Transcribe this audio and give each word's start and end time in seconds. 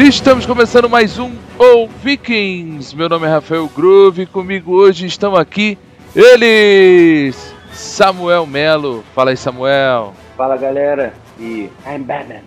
Estamos 0.00 0.46
começando 0.46 0.88
mais 0.88 1.18
um 1.18 1.32
O 1.58 1.88
Vikings. 1.88 2.94
Meu 2.94 3.08
nome 3.08 3.26
é 3.26 3.30
Rafael 3.30 3.68
Groove 3.74 4.22
e 4.22 4.26
comigo 4.26 4.72
hoje 4.72 5.06
estão 5.06 5.34
aqui 5.34 5.76
eles, 6.14 7.52
Samuel 7.72 8.46
Melo. 8.46 9.04
Fala 9.12 9.30
aí, 9.30 9.36
Samuel. 9.36 10.14
Fala 10.36 10.56
galera, 10.56 11.12
e 11.36 11.68
I'm 11.84 12.04
Batman. 12.04 12.42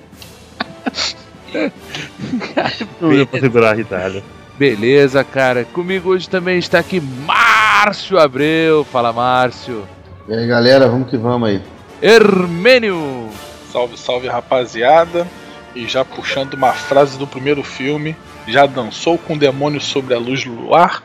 Não 3.02 3.26
pra 3.26 3.40
segurar 3.42 3.72
a 3.72 3.74
ritada. 3.74 4.24
Beleza, 4.58 5.22
cara. 5.22 5.66
Comigo 5.66 6.12
hoje 6.12 6.30
também 6.30 6.58
está 6.58 6.80
aqui 6.80 7.02
Márcio 7.02 8.18
Abreu. 8.18 8.86
Fala, 8.86 9.12
Márcio. 9.12 9.86
E 10.26 10.34
aí 10.34 10.48
galera, 10.48 10.88
vamos 10.88 11.10
que 11.10 11.18
vamos 11.18 11.50
aí. 11.50 11.62
Hermênio. 12.02 13.30
Salve, 13.70 13.98
salve 13.98 14.30
rapaziada. 14.30 15.28
E 15.76 15.88
já 15.88 16.04
puxando 16.04 16.54
uma 16.54 16.74
frase 16.74 17.18
do 17.18 17.26
primeiro 17.26 17.64
filme, 17.64 18.16
já 18.48 18.66
dançou 18.66 19.18
com 19.18 19.34
o 19.34 19.40
demônio 19.40 19.80
sobre 19.80 20.14
a 20.14 20.20
luz 20.20 20.44
do 20.44 20.54
luar? 20.54 21.04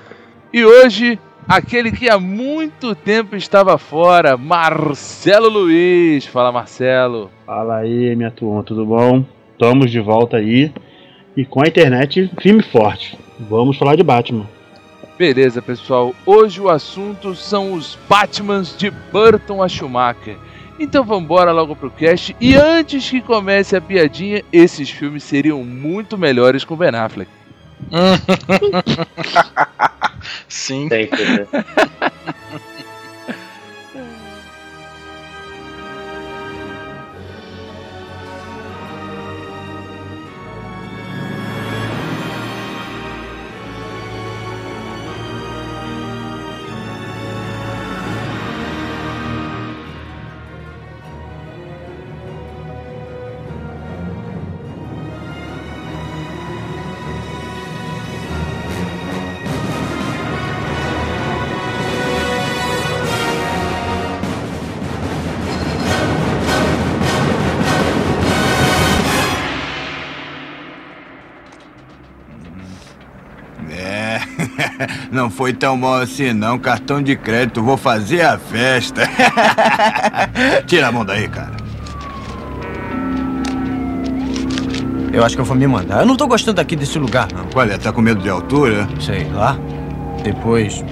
E 0.52 0.64
hoje, 0.64 1.18
aquele 1.46 1.92
que 1.92 2.08
há 2.08 2.18
muito 2.18 2.94
tempo 2.94 3.36
estava 3.36 3.78
fora, 3.78 4.36
Marcelo 4.36 5.48
Luiz. 5.48 6.26
Fala, 6.26 6.50
Marcelo. 6.50 7.30
Fala 7.44 7.76
aí, 7.78 8.16
minha 8.16 8.30
turma, 8.30 8.62
tudo 8.62 8.84
bom? 8.84 9.24
Estamos 9.52 9.90
de 9.90 10.00
volta 10.00 10.38
aí. 10.38 10.72
E 11.36 11.44
com 11.44 11.62
a 11.62 11.68
internet, 11.68 12.30
firme 12.40 12.60
e 12.60 12.70
forte. 12.70 13.18
Vamos 13.38 13.76
falar 13.76 13.96
de 13.96 14.02
Batman. 14.02 14.48
Beleza, 15.18 15.62
pessoal. 15.62 16.14
Hoje 16.26 16.60
o 16.60 16.68
assunto 16.68 17.34
são 17.34 17.72
os 17.72 17.98
Batmans 18.08 18.76
de 18.76 18.90
Burton 18.90 19.62
a 19.62 19.68
Schumacher. 19.68 20.36
Então 20.78 21.04
vambora 21.04 21.52
logo 21.52 21.74
pro 21.74 21.90
cast. 21.90 22.36
E 22.40 22.54
antes 22.54 23.08
que 23.08 23.20
comece 23.20 23.76
a 23.76 23.80
piadinha, 23.80 24.42
esses 24.52 24.90
filmes 24.90 25.24
seriam 25.24 25.64
muito 25.64 26.18
melhores 26.18 26.64
com 26.64 26.76
Ben 26.76 26.94
Affleck. 26.94 27.30
Sim. 30.48 30.88
Sempre, 30.88 31.46
não 75.16 75.30
foi 75.30 75.52
tão 75.52 75.76
mal 75.76 75.94
assim 75.94 76.32
não. 76.32 76.58
Cartão 76.58 77.02
de 77.02 77.16
crédito, 77.16 77.62
vou 77.62 77.76
fazer 77.76 78.20
a 78.20 78.38
festa. 78.38 79.02
Tira 80.66 80.88
a 80.88 80.92
mão 80.92 81.04
daí, 81.04 81.26
cara. 81.26 81.56
Eu 85.12 85.24
acho 85.24 85.34
que 85.34 85.40
eu 85.40 85.46
vou 85.46 85.56
me 85.56 85.66
mandar. 85.66 86.00
Eu 86.00 86.06
não 86.06 86.14
tô 86.14 86.26
gostando 86.26 86.60
aqui 86.60 86.76
desse 86.76 86.98
lugar, 86.98 87.26
não. 87.32 87.46
Qual 87.46 87.64
é? 87.64 87.78
Tá 87.78 87.90
com 87.90 88.02
medo 88.02 88.20
de 88.20 88.28
altura? 88.28 88.86
Sei 89.00 89.24
lá. 89.32 89.58
Depois 90.22 90.84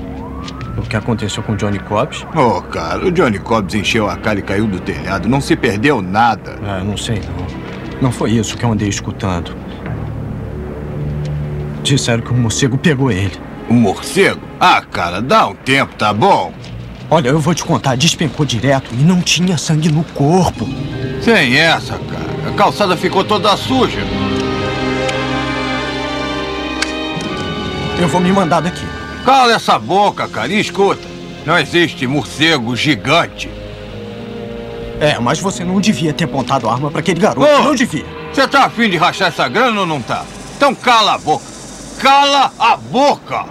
do 0.74 0.82
que 0.82 0.96
aconteceu 0.96 1.42
com 1.42 1.52
o 1.52 1.56
Johnny 1.56 1.78
Cobbs. 1.78 2.26
Ô, 2.34 2.62
cara, 2.62 3.04
o 3.04 3.12
Johnny 3.12 3.38
Cobbs 3.38 3.74
encheu 3.74 4.08
a 4.08 4.16
cara 4.16 4.38
e 4.38 4.42
caiu 4.42 4.66
do 4.66 4.80
telhado. 4.80 5.28
Não 5.28 5.42
se 5.42 5.54
perdeu 5.54 6.00
nada. 6.00 6.58
Ah, 6.66 6.82
não 6.82 6.96
sei 6.96 7.16
não. 7.20 8.00
Não 8.00 8.10
foi 8.10 8.30
isso 8.32 8.56
que 8.56 8.64
eu 8.64 8.72
andei 8.72 8.88
escutando. 8.88 9.54
Disseram 11.82 12.22
que 12.22 12.30
o 12.30 12.34
morcego 12.34 12.78
pegou 12.78 13.10
ele. 13.12 13.38
O 13.68 13.74
morcego? 13.74 14.40
Ah, 14.60 14.82
cara, 14.82 15.20
dá 15.20 15.46
um 15.46 15.54
tempo, 15.54 15.94
tá 15.94 16.12
bom? 16.12 16.52
Olha, 17.10 17.28
eu 17.28 17.38
vou 17.38 17.54
te 17.54 17.64
contar, 17.64 17.96
despencou 17.96 18.44
direto 18.44 18.90
e 18.92 19.02
não 19.02 19.20
tinha 19.20 19.56
sangue 19.56 19.90
no 19.90 20.04
corpo. 20.04 20.68
Sem 21.22 21.56
essa, 21.56 21.98
cara. 21.98 22.48
A 22.48 22.52
calçada 22.56 22.96
ficou 22.96 23.24
toda 23.24 23.56
suja. 23.56 24.00
Eu 28.00 28.08
vou 28.08 28.20
me 28.20 28.32
mandar 28.32 28.60
daqui. 28.60 28.86
Cala 29.24 29.54
essa 29.54 29.78
boca, 29.78 30.28
cara, 30.28 30.52
e 30.52 30.60
escuta. 30.60 31.06
Não 31.46 31.58
existe 31.58 32.06
morcego 32.06 32.74
gigante. 32.74 33.50
É, 35.00 35.18
mas 35.18 35.38
você 35.38 35.64
não 35.64 35.80
devia 35.80 36.12
ter 36.12 36.24
apontado 36.24 36.68
a 36.68 36.72
arma 36.72 36.90
pra 36.90 37.00
aquele 37.00 37.20
garoto. 37.20 37.46
Ô! 37.46 37.64
Não 37.64 37.74
devia. 37.74 38.04
Você 38.32 38.46
tá 38.48 38.64
afim 38.64 38.88
de 38.88 38.96
rachar 38.96 39.28
essa 39.28 39.48
grana 39.48 39.80
ou 39.80 39.86
não 39.86 40.00
tá? 40.00 40.24
Então 40.56 40.74
cala 40.74 41.14
a 41.14 41.18
boca. 41.18 41.44
Cala 42.00 42.52
a 42.58 42.76
boca! 42.76 43.46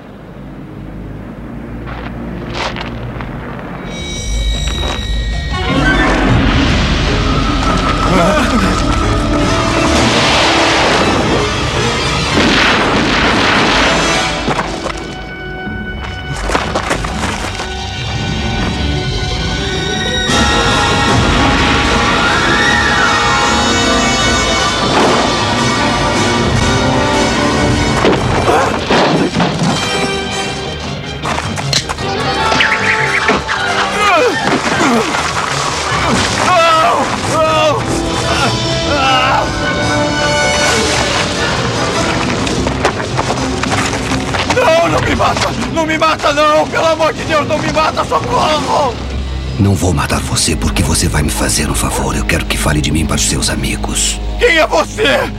Não 49.64 49.76
vou 49.76 49.94
matar 49.94 50.20
você 50.20 50.58
porque 50.58 50.84
você 50.84 51.08
vai 51.08 51.24
me 51.24 51.30
fazer 51.30 51.72
um 51.72 51.74
favor. 51.74 52.14
Eu 52.18 52.26
quero 52.26 52.46
que 52.46 52.58
fale 52.58 52.82
de 52.82 52.92
mim 52.92 53.06
para 53.06 53.16
os 53.16 53.30
seus 53.30 53.50
amigos. 53.50 54.20
Quem 54.38 54.58
é 54.58 54.68
você? 54.68 55.32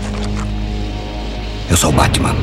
Eu 1.68 1.76
sou 1.76 1.90
o 1.90 1.92
Batman. 1.92 2.34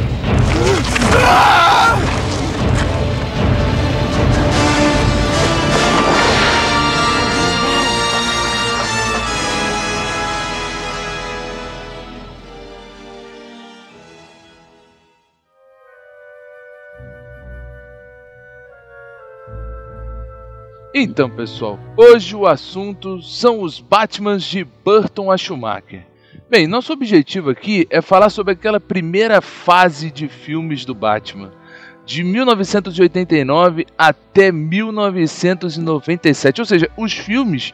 Então, 20.93 21.29
pessoal, 21.29 21.79
hoje 21.95 22.35
o 22.35 22.45
assunto 22.45 23.21
são 23.21 23.61
os 23.61 23.79
Batmans 23.79 24.43
de 24.43 24.65
Burton 24.65 25.31
a 25.31 25.38
Schumacher. 25.38 26.05
Bem, 26.49 26.67
nosso 26.67 26.91
objetivo 26.91 27.49
aqui 27.49 27.88
é 27.89 28.01
falar 28.01 28.29
sobre 28.29 28.51
aquela 28.51 28.77
primeira 28.77 29.39
fase 29.39 30.11
de 30.11 30.27
filmes 30.27 30.83
do 30.83 30.93
Batman. 30.93 31.53
De 32.05 32.25
1989 32.25 33.88
até 33.97 34.51
1997. 34.51 36.59
Ou 36.59 36.65
seja, 36.65 36.91
os 36.97 37.13
filmes 37.13 37.73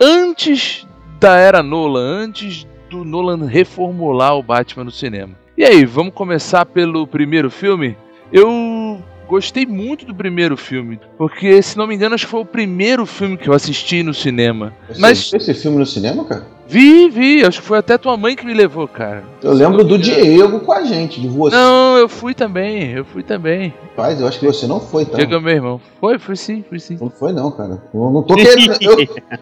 antes 0.00 0.86
da 1.20 1.36
era 1.36 1.62
Nolan, 1.62 2.24
antes 2.24 2.66
do 2.88 3.04
Nolan 3.04 3.44
reformular 3.44 4.38
o 4.38 4.42
Batman 4.42 4.84
no 4.84 4.90
cinema. 4.90 5.34
E 5.54 5.64
aí, 5.64 5.84
vamos 5.84 6.14
começar 6.14 6.64
pelo 6.64 7.06
primeiro 7.06 7.50
filme? 7.50 7.94
Eu 8.32 9.02
gostei 9.26 9.66
muito 9.66 10.04
do 10.04 10.14
primeiro 10.14 10.56
filme, 10.56 11.00
porque, 11.16 11.60
se 11.62 11.76
não 11.76 11.86
me 11.86 11.94
engano, 11.94 12.14
acho 12.14 12.26
que 12.26 12.30
foi 12.30 12.40
o 12.40 12.46
primeiro 12.46 13.06
filme 13.06 13.36
que 13.36 13.48
eu 13.48 13.54
assisti 13.54 14.02
no 14.02 14.14
cinema. 14.14 14.72
Você 14.88 15.00
Mas 15.00 15.30
viu 15.30 15.38
esse 15.38 15.54
filme 15.54 15.78
no 15.78 15.86
cinema, 15.86 16.24
cara? 16.24 16.54
vi, 16.66 17.08
vi, 17.08 17.44
acho 17.44 17.60
que 17.60 17.66
foi 17.66 17.78
até 17.78 17.96
tua 17.98 18.16
mãe 18.16 18.34
que 18.34 18.44
me 18.44 18.54
levou, 18.54 18.88
cara. 18.88 19.22
Eu 19.42 19.52
lembro 19.52 19.84
do 19.84 19.98
Diego 19.98 20.60
com 20.60 20.72
a 20.72 20.82
gente, 20.84 21.20
de 21.20 21.28
você. 21.28 21.54
Não, 21.54 21.96
eu 21.96 22.08
fui 22.08 22.34
também, 22.34 22.92
eu 22.92 23.04
fui 23.04 23.22
também. 23.22 23.72
Rapaz, 23.90 24.20
eu 24.20 24.26
acho 24.26 24.40
que 24.40 24.46
você 24.46 24.66
não 24.66 24.80
foi, 24.80 25.04
tá? 25.04 25.16
Diego 25.16 25.34
é 25.34 25.40
meu 25.40 25.54
irmão. 25.54 25.80
Foi, 26.00 26.18
fui 26.18 26.36
sim, 26.36 26.64
fui 26.68 26.80
sim. 26.80 26.98
Não 27.00 27.10
foi 27.10 27.32
não, 27.32 27.50
cara. 27.50 27.82
Eu 27.92 28.10
não 28.10 28.22
tô 28.22 28.34
querendo. 28.34 28.74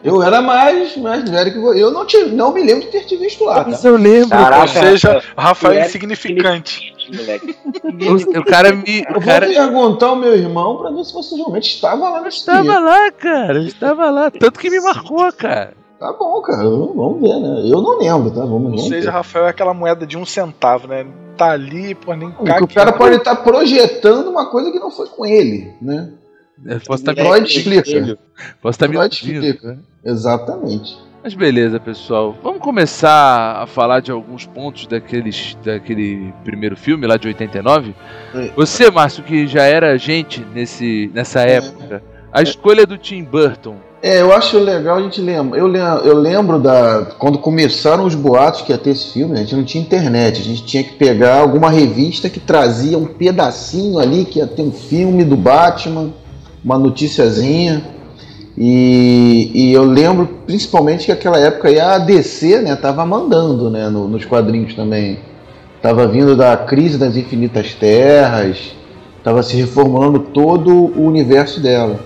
Eu, 0.03 0.17
eu 0.17 0.23
era 0.23 0.43
mais, 0.43 0.97
mais 0.97 1.29
velho 1.29 1.53
que 1.53 1.59
você. 1.59 1.83
Eu 1.83 1.91
não, 1.91 2.07
te, 2.07 2.17
não 2.27 2.53
me 2.53 2.63
lembro 2.63 2.83
de 2.83 2.89
ter 2.89 3.05
te 3.05 3.17
visto 3.17 3.45
lá, 3.45 3.65
tá? 3.65 3.71
Mas 3.71 3.85
eu 3.85 3.97
lembro. 3.97 4.31
Caraca. 4.31 4.63
Ou 4.63 4.69
seja, 4.69 5.23
o 5.37 5.41
Rafael 5.41 5.85
insignificante. 5.85 6.92
Moleque. 7.11 7.57
O, 8.35 8.39
o 8.41 8.45
cara 8.45 8.73
me. 8.73 9.01
Eu 9.09 9.11
O 9.11 9.15
vou 9.15 9.23
cara 9.23 9.47
perguntar 9.47 10.07
ao 10.07 10.17
meu 10.17 10.35
irmão 10.35 10.79
pra 10.79 10.91
ver 10.91 11.05
se 11.05 11.13
você 11.13 11.35
realmente 11.37 11.75
estava 11.75 12.09
lá 12.09 12.21
nesse 12.21 12.39
estava 12.39 12.79
lá, 12.79 13.11
cara. 13.13 13.59
Estava 13.63 14.11
lá. 14.11 14.31
Tanto 14.31 14.59
que 14.59 14.71
me 14.71 14.81
marcou, 14.81 15.33
cara. 15.33 15.75
Tá 15.99 16.13
bom, 16.13 16.41
cara. 16.43 16.65
Vamos 16.69 17.21
ver, 17.21 17.39
né? 17.41 17.61
Eu 17.71 17.81
não 17.81 17.99
lembro, 17.99 18.31
tá? 18.31 18.41
Vamos, 18.41 18.53
Ou 18.53 18.71
vamos 18.71 18.89
seja, 18.89 19.11
ver. 19.11 19.17
Rafael 19.17 19.47
é 19.47 19.51
aquela 19.51 19.73
moeda 19.73 20.07
de 20.07 20.19
um 20.19 20.27
centavo, 20.27 20.89
né? 20.89 21.07
Tá 21.37 21.53
ali, 21.53 21.95
pô, 21.95 22.13
nem 22.15 22.29
o 22.29 22.67
cara 22.69 22.93
pode 22.93 23.17
estar 23.17 23.37
projetando 23.37 24.29
uma 24.29 24.51
coisa 24.51 24.71
que 24.71 24.79
não 24.79 24.91
foi 24.91 25.07
com 25.07 25.25
ele, 25.25 25.73
né? 25.81 26.11
Eu 26.65 26.81
posso 26.81 27.03
estar 27.03 27.15
Freud 27.15 27.47
explica. 27.47 28.19
Posso 28.61 28.77
estar 28.77 28.87
me 28.89 28.97
Freud 28.97 29.21
ouvindo, 29.25 29.45
explica. 29.45 29.69
né? 29.69 29.79
Exatamente. 30.05 30.97
Mas 31.23 31.35
beleza, 31.35 31.79
pessoal. 31.79 32.35
Vamos 32.43 32.61
começar 32.61 33.63
a 33.63 33.67
falar 33.67 34.01
de 34.01 34.11
alguns 34.11 34.45
pontos 34.45 34.87
daqueles, 34.89 35.57
daquele 35.65 36.33
primeiro 36.43 36.77
filme 36.77 37.07
lá 37.07 37.17
de 37.17 37.29
89. 37.29 37.95
É. 38.35 38.51
Você, 38.57 38.91
Márcio, 38.91 39.23
que 39.23 39.47
já 39.47 39.63
era 39.63 39.97
gente 39.97 40.45
nesse, 40.53 41.11
nessa 41.15 41.41
época, 41.43 42.03
a 42.33 42.43
escolha 42.43 42.85
do 42.85 42.99
Tim 42.99 43.23
Burton. 43.23 43.77
É, 44.03 44.21
eu 44.21 44.33
acho 44.33 44.59
legal 44.59 44.97
a 44.99 45.03
gente 45.03 45.21
lembra. 45.21 45.57
Eu, 45.57 45.69
lem- 45.69 45.81
eu 46.05 46.19
lembro 46.19 46.59
da 46.59 47.07
quando 47.21 47.39
começaram 47.39 48.05
os 48.05 48.17
boatos 48.17 48.63
que 48.63 48.73
ia 48.73 48.79
ter 48.79 48.91
esse 48.91 49.13
filme, 49.13 49.35
a 49.35 49.43
gente 49.43 49.55
não 49.55 49.63
tinha 49.63 49.81
internet, 49.85 50.41
a 50.41 50.45
gente 50.45 50.65
tinha 50.65 50.83
que 50.83 50.95
pegar 50.95 51.37
alguma 51.39 51.71
revista 51.71 52.29
que 52.29 52.41
trazia 52.41 52.99
um 52.99 53.07
pedacinho 53.07 54.01
ali 54.01 54.25
que 54.25 54.41
ia 54.41 54.47
ter 54.49 54.63
um 54.63 54.73
filme 54.73 55.23
do 55.23 55.37
Batman, 55.37 56.13
uma 56.65 56.77
noticiazinha. 56.77 57.81
E, 58.57 59.51
e 59.55 59.73
eu 59.73 59.85
lembro 59.85 60.29
principalmente 60.47 61.07
que 61.07 61.13
aquela 61.13 61.39
época 61.39 61.69
aí 61.69 61.81
a 61.81 61.99
DC, 61.99 62.61
né, 62.61 62.77
tava 62.77 63.05
mandando, 63.07 63.71
né, 63.71 63.89
no- 63.89 64.07
nos 64.07 64.25
quadrinhos 64.25 64.75
também. 64.75 65.19
Tava 65.81 66.07
vindo 66.07 66.37
da 66.37 66.57
crise 66.57 66.99
das 66.99 67.17
infinitas 67.17 67.75
terras, 67.75 68.75
tava 69.25 69.43
se 69.43 69.57
reformulando 69.57 70.19
todo 70.19 70.71
o 70.71 71.07
universo 71.07 71.61
dela. 71.61 71.99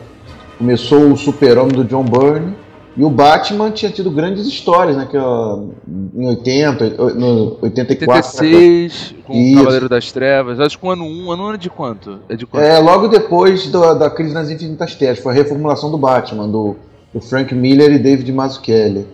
Começou 0.56 1.10
o 1.12 1.16
Super-Homem 1.16 1.72
do 1.74 1.84
John 1.84 2.04
Byrne 2.04 2.54
e 2.96 3.04
o 3.04 3.10
Batman 3.10 3.70
tinha 3.70 3.90
tido 3.90 4.10
grandes 4.10 4.46
histórias, 4.46 4.96
né, 4.96 5.06
que 5.10 5.16
ó, 5.18 5.60
em 6.14 6.26
80, 6.28 6.90
no 7.14 7.58
84, 7.62 8.14
86, 8.40 9.14
com 9.26 9.32
o 9.32 9.36
Isso. 9.36 9.56
Cavaleiro 9.58 9.88
das 9.88 10.10
Trevas. 10.12 10.58
Acho 10.60 10.78
que 10.78 10.86
o 10.86 10.90
ano 10.90 11.04
1, 11.04 11.30
ano 11.32 11.48
1 11.48 11.54
é 11.54 11.56
de 11.58 11.68
quanto? 11.70 12.18
É 12.28 12.36
de 12.36 12.46
quanto? 12.46 12.62
É, 12.64 12.78
logo 12.78 13.08
depois 13.08 13.66
do- 13.68 13.94
da 13.94 14.08
crise 14.08 14.32
nas 14.32 14.50
Infinitas 14.50 14.94
Terras, 14.94 15.18
foi 15.18 15.32
a 15.32 15.34
reformulação 15.36 15.90
do 15.90 15.98
Batman, 15.98 16.48
do, 16.48 16.76
do 17.12 17.20
Frank 17.20 17.54
Miller 17.54 17.92
e 17.92 17.98
David 17.98 18.32
Mazzucchelli. 18.32 19.06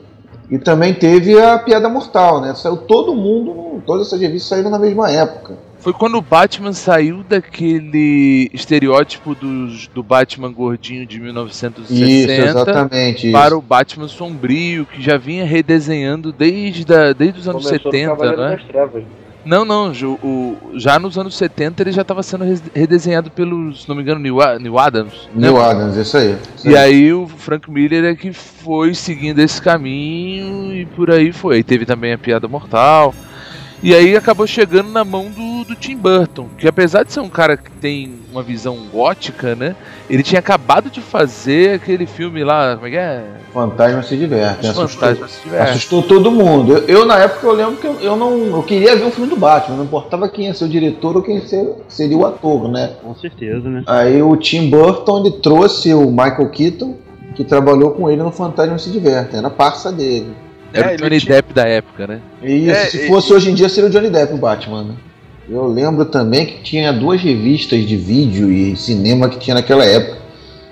E 0.51 0.59
também 0.59 0.93
teve 0.93 1.41
a 1.41 1.59
Piada 1.59 1.89
Mortal, 1.89 2.41
né? 2.41 2.55
Saiu 2.55 2.77
todo 2.77 3.15
mundo, 3.15 3.83
todas 3.87 4.07
essas 4.07 4.21
revistas 4.21 4.49
saíram 4.51 4.71
na 4.71 4.79
mesma 4.79 5.11
época. 5.11 5.55
Foi 5.83 5.93
quando 5.93 6.17
o 6.17 6.23
Batman 6.23 6.73
saiu 6.73 7.25
daquele 7.29 8.49
estereótipo 8.55 9.35
dos, 9.35 9.89
do 9.89 10.01
Batman 10.03 10.53
gordinho 10.53 11.05
de 11.05 11.19
1960 11.21 12.09
Isso, 12.09 12.31
exatamente. 12.49 13.27
Isso. 13.27 13.33
para 13.33 13.57
o 13.57 13.61
Batman 13.61 14.07
sombrio, 14.07 14.87
que 14.87 15.03
já 15.03 15.17
vinha 15.17 15.45
redesenhando 15.45 16.33
desde, 16.33 16.85
a, 16.95 17.13
desde 17.13 17.41
os 17.41 17.49
anos 17.49 17.65
Começou 17.67 17.91
no 17.93 17.99
70, 17.99 18.11
Cavaleiro 18.17 18.43
né? 18.43 19.03
Não, 19.45 19.65
não, 19.65 19.91
o- 20.23 20.57
já 20.79 21.01
nos 21.01 21.19
anos 21.19 21.35
70 21.37 21.83
ele 21.83 21.91
já 21.91 22.03
estava 22.03 22.23
sendo 22.23 22.45
redesenhado 22.73 23.29
pelo, 23.29 23.75
se 23.75 23.89
não 23.89 23.97
me 23.97 24.03
engano, 24.03 24.21
Neil, 24.21 24.41
A- 24.41 24.57
Neil 24.61 24.79
Adams. 24.79 25.29
né? 25.35 25.49
Neil 25.51 25.61
Adams, 25.61 25.97
isso 25.97 26.17
aí. 26.17 26.37
isso 26.57 26.69
E 26.71 26.77
aí. 26.77 26.95
aí 27.07 27.13
o 27.13 27.27
Frank 27.27 27.69
Miller 27.69 28.05
é 28.05 28.15
que 28.15 28.33
foi 28.33 28.95
seguindo 28.95 29.41
esse 29.41 29.61
caminho 29.61 30.73
e 30.73 30.87
por 30.87 31.11
aí 31.11 31.33
foi. 31.33 31.57
Aí 31.57 31.65
teve 31.65 31.85
também 31.85 32.13
a 32.13 32.19
Piada 32.19 32.47
Mortal. 32.47 33.13
E 33.83 33.93
aí 33.95 34.17
acabou 34.17 34.47
chegando 34.47 34.91
na 34.91 35.05
mão 35.05 35.25
do, 35.29 35.65
do 35.65 35.75
Tim 35.75 35.97
Burton, 35.97 36.47
que 36.57 36.69
apesar 36.69 37.03
de 37.03 37.13
ser 37.13 37.19
um 37.19 37.29
cara 37.29 37.57
que 37.57 37.69
tem 37.69 38.15
uma 38.31 38.41
visão 38.43 38.79
gótica, 38.93 39.57
né? 39.57 39.75
Ele 40.09 40.23
tinha 40.23 40.39
acabado 40.39 40.89
de 40.89 41.01
fazer 41.01 41.75
aquele 41.75 42.07
filme 42.07 42.45
lá, 42.45 42.75
como 42.77 42.87
é 42.87 42.91
que 42.91 42.97
é? 42.97 43.25
Fantasma 43.53 44.03
se 44.05 44.17
diverte. 44.17 44.61
Os 44.67 44.71
Assustou, 44.71 44.89
Fantasmas 45.01 45.31
se 45.33 45.43
Divertem. 45.43 45.71
assustou 45.73 46.03
todo 46.05 46.31
mundo. 46.31 46.75
Eu, 46.79 46.87
eu, 47.01 47.05
na 47.05 47.19
época, 47.19 47.45
eu 47.47 47.53
lembro 47.55 47.77
que 47.77 47.87
eu, 47.87 48.01
eu 48.01 48.17
não. 48.17 48.33
Eu 48.57 48.63
queria 48.63 48.95
ver 48.95 49.05
um 49.05 49.11
filme 49.11 49.29
do 49.29 49.37
Batman, 49.37 49.77
não 49.79 49.85
importava 49.85 50.29
quem 50.29 50.47
ia 50.47 50.55
ser 50.55 50.65
o 50.65 50.69
diretor 50.69 51.17
ou 51.17 51.23
quem 51.23 51.41
ser- 51.45 51.75
seria 51.89 52.17
o 52.17 52.25
ator, 52.25 52.69
né? 52.71 52.93
Com 53.03 53.15
certeza, 53.17 53.69
né? 53.69 53.83
Aí 53.87 54.23
o 54.23 54.37
Tim 54.37 54.71
Burton 54.71 55.19
ele 55.27 55.33
trouxe 55.39 55.93
o 55.93 56.09
Michael 56.11 56.49
Keaton, 56.51 56.95
que 57.35 57.43
trabalhou 57.43 57.91
com 57.91 58.09
ele 58.09 58.23
no 58.23 58.31
Fantasma 58.31 58.79
se 58.79 58.91
diverte, 58.91 59.35
era 59.35 59.51
parça 59.51 59.91
dele. 59.91 60.31
Era 60.73 60.93
É, 60.93 60.95
o 60.95 60.99
Johnny 60.99 61.21
tinha- 61.21 61.35
Depp 61.37 61.53
da 61.55 61.67
época, 61.67 62.07
né? 62.07 62.21
E 62.43 62.67
isso, 62.69 62.71
É, 62.77 62.85
se 62.87 62.97
e- 63.05 63.07
fosse 63.09 63.33
hoje 63.33 63.51
em 63.51 63.55
dia, 63.55 63.69
seria 63.69 63.89
o 63.89 63.93
Johnny 63.93 64.11
Depp 64.11 64.35
o 64.35 64.39
Batman, 64.39 64.85
né? 64.85 64.95
Eu 65.49 65.67
lembro 65.67 66.05
também 66.05 66.47
que 66.47 66.63
tinha 66.63 66.93
duas 66.93 67.21
revistas 67.21 67.85
de 67.85 67.97
vídeo 67.97 68.51
e 68.51 68.77
cinema 68.77 69.29
que 69.29 69.39
tinha 69.39 69.55
naquela 69.55 69.85
época. 69.85 70.19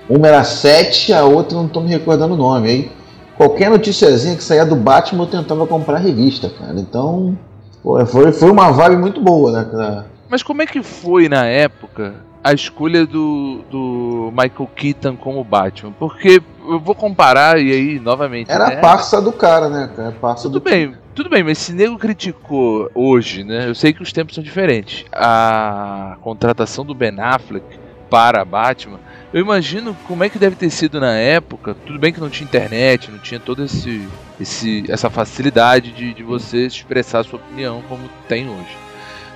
Uma 0.09 0.27
era 0.27 0.43
Sete, 0.43 1.13
a 1.13 1.23
outra 1.23 1.57
não 1.57 1.67
tô 1.67 1.81
me 1.81 1.89
recordando 1.89 2.33
o 2.33 2.37
nome. 2.37 2.67
Aí 2.69 2.91
qualquer 3.37 3.69
noticiazinha 3.69 4.35
que 4.35 4.43
saía 4.43 4.65
do 4.65 4.75
Batman 4.75 5.23
eu 5.23 5.27
tentava 5.27 5.67
comprar 5.67 5.97
a 5.97 5.99
revista, 5.99 6.49
cara. 6.49 6.79
Então, 6.79 7.37
pô, 7.83 8.03
foi, 8.05 8.31
foi 8.31 8.49
uma 8.49 8.71
vibe 8.71 8.97
muito 8.97 9.21
boa, 9.21 9.51
né? 9.51 9.67
cara? 9.71 10.05
Mas 10.29 10.41
como 10.41 10.61
é 10.61 10.65
que 10.65 10.81
foi 10.81 11.27
na 11.27 11.45
época 11.45 12.13
a 12.43 12.53
escolha 12.53 13.05
do, 13.05 13.59
do 13.69 14.31
Michael 14.31 14.69
Keaton 14.75 15.15
como 15.17 15.43
Batman? 15.43 15.91
Porque 15.99 16.41
eu 16.71 16.79
vou 16.79 16.95
comparar 16.95 17.59
e 17.59 17.71
aí 17.71 17.99
novamente. 17.99 18.51
Era 18.51 18.67
né? 18.67 18.75
a 18.75 18.79
parça 18.79 19.21
do 19.21 19.31
cara, 19.31 19.69
né, 19.69 19.89
cara? 19.95 20.11
Parça 20.11 20.43
Tudo 20.43 20.59
do... 20.59 20.63
bem, 20.63 20.95
tudo 21.13 21.29
bem, 21.29 21.43
mas 21.43 21.57
se 21.57 21.73
nego 21.73 21.97
criticou 21.97 22.89
hoje, 22.95 23.43
né? 23.43 23.67
Eu 23.67 23.75
sei 23.75 23.93
que 23.93 24.01
os 24.01 24.13
tempos 24.13 24.35
são 24.35 24.43
diferentes. 24.43 25.05
A 25.11 26.17
contratação 26.21 26.85
do 26.85 26.93
Ben 26.93 27.19
Affleck 27.19 27.65
para 28.09 28.43
Batman, 28.43 28.99
eu 29.33 29.41
imagino 29.41 29.95
como 30.07 30.23
é 30.23 30.29
que 30.29 30.37
deve 30.37 30.55
ter 30.55 30.69
sido 30.69 30.99
na 30.99 31.13
época. 31.13 31.75
Tudo 31.85 31.99
bem 31.99 32.11
que 32.11 32.19
não 32.19 32.29
tinha 32.29 32.45
internet, 32.45 33.09
não 33.09 33.19
tinha 33.19 33.39
toda 33.39 33.63
esse, 33.63 34.07
esse, 34.39 34.83
essa 34.89 35.09
facilidade 35.09 35.91
de, 35.91 36.13
de 36.13 36.23
você 36.23 36.65
expressar 36.65 37.19
a 37.19 37.23
sua 37.23 37.39
opinião 37.39 37.81
como 37.87 38.09
tem 38.27 38.49
hoje. 38.49 38.77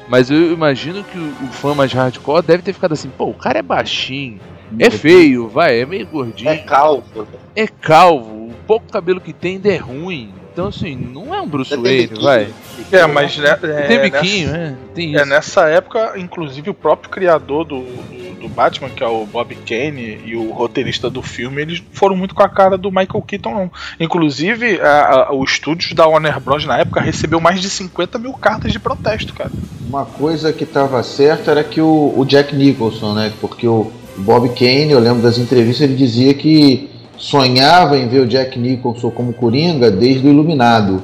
Mas 0.08 0.30
eu 0.30 0.54
imagino 0.54 1.04
que 1.04 1.18
o, 1.18 1.34
o 1.44 1.48
fã 1.48 1.74
mais 1.74 1.92
hardcore 1.92 2.46
deve 2.46 2.64
ter 2.64 2.74
ficado 2.74 2.92
assim, 2.92 3.10
pô, 3.10 3.26
o 3.30 3.34
cara 3.34 3.60
é 3.60 3.64
baixinho, 3.64 4.40
é 4.80 4.90
feio, 4.90 5.48
vai, 5.48 5.80
é 5.80 5.86
meio 5.86 6.06
gordinho 6.08 6.50
É 6.50 6.58
calvo. 6.58 7.28
é 7.56 7.68
calvo, 7.68 8.48
o 8.48 8.54
pouco 8.68 8.92
cabelo 8.92 9.20
que 9.22 9.34
tem 9.34 9.54
ainda 9.56 9.70
é 9.70 9.78
ruim. 9.78 10.34
Então, 10.54 10.68
assim, 10.68 10.96
não 10.96 11.36
é 11.36 11.42
um 11.42 11.48
Bruce 11.48 11.76
Wayne, 11.76 12.08
vai. 12.22 12.48
É, 12.90 13.06
mas 13.06 13.38
né, 13.38 13.50
é, 13.50 13.56
tem 13.88 13.98
nessa- 13.98 14.20
biquinho, 14.22 14.52
né? 14.52 14.78
Tem 14.94 15.12
isso. 15.12 15.22
É, 15.22 15.26
nessa 15.26 15.68
época, 15.68 16.14
inclusive, 16.18 16.70
o 16.70 16.74
próprio 16.74 17.10
criador 17.10 17.66
do, 17.66 17.82
do, 17.82 18.40
do 18.44 18.48
Batman, 18.48 18.90
que 18.90 19.04
é 19.04 19.08
o 19.08 19.26
Bob 19.26 19.54
Kane, 19.54 20.22
e 20.26 20.34
o 20.34 20.52
roteirista 20.54 21.10
do 21.10 21.22
filme, 21.22 21.62
eles 21.62 21.84
foram 21.92 22.16
muito 22.16 22.34
com 22.34 22.42
a 22.42 22.48
cara 22.48 22.78
do 22.78 22.90
Michael 22.90 23.22
Keaton, 23.28 23.54
não. 23.54 23.72
Inclusive, 24.00 24.80
a, 24.80 25.28
a, 25.28 25.34
o 25.34 25.44
estúdio 25.44 25.94
da 25.94 26.08
Warner 26.08 26.40
Bros. 26.40 26.64
na 26.66 26.78
época 26.78 27.02
recebeu 27.02 27.42
mais 27.42 27.60
de 27.62 27.70
50 27.70 28.18
mil 28.18 28.32
cartas 28.32 28.72
de 28.72 28.80
protesto, 28.80 29.34
cara. 29.34 29.52
Uma 29.90 30.06
coisa 30.06 30.54
que 30.54 30.64
estava 30.64 31.04
certa 31.04 31.52
era 31.52 31.66
que 31.66 31.82
o, 31.82 32.14
o 32.16 32.24
Jack 32.24 32.56
Nicholson, 32.56 33.14
né? 33.14 33.34
Porque 33.42 33.68
o 33.68 33.92
Bob 34.18 34.50
Kane, 34.50 34.92
eu 34.92 35.00
lembro 35.00 35.22
das 35.22 35.38
entrevistas, 35.38 35.82
ele 35.82 35.96
dizia 35.96 36.34
que 36.34 36.90
sonhava 37.18 37.98
em 37.98 38.08
ver 38.08 38.20
o 38.20 38.28
Jack 38.28 38.58
Nicholson 38.58 39.12
como 39.12 39.34
Coringa 39.34 39.92
desde 39.92 40.28
o 40.28 40.32
Iluminado. 40.32 41.04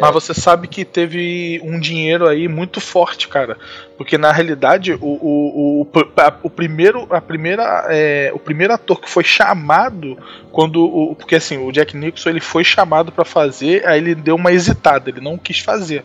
Mas 0.00 0.12
você 0.12 0.32
sabe 0.32 0.66
que 0.66 0.84
teve 0.84 1.60
um 1.62 1.78
dinheiro 1.78 2.26
aí 2.26 2.48
muito 2.48 2.80
forte, 2.80 3.28
cara. 3.28 3.58
Porque 3.98 4.16
na 4.16 4.32
realidade, 4.32 4.94
o, 4.94 4.98
o, 5.00 5.82
o, 5.82 5.86
o 6.42 6.50
primeiro, 6.50 7.06
a 7.10 7.20
primeira, 7.20 7.86
é, 7.90 8.30
o 8.34 8.38
primeiro 8.38 8.72
ator 8.72 8.98
que 8.98 9.10
foi 9.10 9.24
chamado 9.24 10.16
quando. 10.50 10.82
O, 10.82 11.14
porque 11.14 11.36
assim, 11.36 11.58
o 11.58 11.70
Jack 11.70 11.94
Nicholson 11.96 12.30
ele 12.30 12.40
foi 12.40 12.64
chamado 12.64 13.12
para 13.12 13.24
fazer, 13.24 13.86
aí 13.86 13.98
ele 13.98 14.14
deu 14.14 14.36
uma 14.36 14.52
hesitada, 14.52 15.10
ele 15.10 15.20
não 15.20 15.36
quis 15.36 15.58
fazer. 15.58 16.02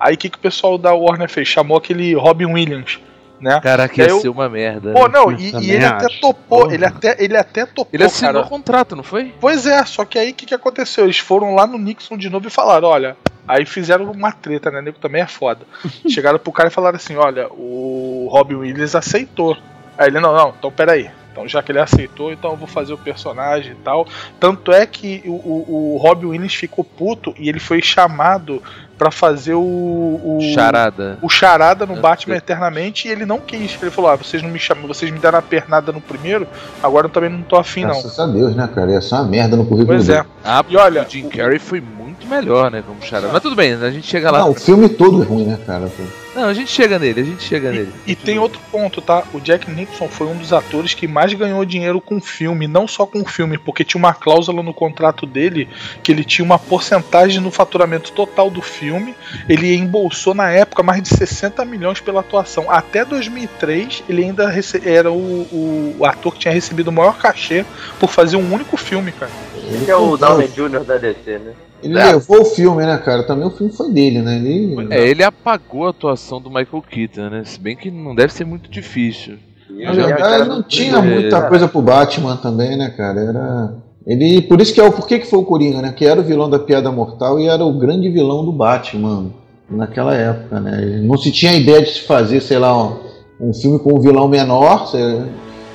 Aí 0.00 0.14
o 0.14 0.18
que, 0.18 0.30
que 0.30 0.38
o 0.38 0.40
pessoal 0.40 0.78
da 0.78 0.94
Warner 0.94 1.28
fez? 1.28 1.46
Chamou 1.46 1.76
aquele 1.76 2.14
Robin 2.14 2.46
Williams. 2.46 2.98
Né? 3.40 3.60
Caraca, 3.60 4.00
ia 4.00 4.20
ser 4.20 4.28
uma 4.28 4.48
merda. 4.48 4.92
Pô, 4.92 5.06
né? 5.06 5.12
não, 5.12 5.32
e, 5.32 5.50
e 5.60 5.70
ele 5.72 5.84
até 5.84 6.06
topou, 6.20 6.70
ele 6.70 6.84
até, 6.84 7.16
ele 7.22 7.36
até 7.36 7.66
topou. 7.66 7.88
Ele 7.92 8.04
assinou 8.04 8.32
cara. 8.32 8.46
o 8.46 8.48
contrato, 8.48 8.96
não 8.96 9.02
foi? 9.02 9.34
Pois 9.40 9.66
é, 9.66 9.84
só 9.84 10.04
que 10.04 10.18
aí 10.18 10.30
o 10.30 10.34
que, 10.34 10.46
que 10.46 10.54
aconteceu? 10.54 11.04
Eles 11.04 11.18
foram 11.18 11.54
lá 11.54 11.66
no 11.66 11.76
Nixon 11.76 12.16
de 12.16 12.30
novo 12.30 12.46
e 12.46 12.50
falaram: 12.50 12.88
olha, 12.88 13.16
aí 13.46 13.66
fizeram 13.66 14.10
uma 14.10 14.32
treta, 14.32 14.70
né? 14.70 14.80
Nego 14.80 14.98
também 14.98 15.22
é 15.22 15.26
foda. 15.26 15.66
Chegaram 16.08 16.38
pro 16.38 16.52
cara 16.52 16.68
e 16.68 16.72
falaram 16.72 16.96
assim: 16.96 17.16
olha, 17.16 17.48
o 17.50 18.28
Robin 18.30 18.54
Williams 18.56 18.94
aceitou. 18.94 19.56
Aí 19.98 20.08
ele: 20.08 20.20
não, 20.20 20.34
não, 20.34 20.54
então 20.56 20.70
peraí. 20.70 21.10
Então, 21.34 21.48
já 21.48 21.60
que 21.64 21.72
ele 21.72 21.80
aceitou, 21.80 22.32
então 22.32 22.52
eu 22.52 22.56
vou 22.56 22.68
fazer 22.68 22.92
o 22.92 22.98
personagem 22.98 23.72
e 23.72 23.76
tal. 23.82 24.06
Tanto 24.38 24.70
é 24.70 24.86
que 24.86 25.20
o, 25.26 25.32
o, 25.32 25.94
o 25.96 25.98
Robin 25.98 26.26
Williams 26.26 26.54
ficou 26.54 26.84
puto 26.84 27.34
e 27.36 27.48
ele 27.48 27.58
foi 27.58 27.82
chamado 27.82 28.62
para 28.96 29.10
fazer 29.10 29.54
o, 29.54 29.60
o. 29.60 30.38
Charada. 30.54 31.18
O 31.20 31.28
charada 31.28 31.84
no 31.84 31.96
Batman 32.00 32.36
Eternamente 32.36 33.08
e 33.08 33.10
ele 33.10 33.26
não 33.26 33.40
quis. 33.40 33.76
Ele 33.82 33.90
falou: 33.90 34.12
Ah, 34.12 34.14
vocês 34.14 34.40
não 34.44 34.48
me 34.48 34.60
chamam, 34.60 34.86
vocês 34.86 35.10
me 35.10 35.18
deram 35.18 35.40
a 35.40 35.42
pernada 35.42 35.90
no 35.90 36.00
primeiro, 36.00 36.46
agora 36.80 37.06
eu 37.06 37.10
também 37.10 37.30
não 37.30 37.42
tô 37.42 37.56
afim, 37.56 37.82
não. 37.82 37.90
Graças 37.90 38.16
a 38.20 38.26
Deus, 38.26 38.54
né, 38.54 38.68
cara? 38.72 38.92
Ia 38.92 39.00
ser 39.00 39.16
uma 39.16 39.24
merda 39.24 39.56
no 39.56 39.64
currículo 39.66 39.96
Pois 39.96 40.06
dele. 40.06 40.20
é. 40.20 40.24
Ah, 40.44 40.64
E 40.68 40.76
olha, 40.76 41.02
o 41.02 41.10
Jim 41.10 41.28
Carrey 41.28 41.58
foi 41.58 41.80
muito 41.80 42.03
melhor, 42.26 42.70
né, 42.70 42.82
como 42.86 43.00
charada. 43.02 43.32
Mas 43.32 43.42
tudo 43.42 43.56
bem, 43.56 43.72
a 43.74 43.90
gente 43.90 44.06
chega 44.06 44.30
lá. 44.30 44.38
Não, 44.40 44.50
o 44.50 44.54
filme 44.54 44.88
todo 44.88 45.22
é 45.22 45.26
ruim, 45.26 45.44
né, 45.46 45.58
cara? 45.66 45.90
Não, 46.34 46.44
a 46.48 46.52
gente 46.54 46.68
chega 46.70 46.98
nele, 46.98 47.20
a 47.20 47.24
gente 47.24 47.44
chega 47.44 47.70
nele. 47.70 47.92
E 48.04 48.16
tem 48.16 48.40
outro 48.40 48.60
ponto, 48.72 49.00
tá? 49.00 49.22
O 49.32 49.38
Jack 49.40 49.70
Nicholson 49.70 50.08
foi 50.08 50.26
um 50.26 50.36
dos 50.36 50.52
atores 50.52 50.92
que 50.92 51.06
mais 51.06 51.32
ganhou 51.32 51.64
dinheiro 51.64 52.00
com 52.00 52.20
filme, 52.20 52.66
não 52.66 52.88
só 52.88 53.06
com 53.06 53.24
filme, 53.24 53.56
porque 53.56 53.84
tinha 53.84 54.00
uma 54.00 54.12
cláusula 54.12 54.60
no 54.60 54.74
contrato 54.74 55.26
dele 55.26 55.68
que 56.02 56.10
ele 56.10 56.24
tinha 56.24 56.44
uma 56.44 56.58
porcentagem 56.58 57.40
no 57.40 57.52
faturamento 57.52 58.10
total 58.10 58.50
do 58.50 58.60
filme. 58.60 59.14
Ele 59.48 59.76
embolsou 59.76 60.34
na 60.34 60.50
época 60.50 60.82
mais 60.82 61.00
de 61.02 61.08
60 61.10 61.64
milhões 61.64 62.00
pela 62.00 62.18
atuação. 62.18 62.68
Até 62.68 63.04
2003, 63.04 64.02
ele 64.08 64.24
ainda 64.24 64.48
rece- 64.48 64.82
era 64.84 65.12
o, 65.12 65.16
o- 65.52 65.96
o 66.00 66.04
ator 66.04 66.32
que 66.34 66.40
tinha 66.40 66.52
recebido 66.54 66.88
o 66.88 66.92
maior 66.92 67.16
cachê 67.16 67.64
por 68.00 68.10
fazer 68.10 68.36
um 68.36 68.52
único 68.52 68.76
filme, 68.76 69.12
cara. 69.12 69.30
Ele 69.70 69.88
é 69.88 69.96
o 69.96 70.16
Downey 70.16 70.48
Jr. 70.48 70.80
da 70.84 70.96
DC, 70.96 71.38
né? 71.38 71.52
Ele 71.84 71.94
levou 71.94 72.40
o 72.40 72.44
filme, 72.44 72.84
né, 72.84 72.96
cara? 72.98 73.22
Também 73.24 73.46
o 73.46 73.50
filme 73.50 73.72
foi 73.72 73.90
dele, 73.90 74.22
né? 74.22 74.36
Ele... 74.36 74.74
É, 74.90 75.06
ele 75.06 75.22
apagou 75.22 75.86
a 75.86 75.90
atuação 75.90 76.40
do 76.40 76.48
Michael 76.48 76.82
Keaton, 76.88 77.28
né? 77.30 77.42
Se 77.44 77.60
bem 77.60 77.76
que 77.76 77.90
não 77.90 78.14
deve 78.14 78.32
ser 78.32 78.44
muito 78.44 78.70
difícil. 78.70 79.36
Na 79.70 79.92
verdade, 79.92 80.48
não 80.48 80.62
tinha 80.62 80.96
É. 80.96 81.02
muita 81.02 81.42
coisa 81.48 81.66
pro 81.68 81.82
Batman 81.82 82.36
também, 82.36 82.76
né, 82.76 82.90
cara? 82.96 83.20
Era. 83.20 83.74
Ele. 84.06 84.42
Por 84.42 84.60
isso 84.60 84.72
que 84.72 84.80
é 84.80 84.84
o. 84.84 84.92
Por 84.92 85.06
que, 85.06 85.18
que 85.18 85.26
foi 85.26 85.38
o 85.38 85.44
Coringa, 85.44 85.80
né? 85.82 85.92
Que 85.96 86.04
era 86.04 86.20
o 86.20 86.24
vilão 86.24 86.48
da 86.48 86.58
Piada 86.58 86.92
Mortal 86.92 87.40
e 87.40 87.48
era 87.48 87.64
o 87.64 87.72
grande 87.78 88.08
vilão 88.08 88.44
do 88.44 88.52
Batman 88.52 89.30
naquela 89.68 90.14
época, 90.14 90.60
né? 90.60 91.00
Não 91.02 91.16
se 91.16 91.30
tinha 91.32 91.54
ideia 91.54 91.82
de 91.82 91.90
se 91.90 92.00
fazer, 92.02 92.40
sei 92.40 92.58
lá, 92.58 92.76
um, 92.76 92.96
um 93.40 93.54
filme 93.54 93.78
com 93.78 93.94
um 93.96 94.00
vilão 94.00 94.28
menor 94.28 94.86
sei- 94.88 95.22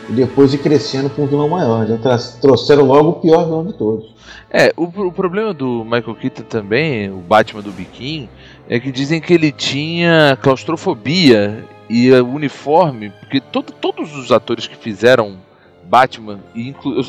e 0.10 0.14
depois 0.14 0.54
ir 0.54 0.58
crescendo 0.58 1.10
com 1.10 1.24
um 1.24 1.28
vilão 1.28 1.50
maior. 1.50 1.86
Já 1.88 1.98
trouxeram 2.42 2.86
logo 2.86 3.10
o 3.10 3.14
pior 3.14 3.46
vilão 3.46 3.66
de 3.66 3.74
todos. 3.74 4.14
É, 4.52 4.74
o, 4.76 4.84
o 4.84 5.12
problema 5.12 5.54
do 5.54 5.84
Michael 5.84 6.16
Keaton 6.16 6.44
também, 6.44 7.10
o 7.12 7.18
Batman 7.18 7.62
do 7.62 7.72
Biquinho, 7.72 8.28
é 8.68 8.80
que 8.80 8.92
dizem 8.92 9.22
que 9.22 9.34
ele 9.34 9.52
tinha 9.52 10.38
claustrofobia 10.42 11.64
e 11.90 12.12
o 12.12 12.28
uniforme, 12.28 13.12
porque 13.20 13.40
todo- 13.40 13.72
todos 13.74 14.16
os 14.16 14.32
atores 14.32 14.68
que 14.68 14.76
fizeram 14.76 15.38
Batman, 15.84 16.40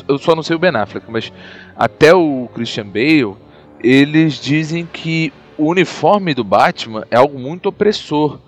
eu 0.07 0.17
só 0.17 0.35
não 0.35 0.41
sei 0.41 0.55
o 0.55 0.59
Ben 0.59 0.75
Affleck, 0.75 1.05
mas 1.09 1.31
até 1.75 2.13
o 2.15 2.49
Christian 2.53 2.87
Bale, 2.87 3.35
eles 3.83 4.39
dizem 4.41 4.87
que 4.91 5.31
o 5.57 5.65
uniforme 5.69 6.33
do 6.33 6.43
Batman 6.43 7.05
é 7.11 7.17
algo 7.17 7.37
muito 7.37 7.69
opressor. 7.69 8.39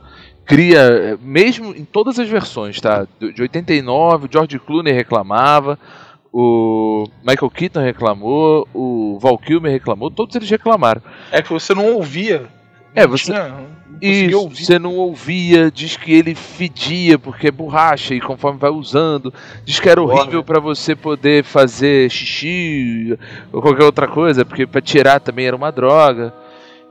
Cria, 0.45 1.17
mesmo 1.21 1.73
em 1.75 1.85
todas 1.85 2.19
as 2.19 2.27
versões, 2.27 2.79
tá? 2.81 3.07
De 3.19 3.31
de 3.33 3.41
89, 3.41 4.25
o 4.25 4.29
George 4.31 4.59
Clooney 4.59 4.91
reclamava, 4.93 5.79
o 6.31 7.05
Michael 7.25 7.49
Keaton 7.49 7.79
reclamou, 7.81 8.67
o 8.73 9.17
Val 9.21 9.37
Kilmer 9.37 9.71
reclamou, 9.71 10.11
todos 10.11 10.35
eles 10.35 10.49
reclamaram. 10.49 11.01
É 11.31 11.41
que 11.41 11.49
você 11.51 11.73
não 11.73 11.93
ouvia. 11.93 12.43
É, 12.95 13.03
Não 13.03 13.09
você- 13.11 13.31
tinha- 13.31 13.47
não 13.47 13.65
conseguia 13.99 14.27
Isso, 14.27 14.39
ouvir. 14.39 14.65
você 14.65 14.79
não 14.79 14.95
ouvia, 14.97 15.71
diz 15.71 15.95
que 15.97 16.13
ele 16.13 16.35
fedia 16.35 17.17
porque 17.17 17.47
é 17.47 17.51
borracha 17.51 18.13
e 18.13 18.19
conforme 18.21 18.59
vai 18.59 18.69
usando, 18.69 19.33
diz 19.63 19.79
que 19.79 19.89
era 19.89 20.01
horrível 20.01 20.43
pra 20.43 20.59
você 20.59 20.95
poder 20.95 21.43
fazer 21.43 22.09
xixi 22.11 23.17
ou 23.51 23.61
qualquer 23.61 23.83
outra 23.83 24.07
coisa, 24.07 24.43
porque 24.45 24.67
pra 24.67 24.81
tirar 24.81 25.19
também 25.21 25.45
era 25.47 25.55
uma 25.55 25.71
droga. 25.71 26.33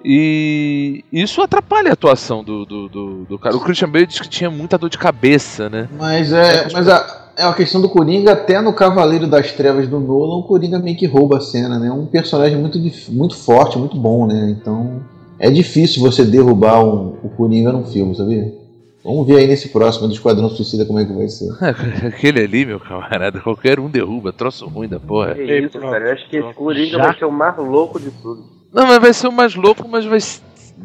E 0.04 1.04
isso 1.12 1.40
atrapalha 1.40 1.90
a 1.90 1.92
atuação 1.92 2.42
do, 2.42 2.64
do, 2.64 2.88
do, 2.88 3.24
do 3.24 3.38
cara. 3.38 3.56
O 3.56 3.60
Christian 3.60 3.88
Bale 3.88 4.06
diz 4.06 4.20
que 4.20 4.28
tinha 4.28 4.50
muita 4.50 4.76
dor 4.78 4.90
de 4.90 4.98
cabeça, 4.98 5.68
né? 5.70 5.88
Mas 5.98 6.32
é. 6.32 6.68
Mas 6.72 6.88
a, 6.88 7.30
é 7.36 7.44
a 7.44 7.52
questão 7.52 7.80
do 7.80 7.88
Coringa, 7.88 8.32
até 8.32 8.60
no 8.60 8.72
Cavaleiro 8.72 9.26
das 9.26 9.52
Trevas 9.52 9.88
do 9.88 9.98
Nolan, 10.00 10.36
o 10.36 10.42
Coringa 10.42 10.78
meio 10.78 10.96
que 10.96 11.06
rouba 11.06 11.38
a 11.38 11.40
cena, 11.40 11.78
né? 11.78 11.88
É 11.88 11.92
um 11.92 12.06
personagem 12.06 12.58
muito, 12.58 12.78
muito 13.10 13.36
forte, 13.36 13.78
muito 13.78 13.96
bom, 13.96 14.26
né? 14.26 14.56
Então. 14.60 15.00
É 15.38 15.50
difícil 15.50 16.00
você 16.00 16.24
derrubar 16.24 16.84
um- 16.84 17.14
o 17.24 17.28
Coringa 17.36 17.72
num 17.72 17.84
filme, 17.84 18.14
sabia? 18.14 18.54
Vamos 19.04 19.26
ver 19.26 19.38
aí 19.38 19.46
nesse 19.48 19.68
próximo 19.68 20.06
do 20.06 20.14
Esquadrão 20.14 20.48
Suicida 20.48 20.86
como 20.86 21.00
é 21.00 21.04
que 21.04 21.12
vai 21.12 21.28
ser. 21.28 21.50
Aquele 22.06 22.40
ali, 22.40 22.64
meu 22.64 22.78
camarada, 22.78 23.40
qualquer 23.40 23.80
um 23.80 23.90
derruba, 23.90 24.32
troço 24.32 24.66
ruim 24.68 24.88
da 24.88 25.00
porra. 25.00 25.34
Que 25.34 25.58
isso, 25.58 25.78
cara. 25.80 26.08
Eu 26.08 26.12
acho 26.12 26.28
que 26.28 26.36
esse 26.36 26.54
Coringa 26.54 26.98
Já? 26.98 27.04
vai 27.04 27.18
ser 27.18 27.24
o 27.24 27.32
mais 27.32 27.56
louco 27.56 27.98
de 27.98 28.10
tudo. 28.10 28.44
Não, 28.72 28.86
mas 28.86 28.98
vai 28.98 29.12
ser 29.12 29.26
o 29.26 29.32
mais 29.32 29.54
louco, 29.54 29.88
mas 29.88 30.04
vai. 30.04 30.18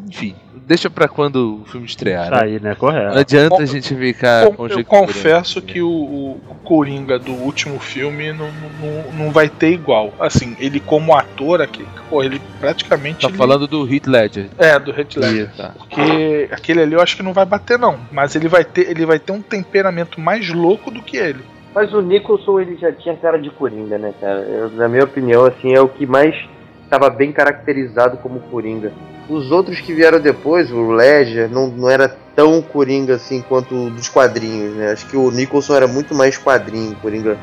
Enfim, 0.06 0.34
deixa 0.66 0.88
pra 0.90 1.08
quando 1.08 1.62
o 1.62 1.64
filme 1.66 1.86
estrear. 1.86 2.30
né? 2.30 2.38
Sair, 2.38 2.60
né? 2.62 2.74
Correto. 2.74 3.14
Não 3.14 3.20
adianta 3.20 3.62
a 3.62 3.66
gente 3.66 3.94
ficar 3.94 4.46
Com- 4.52 4.66
eu 4.66 4.84
confesso 4.84 5.60
que 5.62 5.80
o, 5.82 5.88
o 5.90 6.40
Coringa 6.64 7.18
do 7.18 7.32
último 7.32 7.78
filme 7.78 8.32
não, 8.32 8.50
não, 8.80 9.12
não 9.24 9.30
vai 9.32 9.48
ter 9.48 9.70
igual. 9.72 10.12
Assim, 10.20 10.56
ele 10.60 10.80
como 10.80 11.14
ator 11.16 11.60
aqui, 11.62 11.86
pô, 12.08 12.22
ele 12.22 12.40
praticamente. 12.60 13.22
Tá 13.22 13.28
ele- 13.28 13.36
falando 13.36 13.66
do 13.66 13.86
Heath 13.92 14.06
Ledger. 14.06 14.48
É, 14.58 14.78
do 14.78 14.90
Heath 14.90 15.16
Ledger. 15.16 15.50
Ih, 15.52 15.56
tá. 15.56 15.72
Porque 15.78 16.48
aquele 16.52 16.82
ali 16.82 16.94
eu 16.94 17.00
acho 17.00 17.16
que 17.16 17.22
não 17.22 17.32
vai 17.32 17.44
bater, 17.46 17.78
não. 17.78 17.98
Mas 18.12 18.34
ele 18.36 18.48
vai 18.48 18.64
ter, 18.64 18.90
ele 18.90 19.04
vai 19.06 19.18
ter 19.18 19.32
um 19.32 19.40
temperamento 19.42 20.20
mais 20.20 20.48
louco 20.50 20.90
do 20.90 21.02
que 21.02 21.16
ele. 21.16 21.42
Mas 21.74 21.92
o 21.92 22.00
Nicholson, 22.00 22.60
ele 22.60 22.76
já 22.76 22.90
tinha 22.92 23.14
cara 23.16 23.38
de 23.38 23.50
Coringa, 23.50 23.98
né, 23.98 24.12
cara? 24.20 24.40
Eu, 24.40 24.70
na 24.70 24.88
minha 24.88 25.04
opinião, 25.04 25.44
assim, 25.44 25.74
é 25.74 25.80
o 25.80 25.88
que 25.88 26.06
mais 26.06 26.34
estava 26.82 27.08
bem 27.10 27.30
caracterizado 27.30 28.16
como 28.18 28.40
Coringa. 28.40 28.90
Os 29.28 29.50
outros 29.50 29.80
que 29.80 29.92
vieram 29.92 30.18
depois, 30.18 30.72
o 30.72 30.90
Ledger, 30.90 31.50
não, 31.50 31.68
não 31.68 31.90
era 31.90 32.08
tão 32.34 32.62
Coringa 32.62 33.16
assim 33.16 33.42
quanto 33.42 33.90
dos 33.90 34.08
quadrinhos, 34.08 34.74
né? 34.74 34.92
Acho 34.92 35.06
que 35.06 35.16
o 35.16 35.30
Nicholson 35.30 35.74
era 35.74 35.86
muito 35.86 36.14
mais 36.14 36.38
quadrinho, 36.38 36.96
Coringa 36.96 37.36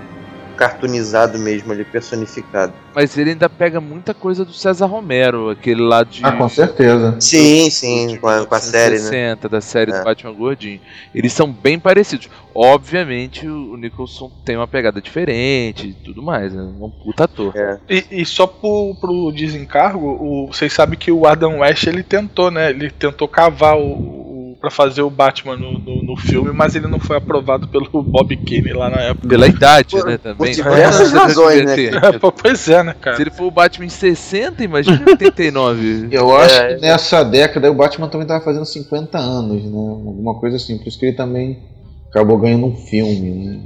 cartoonizado 0.55 1.37
mesmo 1.37 1.71
ali, 1.71 1.83
personificado. 1.83 2.73
Mas 2.93 3.17
ele 3.17 3.31
ainda 3.31 3.49
pega 3.49 3.79
muita 3.81 4.13
coisa 4.13 4.43
do 4.45 4.53
César 4.53 4.85
Romero, 4.85 5.49
aquele 5.49 5.81
lá 5.81 6.03
de. 6.03 6.21
Ah, 6.23 6.31
com 6.31 6.47
certeza. 6.49 7.15
Sim, 7.19 7.69
sim, 7.69 8.17
com 8.17 8.27
a, 8.27 8.45
com 8.45 8.55
a 8.55 8.59
série, 8.59 8.95
né? 8.95 9.01
60, 9.01 9.49
da 9.49 9.61
série 9.61 9.91
É. 9.91 9.97
do 9.99 10.03
Batman 10.03 10.33
Gordinho. 10.33 10.79
Eles 11.13 11.33
são 11.33 11.51
bem 11.51 11.77
parecidos. 11.77 12.29
Obviamente, 12.53 13.45
o 13.47 13.75
Nicholson 13.75 14.31
tem 14.45 14.55
uma 14.55 14.67
pegada 14.67 15.01
diferente 15.01 15.89
e 15.89 15.93
tudo 15.93 16.23
mais. 16.23 16.55
É 16.55 16.61
um 16.61 16.89
puta 16.89 17.25
ator. 17.25 17.53
É. 17.55 17.77
E, 17.89 18.21
e 18.21 18.25
só 18.25 18.47
pro, 18.47 18.95
pro 18.99 19.31
desencargo, 19.31 20.07
o, 20.07 20.47
vocês 20.47 20.71
sabem 20.71 20.97
que 20.97 21.11
o 21.11 21.27
Adam 21.27 21.59
West 21.59 21.85
ele 21.85 22.01
tentou, 22.01 22.49
né? 22.49 22.69
Ele 22.69 22.89
tentou 22.89 23.27
cavar 23.27 23.77
o 23.77 24.24
para 24.65 24.71
fazer 24.71 25.03
o 25.03 25.11
Batman 25.11 25.55
no, 25.55 25.77
no, 25.77 26.01
no 26.01 26.17
filme, 26.17 26.51
mas 26.51 26.75
ele 26.75 26.87
não 26.87 26.99
foi 26.99 27.15
aprovado 27.17 27.67
pelo 27.67 27.85
Bob 28.01 28.35
Kane 28.35 28.73
lá 28.73 28.89
na 28.89 28.97
época. 28.97 29.27
Pela 29.27 29.47
idade, 29.47 29.91
Por- 29.91 30.05
né? 30.07 30.17
Também. 30.17 30.37
por 30.37 30.49
diversas 30.49 31.13
Não, 31.13 31.21
razões, 31.21 31.65
né. 31.65 31.75
É, 31.85 32.19
pois 32.41 32.67
é, 32.67 32.81
né, 32.81 32.95
cara? 32.99 33.15
Se 33.15 33.21
ele 33.21 33.29
for 33.29 33.43
o 33.45 33.51
Batman 33.51 33.85
em 33.85 33.89
60, 33.89 34.63
imagina 34.63 35.03
em 35.05 35.11
89. 35.11 36.07
Eu 36.09 36.35
acho 36.35 36.55
É, 36.55 36.73
que 36.75 36.81
nessa 36.81 37.23
década 37.23 37.69
o 37.71 37.75
Batman 37.75 38.07
também 38.07 38.25
tava 38.25 38.43
fazendo 38.43 38.65
50 38.65 39.19
anos, 39.19 39.63
né? 39.63 39.77
Alguma 39.77 40.33
coisa 40.39 40.55
assim. 40.55 40.79
Por 40.79 40.87
isso 40.87 40.97
que 40.97 41.05
ele 41.05 41.15
também 41.15 41.59
acabou 42.09 42.39
ganhando 42.39 42.65
um 42.65 42.75
filme, 42.75 43.29
né? 43.29 43.59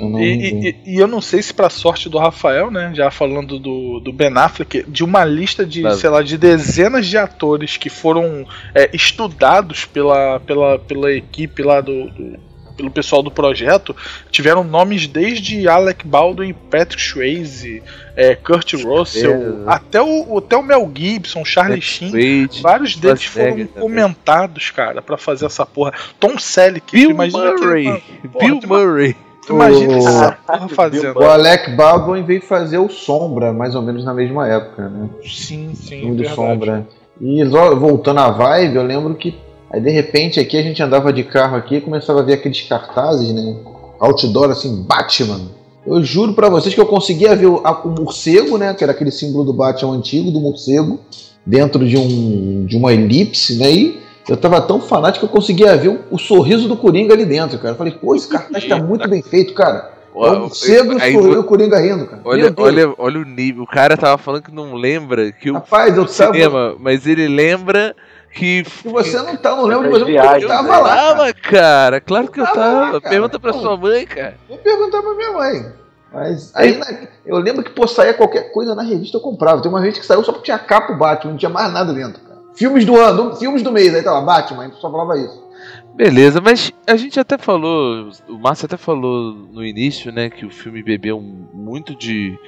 Eu 0.00 0.18
E, 0.18 0.68
e- 0.68 0.76
e 0.86 0.96
eu 0.98 1.06
não 1.06 1.20
sei 1.20 1.42
se 1.42 1.52
pra 1.52 1.68
sorte 1.70 2.08
do 2.08 2.18
Rafael, 2.18 2.70
né, 2.70 2.92
já 2.94 3.10
falando 3.10 3.58
do, 3.58 4.00
do 4.00 4.12
Ben 4.12 4.32
Affleck, 4.36 4.84
de 4.88 5.04
uma 5.04 5.24
lista 5.24 5.64
de, 5.66 5.80
Claro. 5.82 5.96
sei 5.96 6.10
lá, 6.10 6.22
de 6.22 6.36
dezenas 6.38 7.06
de 7.06 7.16
atores 7.18 7.76
que 7.76 7.88
foram 7.90 8.46
é, 8.74 8.90
estudados 8.92 9.84
pela, 9.84 10.40
pela, 10.40 10.78
pela 10.78 11.12
equipe 11.12 11.62
lá 11.62 11.80
do, 11.80 12.08
do- 12.10 12.52
pelo 12.74 12.90
pessoal 12.90 13.22
do 13.22 13.30
projeto, 13.30 13.94
tiveram 14.30 14.64
nomes 14.64 15.06
desde 15.06 15.68
Alec 15.68 16.06
Baldwin, 16.06 16.54
Patrick 16.70 17.02
Swayze, 17.02 17.82
é, 18.16 18.34
Kurt 18.34 18.72
Russell, 18.82 19.64
É. 19.68 19.74
até, 19.74 20.00
o, 20.00 20.38
até 20.38 20.56
o 20.56 20.62
Mel 20.62 20.90
Gibson, 20.92 21.44
Charlie 21.44 21.82
Sheen. 21.82 22.48
Vários 22.62 22.96
deles 22.96 23.24
foram 23.24 23.66
comentados, 23.66 24.70
cara, 24.70 25.02
pra 25.02 25.18
fazer 25.18 25.44
essa 25.44 25.66
porra. 25.66 25.92
Tom 26.18 26.38
Selleck, 26.38 26.90
Bill 26.92 27.10
Murray. 27.14 27.84
Porra, 27.84 28.46
Bill 28.46 28.58
tu 28.60 28.66
ima- 28.66 28.78
Murray. 28.78 29.16
Tu 29.46 29.52
imagina 29.52 29.94
O- 29.94 29.98
essa 29.98 30.32
porra 30.46 30.68
fazendo. 30.68 31.18
O 31.18 31.22
Alec 31.24 31.70
Baldwin 31.74 32.22
veio 32.22 32.42
fazer 32.42 32.78
o 32.78 32.88
Sombra, 32.88 33.52
mais 33.52 33.74
ou 33.74 33.82
menos 33.82 34.04
na 34.04 34.14
mesma 34.14 34.46
época, 34.48 34.88
né? 34.88 35.08
Sim, 35.24 35.70
sim, 35.74 36.10
do 36.10 36.16
verdade. 36.18 36.34
Sombra. 36.34 36.86
E 37.20 37.44
voltando 37.44 38.20
à 38.20 38.30
vibe, 38.30 38.76
eu 38.76 38.82
lembro 38.84 39.14
que 39.14 39.34
aí 39.70 39.80
de 39.80 39.90
repente 39.90 40.38
aqui 40.40 40.56
a 40.56 40.62
gente 40.62 40.82
andava 40.82 41.12
de 41.12 41.24
carro 41.24 41.56
aqui 41.56 41.76
e 41.76 41.80
começava 41.80 42.20
a 42.20 42.22
ver 42.22 42.34
aqueles 42.34 42.60
cartazes, 42.62 43.32
né? 43.32 43.56
Outdoor 44.00 44.50
assim, 44.50 44.82
Batman. 44.84 45.40
Eu 45.86 46.02
juro 46.04 46.32
pra 46.34 46.48
vocês 46.48 46.74
que 46.74 46.80
eu 46.80 46.86
conseguia 46.86 47.34
ver 47.34 47.46
o, 47.46 47.60
a- 47.64 47.82
o 47.84 47.88
morcego, 47.88 48.56
né? 48.56 48.72
Que 48.74 48.84
era 48.84 48.92
aquele 48.92 49.10
símbolo 49.10 49.44
do 49.44 49.52
Batman 49.52 49.94
antigo, 49.96 50.30
do 50.30 50.40
morcego, 50.40 51.00
dentro 51.44 51.84
de 51.86 51.96
um 51.96 52.64
de 52.64 52.76
uma 52.76 52.92
elipse, 52.92 53.56
né? 53.58 53.70
E 53.70 54.01
eu 54.28 54.36
tava 54.36 54.60
tão 54.60 54.80
fanático 54.80 55.26
que 55.26 55.32
eu 55.32 55.34
conseguia 55.36 55.76
ver 55.76 55.88
o, 55.88 56.00
o 56.10 56.18
sorriso 56.18 56.68
do 56.68 56.76
Coringa 56.76 57.14
ali 57.14 57.24
dentro, 57.24 57.58
cara. 57.58 57.74
Eu 57.74 57.78
falei, 57.78 57.92
pô, 57.92 58.14
esse 58.14 58.28
cartaz 58.28 58.64
tá 58.66 58.76
muito 58.76 59.08
bem 59.08 59.22
feito, 59.22 59.54
cara. 59.54 59.92
O 60.14 60.30
morcego 60.40 60.98
Aí 61.00 61.14
e 61.14 61.16
o 61.16 61.40
o 61.40 61.44
Coringa 61.44 61.78
rindo, 61.78 62.06
cara. 62.06 62.20
Olha, 62.24 62.52
olha, 62.58 62.94
olha 62.98 63.20
o 63.20 63.24
nível. 63.24 63.62
O 63.64 63.66
cara 63.66 63.96
tava 63.96 64.18
falando 64.18 64.42
que 64.42 64.52
não 64.54 64.74
lembra 64.74 65.32
que 65.32 65.50
o 65.50 65.54
Rapaz, 65.54 65.96
eu 65.96 66.04
tava. 66.04 66.32
cinema, 66.34 66.76
mas 66.78 67.06
ele 67.06 67.26
lembra 67.28 67.96
que. 68.34 68.62
Se 68.64 68.88
você 68.88 69.16
não 69.22 69.36
tá, 69.36 69.56
não 69.56 69.64
lembro, 69.64 69.90
mas 69.90 70.02
eu 70.02 70.14
tava 70.14 70.38
né? 70.38 70.46
lá. 70.46 70.64
cara. 70.66 70.84
Tava, 70.84 71.32
cara. 71.32 72.00
Claro 72.00 72.28
que 72.30 72.40
eu 72.40 72.44
tava 72.44 72.56
tava. 72.56 72.80
lá, 72.80 72.86
cara. 72.88 73.00
Pergunta 73.00 73.40
pra 73.40 73.52
sua 73.54 73.76
mãe, 73.76 74.06
cara. 74.06 74.34
Vou 74.48 74.58
perguntar 74.58 75.00
pra 75.00 75.14
minha 75.14 75.32
mãe. 75.32 75.72
Mas 76.12 76.52
aí 76.54 76.76
na- 76.76 77.08
eu 77.24 77.38
lembro 77.38 77.64
que, 77.64 77.70
pô, 77.70 77.88
saía 77.88 78.12
qualquer 78.12 78.52
coisa 78.52 78.74
na 78.74 78.82
revista 78.82 79.16
eu 79.16 79.20
comprava. 79.22 79.62
Tem 79.62 79.70
uma 79.70 79.80
revista 79.80 80.00
que 80.00 80.06
saiu 80.06 80.22
só 80.22 80.32
porque 80.32 80.44
tinha 80.44 80.58
capa 80.58 80.92
o 80.92 80.98
Batman, 80.98 81.30
não 81.32 81.38
tinha 81.38 81.48
mais 81.48 81.72
nada 81.72 81.90
dentro, 81.94 82.20
cara. 82.20 82.31
Filmes 82.54 82.84
do 82.84 82.96
ano, 82.96 83.34
filmes 83.36 83.62
do 83.62 83.72
mês, 83.72 83.94
aí 83.94 84.02
tava 84.02 84.20
Batman, 84.20 84.64
a 84.64 84.66
gente 84.66 84.80
só 84.80 84.90
falava 84.90 85.18
isso. 85.18 85.42
Beleza, 85.94 86.40
mas 86.40 86.72
a 86.86 86.96
gente 86.96 87.20
até 87.20 87.36
falou, 87.36 88.08
o 88.28 88.38
Márcio 88.38 88.64
até 88.64 88.78
falou 88.78 89.34
no 89.52 89.64
início, 89.64 90.10
né, 90.10 90.30
que 90.30 90.46
o 90.46 90.50
filme 90.50 90.82
bebeu 90.82 91.20
muito 91.20 91.94
de. 91.94 92.38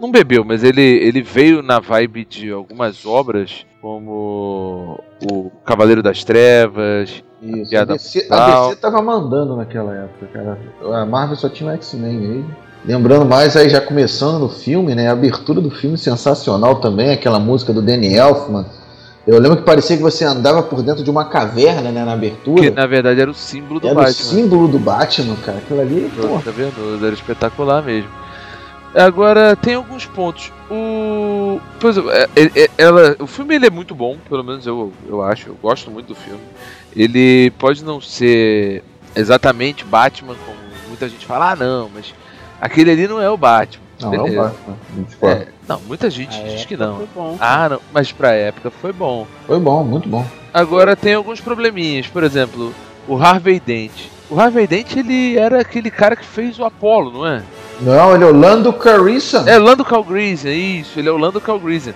Não 0.00 0.12
bebeu, 0.12 0.44
mas 0.44 0.62
ele, 0.62 0.80
ele 0.80 1.20
veio 1.20 1.60
na 1.60 1.80
vibe 1.80 2.24
de 2.24 2.52
algumas 2.52 3.04
obras, 3.04 3.66
como 3.80 5.00
o 5.30 5.50
Cavaleiro 5.64 6.02
das 6.02 6.22
Trevas. 6.22 7.22
Isso. 7.42 7.66
A 7.66 7.68
Piada 7.68 7.92
DC, 7.94 8.28
a. 8.30 8.68
DC 8.68 8.76
tava 8.76 9.02
mandando 9.02 9.56
naquela 9.56 9.94
época, 9.94 10.26
cara. 10.32 10.58
A 11.00 11.04
Marvel 11.04 11.36
só 11.36 11.48
tinha 11.48 11.70
o 11.70 11.72
X-Men 11.74 12.14
mesmo. 12.14 12.56
Lembrando 12.84 13.24
mais 13.24 13.56
aí, 13.56 13.68
já 13.68 13.80
começando 13.80 14.38
no 14.38 14.48
filme, 14.48 14.94
né? 14.94 15.08
A 15.08 15.12
abertura 15.12 15.60
do 15.60 15.70
filme 15.70 15.98
sensacional 15.98 16.76
também, 16.76 17.10
aquela 17.10 17.40
música 17.40 17.72
do 17.72 17.82
Danny 17.82 18.14
Elfman. 18.14 18.66
Eu 19.26 19.38
lembro 19.40 19.56
que 19.58 19.62
parecia 19.62 19.96
que 19.96 20.02
você 20.02 20.22
andava 20.24 20.62
por 20.62 20.82
dentro 20.82 21.02
de 21.02 21.10
uma 21.10 21.24
caverna, 21.24 21.90
né, 21.90 22.04
na 22.04 22.12
abertura. 22.12 22.62
Que 22.62 22.70
na 22.70 22.86
verdade 22.86 23.20
era 23.20 23.30
o 23.30 23.34
símbolo 23.34 23.80
do 23.80 23.88
Era 23.88 23.98
o 23.98 24.02
Batman. 24.02 24.12
símbolo 24.24 24.68
do 24.68 24.78
Batman, 24.78 25.36
cara. 25.36 25.58
Aquilo 25.58 25.80
ali, 25.80 26.12
pô. 26.14 26.40
Tá 26.44 26.50
vendo? 26.50 27.04
Era 27.04 27.14
espetacular 27.14 27.82
mesmo. 27.82 28.10
Agora, 28.94 29.56
tem 29.56 29.74
alguns 29.74 30.06
pontos. 30.06 30.52
O. 30.70 31.58
Por 31.80 31.90
exemplo, 31.90 32.10
é- 32.12 32.28
é- 32.36 32.50
é- 32.64 32.70
ela, 32.78 33.16
o 33.18 33.26
filme 33.26 33.54
ele 33.54 33.66
é 33.66 33.70
muito 33.70 33.94
bom, 33.94 34.16
pelo 34.28 34.44
menos 34.44 34.66
eu, 34.66 34.92
eu 35.08 35.20
acho. 35.22 35.48
Eu 35.48 35.56
gosto 35.60 35.90
muito 35.90 36.08
do 36.08 36.14
filme. 36.14 36.40
Ele 36.94 37.50
pode 37.58 37.82
não 37.82 38.00
ser 38.00 38.84
exatamente 39.16 39.84
Batman, 39.84 40.36
como 40.46 40.56
muita 40.88 41.08
gente 41.08 41.26
fala, 41.26 41.52
ah, 41.52 41.56
não, 41.56 41.90
mas 41.92 42.14
aquele 42.60 42.90
ali 42.92 43.08
não 43.08 43.20
é 43.20 43.28
o 43.28 43.36
Batman. 43.36 43.82
Não, 44.00 44.12
é 44.14 44.18
o 44.18 44.22
Beleza. 44.24 44.42
Batman. 44.42 44.76
24. 44.96 45.28
É, 45.42 45.46
não, 45.68 45.80
muita 45.86 46.10
gente 46.10 46.36
A 46.40 46.42
diz 46.48 46.64
que 46.64 46.74
época 46.74 46.86
não. 46.88 46.96
Foi 46.98 47.08
bom. 47.14 47.36
Ah, 47.40 47.68
não, 47.68 47.80
mas 47.92 48.12
pra 48.12 48.32
época 48.32 48.70
foi 48.70 48.92
bom. 48.92 49.26
Foi 49.46 49.58
bom, 49.60 49.84
muito 49.84 50.08
bom. 50.08 50.24
Agora 50.52 50.94
tem 50.96 51.14
alguns 51.14 51.40
probleminhas, 51.40 52.06
por 52.06 52.22
exemplo, 52.24 52.74
o 53.08 53.16
Harvey 53.16 53.60
Dent. 53.60 53.92
O 54.30 54.38
Harvey 54.40 54.66
Dent 54.66 54.96
ele 54.96 55.36
era 55.38 55.60
aquele 55.60 55.90
cara 55.90 56.16
que 56.16 56.24
fez 56.24 56.58
o 56.58 56.64
Apollo, 56.64 57.12
não 57.12 57.26
é? 57.26 57.42
Não, 57.80 58.14
ele 58.14 58.24
é 58.24 58.26
o 58.26 58.32
Lando 58.36 58.72
Calrissian. 58.72 59.44
É 59.46 59.58
Lando 59.58 59.84
Calrissian, 59.84 60.52
isso, 60.52 60.98
ele 60.98 61.08
é 61.08 61.12
o 61.12 61.16
Lando 61.16 61.40
Calrissian. 61.40 61.94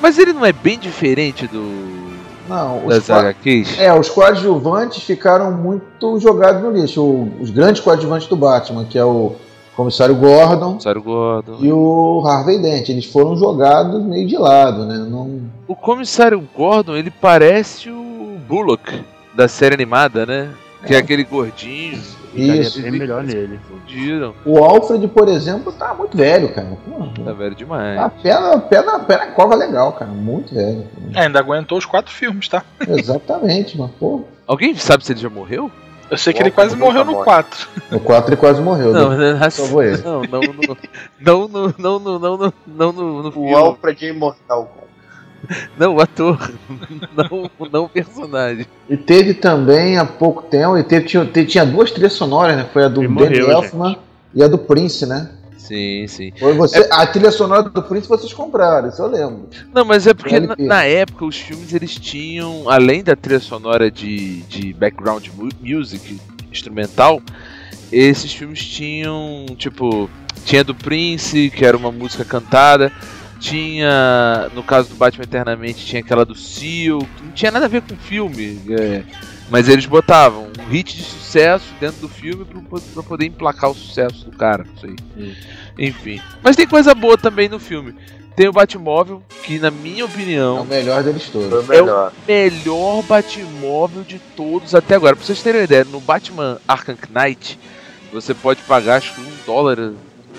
Mas 0.00 0.18
ele 0.18 0.32
não 0.32 0.44
é 0.44 0.52
bem 0.52 0.78
diferente 0.78 1.46
do 1.46 2.12
Não, 2.48 2.86
os, 2.86 3.08
HQs? 3.10 3.78
é, 3.78 3.92
os 3.98 4.08
coadjuvantes 4.10 5.02
ficaram 5.02 5.50
muito 5.50 6.18
jogados 6.20 6.62
no 6.62 6.70
lixo. 6.70 7.02
O- 7.02 7.32
os 7.40 7.48
grandes 7.50 7.80
coadjuvantes 7.80 8.26
do 8.28 8.36
Batman, 8.36 8.84
que 8.84 8.98
é 8.98 9.04
o 9.04 9.34
Comissário 9.76 10.14
Gordon 10.14 10.78
Sarah 10.78 11.00
Gordon. 11.00 11.58
e 11.60 11.72
o 11.72 12.22
Harvey 12.24 12.60
Dent, 12.60 12.88
eles 12.88 13.06
foram 13.06 13.36
jogados 13.36 14.02
meio 14.04 14.26
de 14.26 14.36
lado, 14.36 14.86
né? 14.86 14.98
Não... 14.98 15.42
O 15.66 15.74
comissário 15.74 16.40
Gordon, 16.56 16.96
ele 16.96 17.10
parece 17.10 17.90
o 17.90 18.38
Bullock 18.46 19.04
da 19.34 19.48
série 19.48 19.74
animada, 19.74 20.24
né? 20.24 20.50
Que 20.86 20.94
é, 20.94 20.98
aquele 20.98 21.24
gordinho. 21.24 22.00
Isso. 22.34 22.84
É 22.84 22.90
melhor 22.90 23.22
nele. 23.22 23.58
Fundiram. 23.68 24.34
O 24.44 24.58
Alfred, 24.58 25.06
por 25.08 25.28
exemplo, 25.28 25.72
tá 25.72 25.94
muito 25.94 26.16
velho, 26.16 26.52
cara. 26.52 26.76
Tá 27.24 27.32
velho 27.32 27.54
demais. 27.54 27.96
Tá 27.96 28.10
pé 28.10 28.40
na, 28.40 28.58
pé, 28.58 28.82
na, 28.82 28.98
pé 28.98 29.16
na 29.16 29.26
cova 29.28 29.54
legal, 29.54 29.92
cara. 29.92 30.10
Muito 30.10 30.54
velho. 30.54 30.84
É, 31.14 31.22
ainda 31.22 31.38
aguentou 31.38 31.78
os 31.78 31.86
quatro 31.86 32.12
filmes, 32.12 32.48
tá? 32.48 32.64
Exatamente, 32.86 33.78
mas 33.78 33.90
pô. 33.92 34.24
Alguém 34.46 34.74
sabe 34.74 35.04
se 35.06 35.12
ele 35.12 35.20
já 35.20 35.30
morreu? 35.30 35.70
Eu 36.10 36.18
sei 36.18 36.32
que 36.32 36.42
ele 36.42 36.50
quase 36.50 36.76
morreu 36.76 37.04
no 37.04 37.12
morre. 37.12 37.24
4. 37.24 37.68
No 37.90 38.00
4 38.00 38.30
ele 38.30 38.40
quase 38.40 38.60
morreu. 38.60 38.92
Não, 38.92 39.10
né? 39.10 39.32
não, 39.32 39.50
Salvou 39.50 39.82
ele. 39.82 40.02
não, 40.02 40.22
não, 40.22 40.40
não, 40.40 41.48
não, 41.48 41.78
não, 41.78 41.78
não, 41.78 42.18
não, 42.18 42.18
não, 42.18 42.52
não, 42.66 42.92
no, 42.92 43.22
no 43.22 43.28
O 43.28 43.32
filme. 43.32 43.54
Alfred 43.54 44.06
é 44.06 44.08
imortal. 44.10 44.84
Não, 45.78 45.96
o 45.96 46.00
ator. 46.00 46.38
Não, 47.14 47.50
não 47.70 47.84
o 47.84 47.88
personagem. 47.88 48.66
E 48.88 48.96
teve 48.96 49.34
também 49.34 49.98
há 49.98 50.04
pouco 50.04 50.42
tempo, 50.42 50.78
e 50.78 50.82
teve, 50.82 51.06
tinha, 51.06 51.24
tinha 51.26 51.66
duas 51.66 51.90
trilhas 51.90 52.14
sonoras, 52.14 52.56
né? 52.56 52.66
Foi 52.72 52.84
a 52.84 52.88
do 52.88 53.06
Danny 53.06 53.38
Elfman 53.38 53.98
e 54.34 54.42
a 54.42 54.48
do 54.48 54.56
Prince, 54.56 55.06
né? 55.06 55.30
Sim, 55.66 56.06
sim. 56.06 56.30
Foi 56.38 56.52
você, 56.52 56.86
A 56.90 57.06
trilha 57.06 57.30
sonora 57.30 57.62
do 57.62 57.82
Prince 57.82 58.06
vocês 58.06 58.32
compraram, 58.34 58.88
isso 58.88 59.00
eu 59.00 59.06
lembro. 59.06 59.48
Não, 59.72 59.82
mas 59.84 60.06
é 60.06 60.12
porque 60.12 60.38
na, 60.38 60.54
na 60.58 60.84
época 60.84 61.24
os 61.24 61.36
filmes 61.36 61.72
eles 61.72 61.94
tinham, 61.94 62.68
além 62.68 63.02
da 63.02 63.16
trilha 63.16 63.40
sonora 63.40 63.90
de, 63.90 64.42
de 64.42 64.74
background 64.74 65.26
mu- 65.34 65.48
music 65.62 66.20
instrumental, 66.52 67.22
esses 67.90 68.30
filmes 68.32 68.62
tinham, 68.62 69.46
tipo, 69.56 70.10
tinha 70.44 70.62
do 70.62 70.74
Prince, 70.74 71.48
que 71.50 71.64
era 71.64 71.76
uma 71.76 71.90
música 71.90 72.26
cantada, 72.26 72.92
tinha, 73.40 74.50
no 74.54 74.62
caso 74.62 74.90
do 74.90 74.96
Batman 74.96 75.24
Eternamente, 75.24 75.84
tinha 75.84 76.00
aquela 76.00 76.24
do 76.26 76.34
Seal, 76.34 76.98
que 76.98 77.22
não 77.24 77.32
tinha 77.32 77.50
nada 77.50 77.64
a 77.64 77.68
ver 77.68 77.80
com 77.82 77.94
o 77.94 77.98
filme, 77.98 78.60
é, 78.70 79.02
mas 79.50 79.68
eles 79.68 79.86
botavam 79.86 80.48
um 80.58 80.64
hit 80.68 80.96
de 80.96 81.02
sucesso 81.02 81.66
dentro 81.80 82.00
do 82.00 82.08
filme 82.08 82.44
pra, 82.44 82.60
pra 82.94 83.02
poder 83.02 83.26
emplacar 83.26 83.70
o 83.70 83.74
sucesso 83.74 84.24
do 84.24 84.36
cara, 84.36 84.64
não 84.64 84.76
sei. 84.78 84.96
Enfim. 85.78 86.20
Mas 86.42 86.56
tem 86.56 86.66
coisa 86.66 86.94
boa 86.94 87.16
também 87.18 87.48
no 87.48 87.58
filme. 87.58 87.94
Tem 88.36 88.48
o 88.48 88.52
Batmóvel, 88.52 89.22
que 89.44 89.60
na 89.60 89.70
minha 89.70 90.00
É 90.00 90.02
o 90.02 90.06
opinião 90.06 90.64
melhor 90.64 91.04
deles 91.04 91.28
todos. 91.30 91.52
o 91.64 91.68
melhor. 91.68 92.12
melhor 92.26 93.02
Batmóvel 93.04 94.02
de 94.02 94.18
todos 94.36 94.74
até 94.74 94.96
agora. 94.96 95.14
Pra 95.14 95.24
vocês 95.24 95.40
terem 95.40 95.60
uma 95.60 95.64
ideia, 95.64 95.84
no 95.84 96.00
Batman 96.00 96.58
Arkham 96.66 96.96
Knight, 97.10 97.58
você 98.12 98.34
pode 98.34 98.60
pagar 98.62 98.96
acho 98.96 99.14
que 99.14 99.20
um 99.20 99.32
dólar, 99.46 99.92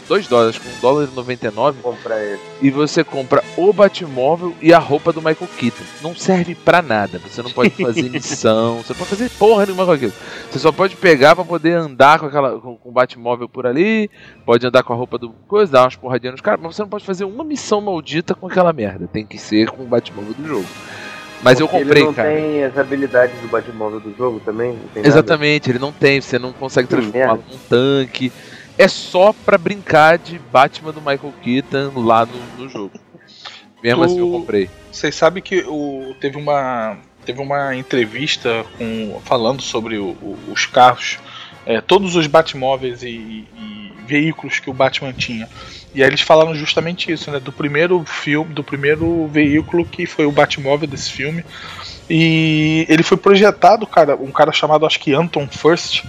dois 0.07 0.27
dólares, 0.27 0.57
com 0.57 0.67
um 0.69 0.79
dólar 0.81 1.07
e 1.11 1.15
99 1.15 1.79
Vou 1.81 1.93
comprar 1.93 2.21
ele. 2.21 2.39
e 2.61 2.69
você 2.69 3.03
compra 3.03 3.43
o 3.57 3.71
Batmóvel 3.73 4.53
e 4.61 4.73
a 4.73 4.77
roupa 4.79 5.11
do 5.11 5.21
Michael 5.21 5.49
Keaton. 5.57 5.83
Não 6.01 6.15
serve 6.15 6.55
pra 6.55 6.81
nada. 6.81 7.19
Você 7.19 7.41
não 7.41 7.51
pode 7.51 7.69
fazer 7.71 8.03
missão, 8.09 8.77
você 8.77 8.93
não 8.93 8.97
pode 8.99 9.09
fazer 9.09 9.29
porra 9.31 9.65
nenhuma 9.65 9.85
com 9.85 9.91
aquilo. 9.91 10.13
Você 10.51 10.59
só 10.59 10.71
pode 10.71 10.95
pegar 10.95 11.35
pra 11.35 11.43
poder 11.43 11.73
andar 11.77 12.19
com 12.19 12.25
aquela 12.27 12.59
com, 12.59 12.75
com 12.77 12.89
o 12.89 12.91
Batmóvel 12.91 13.49
por 13.49 13.65
ali, 13.65 14.09
pode 14.45 14.65
andar 14.65 14.83
com 14.83 14.93
a 14.93 14.95
roupa 14.95 15.17
do 15.17 15.29
coisa, 15.47 15.71
dar 15.71 15.83
umas 15.83 15.95
porradinhas 15.95 16.33
nos 16.33 16.41
caras, 16.41 16.59
mas 16.61 16.75
você 16.75 16.81
não 16.81 16.89
pode 16.89 17.05
fazer 17.05 17.25
uma 17.25 17.43
missão 17.43 17.81
maldita 17.81 18.33
com 18.35 18.47
aquela 18.47 18.71
merda. 18.73 19.07
Tem 19.11 19.25
que 19.25 19.37
ser 19.37 19.69
com 19.69 19.83
o 19.83 19.87
Batmóvel 19.87 20.33
do 20.33 20.47
jogo. 20.47 20.65
Mas 21.43 21.59
eu 21.59 21.67
Porque 21.67 21.83
comprei, 21.83 22.01
ele 22.01 22.07
não 22.07 22.13
cara. 22.13 22.29
tem 22.33 22.63
as 22.63 22.77
habilidades 22.77 23.39
do 23.39 23.47
Batmóvel 23.47 23.99
do 23.99 24.15
jogo 24.17 24.39
também? 24.43 24.71
Tem 24.93 25.03
nada? 25.03 25.07
Exatamente, 25.07 25.69
ele 25.69 25.77
não 25.77 25.91
tem, 25.91 26.19
você 26.19 26.39
não 26.39 26.51
consegue 26.51 26.87
merda. 26.95 27.33
num 27.35 27.57
tanque. 27.69 28.31
É 28.77 28.87
só 28.87 29.33
pra 29.33 29.57
brincar 29.57 30.17
de 30.17 30.37
Batman 30.51 30.91
do 30.91 30.99
Michael 30.99 31.33
Keaton 31.41 31.91
lá 31.95 32.25
no, 32.25 32.63
no 32.63 32.69
jogo. 32.69 32.91
Mesmo 33.81 34.01
Tu- 34.01 34.05
assim 34.05 34.19
eu 34.19 34.29
comprei. 34.31 34.69
Vocês 34.91 35.15
sabem 35.15 35.41
que 35.41 35.63
o, 35.67 36.15
teve 36.19 36.37
uma 36.37 36.97
teve 37.25 37.41
uma 37.41 37.75
entrevista 37.75 38.63
com, 38.77 39.19
falando 39.25 39.59
sobre 39.61 39.97
o- 39.97 40.09
o- 40.21 40.37
os 40.51 40.67
carros, 40.67 41.17
é, 41.65 41.81
todos 41.81 42.15
os 42.15 42.27
Batmóveis 42.27 43.01
e, 43.01 43.07
e 43.57 43.91
veículos 44.05 44.59
que 44.59 44.69
o 44.69 44.73
Batman 44.73 45.11
tinha. 45.11 45.49
E 45.93 46.03
aí 46.03 46.09
eles 46.09 46.21
falaram 46.21 46.53
justamente 46.53 47.11
isso, 47.11 47.31
né? 47.31 47.39
Do 47.39 47.51
primeiro 47.51 48.03
filme, 48.05 48.53
do 48.53 48.63
primeiro 48.63 49.27
veículo 49.27 49.83
que 49.85 50.05
foi 50.05 50.25
o 50.27 50.31
Batmóvel 50.31 50.87
desse 50.87 51.11
filme. 51.11 51.43
E 52.07 52.85
ele 52.87 53.01
foi 53.01 53.17
projetado, 53.17 53.87
cara, 53.87 54.15
um 54.15 54.31
cara 54.31 54.51
chamado 54.51 54.85
acho 54.85 54.99
que 54.99 55.13
Anton 55.13 55.47
First. 55.47 56.03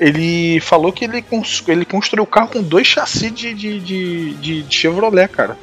Ele 0.00 0.60
falou 0.60 0.92
que 0.92 1.04
ele, 1.04 1.22
cons- 1.22 1.62
ele 1.66 1.84
construiu 1.84 2.24
o 2.24 2.26
carro 2.26 2.48
com 2.48 2.62
dois 2.62 2.86
chassis 2.86 3.32
de, 3.32 3.52
de, 3.54 3.80
de, 3.80 4.34
de- 4.34 4.62
de 4.62 4.74
Chevrolet, 4.76 5.28
cara. 5.28 5.56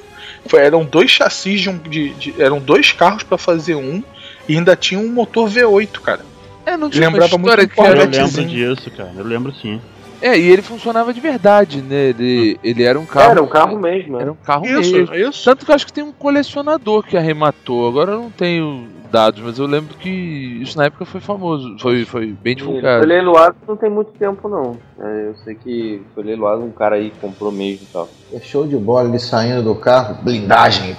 Foi- 0.48 0.60
eram 0.62 0.84
dois 0.84 1.10
chassis 1.10 1.62
de 1.62 1.69
um. 1.69 1.78
De, 1.78 2.10
de- 2.15 2.41
eram 2.41 2.60
dois 2.60 2.91
carros 2.91 3.24
pra 3.24 3.38
fazer 3.38 3.76
um 3.76 4.04
e 4.48 4.56
ainda 4.58 4.76
tinha 4.76 5.00
um 5.00 5.12
motor 5.12 5.50
V8, 5.50 6.00
cara. 6.02 6.21
É, 6.65 6.76
não 6.76 6.89
tinha 6.89 7.08
Lembrava 7.10 7.38
muito 7.38 7.48
história 7.50 7.63
um 7.65 7.67
que 7.67 7.80
era... 7.82 7.89
Eu 8.04 8.10
lembro 8.10 8.45
disso, 8.45 8.91
cara. 8.91 9.12
Eu 9.15 9.24
lembro 9.24 9.54
sim. 9.54 9.80
É, 10.21 10.38
e 10.38 10.50
ele 10.50 10.62
funcionava 10.62 11.13
de 11.13 11.19
verdade, 11.19 11.82
né? 11.82 12.10
Ele, 12.10 12.58
ele 12.63 12.84
era 12.84 13.00
um 13.00 13.06
carro. 13.06 13.32
Era 13.32 13.43
um 13.43 13.48
carro 13.48 13.78
mesmo, 13.80 14.15
Era 14.15 14.26
né? 14.26 14.32
um 14.32 14.45
carro 14.45 14.65
Isso, 14.65 14.91
mesmo. 14.91 15.13
isso. 15.13 15.43
Tanto 15.43 15.65
que 15.65 15.71
eu 15.71 15.76
acho 15.76 15.86
que 15.86 15.93
tem 15.93 16.04
um 16.04 16.12
colecionador 16.12 17.04
que 17.04 17.15
arrematou. 17.17 17.88
Agora 17.88 18.13
eu 18.13 18.21
não 18.21 18.32
tenho 18.32 18.88
dados, 19.15 19.41
mas 19.41 19.58
eu 19.58 19.65
lembro 19.65 19.95
que 19.95 20.10
isso 20.10 20.78
na 20.78 20.86
época 20.88 21.06
foi 21.06 21.21
famoso. 21.21 21.78
Foi, 21.80 22.04
foi 22.04 22.34
bem 22.34 22.54
divulgado. 22.54 22.99
foi 22.99 23.08
leiloado 23.08 23.56
não 23.65 23.78
tem 23.78 23.89
muito 23.89 24.12
tempo, 24.12 24.49
não. 24.49 24.78
É, 24.99 25.28
eu 25.30 25.36
sei 25.38 25.56
que 25.56 26.01
foi 26.13 26.21
leiloado 26.25 26.62
um 26.62 26.71
cara 26.71 26.97
aí 26.97 27.12
que 27.12 27.19
comprou 27.19 27.49
mesmo 27.49 27.88
e 27.89 27.93
tal. 27.93 28.10
É 28.34 28.39
show 28.41 28.67
de 28.67 28.75
bola 28.75 29.08
ele 29.08 29.17
saindo 29.17 29.63
do 29.63 29.73
carro, 29.73 30.17
blindagem. 30.21 30.97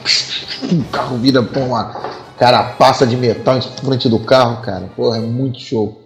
O 0.73 0.91
carro 0.91 1.19
vira 1.19 1.43
pra 1.43 1.63
uma 1.63 1.93
carapaça 2.39 3.07
de 3.07 3.19
metal 3.19 3.59
em 3.59 3.61
frente 3.61 4.09
do 4.09 4.19
carro, 4.21 4.63
cara. 4.63 4.89
Porra, 4.97 5.19
é 5.19 5.21
muito 5.21 5.61
show. 5.61 6.03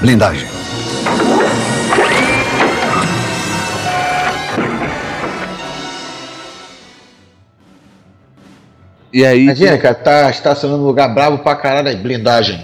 Blindagem. 0.00 0.53
E 9.14 9.24
aí. 9.24 9.44
Imagina, 9.44 9.78
cara, 9.78 9.94
tá 9.94 10.28
estacionando 10.28 10.80
num 10.80 10.86
lugar 10.88 11.06
bravo 11.14 11.38
pra 11.38 11.54
caralho 11.54 11.86
aí, 11.86 11.94
blindagem. 11.96 12.60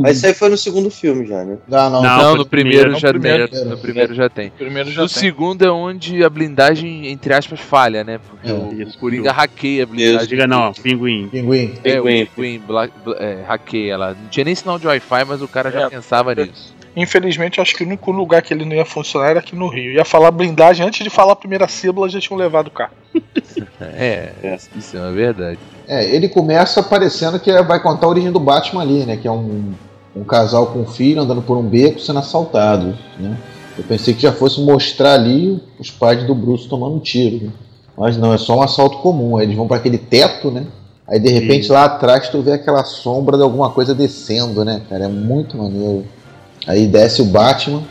Mas 0.00 0.16
isso 0.16 0.26
aí 0.26 0.32
foi 0.32 0.48
no 0.48 0.56
segundo 0.56 0.90
filme 0.90 1.26
já, 1.26 1.44
né? 1.44 1.58
Não, 1.68 1.90
não, 1.90 2.02
Não, 2.02 2.16
Não, 2.22 2.36
no 2.36 2.46
primeiro 2.46 2.94
primeiro, 2.94 2.98
já 2.98 3.08
no 3.12 3.20
primeiro. 3.20 3.48
tem. 3.48 3.64
No 3.66 3.76
primeiro 3.76 4.14
já 4.14 4.28
tem. 4.30 4.50
Primeiro 4.50 4.90
já 4.90 5.02
No 5.02 5.08
tem. 5.08 5.18
segundo 5.18 5.62
é 5.66 5.70
onde 5.70 6.24
a 6.24 6.30
blindagem, 6.30 7.08
entre 7.08 7.34
aspas, 7.34 7.60
falha, 7.60 8.02
né? 8.02 8.18
Porque 8.30 8.48
É, 8.50 8.54
o, 8.54 8.72
isso. 8.82 8.96
o 8.96 9.00
Coringa 9.00 9.30
hackeia 9.30 9.82
a 9.82 9.86
blindagem. 9.86 10.26
Diga 10.28 10.46
não, 10.46 10.72
pinguim. 10.72 11.28
Pinguim. 11.30 11.74
É, 11.84 11.96
Pinguim. 11.96 12.26
Pinguim 12.34 12.58
bla- 12.66 12.88
bla- 13.04 13.16
é, 13.18 13.42
hackeia 13.46 13.92
ela. 13.92 14.16
Não 14.18 14.28
tinha 14.30 14.44
nem 14.44 14.54
sinal 14.54 14.78
de 14.78 14.86
Wi-Fi, 14.86 15.24
mas 15.26 15.42
o 15.42 15.48
cara 15.48 15.70
já 15.70 15.82
É. 15.82 15.90
pensava 15.90 16.34
nisso. 16.34 16.74
Infelizmente, 16.96 17.60
acho 17.60 17.74
que 17.74 17.84
o 17.84 17.86
único 17.86 18.10
lugar 18.10 18.42
que 18.42 18.52
ele 18.52 18.64
não 18.64 18.74
ia 18.74 18.84
funcionar 18.84 19.30
era 19.30 19.40
aqui 19.40 19.54
no 19.54 19.68
Rio. 19.68 19.92
Ia 19.92 20.04
falar 20.04 20.30
blindagem, 20.30 20.86
antes 20.86 21.04
de 21.04 21.10
falar 21.10 21.32
a 21.32 21.36
primeira 21.36 21.68
sílaba, 21.68 22.08
já 22.08 22.20
tinham 22.20 22.38
levado 22.38 22.68
o 22.68 22.70
carro. 22.70 22.92
É, 23.80 24.32
isso 24.76 24.96
é 24.96 25.00
uma 25.00 25.12
verdade. 25.12 25.58
É, 25.86 26.04
ele 26.14 26.28
começa 26.28 26.82
parecendo 26.82 27.38
que 27.38 27.50
é- 27.50 27.62
vai 27.62 27.80
contar 27.80 28.06
a 28.06 28.10
origem 28.10 28.30
do 28.30 28.40
Batman 28.40 28.82
ali, 28.82 29.04
né? 29.04 29.16
Que 29.16 29.26
é 29.26 29.30
um, 29.30 29.72
um 30.14 30.24
casal 30.24 30.66
com 30.66 30.80
um 30.80 30.86
filho 30.86 31.22
andando 31.22 31.42
por 31.42 31.56
um 31.56 31.62
beco 31.62 32.00
sendo 32.00 32.18
assaltado, 32.18 32.96
né? 33.18 33.36
Eu 33.76 33.84
pensei 33.84 34.14
que 34.14 34.22
já 34.22 34.32
fosse 34.32 34.60
mostrar 34.60 35.14
ali 35.14 35.60
os 35.78 35.90
pais 35.90 36.24
do 36.24 36.34
Bruce 36.34 36.68
tomando 36.68 36.96
um 36.96 37.00
tiro, 37.00 37.46
né? 37.46 37.52
Mas 37.96 38.16
não, 38.16 38.32
é 38.32 38.38
só 38.38 38.56
um 38.56 38.62
assalto 38.62 38.98
comum. 38.98 39.36
Aí 39.36 39.46
eles 39.46 39.56
vão 39.56 39.66
para 39.66 39.76
aquele 39.76 39.98
teto, 39.98 40.50
né? 40.50 40.66
Aí 41.06 41.18
de 41.18 41.30
repente 41.30 41.64
Isso. 41.64 41.72
lá 41.72 41.84
atrás 41.84 42.28
tu 42.28 42.42
vê 42.42 42.52
aquela 42.52 42.84
sombra 42.84 43.36
de 43.36 43.42
alguma 43.42 43.70
coisa 43.70 43.94
descendo, 43.94 44.64
né, 44.64 44.82
cara? 44.88 45.04
É 45.04 45.08
muito 45.08 45.56
maneiro. 45.56 46.04
Aí 46.68 46.86
desce 46.86 47.22
o 47.22 47.24
Batman, 47.24 47.82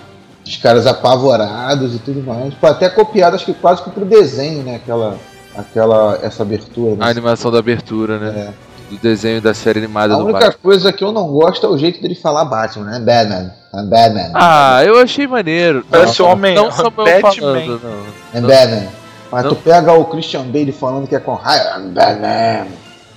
os 0.45 0.55
caras 0.57 0.85
apavorados 0.85 1.95
e 1.95 1.99
tudo 1.99 2.21
mais. 2.23 2.53
Pô, 2.53 2.67
até 2.67 2.87
copiado, 2.89 3.35
acho 3.35 3.45
que 3.45 3.53
quase 3.53 3.81
que 3.83 3.89
pro 3.89 4.05
desenho, 4.05 4.61
né? 4.63 4.75
Aquela, 4.75 5.17
aquela, 5.57 6.19
essa 6.21 6.43
abertura. 6.43 6.91
né? 6.95 6.97
A 7.05 7.09
animação 7.09 7.51
da 7.51 7.57
abertura, 7.59 8.19
né? 8.19 8.53
É. 8.53 8.67
Do 8.89 8.97
desenho 9.01 9.41
da 9.41 9.53
série 9.53 9.79
animada 9.79 10.13
A 10.13 10.17
única 10.17 10.39
Batman. 10.39 10.55
coisa 10.63 10.93
que 10.93 11.03
eu 11.03 11.11
não 11.11 11.27
gosto 11.27 11.65
é 11.65 11.69
o 11.69 11.77
jeito 11.77 12.01
dele 12.01 12.15
falar 12.15 12.45
Batman, 12.45 12.85
né? 12.85 12.99
Batman. 12.99 13.51
I'm 13.73 13.89
Batman. 13.89 14.31
Ah, 14.33 14.81
eu 14.85 14.97
achei 14.99 15.27
maneiro. 15.27 15.85
Parece 15.89 16.21
não, 16.21 16.29
homem- 16.29 16.55
Não 16.55 16.71
Samuel 16.71 17.21
Batman. 17.21 17.31
falando, 17.31 17.81
não. 17.83 18.39
I'm 18.39 18.47
Batman. 18.47 18.87
Mas 19.29 19.43
não. 19.43 19.49
tu 19.49 19.55
pega 19.57 19.91
o 19.91 20.05
Christian 20.05 20.43
Bale 20.43 20.71
falando 20.71 21.05
que 21.05 21.15
é 21.15 21.19
com 21.19 21.33
Hi, 21.33 21.79
I'm 21.81 21.89
Batman. 21.89 22.67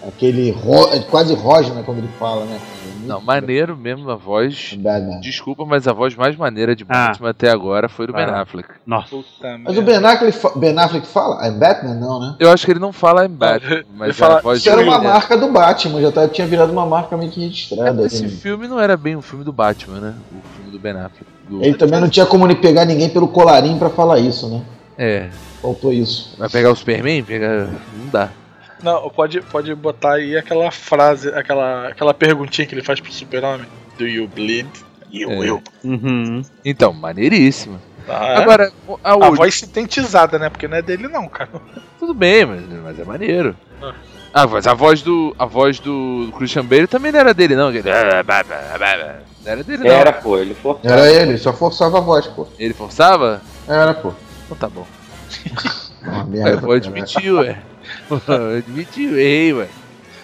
Aquele 0.06 0.50
ro... 0.50 0.88
é 0.92 0.98
quase 1.00 1.34
Roger, 1.34 1.74
né? 1.74 1.82
Quando 1.84 1.98
ele 1.98 2.08
fala, 2.18 2.44
né? 2.46 2.58
Não, 3.04 3.20
maneiro 3.20 3.76
mesmo 3.76 4.10
a 4.10 4.14
voz. 4.14 4.72
I'm 4.72 4.78
Batman. 4.82 5.20
Desculpa, 5.20 5.64
mas 5.66 5.88
a 5.88 5.92
voz 5.92 6.14
mais 6.14 6.36
maneira 6.36 6.76
de 6.76 6.84
Ah. 6.88 7.08
Batman 7.08 7.30
até 7.30 7.50
agora 7.50 7.88
foi 7.88 8.06
do 8.06 8.12
Ben 8.12 8.24
Ah. 8.24 8.42
Affleck. 8.42 8.68
Nossa. 8.86 9.08
Puta 9.08 9.58
Mas 9.58 9.76
o. 9.76 9.82
Ben 9.82 9.96
Affleck, 9.96 10.32
fa- 10.32 10.52
ben 10.56 10.78
Affleck 10.78 11.06
fala 11.06 11.46
I'm 11.46 11.58
Batman? 11.58 11.94
Não, 11.94 12.20
né? 12.20 12.36
Eu 12.38 12.50
acho 12.50 12.64
que 12.64 12.72
ele 12.72 12.78
não 12.80 12.92
fala 12.92 13.24
em 13.26 13.28
Batman, 13.30 13.72
ele 13.76 13.86
mas 13.94 14.16
fala- 14.16 14.38
a 14.38 14.42
voz 14.42 14.58
Isso 14.60 14.70
era 14.70 14.82
uma 14.82 14.96
é- 14.96 15.00
marca 15.02 15.36
do 15.36 15.48
Batman, 15.48 16.00
já 16.00 16.12
tá- 16.12 16.28
tinha 16.28 16.46
virado 16.46 16.72
uma 16.72 16.86
marca 16.86 17.16
meio 17.16 17.30
que 17.30 17.40
registrada. 17.40 18.06
Esse 18.06 18.24
assim. 18.24 18.28
filme 18.36 18.68
não 18.68 18.78
era 18.80 18.96
bem 18.96 19.16
um 19.16 19.22
filme 19.22 19.44
do 19.44 19.52
Batman, 19.52 19.98
né? 20.00 20.14
O 20.30 20.40
filme 20.56 20.70
do 20.70 20.78
Ben 20.78 20.92
Affleck. 20.92 21.26
Do- 21.48 21.62
Ele 21.64 21.74
também 21.74 22.00
não 22.00 22.08
tinha 22.08 22.26
como 22.26 22.46
ele 22.46 22.54
pegar 22.54 22.84
ninguém 22.84 23.08
pelo 23.10 23.28
colarinho 23.28 23.78
pra 23.78 23.90
falar 23.90 24.18
isso, 24.18 24.48
né? 24.48 24.62
É. 24.96 25.28
Faltou 25.60 25.92
isso. 25.92 26.34
Vai 26.38 26.48
pegar 26.48 26.70
o 26.70 26.76
Superman? 26.76 27.22
Pega... 27.22 27.68
Não 27.98 28.06
dá. 28.10 28.30
Não, 28.82 29.08
pode, 29.10 29.40
pode 29.42 29.74
botar 29.74 30.14
aí 30.14 30.36
aquela 30.36 30.70
frase, 30.70 31.28
aquela, 31.30 31.88
aquela 31.88 32.14
perguntinha 32.14 32.66
que 32.66 32.74
ele 32.74 32.82
faz 32.82 33.00
pro 33.00 33.12
super-homem. 33.12 33.66
Do 33.98 34.06
you 34.06 34.26
bleed? 34.28 34.68
You 35.12 35.30
É. 35.30 35.38
will. 35.38 35.62
Uhum. 35.84 36.42
Então, 36.64 36.92
maneiríssimo. 36.92 37.80
Ah, 38.08 38.38
Agora, 38.40 38.72
a, 39.04 39.12
a 39.12 39.30
voz 39.30 39.54
sintetizada, 39.56 40.38
né? 40.38 40.48
Porque 40.48 40.66
não 40.66 40.76
é 40.76 40.82
dele 40.82 41.06
não, 41.08 41.28
cara. 41.28 41.50
Tudo 41.98 42.14
bem, 42.14 42.44
mas, 42.46 42.62
mas 42.82 42.98
é 42.98 43.04
maneiro. 43.04 43.54
Ah. 43.82 43.94
Ah, 44.32 44.46
mas 44.46 44.66
a 44.66 44.74
voz 44.74 45.02
do. 45.02 45.34
A 45.38 45.44
voz 45.44 45.80
do 45.80 46.32
Christian 46.36 46.64
Bale 46.64 46.86
também 46.86 47.10
não 47.10 47.18
era 47.18 47.34
dele, 47.34 47.56
não. 47.56 47.70
Não 47.72 47.78
era 49.52 49.64
dele, 49.64 49.84
não. 49.84 49.90
Era, 49.90 50.12
pô, 50.12 50.38
ele 50.38 50.54
forçava. 50.54 50.94
Era 50.94 51.10
ele, 51.12 51.36
só 51.38 51.52
forçava 51.52 51.98
a 51.98 52.00
voz, 52.00 52.26
pô. 52.28 52.46
Ele 52.58 52.72
forçava? 52.74 53.42
Era, 53.66 53.92
pô. 53.94 54.12
Então 54.46 54.56
tá 54.56 54.68
bom. 54.68 54.86
Eu 56.46 56.60
vou 56.60 56.72
admitir, 56.72 57.32
ué. 57.32 57.58
Vou 58.08 58.20
admitir, 58.58 59.12
errei, 59.12 59.52
ué. 59.52 59.68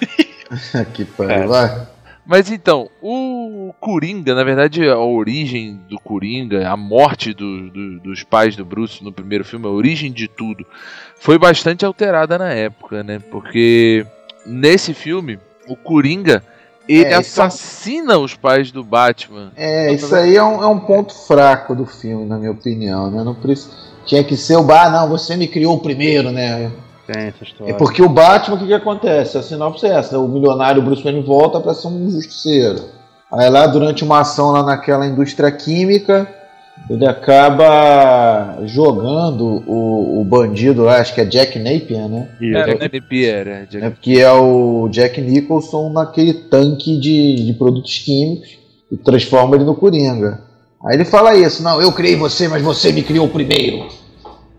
que 0.95 1.05
pariu, 1.05 1.49
vai. 1.49 1.87
Mas 2.29 2.51
então, 2.51 2.89
o 3.01 3.73
Coringa, 3.79 4.35
na 4.35 4.43
verdade, 4.43 4.83
a 4.89 4.99
origem 4.99 5.79
do 5.89 5.99
Coringa, 6.01 6.69
a 6.69 6.77
morte 6.77 7.33
do- 7.33 7.71
do- 7.71 8.01
dos 8.01 8.25
pais 8.25 8.57
do 8.57 8.65
Bruce 8.65 9.03
no 9.05 9.13
primeiro 9.13 9.45
filme, 9.45 9.65
a 9.67 9.71
origem 9.71 10.11
de 10.13 10.27
tudo, 10.27 10.67
foi 11.21 11.39
bastante 11.39 11.85
alterada 11.85 12.37
na 12.37 12.51
época, 12.53 13.05
né? 13.05 13.21
Porque 13.31 14.05
nesse 14.45 14.93
filme, 14.93 15.39
o 15.69 15.77
Coringa, 15.77 16.43
ele 16.89 17.05
É, 17.15 17.21
isso 17.21 17.41
é 17.41 17.45
assassina 17.45 18.19
os 18.19 18.35
pais 18.35 18.73
do 18.73 18.83
Batman. 18.83 19.53
É, 19.55 19.93
isso 19.93 20.13
aí 20.15 20.37
é 20.37 20.43
um, 20.43 20.63
é 20.65 20.67
um 20.67 20.81
ponto 20.81 21.15
fraco 21.15 21.77
do 21.77 21.87
filme, 21.87 22.27
na 22.27 22.39
minha 22.39 22.51
opinião, 22.51 23.09
né? 23.09 23.23
Não 23.23 23.35
preci- 23.37 23.71
Tinha 24.07 24.25
que 24.25 24.37
ser 24.37 24.57
o 24.57 24.63
Bar, 24.63 24.91
não, 24.91 25.09
você 25.09 25.37
me 25.37 25.47
criou 25.49 25.79
primeiro, 25.79 26.31
né? 26.31 26.71
Tem 27.07 27.25
essa 27.27 27.45
história. 27.45 27.73
É 27.73 27.75
porque 27.75 28.03
o 28.03 28.09
Batman, 28.09 28.57
o 28.57 28.59
que, 28.59 28.67
que 28.67 28.75
acontece? 28.75 29.37
A 29.37 29.43
sinopse 29.43 29.87
é 29.87 29.91
essa: 29.91 30.19
o 30.19 30.27
milionário 30.29 30.81
Bruce 30.83 31.03
Wayne 31.03 31.23
volta 31.23 31.61
pra 31.61 31.75
ser 31.75 31.89
um 31.89 32.11
justiceiro. 32.11 32.83
Aí 33.33 33.49
lá, 33.51 33.67
durante 33.67 34.03
uma 34.05 34.21
ação 34.21 34.51
lá 34.53 34.63
naquela 34.63 35.07
indústria 35.07 35.51
química, 35.51 36.29
ele 36.89 37.07
acaba 37.07 38.59
jogando 38.65 39.63
o, 39.67 40.21
o 40.21 40.25
bandido 40.25 40.83
lá, 40.85 40.99
acho 41.01 41.15
que 41.15 41.21
é 41.21 41.25
Jack 41.25 41.59
Napier, 41.59 42.09
né? 42.09 42.29
Isso. 42.41 42.57
É, 42.57 42.65
Jack 42.67 42.83
Napier, 43.01 43.49
é, 43.49 43.67
Jack- 43.67 43.85
É 43.85 43.91
porque 43.91 44.13
é 44.19 44.33
o 44.33 44.89
Jack 44.91 45.21
Nicholson 45.21 45.91
naquele 45.91 46.33
tanque 46.35 46.99
de, 46.99 47.47
de 47.47 47.53
produtos 47.55 47.99
químicos 47.99 48.59
e 48.91 48.97
transforma 48.97 49.57
ele 49.57 49.65
no 49.65 49.75
Coringa. 49.75 50.41
Aí 50.87 50.95
ele 50.95 51.05
fala 51.05 51.35
isso, 51.35 51.63
não, 51.63 51.81
eu 51.83 51.91
criei 51.93 52.15
você, 52.17 52.47
mas 52.49 52.63
você 52.63 52.93
me 52.93 53.03
criou 53.03 53.29
primeiro. 53.29 53.89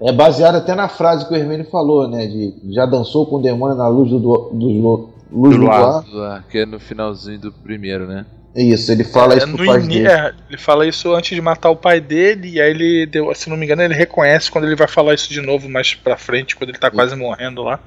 É 0.02 0.12
baseado 0.12 0.56
até 0.56 0.76
na 0.76 0.88
frase 0.90 1.26
que 1.28 1.34
o 1.34 1.38
Hermínio 1.38 1.66
falou, 1.72 2.08
né? 2.08 2.28
De 2.28 2.54
já 2.74 2.86
dançou 2.86 3.26
com 3.26 3.38
o 3.38 3.42
demônio 3.42 3.76
na 3.78 3.88
luz 3.88 4.10
do, 4.12 4.20
do, 4.20 4.50
do, 4.54 4.68
lu- 4.68 5.10
luz 5.32 5.56
Do 5.56 5.60
do 5.62 5.66
luar. 5.66 6.44
que 6.50 6.60
é 6.60 6.66
no 6.66 6.80
finalzinho 6.80 7.40
do 7.40 7.52
primeiro, 7.52 8.06
né? 8.06 8.26
É 8.54 8.62
isso, 8.64 8.92
ele 8.92 9.04
fala 9.04 9.34
É, 9.34 9.38
isso 9.38 9.48
pro 9.48 9.64
no 9.64 9.66
pai 9.66 9.82
dele. 9.82 10.08
é, 10.08 10.34
ele 10.50 10.58
fala 10.58 10.86
isso 10.88 11.14
antes 11.14 11.34
de 11.36 11.42
matar 11.42 11.70
o 11.70 11.76
pai 11.76 12.00
dele, 12.02 12.50
e 12.54 12.62
aí 12.62 12.72
ele 12.72 13.06
deu, 13.06 13.34
se 13.36 13.50
não 13.50 13.58
me 13.58 13.66
engano, 13.66 13.84
ele 13.84 13.94
reconhece 13.94 14.52
quando 14.52 14.66
ele 14.66 14.76
vai 14.76 14.88
falar 14.88 15.14
isso 15.14 15.30
de 15.32 15.42
novo 15.42 15.70
mais 15.70 15.94
pra 15.96 16.18
frente, 16.18 16.56
quando 16.56 16.70
ele 16.72 16.80
tá 16.80 16.90
quase 16.92 17.16
morrendo 17.16 17.64
lá. 17.64 17.80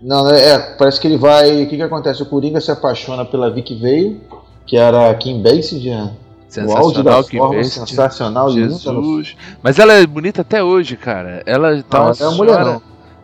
Não, 0.00 0.30
é, 0.30 0.52
é, 0.54 0.58
parece 0.78 1.00
que 1.00 1.06
ele 1.08 1.18
vai. 1.18 1.62
O 1.64 1.68
que, 1.68 1.76
que 1.76 1.82
acontece? 1.82 2.22
O 2.22 2.26
Coringa 2.26 2.60
se 2.60 2.70
apaixona 2.70 3.24
pela 3.24 3.50
Vicky 3.50 3.74
Veio, 3.74 4.20
que 4.66 4.76
era 4.76 5.10
a 5.10 5.14
Kim 5.14 5.42
Basinger. 5.42 6.10
Sensacional 6.50 7.22
que 7.24 7.38
forma 7.38 7.54
vez. 7.54 7.72
sensacional 7.72 8.50
Jesus. 8.50 9.36
Mas 9.62 9.78
ela 9.78 9.92
é 9.92 10.06
bonita 10.06 10.40
até 10.42 10.62
hoje, 10.62 10.96
cara. 10.96 11.42
Ela 11.46 11.82
tá 11.82 11.98
Não, 11.98 12.04
uma 12.06 12.44
ela 12.44 12.52
é 12.52 12.64
senhora. 12.64 12.82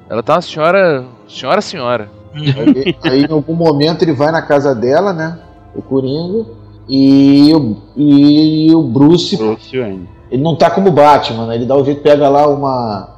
ela 0.08 0.22
tá 0.22 0.34
uma 0.34 0.40
senhora. 0.42 1.04
Senhora, 1.28 1.60
senhora. 1.60 2.10
Aí, 2.34 2.96
aí, 3.02 3.24
em 3.24 3.32
algum 3.32 3.54
momento 3.54 4.02
ele 4.02 4.12
vai 4.12 4.30
na 4.30 4.42
casa 4.42 4.74
dela, 4.74 5.12
né? 5.12 5.38
O 5.74 5.82
Coringa. 5.82 6.46
E 6.88 7.52
o, 7.52 7.76
e 7.96 8.72
o 8.72 8.80
Bruce, 8.80 9.36
Bruce 9.36 9.76
Wayne. 9.76 10.08
ele 10.30 10.40
não 10.40 10.54
tá 10.54 10.70
como 10.70 10.92
Batman, 10.92 11.46
né? 11.48 11.56
Ele 11.56 11.66
dá 11.66 11.74
o 11.74 11.84
jeito, 11.84 12.00
pega 12.00 12.28
lá 12.28 12.46
uma 12.46 13.16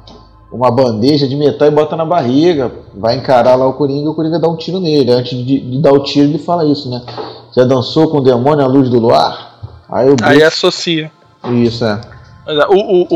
uma 0.51 0.71
bandeja 0.71 1.27
de 1.27 1.35
metal 1.35 1.67
e 1.67 1.71
bota 1.71 1.95
na 1.95 2.03
barriga. 2.03 2.71
Vai 2.95 3.17
encarar 3.17 3.53
lá 3.53 3.67
o 3.67 3.73
Coringa 3.73 4.05
e 4.05 4.07
o 4.07 4.15
Coringa 4.15 4.39
dá 4.39 4.47
um 4.49 4.55
tiro 4.55 4.79
nele. 4.79 5.11
Antes 5.11 5.37
de, 5.37 5.59
de 5.59 5.77
dar 5.79 5.93
o 5.93 5.99
tiro, 5.99 6.27
ele 6.27 6.39
fala 6.39 6.65
isso, 6.65 6.89
né? 6.89 6.99
Já 7.55 7.63
dançou 7.63 8.09
com 8.09 8.17
o 8.17 8.23
demônio 8.23 8.65
à 8.65 8.67
luz 8.67 8.89
do 8.89 8.99
luar? 8.99 9.48
Aí 9.91 10.09
o 10.09 10.15
Aí 10.21 10.43
associa. 10.43 11.11
Isso, 11.63 11.83
é. 11.85 11.99
O, 12.67 12.73
o, 12.73 13.01
o, 13.03 13.15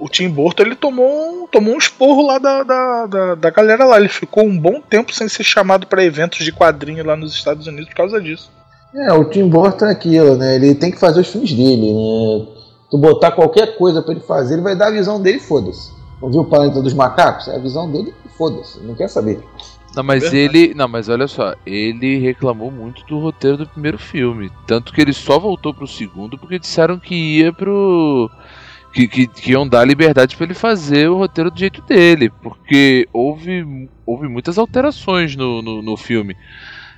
o, 0.00 0.04
o 0.04 0.08
Tim 0.08 0.28
Burton 0.28 0.64
ele 0.64 0.74
tomou, 0.74 1.06
um- 1.44 1.46
tomou 1.46 1.74
um 1.74 1.78
esporro 1.78 2.26
lá 2.26 2.38
da, 2.38 2.62
da, 2.64 3.06
da, 3.06 3.34
da 3.36 3.50
galera 3.50 3.84
lá. 3.84 3.98
Ele 3.98 4.08
ficou 4.08 4.44
um 4.44 4.58
bom 4.58 4.80
tempo 4.80 5.14
sem 5.14 5.28
ser 5.28 5.44
chamado 5.44 5.86
pra 5.86 6.04
eventos 6.04 6.44
de 6.44 6.50
quadrinho 6.52 7.04
lá 7.06 7.14
nos 7.16 7.34
Estados 7.34 7.66
Unidos 7.68 7.88
por 7.90 7.96
causa 7.96 8.20
disso. 8.20 8.50
É, 8.94 9.12
o 9.12 9.24
Tim 9.24 9.48
Burton 9.48 9.86
é 9.86 9.90
aquilo, 9.92 10.36
né? 10.36 10.56
Ele 10.56 10.74
tem 10.74 10.90
que 10.90 10.98
fazer 10.98 11.20
os 11.20 11.28
filmes 11.28 11.52
dele, 11.52 11.92
né? 11.92 12.46
Tu 12.90 12.98
botar 12.98 13.32
qualquer 13.32 13.76
coisa 13.76 14.02
pra 14.02 14.12
ele 14.12 14.20
fazer, 14.22 14.54
ele 14.54 14.62
vai 14.62 14.76
dar 14.76 14.88
a 14.88 14.92
visão 14.92 15.20
dele, 15.20 15.38
foda-se. 15.40 15.92
Não 16.22 16.30
viu 16.30 16.40
o 16.42 16.44
Planeta 16.44 16.80
dos 16.80 16.94
Macacos? 16.94 17.48
É 17.48 17.56
a 17.56 17.58
visão 17.58 17.90
dele, 17.90 18.14
foda-se. 18.38 18.78
Não 18.80 18.94
quer 18.94 19.08
saber. 19.08 19.40
Não, 19.94 20.02
mas 20.02 20.22
Verdade. 20.22 20.58
ele. 20.58 20.74
Não, 20.74 20.88
mas 20.88 21.08
olha 21.08 21.26
só, 21.26 21.54
ele 21.64 22.18
reclamou 22.18 22.70
muito 22.70 23.04
do 23.06 23.18
roteiro 23.18 23.58
do 23.58 23.66
primeiro 23.66 23.98
filme. 23.98 24.50
Tanto 24.66 24.92
que 24.92 25.00
ele 25.00 25.12
só 25.12 25.38
voltou 25.38 25.72
pro 25.72 25.86
segundo 25.86 26.38
porque 26.38 26.58
disseram 26.58 26.98
que 26.98 27.14
ia 27.14 27.52
pro. 27.52 28.30
Que, 28.92 29.08
que, 29.08 29.26
que 29.26 29.50
iam 29.52 29.66
dar 29.66 29.84
liberdade 29.84 30.36
pra 30.36 30.44
ele 30.44 30.54
fazer 30.54 31.08
o 31.08 31.16
roteiro 31.18 31.50
do 31.50 31.58
jeito 31.58 31.82
dele. 31.82 32.30
Porque 32.42 33.08
houve, 33.12 33.88
houve 34.06 34.28
muitas 34.28 34.56
alterações 34.56 35.34
no, 35.34 35.60
no, 35.60 35.82
no 35.82 35.96
filme. 35.96 36.36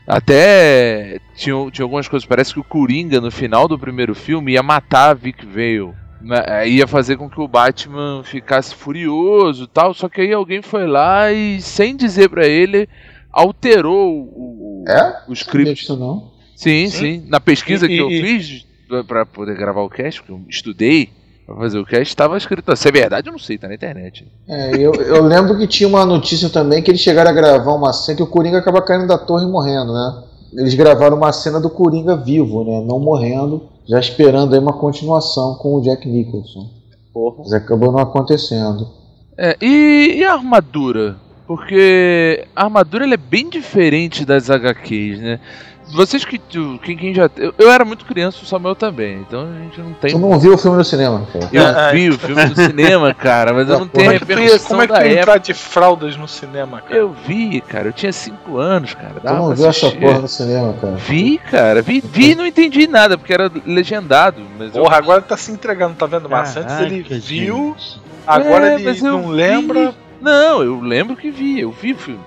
Até 0.06 1.18
tinha, 1.34 1.70
tinha 1.70 1.84
algumas 1.84 2.06
coisas. 2.06 2.26
Parece 2.26 2.52
que 2.52 2.60
o 2.60 2.64
Coringa, 2.64 3.20
no 3.20 3.30
final 3.30 3.66
do 3.66 3.78
primeiro 3.78 4.14
filme, 4.14 4.52
ia 4.52 4.62
matar 4.62 5.10
a 5.10 5.14
Vic 5.14 5.44
Vale. 5.44 5.94
Né? 6.20 6.68
Ia 6.68 6.86
fazer 6.86 7.16
com 7.16 7.28
que 7.28 7.40
o 7.40 7.48
Batman 7.48 8.22
ficasse 8.24 8.74
furioso 8.74 9.64
e 9.64 9.68
tal. 9.68 9.92
Só 9.94 10.08
que 10.08 10.20
aí 10.20 10.32
alguém 10.32 10.62
foi 10.62 10.86
lá 10.86 11.32
e, 11.32 11.60
sem 11.60 11.96
dizer 11.96 12.28
pra 12.28 12.46
ele, 12.46 12.88
alterou 13.32 14.12
o, 14.12 14.84
É? 14.88 15.22
o 15.28 15.32
script. 15.32 15.74
disso 15.74 15.96
não. 15.96 16.32
Sim, 16.54 16.88
Sim. 16.88 17.20
sim. 17.20 17.24
Na 17.28 17.38
pesquisa 17.40 17.86
E- 17.86 17.88
que 17.88 17.96
eu 17.98 18.10
e- 18.10 18.22
fiz 18.22 18.66
pra- 18.88 19.04
pra 19.04 19.26
poder 19.26 19.56
gravar 19.56 19.82
o 19.82 19.90
cast, 19.90 20.20
porque 20.22 20.32
eu 20.32 20.40
estudei 20.48 21.10
pra 21.44 21.54
fazer 21.56 21.78
o 21.78 21.84
cast, 21.84 22.04
estava 22.08 22.36
escrito. 22.38 22.74
Se 22.74 22.88
é 22.88 22.92
verdade, 22.92 23.28
eu 23.28 23.32
não 23.32 23.38
sei, 23.38 23.58
tá 23.58 23.68
na 23.68 23.74
internet. 23.74 24.26
É, 24.48 24.74
eu, 24.76 24.92
eu 24.94 25.22
lembro 25.22 25.56
que 25.58 25.66
tinha 25.66 25.86
uma 25.88 26.06
notícia 26.06 26.48
também 26.48 26.82
que 26.82 26.90
eles 26.90 27.00
chegaram 27.00 27.30
a 27.30 27.34
gravar 27.34 27.72
uma 27.74 27.92
cena 27.92 28.16
que 28.16 28.22
o 28.22 28.26
Coringa 28.26 28.58
acaba 28.58 28.80
caindo 28.82 29.06
da 29.06 29.18
torre 29.18 29.44
e 29.44 29.48
morrendo, 29.50 29.92
né? 29.92 30.22
Eles 30.52 30.74
gravaram 30.74 31.16
uma 31.16 31.32
cena 31.32 31.60
do 31.60 31.70
Coringa 31.70 32.16
vivo, 32.16 32.64
né? 32.64 32.84
Não 32.86 32.98
morrendo, 32.98 33.62
já 33.86 33.98
esperando 33.98 34.54
aí 34.54 34.60
uma 34.60 34.72
continuação 34.72 35.54
com 35.56 35.74
o 35.74 35.80
Jack 35.80 36.08
Nicholson. 36.08 36.68
Porra. 37.12 37.36
Mas 37.38 37.52
acabou 37.52 37.92
não 37.92 38.00
acontecendo. 38.00 38.88
É, 39.36 39.56
e, 39.60 40.16
e 40.18 40.24
a 40.24 40.34
armadura? 40.34 41.16
Porque 41.46 42.44
a 42.54 42.64
armadura 42.64 43.04
ela 43.04 43.14
é 43.14 43.18
bem 43.18 43.48
diferente 43.48 44.24
das 44.24 44.50
HQs, 44.50 45.20
né? 45.20 45.40
Vocês 45.88 46.24
que. 46.24 46.38
tu- 46.38 46.78
Quem, 46.82 46.96
quem 46.96 47.14
já. 47.14 47.30
Eu, 47.36 47.54
eu 47.58 47.70
era 47.70 47.84
muito 47.84 48.04
criança, 48.04 48.38
o 48.42 48.46
Samuel 48.46 48.74
também, 48.74 49.18
então 49.20 49.42
a 49.48 49.62
gente 49.62 49.80
não 49.80 49.92
tem. 49.92 50.10
Tu 50.10 50.18
não 50.18 50.38
viu 50.38 50.54
o 50.54 50.58
filme 50.58 50.76
no 50.76 50.84
cinema, 50.84 51.26
cara? 51.32 51.48
Eu 51.52 51.62
É, 51.64 51.92
vi 51.92 52.08
o 52.10 52.18
filme 52.18 52.44
no 52.44 52.54
cinema, 52.56 53.14
cara, 53.14 53.52
mas 53.52 53.68
eu 53.68 53.78
não 53.78 53.86
tenho 53.86 54.10
é 54.10 54.14
repercussão 54.18 54.66
como 54.68 54.82
é 54.82 54.86
que 54.88 54.92
da 54.92 54.98
tu 54.98 55.04
ia 55.04 55.08
época. 55.12 55.20
entrar 55.22 55.38
de 55.38 55.54
fraldas 55.54 56.16
no 56.16 56.26
cinema, 56.26 56.80
cara? 56.80 56.96
Eu 56.96 57.14
vi, 57.26 57.60
cara, 57.60 57.88
eu 57.88 57.92
tinha 57.92 58.12
5 58.12 58.58
anos, 58.58 58.94
cara. 58.94 59.14
Tu 59.20 59.26
não 59.32 59.54
viu 59.54 59.66
essa 59.68 59.90
porra 59.92 60.18
no 60.18 60.28
cinema, 60.28 60.74
cara? 60.80 60.94
Vi, 60.96 61.38
cara, 61.50 61.82
vi, 61.82 62.02
vi 62.04 62.32
e 62.32 62.34
não 62.34 62.44
entendi 62.46 62.86
nada, 62.88 63.16
porque 63.16 63.32
era 63.32 63.50
legendado. 63.64 64.42
Mas 64.58 64.74
eu- 64.74 64.82
Porra, 64.82 64.96
agora 64.96 65.22
tá 65.22 65.36
se 65.36 65.52
entregando, 65.52 65.94
tá 65.94 66.06
vendo? 66.06 66.28
Mas 66.28 66.56
antes 66.56 66.80
ele 66.80 67.02
viu, 67.02 67.76
gente. 67.78 68.00
agora 68.26 68.70
É, 68.70 68.74
ele 68.74 68.84
mas 68.84 69.00
eu 69.02 69.12
não 69.12 69.28
vi. 69.28 69.34
lembra. 69.34 69.94
Não, 70.20 70.62
eu 70.64 70.80
lembro 70.80 71.14
que 71.14 71.30
vi, 71.30 71.60
eu 71.60 71.70
vi 71.70 71.92
o 71.92 71.96
filme. 71.98 72.20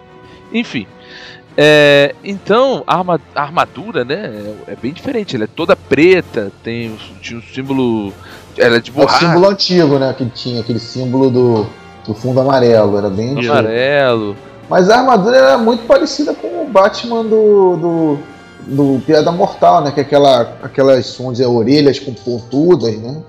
Enfim. 0.53 0.87
É, 1.57 2.15
então, 2.23 2.83
a, 2.87 2.97
arma- 2.97 3.19
a 3.35 3.41
armadura, 3.41 4.05
né, 4.05 4.53
é, 4.67 4.73
é 4.73 4.75
bem 4.75 4.93
diferente. 4.93 5.35
Ela 5.35 5.45
é 5.45 5.49
toda 5.53 5.75
preta, 5.75 6.51
tem 6.63 6.95
tinha 7.21 7.39
um 7.39 7.41
símbolo. 7.41 8.13
Ela 8.57 8.77
é 8.77 8.79
de 8.79 8.89
É 8.91 8.93
o 8.93 8.95
borracha, 8.97 9.25
símbolo 9.27 9.49
antigo, 9.49 9.99
né? 9.99 10.13
Que 10.17 10.25
tinha 10.25 10.61
aquele 10.61 10.79
símbolo 10.79 11.29
do, 11.29 11.65
do 12.05 12.13
fundo 12.13 12.39
amarelo. 12.41 12.97
Era 12.97 13.09
bem 13.09 13.31
antigo. 13.31 13.51
amarelo. 13.51 14.35
Mas 14.69 14.89
a 14.89 14.99
armadura 14.99 15.35
era 15.37 15.57
muito 15.57 15.85
parecida 15.85 16.33
com 16.33 16.63
o 16.63 16.67
Batman 16.69 17.23
do. 17.23 17.77
do, 17.77 18.17
do 18.67 19.01
Piada 19.05 19.31
Mortal, 19.31 19.83
né? 19.83 19.91
Que 19.91 20.01
é 20.01 20.03
aquela, 20.03 20.41
aquelas, 20.61 21.15
vamos 21.17 21.33
dizer, 21.33 21.47
orelhas 21.47 21.97
com 21.99 22.13
pontudas, 22.13 22.95
né? 22.97 23.21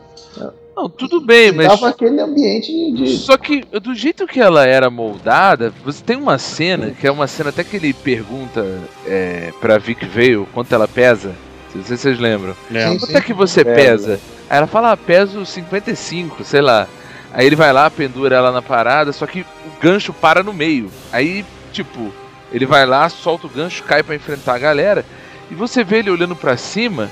Não, 0.81 0.88
tudo 0.88 1.21
bem, 1.21 1.53
mas. 1.53 1.69
Dava 1.69 1.90
aquele 1.90 2.19
ambiente 2.21 2.73
de. 2.93 3.19
Só 3.19 3.37
que 3.37 3.62
do 3.81 3.95
jeito 3.95 4.27
que 4.27 4.40
ela 4.40 4.66
era 4.66 4.88
moldada, 4.88 5.73
você 5.85 6.03
tem 6.03 6.16
uma 6.16 6.38
cena, 6.38 6.93
que 6.99 7.07
é 7.07 7.12
uma 7.12 7.27
cena 7.27 7.51
até 7.51 7.62
que 7.62 7.77
ele 7.77 7.93
pergunta 7.93 8.64
é, 9.07 9.53
pra 9.61 9.77
Vic 9.77 10.07
Vale 10.07 10.47
quanto 10.55 10.75
ela 10.75 10.88
pesa. 10.88 11.35
Não 11.75 11.85
sei 11.85 11.97
se 11.97 12.03
vocês 12.03 12.19
lembram. 12.19 12.57
Lembro. 12.71 13.01
Quanto 13.01 13.16
é 13.16 13.21
que 13.21 13.35
você 13.35 13.62
pesa? 13.62 14.19
Aí 14.49 14.57
ela 14.57 14.66
fala, 14.66 14.93
ah, 14.93 14.97
peso 14.97 15.45
55, 15.45 16.43
sei 16.43 16.61
lá. 16.61 16.88
Aí 17.33 17.47
ele 17.47 17.55
vai 17.55 17.73
lá, 17.73 17.88
pendura 17.88 18.35
ela 18.35 18.51
na 18.51 18.62
parada, 18.62 19.12
só 19.12 19.27
que 19.27 19.43
o 19.43 19.47
gancho 19.81 20.12
para 20.12 20.43
no 20.43 20.53
meio. 20.53 20.90
Aí, 21.12 21.45
tipo, 21.73 22.12
ele 22.51 22.66
vai 22.66 22.85
lá, 22.85 23.09
solta 23.09 23.47
o 23.47 23.51
gancho, 23.51 23.85
cai 23.85 24.03
pra 24.03 24.16
enfrentar 24.16 24.55
a 24.55 24.59
galera. 24.59 25.05
E 25.49 25.55
você 25.55 25.85
vê 25.85 25.99
ele 25.99 26.11
olhando 26.11 26.35
pra 26.35 26.57
cima, 26.57 27.09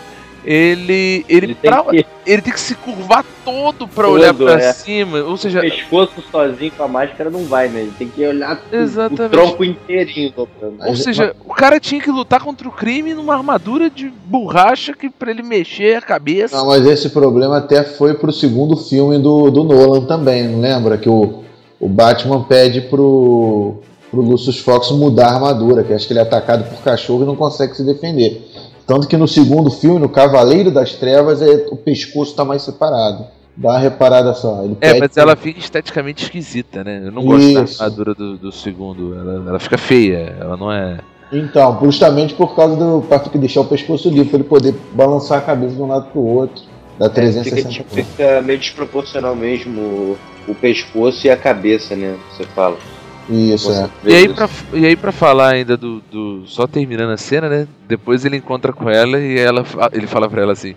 ele. 0.52 1.24
Ele, 1.28 1.46
Ele 1.46 1.54
tem 1.54 1.70
pra- 1.70 1.84
que 1.84 2.06
ele 2.26 2.42
tem 2.42 2.52
que 2.52 2.60
se 2.60 2.74
curvar 2.74 3.24
todo 3.44 3.86
pra 3.88 4.04
Todo, 4.04 4.14
olhar 4.14 4.32
pra 4.34 4.52
é. 4.54 4.72
cima. 4.72 5.18
Ou 5.20 5.36
seja, 5.36 5.58
o 5.58 5.62
pescoço 5.62 6.12
sozinho 6.30 6.72
com 6.76 6.82
a 6.82 6.88
máscara 6.88 7.30
não 7.30 7.44
vai, 7.44 7.68
né? 7.68 7.80
Ele 7.82 7.92
tem 7.98 8.08
que 8.08 8.24
olhar 8.26 8.60
o- 8.72 8.76
Exatamente. 8.76 9.22
o 9.22 9.28
tronco 9.28 9.64
inteirinho. 9.64 10.32
dobrando. 10.36 10.86
Ou 10.88 10.96
seja, 10.96 11.34
o 11.44 11.52
cara 11.54 11.78
tinha 11.80 12.00
que 12.00 12.10
lutar 12.10 12.40
contra 12.42 12.68
o 12.68 12.72
crime 12.72 13.14
numa 13.14 13.34
armadura 13.34 13.88
de 13.90 14.12
borracha 14.26 14.92
que 14.94 15.08
pra 15.10 15.30
ele 15.30 15.42
mexer 15.42 15.96
a 15.96 16.02
cabeça. 16.02 16.56
Não, 16.56 16.66
mas 16.66 16.84
esse 16.86 17.10
problema 17.10 17.58
até 17.58 17.82
foi 17.84 18.14
pro 18.14 18.32
segundo 18.32 18.76
filme 18.76 19.18
do, 19.18 19.50
do 19.50 19.64
Nolan 19.64 20.04
também, 20.06 20.46
não 20.48 20.60
lembra? 20.60 20.96
Que 20.98 21.08
o, 21.08 21.42
o 21.80 21.88
Batman 21.88 22.42
pede 22.44 22.80
pro, 22.82 23.76
pro 24.10 24.20
Lucius 24.20 24.58
Fox 24.58 24.90
mudar 24.90 25.28
a 25.28 25.34
armadura, 25.34 25.82
que 25.82 25.92
acho 25.92 26.06
que 26.06 26.12
ele 26.12 26.20
é 26.20 26.22
atacado 26.22 26.64
por 26.68 26.82
cachorro 26.82 27.22
e 27.22 27.26
não 27.26 27.36
consegue 27.36 27.74
se 27.74 27.84
defender. 27.84 28.42
Tanto 28.88 29.06
que 29.06 29.18
no 29.18 29.28
segundo 29.28 29.70
filme, 29.70 29.98
no 29.98 30.08
Cavaleiro 30.08 30.70
das 30.70 30.94
Trevas, 30.94 31.42
é, 31.42 31.66
o 31.70 31.76
pescoço 31.76 32.34
tá 32.34 32.42
mais 32.42 32.62
separado. 32.62 33.26
Dá 33.54 33.70
uma 33.70 33.78
reparada 33.78 34.32
só. 34.32 34.62
Ele 34.64 34.78
É, 34.80 34.98
mas 34.98 35.14
ela 35.14 35.36
fica 35.36 35.58
esteticamente 35.58 36.24
esquisita, 36.24 36.82
né? 36.82 37.02
Eu 37.04 37.12
não 37.12 37.22
gosto 37.22 37.52
da 37.52 37.60
armadura 37.60 38.14
do, 38.14 38.38
do 38.38 38.50
segundo. 38.50 39.14
Ela, 39.14 39.50
ela 39.50 39.58
fica 39.60 39.76
feia, 39.76 40.34
ela 40.40 40.56
não 40.56 40.72
é. 40.72 41.00
Então, 41.30 41.78
justamente 41.82 42.32
por 42.32 42.56
causa 42.56 42.76
do. 42.76 43.02
ficar- 43.02 43.28
deixar 43.38 43.60
o 43.60 43.66
pescoço 43.66 44.08
livre, 44.08 44.30
pra 44.30 44.38
ele 44.38 44.48
poder 44.48 44.74
balançar 44.94 45.38
a 45.38 45.42
cabeça 45.42 45.74
de 45.74 45.82
um 45.82 45.88
lado 45.88 46.10
pro 46.10 46.22
outro. 46.22 46.62
Dá 46.98 47.06
É, 47.06 47.08
fica, 47.10 47.20
360 47.20 47.84
fica 47.90 48.40
meio 48.40 48.58
desproporcional 48.58 49.36
mesmo 49.36 49.80
o, 49.80 50.16
o 50.48 50.54
pescoço 50.54 51.26
e 51.26 51.30
a 51.30 51.36
cabeça, 51.36 51.94
né? 51.94 52.16
Você 52.30 52.44
fala. 52.44 52.78
Isso, 53.28 53.70
é. 53.70 53.90
E 54.04 54.14
aí, 54.14 54.24
isso. 54.26 54.34
pra, 54.34 54.48
e 54.72 54.86
aí, 54.86 54.96
pra 54.96 55.12
falar 55.12 55.52
ainda 55.52 55.76
do, 55.76 56.00
do- 56.10 56.46
Só 56.46 56.66
terminando 56.66 57.10
a 57.10 57.16
cena, 57.18 57.48
né? 57.48 57.68
Depois 57.86 58.24
ele 58.24 58.36
encontra 58.36 58.72
com 58.72 58.88
ela 58.88 59.18
e 59.20 59.38
ela, 59.38 59.64
ele 59.92 60.06
fala 60.06 60.28
pra 60.30 60.40
ela 60.42 60.52
assim: 60.52 60.74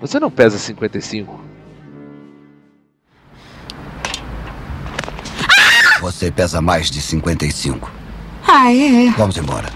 Você 0.00 0.18
não 0.18 0.30
pesa 0.30 0.58
55? 0.58 1.40
Você 6.00 6.30
pesa 6.32 6.60
mais 6.60 6.90
de 6.90 7.00
55. 7.00 7.88
Ah, 8.46 8.72
é? 8.72 9.10
Vamos 9.16 9.36
embora. 9.36 9.68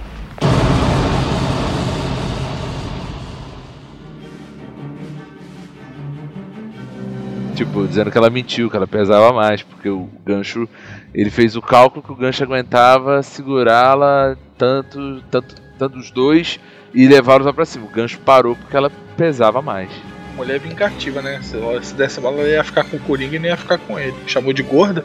Tipo, 7.56 7.86
dizendo 7.86 8.10
que 8.10 8.18
ela 8.18 8.28
mentiu, 8.28 8.68
que 8.68 8.76
ela 8.76 8.86
pesava 8.86 9.32
mais, 9.32 9.62
porque 9.62 9.88
o 9.88 10.08
gancho. 10.24 10.68
Ele 11.14 11.30
fez 11.30 11.56
o 11.56 11.62
cálculo 11.62 12.02
que 12.02 12.12
o 12.12 12.14
gancho 12.14 12.44
aguentava 12.44 13.22
segurá-la 13.22 14.36
tanto, 14.58 15.22
tanto, 15.30 15.54
tanto 15.78 15.98
os 15.98 16.10
dois 16.10 16.60
e 16.92 17.08
levá-los 17.08 17.46
lá 17.46 17.54
pra 17.54 17.64
cima. 17.64 17.86
O 17.86 17.88
gancho 17.88 18.18
parou 18.18 18.54
porque 18.54 18.76
ela 18.76 18.90
pesava 19.16 19.62
mais. 19.62 19.90
Mulher 20.36 20.60
vingativa, 20.60 21.22
né? 21.22 21.40
Se, 21.42 21.56
se 21.82 21.94
desse 21.94 22.20
bola, 22.20 22.40
ela 22.40 22.48
ia 22.48 22.62
ficar 22.62 22.84
com 22.84 22.98
o 22.98 23.00
Coringa 23.00 23.36
e 23.36 23.38
nem 23.38 23.50
ia 23.50 23.56
ficar 23.56 23.78
com 23.78 23.98
ele. 23.98 24.14
Chamou 24.26 24.52
de 24.52 24.62
gorda? 24.62 25.02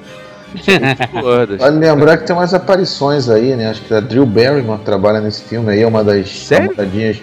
Vale 1.57 1.79
lembrar 1.79 2.17
que 2.17 2.27
tem 2.27 2.35
umas 2.35 2.53
aparições 2.53 3.29
aí, 3.29 3.55
né? 3.55 3.69
Acho 3.69 3.81
que 3.83 3.93
a 3.93 4.01
Drew 4.01 4.25
Barrymore 4.25 4.81
trabalha 4.83 5.21
nesse 5.21 5.43
filme 5.43 5.71
aí, 5.71 5.81
é 5.81 5.87
uma 5.87 6.03
das 6.03 6.29
Sério? 6.29 6.71
namoradinhas. 6.71 7.21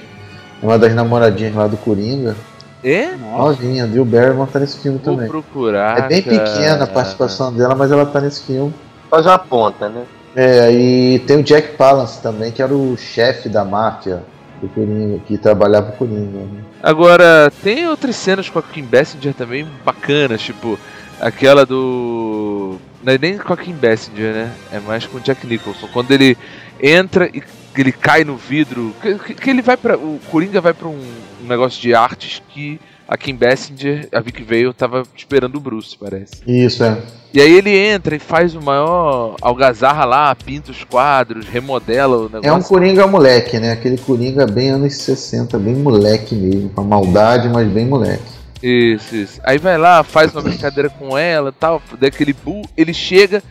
Uma 0.62 0.78
das 0.78 0.94
namoradinhas 0.94 1.54
lá 1.54 1.66
do 1.66 1.76
Coringa. 1.76 2.34
É? 2.82 3.16
Novinha, 3.16 3.86
Drew 3.86 4.04
Barrymore 4.04 4.50
tá 4.50 4.60
nesse 4.60 4.78
filme 4.78 5.00
Vou 5.02 5.14
também. 5.14 5.28
procurar. 5.28 5.98
É 5.98 6.08
bem 6.08 6.22
cara. 6.22 6.38
pequena 6.38 6.84
a 6.84 6.86
participação 6.86 7.52
dela, 7.52 7.74
mas 7.74 7.90
ela 7.90 8.06
tá 8.06 8.20
nesse 8.20 8.42
filme. 8.44 8.72
Faz 9.10 9.26
uma 9.26 9.38
ponta, 9.38 9.88
né? 9.88 10.04
É, 10.36 10.70
e 10.72 11.18
tem 11.20 11.38
o 11.38 11.42
Jack 11.42 11.76
Palance 11.76 12.20
também, 12.22 12.52
que 12.52 12.62
era 12.62 12.72
o 12.72 12.96
chefe 12.96 13.48
da 13.48 13.64
máfia 13.64 14.22
do 14.60 14.68
Coringa, 14.68 15.20
que 15.26 15.36
trabalhava 15.38 15.86
pro 15.92 16.06
Coringa. 16.06 16.38
Né? 16.38 16.64
Agora, 16.82 17.50
tem 17.62 17.88
outras 17.88 18.14
cenas 18.16 18.48
com 18.48 18.58
a 18.58 18.62
Kim 18.62 18.84
Basinger 18.84 19.34
também 19.34 19.66
bacanas, 19.84 20.40
tipo 20.42 20.78
aquela 21.20 21.66
do 21.66 22.78
o. 22.78 22.80
Não 23.02 23.12
é 23.12 23.18
nem 23.18 23.38
com 23.38 23.52
a 23.52 23.56
Kim 23.56 23.74
Basinger, 23.74 24.32
né? 24.32 24.52
É 24.72 24.80
mais 24.80 25.06
com 25.06 25.18
o 25.18 25.20
Jack 25.20 25.46
Nicholson. 25.46 25.88
Quando 25.92 26.10
ele 26.10 26.36
entra 26.80 27.28
e 27.32 27.42
ele 27.76 27.92
cai 27.92 28.24
no 28.24 28.37
vidro. 28.37 28.94
Que, 29.00 29.35
que- 29.35 29.50
ele 29.50 29.62
vai 29.62 29.76
para 29.76 29.96
O 29.96 30.20
Coringa 30.31 30.61
vai 30.61 30.72
pra 30.74 30.88
um, 30.88 31.00
um 31.42 31.46
negócio 31.46 31.81
de 31.81 31.94
artes 31.94 32.42
que 32.48 32.81
a 33.07 33.16
Kim 33.16 33.35
Basinger, 33.35 34.07
a 34.12 34.20
Vicky 34.20 34.42
Vale, 34.42 34.72
tava 34.74 35.02
esperando 35.16 35.57
o 35.57 35.61
Bruce, 35.61 35.96
parece. 35.98 36.42
Isso, 36.46 36.85
é. 36.85 36.98
E 37.33 37.40
aí 37.40 37.52
ele 37.52 37.74
entra 37.74 38.14
e 38.16 38.18
faz 38.18 38.54
o 38.54 38.61
maior 38.61 39.35
algazarra 39.40 40.04
lá, 40.04 40.35
pinta 40.35 40.70
os 40.70 40.85
quadros, 40.85 41.46
remodela 41.46 42.16
o 42.18 42.22
negócio. 42.24 42.48
É 42.48 42.52
um 42.52 42.61
Coringa 42.62 43.07
moleque, 43.07 43.59
né? 43.59 43.72
Aquele 43.72 43.96
Coringa 43.96 44.46
bem 44.46 44.70
anos 44.70 44.94
60, 44.96 45.59
bem 45.59 45.74
moleque 45.74 46.35
mesmo. 46.35 46.68
Com 46.70 46.83
a 46.83 46.85
maldade, 46.85 47.48
mas 47.48 47.66
bem 47.68 47.87
moleque. 47.87 48.22
Isso, 48.62 49.14
isso. 49.14 49.40
Aí 49.44 49.57
vai 49.57 49.78
lá, 49.78 50.02
faz 50.02 50.33
uma 50.35 50.42
brincadeira 50.42 50.90
com 50.90 51.16
ela 51.16 51.50
tal, 51.52 51.81
daquele 51.98 52.33
bull, 52.35 52.62
ele 52.76 52.92
chega, 52.92 53.42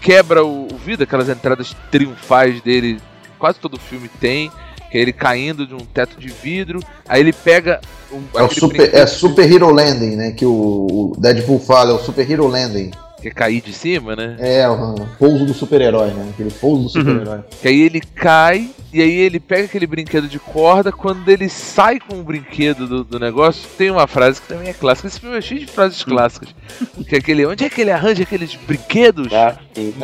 quebra 0.00 0.44
o, 0.44 0.68
o 0.72 0.76
vidro, 0.76 1.04
aquelas 1.04 1.28
entradas 1.28 1.74
triunfais 1.90 2.60
dele, 2.60 2.98
quase 3.40 3.58
todo 3.58 3.80
filme 3.80 4.08
tem, 4.20 4.52
que 4.90 4.98
é 4.98 5.00
ele 5.00 5.12
caindo 5.12 5.66
de 5.66 5.74
um 5.74 5.78
teto 5.78 6.20
de 6.20 6.28
vidro, 6.28 6.80
aí 7.08 7.20
ele 7.20 7.32
pega 7.32 7.80
um, 8.12 8.22
É, 8.38 8.48
super, 8.48 8.94
é 8.94 9.06
Super 9.06 9.50
Hero 9.50 9.70
Landing, 9.70 10.16
né? 10.16 10.32
Que 10.32 10.44
o, 10.44 11.12
o 11.14 11.16
Deadpool 11.18 11.58
fala, 11.58 11.92
é 11.92 11.94
o 11.94 11.98
Super 11.98 12.30
Hero 12.30 12.46
Landing. 12.46 12.90
Que 13.20 13.28
é 13.28 13.30
cair 13.30 13.60
de 13.60 13.72
cima, 13.72 14.16
né? 14.16 14.36
É, 14.38 14.68
o 14.68 14.94
pouso 15.18 15.44
do 15.44 15.52
super-herói, 15.54 16.08
né? 16.10 16.30
Aquele 16.32 16.50
pouso 16.50 16.82
do 16.84 16.88
super-herói. 16.88 17.40
Que 17.60 17.68
aí 17.68 17.80
ele 17.82 18.00
cai 18.00 18.70
e 18.92 19.00
aí 19.00 19.12
ele 19.18 19.38
pega 19.38 19.64
aquele 19.66 19.86
brinquedo 19.86 20.26
de 20.26 20.38
corda. 20.38 20.90
Quando 20.90 21.28
ele 21.28 21.48
sai 21.48 21.98
com 22.00 22.18
o 22.18 22.22
brinquedo 22.22 22.86
do, 22.86 23.04
do 23.04 23.18
negócio, 23.20 23.68
tem 23.78 23.90
uma 23.90 24.06
frase 24.06 24.40
que 24.40 24.48
também 24.48 24.68
é 24.68 24.72
clássica. 24.72 25.08
Esse 25.08 25.20
filme 25.20 25.36
é 25.36 25.40
cheio 25.40 25.60
de 25.60 25.66
frases 25.66 26.02
clássicas. 26.02 26.48
Que 27.08 27.16
é 27.16 27.18
aquele, 27.18 27.46
onde 27.46 27.64
é 27.64 27.68
que 27.70 27.80
ele 27.82 27.90
arranja 27.90 28.22
aqueles 28.22 28.54
brinquedos 28.54 29.32
Ah, 29.32 29.56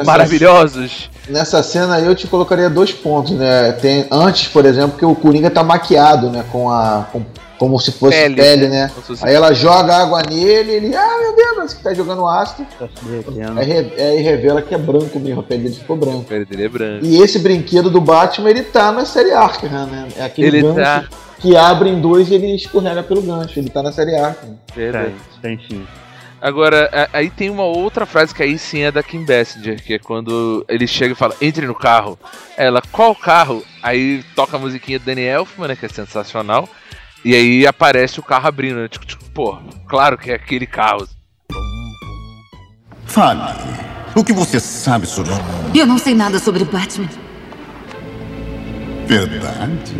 maravilhosos? 0.04 1.10
Nessa 1.28 1.62
cena 1.62 1.96
aí 1.96 2.04
eu 2.06 2.14
te 2.14 2.26
colocaria 2.26 2.68
dois 2.70 2.92
pontos, 2.92 3.32
né? 3.32 3.72
Tem, 3.72 4.06
antes, 4.10 4.48
por 4.48 4.64
exemplo, 4.64 4.96
que 4.98 5.04
o 5.04 5.14
Coringa 5.14 5.50
tá 5.50 5.62
maquiado, 5.62 6.30
né? 6.30 6.44
Com 6.50 6.70
a. 6.70 7.06
com- 7.12 7.24
como 7.58 7.78
se 7.80 7.90
fosse 7.92 8.16
Pele, 8.18 8.34
pele, 8.36 8.68
né? 8.68 8.88
Fosse- 8.88 9.24
Aí 9.24 9.34
ela 9.34 9.52
joga 9.54 9.96
água 9.96 10.22
nele, 10.22 10.72
ele, 10.72 10.94
ah 10.96 11.18
meu 11.20 11.34
Deus, 11.36 11.56
mas 11.56 11.74
que 11.74 11.82
tá 11.82 11.94
jogando 11.94 12.26
ácido. 12.26 12.66
Tá. 12.78 12.88
Aí, 13.56 13.64
re- 13.66 14.02
aí 14.02 14.20
revela 14.22 14.60
que 14.62 14.74
é 14.74 14.78
branco 14.78 15.18
mesmo, 15.18 15.40
a 15.40 15.42
pele 15.42 15.64
dele 15.64 15.74
ficou 15.74 15.96
branca. 15.96 16.18
A 16.20 16.24
pele 16.24 16.44
dele 16.44 16.64
é 16.64 16.68
branca. 16.68 17.06
E 17.06 17.20
esse 17.22 17.38
brinquedo 17.38 17.90
do 17.90 18.00
Batman, 18.00 18.50
ele 18.50 18.62
tá 18.62 18.92
na 18.92 19.04
série 19.04 19.32
Arkham, 19.32 19.68
né? 19.86 20.08
É 20.16 20.24
aquele 20.24 20.48
Ele 20.48 20.62
gancho 20.62 20.76
tá. 20.80 21.04
que 21.40 21.56
abre 21.56 21.88
em 21.88 22.00
dois 22.00 22.28
e 22.30 22.34
ele 22.34 22.54
escorrega 22.54 23.02
pelo 23.02 23.22
gancho. 23.22 23.58
Ele 23.58 23.70
tá 23.70 23.82
na 23.82 23.92
série 23.92 24.14
Arkham. 24.14 24.58
Verdade. 24.74 25.14
Tem, 25.40 25.56
tem 25.56 25.66
sim. 25.68 25.86
Agora, 26.38 27.08
aí 27.14 27.30
tem 27.30 27.48
uma 27.48 27.64
outra 27.64 28.04
frase 28.04 28.34
que 28.34 28.42
aí 28.42 28.58
sim 28.58 28.82
é 28.82 28.92
da 28.92 29.02
Kim 29.02 29.24
Basinger, 29.24 29.82
que 29.82 29.94
é 29.94 29.98
quando 29.98 30.64
ele 30.68 30.86
chega 30.86 31.12
e 31.12 31.16
fala, 31.16 31.34
entre 31.40 31.66
no 31.66 31.74
carro. 31.74 32.18
Ela, 32.56 32.82
qual 32.92 33.14
carro? 33.14 33.64
Aí 33.82 34.22
toca 34.36 34.56
a 34.56 34.60
musiquinha 34.60 34.98
do 34.98 35.06
Danny 35.06 35.22
Elfman, 35.22 35.68
né, 35.68 35.74
que 35.76 35.86
é 35.86 35.88
sensacional. 35.88 36.68
E 37.26 37.34
aí 37.34 37.66
aparece 37.66 38.20
o 38.20 38.22
carro 38.22 38.46
abrindo, 38.46 38.76
né? 38.76 38.86
Tipo, 38.86 39.04
tipo, 39.04 39.24
pô, 39.30 39.58
claro 39.88 40.16
que 40.16 40.30
é 40.30 40.36
aquele 40.36 40.64
carro. 40.64 41.08
Fale. 43.04 43.40
O 44.14 44.22
que 44.22 44.32
você 44.32 44.60
sabe 44.60 45.08
sobre 45.08 45.32
Eu 45.74 45.86
não 45.86 45.98
sei 45.98 46.14
nada 46.14 46.38
sobre 46.38 46.64
Batman. 46.64 47.08
verdade? 49.08 49.96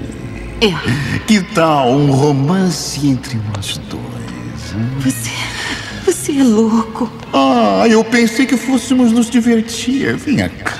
É. 0.61 1.21
Que 1.27 1.43
tal 1.53 1.91
um 1.91 2.13
romance 2.13 3.05
entre 3.05 3.41
nós 3.57 3.77
dois? 3.79 4.73
hein? 4.73 4.89
Você. 5.01 5.31
Você 6.05 6.39
é 6.39 6.45
louco. 6.45 7.11
Ah, 7.33 7.89
eu 7.89 8.05
pensei 8.05 8.47
que 8.47 8.57
fôssemos 8.57 9.11
nos 9.11 9.29
divertir. 9.29 10.15
Venha 10.15 10.49
cá. 10.49 10.77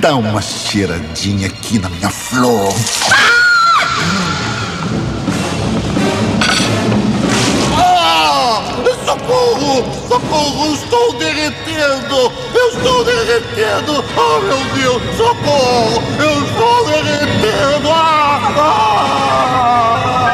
Dá 0.00 0.14
uma 0.14 0.40
cheiradinha 0.40 1.48
aqui 1.48 1.80
na 1.80 1.88
minha 1.88 2.10
flor. 2.10 2.72
Ah! 3.12 4.37
Socorro! 9.08 9.90
Socorro! 10.06 10.74
Estou 10.74 11.14
derretendo! 11.14 12.30
Eu 12.52 12.68
estou 12.68 13.02
derretendo! 13.04 14.04
Oh, 14.14 14.40
meu 14.42 14.62
Deus! 14.74 15.02
Socorro! 15.16 16.02
Eu 16.20 16.44
estou 16.44 16.84
derretendo! 16.84 17.88
Ah! 17.90 18.52
Ah! 18.58 20.27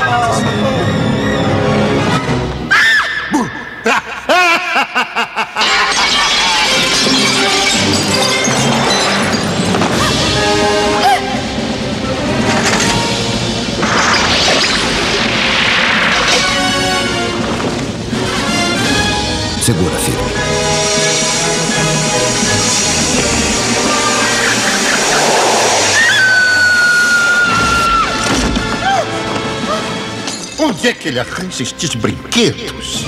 Onde 30.85 30.91
é 30.91 30.95
que 30.95 31.09
ele 31.09 31.19
arranja 31.19 31.63
estes 31.63 31.95
brinquedos? 31.95 33.05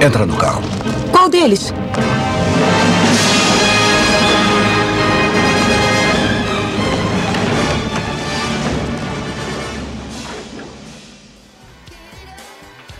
Entra 0.00 0.24
no 0.24 0.36
carro. 0.36 0.62
Qual 1.10 1.28
deles? 1.28 1.74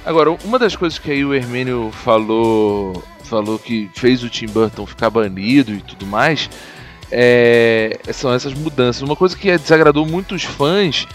Agora, 0.04 0.33
uma 0.42 0.59
das 0.59 0.74
coisas 0.74 0.98
que 0.98 1.12
aí 1.12 1.24
o 1.24 1.33
Hermênio 1.33 1.92
falou, 2.02 3.00
falou 3.22 3.61
que 3.61 3.88
fez 3.94 4.24
o 4.24 4.28
Tim 4.28 4.46
Burton 4.46 4.85
ficar 4.87 5.09
banido 5.09 5.72
e 5.72 5.80
tudo 5.80 6.04
mais, 6.04 6.50
é, 7.12 7.96
são 8.12 8.33
essas 8.33 8.54
mudanças. 8.54 9.02
Uma 9.02 9.14
coisa 9.14 9.37
que 9.37 9.56
desagradou 9.56 10.04
muitos 10.04 10.42
fãs 10.42 11.06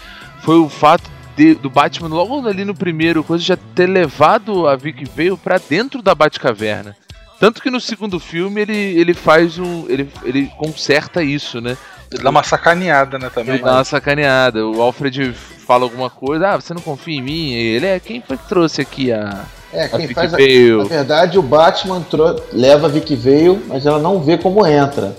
foi 0.46 0.58
o 0.58 0.68
fato 0.68 1.10
de- 1.36 1.56
do 1.56 1.68
Batman, 1.68 2.08
logo 2.08 2.46
ali 2.48 2.64
no 2.64 2.72
primeiro, 2.74 3.24
coisa 3.24 3.42
já 3.42 3.58
ter 3.74 3.88
levado 3.88 4.68
a 4.68 4.76
Vicky 4.76 5.04
Vale 5.04 5.36
pra 5.36 5.58
dentro 5.58 6.00
da 6.00 6.14
Batcaverna. 6.14 6.96
Tanto 7.40 7.60
que 7.60 7.68
no 7.68 7.80
segundo 7.80 8.20
filme 8.20 8.60
ele, 8.62 8.72
ele 8.72 9.12
faz 9.12 9.58
um. 9.58 9.84
Ele, 9.88 10.08
ele 10.22 10.50
conserta 10.56 11.22
isso, 11.22 11.60
né? 11.60 11.76
Ele 12.10 12.22
dá 12.22 12.30
uma 12.30 12.44
sacaneada, 12.44 13.18
né, 13.18 13.28
também. 13.34 13.56
Ele 13.56 13.62
dá 13.64 13.74
uma 13.74 13.84
sacaneada. 13.84 14.64
O 14.64 14.80
Alfred 14.80 15.34
fala 15.34 15.82
alguma 15.84 16.08
coisa, 16.08 16.50
ah, 16.50 16.56
você 16.60 16.72
não 16.72 16.80
confia 16.80 17.18
em 17.18 17.22
mim? 17.22 17.50
E 17.50 17.74
ele 17.76 17.86
é 17.86 17.98
quem 18.00 18.22
foi 18.22 18.36
que 18.38 18.48
trouxe 18.48 18.80
aqui 18.80 19.12
a. 19.12 19.44
É, 19.72 19.84
a 19.84 19.88
quem 19.88 20.00
Vicky 20.06 20.14
faz 20.14 20.32
a, 20.32 20.36
Vale? 20.38 20.76
Na 20.78 20.84
verdade, 20.84 21.38
o 21.38 21.42
Batman 21.42 22.06
leva 22.52 22.86
a 22.86 22.90
Vicky 22.90 23.16
Vale, 23.16 23.60
mas 23.66 23.84
ela 23.84 23.98
não 23.98 24.22
vê 24.22 24.38
como 24.38 24.64
entra. 24.64 25.14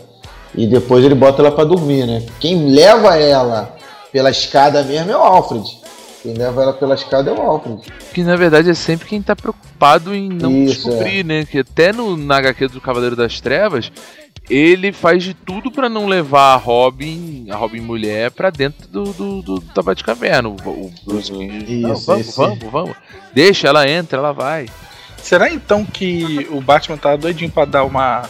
E 0.55 0.65
depois 0.65 1.03
ele 1.03 1.13
bota 1.13 1.41
ela 1.43 1.51
pra 1.51 1.65
dormir, 1.65 2.07
né? 2.07 2.25
Quem 2.39 2.71
leva 2.73 3.15
ela 3.17 3.76
pela 4.17 4.31
escada 4.31 4.81
mesmo 4.83 5.11
é 5.11 5.15
o 5.15 5.21
Alfred. 5.21 5.63
Quem 6.23 6.33
leva 6.33 6.63
ela 6.63 6.73
pela 6.73 6.95
escada 6.95 7.29
é 7.29 7.33
o 7.33 7.39
Alfred. 7.39 7.81
Que 8.11 8.23
na 8.23 8.35
verdade 8.35 8.67
é 8.67 8.73
sempre 8.73 9.07
quem 9.07 9.21
tá 9.21 9.35
preocupado 9.35 10.15
em 10.15 10.27
não 10.27 10.51
Isso, 10.63 10.87
descobrir, 10.89 11.23
né? 11.23 11.45
Que 11.45 11.59
até 11.59 11.93
no 11.93 12.17
na 12.17 12.37
HQ 12.37 12.69
do 12.69 12.81
Cavaleiro 12.81 13.15
das 13.15 13.39
Trevas, 13.39 13.91
ele 14.49 14.91
faz 14.91 15.23
de 15.23 15.35
tudo 15.35 15.69
pra 15.71 15.87
não 15.87 16.07
levar 16.07 16.53
a 16.53 16.55
Robin, 16.55 17.45
a 17.51 17.55
Robin 17.55 17.81
mulher, 17.81 18.31
pra 18.31 18.49
dentro 18.49 18.87
do, 18.87 19.03
do, 19.13 19.41
do 19.43 19.59
da 19.59 19.83
Batcaverna. 19.83 20.49
O, 20.49 20.53
o 20.53 20.91
Bruce 21.05 21.31
Wayne 21.31 21.61
diz, 21.61 21.81
"Não, 21.83 21.93
Isso, 21.93 22.05
vamos, 22.07 22.27
esse- 22.27 22.37
vamos, 22.37 22.59
vamos. 22.71 22.95
Deixa, 23.35 23.67
ela 23.67 23.87
entra, 23.87 24.17
ela 24.17 24.31
vai. 24.31 24.65
Será 25.21 25.51
então 25.53 25.85
que 25.85 26.47
o 26.49 26.59
Batman 26.59 26.97
tava 26.97 27.17
doidinho 27.17 27.51
pra 27.51 27.65
dar 27.65 27.83
uma, 27.83 28.23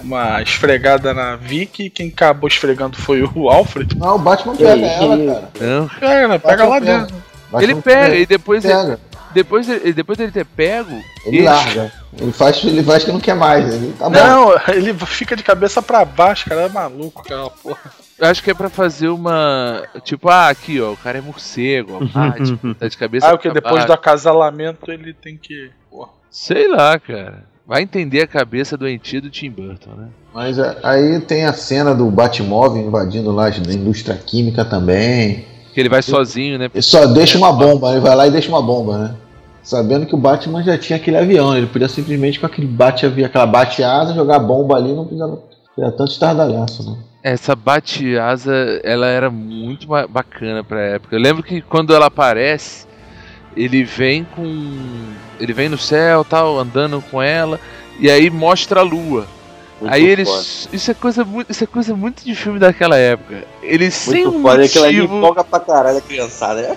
uma 0.00 0.40
esfregada 0.42 1.12
na 1.14 1.36
Vicky 1.36 1.84
e 1.84 1.90
quem 1.90 2.08
acabou 2.08 2.48
esfregando 2.48 2.96
foi 2.96 3.22
o 3.22 3.48
Alfred? 3.48 3.96
Não, 3.96 4.16
o 4.16 4.18
Batman 4.18 4.56
pega 4.56 4.86
ela, 4.86 5.16
cara. 5.16 5.50
Não. 5.60 5.90
É, 6.00 6.28
né? 6.28 6.38
Pega 6.38 6.66
lá 6.66 6.80
pega. 6.80 6.98
dentro. 6.98 7.16
Batman 7.50 7.62
ele 7.62 7.82
pega, 7.82 8.14
e 8.16 8.26
depois 8.26 8.64
ele, 8.64 8.74
pega. 8.74 9.00
depois, 9.32 9.68
ele, 9.68 9.92
depois 9.92 10.18
dele 10.18 10.32
ter 10.32 10.44
pego, 10.44 11.02
Ele 11.24 11.42
larga. 11.42 11.92
Ele 12.18 12.32
faz, 12.32 12.62
ele 12.64 12.82
faz 12.82 13.04
que 13.04 13.12
não 13.12 13.20
quer 13.20 13.34
mais. 13.34 13.72
Ele 13.72 13.92
tá 13.98 14.08
bom. 14.08 14.18
Não, 14.18 14.52
ele 14.74 14.92
fica 14.94 15.36
de 15.36 15.42
cabeça 15.42 15.80
pra 15.80 16.04
baixo, 16.04 16.48
cara. 16.48 16.62
É 16.62 16.68
maluco 16.68 17.22
aquela 17.22 17.48
porra. 17.50 17.78
eu 18.18 18.26
acho 18.28 18.42
que 18.42 18.50
é 18.50 18.54
pra 18.54 18.68
fazer 18.68 19.08
uma. 19.08 19.82
Tipo, 20.02 20.28
ah, 20.28 20.48
aqui, 20.48 20.80
ó, 20.80 20.92
o 20.92 20.96
cara 20.96 21.18
é 21.18 21.20
morcego, 21.20 21.98
ó. 22.00 22.32
Tipo, 22.44 22.74
tá 22.74 22.88
de 22.88 22.96
cabeça 22.96 23.28
Ah, 23.28 23.34
o 23.34 23.38
que 23.38 23.50
depois 23.50 23.74
baixo. 23.74 23.86
do 23.86 23.92
acasalamento 23.92 24.90
ele 24.90 25.12
tem 25.14 25.36
que. 25.36 25.70
Porra. 25.90 26.10
Sei 26.30 26.66
lá, 26.68 26.98
cara. 26.98 27.44
Vai 27.68 27.82
entender 27.82 28.22
a 28.22 28.26
cabeça 28.26 28.78
doentia 28.78 29.20
do 29.20 29.28
Tim 29.28 29.50
Burton, 29.50 29.90
né? 29.94 30.08
Mas 30.32 30.58
é, 30.58 30.78
aí 30.82 31.20
tem 31.20 31.44
a 31.44 31.52
cena 31.52 31.94
do 31.94 32.06
Batmóvel 32.10 32.82
invadindo 32.82 33.30
lá 33.30 33.46
a 33.48 33.72
indústria 33.74 34.16
química 34.16 34.64
também. 34.64 35.44
Que 35.74 35.80
ele 35.80 35.90
vai 35.90 36.00
sozinho, 36.02 36.58
né? 36.58 36.70
Ele 36.72 36.82
só 36.82 37.04
deixa 37.04 37.36
uma 37.36 37.52
bomba, 37.52 37.90
ele 37.90 38.00
vai 38.00 38.16
lá 38.16 38.26
e 38.26 38.30
deixa 38.30 38.48
uma 38.48 38.62
bomba, 38.62 38.96
né? 38.96 39.14
sabendo 39.68 40.06
que 40.06 40.14
o 40.14 40.18
Batman 40.18 40.62
já 40.62 40.78
tinha 40.78 40.96
aquele 40.96 41.18
avião, 41.18 41.54
ele 41.54 41.66
podia 41.66 41.88
simplesmente 41.88 42.40
com 42.40 42.46
aquele 42.46 42.66
bate 42.66 43.04
aquela 43.04 43.44
bate-asa, 43.46 44.14
jogar 44.14 44.38
bomba 44.38 44.76
ali, 44.76 44.94
não 44.94 45.04
precisava 45.04 45.42
ter 45.76 45.92
tanto 45.92 46.10
estardalhaço, 46.10 46.90
né? 46.90 46.96
Essa 47.22 47.54
bate-asa, 47.54 48.80
ela 48.82 49.06
era 49.08 49.30
muito 49.30 49.86
ba- 49.86 50.06
bacana 50.06 50.64
pra 50.64 50.80
época. 50.80 51.14
Eu 51.14 51.20
lembro 51.20 51.42
que 51.42 51.60
quando 51.60 51.94
ela 51.94 52.06
aparece, 52.06 52.86
ele 53.58 53.82
vem 53.82 54.22
com. 54.24 55.12
Ele 55.40 55.52
vem 55.52 55.68
no 55.68 55.76
céu, 55.76 56.24
tal, 56.24 56.58
andando 56.58 57.02
com 57.10 57.20
ela, 57.20 57.60
e 57.98 58.08
aí 58.08 58.30
mostra 58.30 58.80
a 58.80 58.84
lua. 58.84 59.26
Muito 59.80 59.92
aí 59.94 60.04
eles. 60.04 60.28
foda. 60.28 60.76
Isso 60.76 60.90
é 60.90 60.94
coisa 60.94 61.24
muito. 61.24 61.50
Isso 61.50 61.64
é 61.64 61.66
coisa 61.66 61.94
muito 61.94 62.24
de 62.24 62.34
filme 62.34 62.58
daquela 62.58 62.96
época. 62.96 63.44
Eles 63.62 63.94
sem 63.94 64.26
um 64.26 64.42
foda. 64.42 64.62
Motivo. 64.62 65.16
empolga 65.18 65.44
pra 65.44 65.60
caralho 65.60 65.98
a 65.98 66.00
criançada. 66.00 66.60
É 66.60 66.74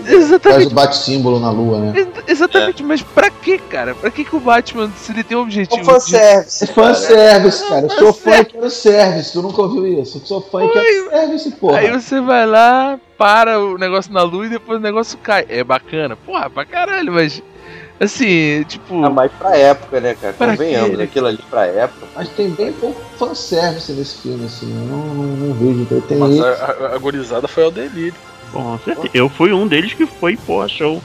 Faz 0.00 0.06
Exatamente. 0.12 0.66
o 0.68 0.70
bate-símbolo 0.74 1.38
na 1.40 1.50
lua, 1.50 1.78
né? 1.78 1.92
Ex- 1.94 2.08
Exatamente, 2.26 2.82
mas 2.82 3.02
pra 3.02 3.30
que, 3.30 3.58
cara? 3.58 3.94
Pra 3.94 4.10
que, 4.10 4.24
que 4.24 4.34
o 4.34 4.40
Batman, 4.40 4.90
se 4.96 5.12
ele 5.12 5.22
tem 5.22 5.36
um 5.36 5.42
objetivo. 5.42 5.82
Um 5.82 5.84
fanservice. 5.84 6.64
É 6.64 6.66
fanservice, 6.66 7.68
cara. 7.68 7.86
Eu 7.86 7.90
sou 7.90 8.12
fã 8.12 8.36
e 8.38 8.44
quero 8.46 8.70
service. 8.70 9.32
Tu 9.32 9.42
nunca 9.42 9.60
ouviu 9.62 9.86
isso? 10.00 10.18
Eu 10.18 10.26
sou 10.26 10.40
fã 10.40 10.64
e 10.64 10.68
quero 10.70 11.10
service, 11.10 11.50
porra. 11.52 11.78
Aí 11.78 11.90
você 11.90 12.20
vai 12.20 12.46
lá, 12.46 12.98
para 13.18 13.60
o 13.60 13.76
negócio 13.76 14.12
na 14.12 14.22
lua 14.22 14.46
e 14.46 14.50
depois 14.50 14.78
o 14.78 14.82
negócio 14.82 15.18
cai. 15.18 15.44
É 15.48 15.62
bacana. 15.62 16.16
Porra, 16.16 16.48
pra 16.48 16.64
caralho, 16.64 17.12
mas. 17.12 17.42
Assim, 18.00 18.64
tipo. 18.66 19.04
Ah, 19.04 19.10
mas 19.10 19.30
pra 19.30 19.54
época, 19.54 20.00
né, 20.00 20.14
cara? 20.14 20.32
Pra 20.32 20.52
Convenhamos, 20.52 20.96
quê? 20.96 21.02
aquilo 21.02 21.26
ali 21.26 21.38
pra 21.50 21.66
época. 21.66 22.06
Mas 22.16 22.30
tem 22.30 22.48
bem 22.48 22.72
pouco 22.72 22.98
fanservice 23.18 23.92
nesse 23.92 24.22
filme, 24.22 24.46
assim. 24.46 24.70
Eu 24.70 24.86
não, 24.86 25.06
não, 25.14 25.24
não 25.36 25.54
vejo. 25.54 25.82
Então, 25.82 26.00
tem 26.00 26.16
Mas 26.16 26.40
a, 26.40 26.48
a, 26.48 26.94
a 26.94 26.98
gorizada 26.98 27.46
foi 27.46 27.64
ao 27.64 27.70
delírio. 27.70 28.14
Com 28.50 28.78
certeza. 28.78 29.10
Eu 29.12 29.28
fui 29.28 29.52
um 29.52 29.66
deles 29.66 29.92
que 29.92 30.06
foi, 30.06 30.34
pô, 30.34 30.66
show. 30.66 31.02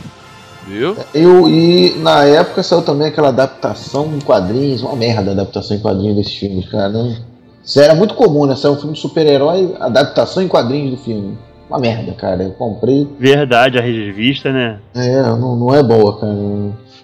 Viu? 0.66 0.96
Eu, 1.14 1.48
e 1.50 1.96
na 2.00 2.24
época 2.24 2.64
saiu 2.64 2.82
também 2.82 3.08
aquela 3.08 3.28
adaptação 3.28 4.12
em 4.16 4.20
quadrinhos, 4.20 4.82
uma 4.82 4.96
merda 4.96 5.32
a 5.32 5.34
adaptação 5.34 5.76
em 5.78 5.80
quadrinhos 5.80 6.16
desses 6.16 6.36
filmes, 6.36 6.68
cara. 6.70 6.90
Não... 6.90 7.16
Isso 7.64 7.80
era 7.80 7.94
muito 7.94 8.16
comum, 8.16 8.46
né? 8.46 8.56
Saiu 8.56 8.74
um 8.74 8.78
filme 8.78 8.94
de 8.94 9.02
super-herói, 9.02 9.76
adaptação 9.80 10.42
em 10.42 10.48
quadrinhos 10.48 10.98
do 10.98 11.04
filme. 11.04 11.38
Uma 11.70 11.80
merda, 11.80 12.14
cara. 12.14 12.44
Eu 12.44 12.52
comprei. 12.52 13.08
Verdade, 13.20 13.78
a 13.78 13.82
revista, 13.82 14.52
né? 14.52 14.80
É, 14.94 15.22
não, 15.24 15.56
não 15.56 15.74
é 15.74 15.82
boa, 15.82 16.20
cara. 16.20 16.34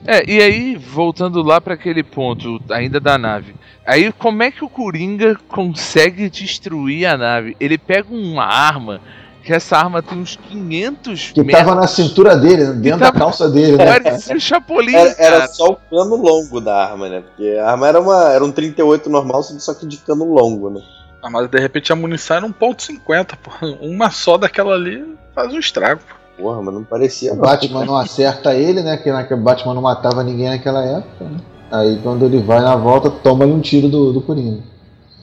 É, 0.05 0.29
e 0.29 0.41
aí, 0.41 0.75
voltando 0.75 1.41
lá 1.43 1.61
pra 1.61 1.75
aquele 1.75 2.03
ponto, 2.03 2.59
ainda 2.71 2.99
da 2.99 3.17
nave. 3.17 3.55
Aí, 3.85 4.11
como 4.11 4.41
é 4.43 4.51
que 4.51 4.63
o 4.63 4.69
Coringa 4.69 5.35
consegue 5.47 6.29
destruir 6.29 7.05
a 7.05 7.17
nave? 7.17 7.55
Ele 7.59 7.77
pega 7.77 8.07
uma 8.11 8.43
arma, 8.45 8.99
que 9.43 9.53
essa 9.53 9.77
arma 9.77 10.01
tem 10.01 10.17
uns 10.19 10.35
500 10.35 11.31
Que 11.33 11.43
tava 11.43 11.75
na 11.75 11.87
cintura 11.87 12.35
dele, 12.35 12.65
né? 12.65 12.73
dentro 12.73 12.99
da 12.99 13.07
tava- 13.11 13.19
calça 13.19 13.49
dele, 13.49 13.77
né? 13.77 13.85
Parecia 13.85 14.35
o 14.35 14.39
Chapolin, 14.39 14.95
Era, 14.95 15.15
era 15.17 15.47
só 15.47 15.71
o 15.71 15.75
cano 15.75 16.15
longo 16.15 16.59
da 16.61 16.75
arma, 16.75 17.09
né? 17.09 17.21
Porque 17.21 17.57
a 17.57 17.71
arma 17.71 17.87
era, 17.87 17.99
uma, 17.99 18.29
era 18.29 18.43
um 18.43 18.51
38 18.51 19.09
normal, 19.09 19.41
só 19.43 19.73
que 19.73 19.85
de 19.87 19.97
cano 19.97 20.25
longo, 20.25 20.69
né? 20.69 20.81
Ah, 21.23 21.29
mas 21.29 21.47
de 21.49 21.59
repente 21.59 21.91
a 21.91 21.95
munição 21.95 22.37
era 22.37 22.47
1.50, 22.47 23.33
pô. 23.41 23.51
Uma 23.81 24.09
só 24.09 24.37
daquela 24.37 24.73
ali 24.73 25.03
faz 25.35 25.53
um 25.53 25.59
estrago. 25.59 26.01
pô. 26.07 26.43
Porra, 26.43 26.61
mas 26.61 26.73
não 26.73 26.83
parecia. 26.83 27.33
O. 27.33 27.35
Batman 27.37 27.85
não 27.85 27.95
acerta 27.95 28.55
ele, 28.55 28.81
né? 28.81 28.97
Que 28.97 29.35
Batman 29.35 29.73
não 29.75 29.81
matava 29.81 30.23
ninguém 30.23 30.49
naquela 30.49 30.83
época, 30.83 31.25
né? 31.25 31.37
Aí 31.71 31.99
quando 32.01 32.25
ele 32.25 32.39
vai 32.41 32.59
na 32.61 32.75
volta, 32.75 33.09
toma 33.09 33.45
um 33.45 33.59
tiro 33.61 33.87
do, 33.87 34.11
do 34.11 34.21
Coringa. 34.21 34.61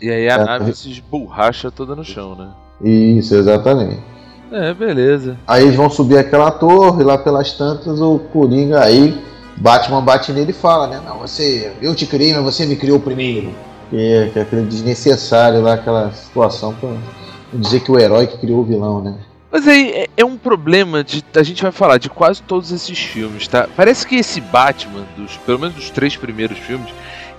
E 0.00 0.08
aí 0.10 0.28
a 0.30 0.34
É. 0.34 0.44
nave 0.44 0.72
se 0.74 0.90
esborracha 0.90 1.70
toda 1.70 1.96
no 1.96 2.04
chão, 2.04 2.34
né? 2.36 2.48
Isso, 2.80 3.34
exatamente. 3.34 4.00
É, 4.52 4.72
beleza. 4.72 5.36
Aí 5.46 5.64
eles 5.64 5.74
vão 5.74 5.90
subir 5.90 6.16
aquela 6.16 6.50
torre, 6.50 7.02
lá 7.02 7.18
pelas 7.18 7.52
tantas, 7.52 8.00
o 8.00 8.18
Coringa, 8.32 8.80
aí 8.80 9.20
Batman 9.56 10.00
bate 10.02 10.32
nele 10.32 10.52
e 10.52 10.54
fala, 10.54 10.86
né? 10.86 11.02
Não, 11.04 11.18
você, 11.18 11.72
eu 11.82 11.94
te 11.94 12.06
criei, 12.06 12.32
mas 12.32 12.44
você 12.44 12.64
me 12.64 12.76
criou 12.76 13.00
primeiro. 13.00 13.52
Que, 13.90 14.30
que 14.32 14.38
é 14.38 14.42
aquele 14.42 14.62
desnecessário 14.62 15.62
lá, 15.62 15.74
aquela 15.74 16.12
situação 16.12 16.74
pra 16.74 16.90
dizer 17.52 17.80
que 17.80 17.90
o 17.90 17.98
herói 17.98 18.26
que 18.26 18.36
criou 18.38 18.60
o 18.60 18.64
vilão, 18.64 19.02
né? 19.02 19.14
Mas 19.50 19.66
aí 19.66 19.90
é, 19.92 20.06
é 20.18 20.24
um 20.24 20.36
problema 20.36 21.02
de. 21.02 21.24
A 21.34 21.42
gente 21.42 21.62
vai 21.62 21.72
falar 21.72 21.96
de 21.98 22.10
quase 22.10 22.42
todos 22.42 22.70
esses 22.70 22.98
filmes, 22.98 23.48
tá? 23.48 23.66
Parece 23.74 24.06
que 24.06 24.16
esse 24.16 24.40
Batman, 24.42 25.06
dos, 25.16 25.36
pelo 25.38 25.58
menos 25.58 25.74
dos 25.74 25.88
três 25.90 26.14
primeiros 26.16 26.58
filmes, 26.58 26.92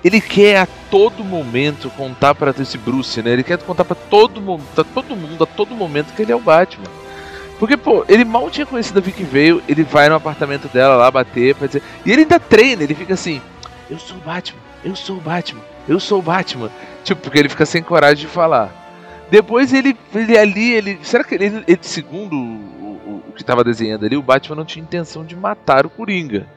ele 0.04 0.20
quer 0.20 0.58
a 0.62 0.68
todo 0.90 1.24
momento 1.24 1.90
contar 1.92 2.34
pra 2.34 2.52
esse 2.60 2.80
Bruce, 2.80 3.22
né? 3.22 3.32
Ele 3.32 3.44
quer 3.44 3.60
contar 3.60 3.86
pra 3.86 3.96
todo, 3.96 4.42
mo- 4.42 4.60
pra 4.74 4.84
todo 4.84 5.16
mundo, 5.16 5.44
a 5.44 5.48
todo 5.48 5.76
momento, 5.76 6.12
que 6.16 6.22
ele 6.24 6.32
é 6.32 6.36
o 6.36 6.40
Batman. 6.40 6.88
Porque, 7.60 7.78
pô, 7.78 8.04
ele 8.10 8.26
mal 8.26 8.50
tinha 8.50 8.66
conhecido 8.66 8.98
a 8.98 9.02
Vicky 9.02 9.24
Vale, 9.24 9.62
ele 9.68 9.84
vai 9.84 10.10
no 10.10 10.16
apartamento 10.16 10.68
dela 10.70 10.96
lá 10.96 11.12
bater 11.12 11.54
pra 11.54 11.68
dizer. 11.68 11.84
E 12.04 12.12
ele 12.12 12.22
ainda 12.24 12.40
treina, 12.40 12.82
ele 12.84 12.96
fica 12.96 13.14
assim: 13.14 13.40
Eu 13.88 14.00
sou 14.00 14.18
o 14.18 14.22
Batman, 14.22 14.60
eu 14.84 14.96
sou 14.96 15.18
o 15.18 15.22
Batman, 15.22 15.62
eu 15.90 16.00
sou 16.00 16.20
o 16.20 16.22
Batman. 16.22 16.70
Tipo, 17.04 17.22
porque 17.22 17.40
ele 17.40 17.50
fica 17.50 17.66
sem 17.66 17.82
coragem 17.84 18.26
de 18.28 18.32
falar. 18.32 18.76
Depois 19.30 19.74
ele, 19.74 19.96
ele 20.16 20.38
ali, 20.38 20.72
ele. 20.72 21.00
Será 21.04 21.24
que 21.24 21.36
ele, 21.36 21.64
ele- 21.68 21.80
segundo 21.82 22.36
o, 22.36 22.40
o- 22.40 23.24
o 23.30 23.32
que 23.34 23.44
tava 23.44 23.64
desenhando 23.64 24.06
ali, 24.06 24.16
o 24.18 24.22
Batman 24.22 24.56
não 24.56 24.66
tinha 24.66 24.82
intenção 24.84 25.24
de 25.26 25.36
matar 25.36 25.86
o 25.86 25.90
Coringa. 25.90 26.48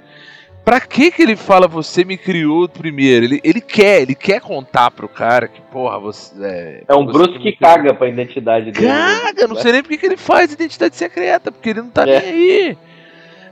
Pra 0.64 0.80
que 0.80 1.10
que 1.10 1.22
ele 1.22 1.34
fala 1.34 1.66
você 1.66 2.04
me 2.04 2.16
criou 2.16 2.68
primeiro? 2.68 3.24
Ele, 3.26 3.40
ele 3.42 3.60
quer, 3.60 4.02
ele 4.02 4.14
quer 4.14 4.40
contar 4.40 4.92
pro 4.92 5.08
cara 5.08 5.48
que, 5.48 5.60
porra, 5.60 5.98
você. 5.98 6.32
É, 6.40 6.84
É 6.88 6.94
um 6.94 7.04
me 7.04 7.12
que 7.12 7.52
criou. 7.52 7.56
caga 7.60 7.92
pra 7.92 8.08
identidade 8.08 8.70
dele. 8.70 8.86
Caga, 8.86 9.48
não 9.48 9.56
sei 9.56 9.72
nem 9.72 9.82
porque 9.82 9.98
que 9.98 10.06
ele 10.06 10.16
faz 10.16 10.52
identidade 10.52 10.94
secreta, 10.94 11.50
porque 11.50 11.70
ele 11.70 11.82
não 11.82 11.90
tá 11.90 12.06
É. 12.08 12.20
nem 12.20 12.30
aí. 12.30 12.78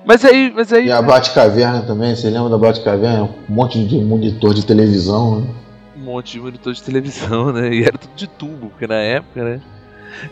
Mas 0.05 0.25
aí, 0.25 0.53
mas 0.55 0.73
aí. 0.73 0.87
E 0.87 0.93
a 0.93 1.03
Batcaverna 1.03 1.83
também, 1.83 2.15
você 2.15 2.31
lembra 2.31 2.49
da 2.49 2.57
Batcaverna? 2.57 3.25
Um 3.25 3.55
monte 3.55 3.85
de 3.85 3.99
monitor 3.99 4.55
de 4.55 4.65
televisão, 4.65 5.41
né? 5.41 5.47
Um 6.11 6.15
monte 6.15 6.33
de 6.33 6.41
monitor 6.41 6.73
de 6.73 6.83
televisão, 6.83 7.53
né? 7.53 7.73
E 7.73 7.83
era 7.83 7.97
tudo 7.97 8.15
de 8.15 8.27
tubo, 8.27 8.71
porque 8.71 8.87
na 8.87 8.97
época, 8.97 9.43
né? 9.45 9.61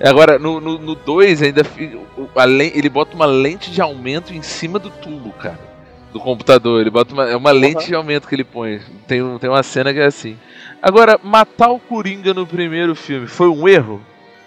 Agora, 0.05 0.39
no 0.39 0.95
2 0.95 1.41
ainda 1.43 1.63
fi- 1.65 1.99
o- 2.17 2.29
a 2.37 2.45
len- 2.45 2.73
ele 2.75 2.89
bota 2.89 3.15
uma 3.15 3.27
lente 3.27 3.71
de 3.71 3.81
aumento 3.81 4.35
em 4.35 4.43
cima 4.43 4.79
do 4.79 4.91
tubo, 4.91 5.31
cara. 5.33 5.59
Do 6.13 6.19
computador. 6.21 6.81
Ele 6.81 6.91
bota 6.91 7.13
uma, 7.15 7.31
é 7.31 7.37
uma 7.37 7.51
lente 7.53 7.87
de 7.87 7.95
aumento 7.95 8.27
que 8.27 8.35
ele 8.35 8.45
põe. 8.45 8.81
Tem, 9.07 9.23
um- 9.23 9.39
tem 9.39 9.49
uma 9.49 9.63
cena 9.63 9.93
que 9.93 10.01
é 10.01 10.07
assim. 10.07 10.37
Agora, 10.83 11.19
matar 11.23 11.71
o 11.71 11.79
Coringa 11.79 12.35
no 12.35 12.47
primeiro 12.47 12.95
filme 12.95 13.27
foi 13.27 13.49
um 13.49 13.69
erro? 13.69 14.01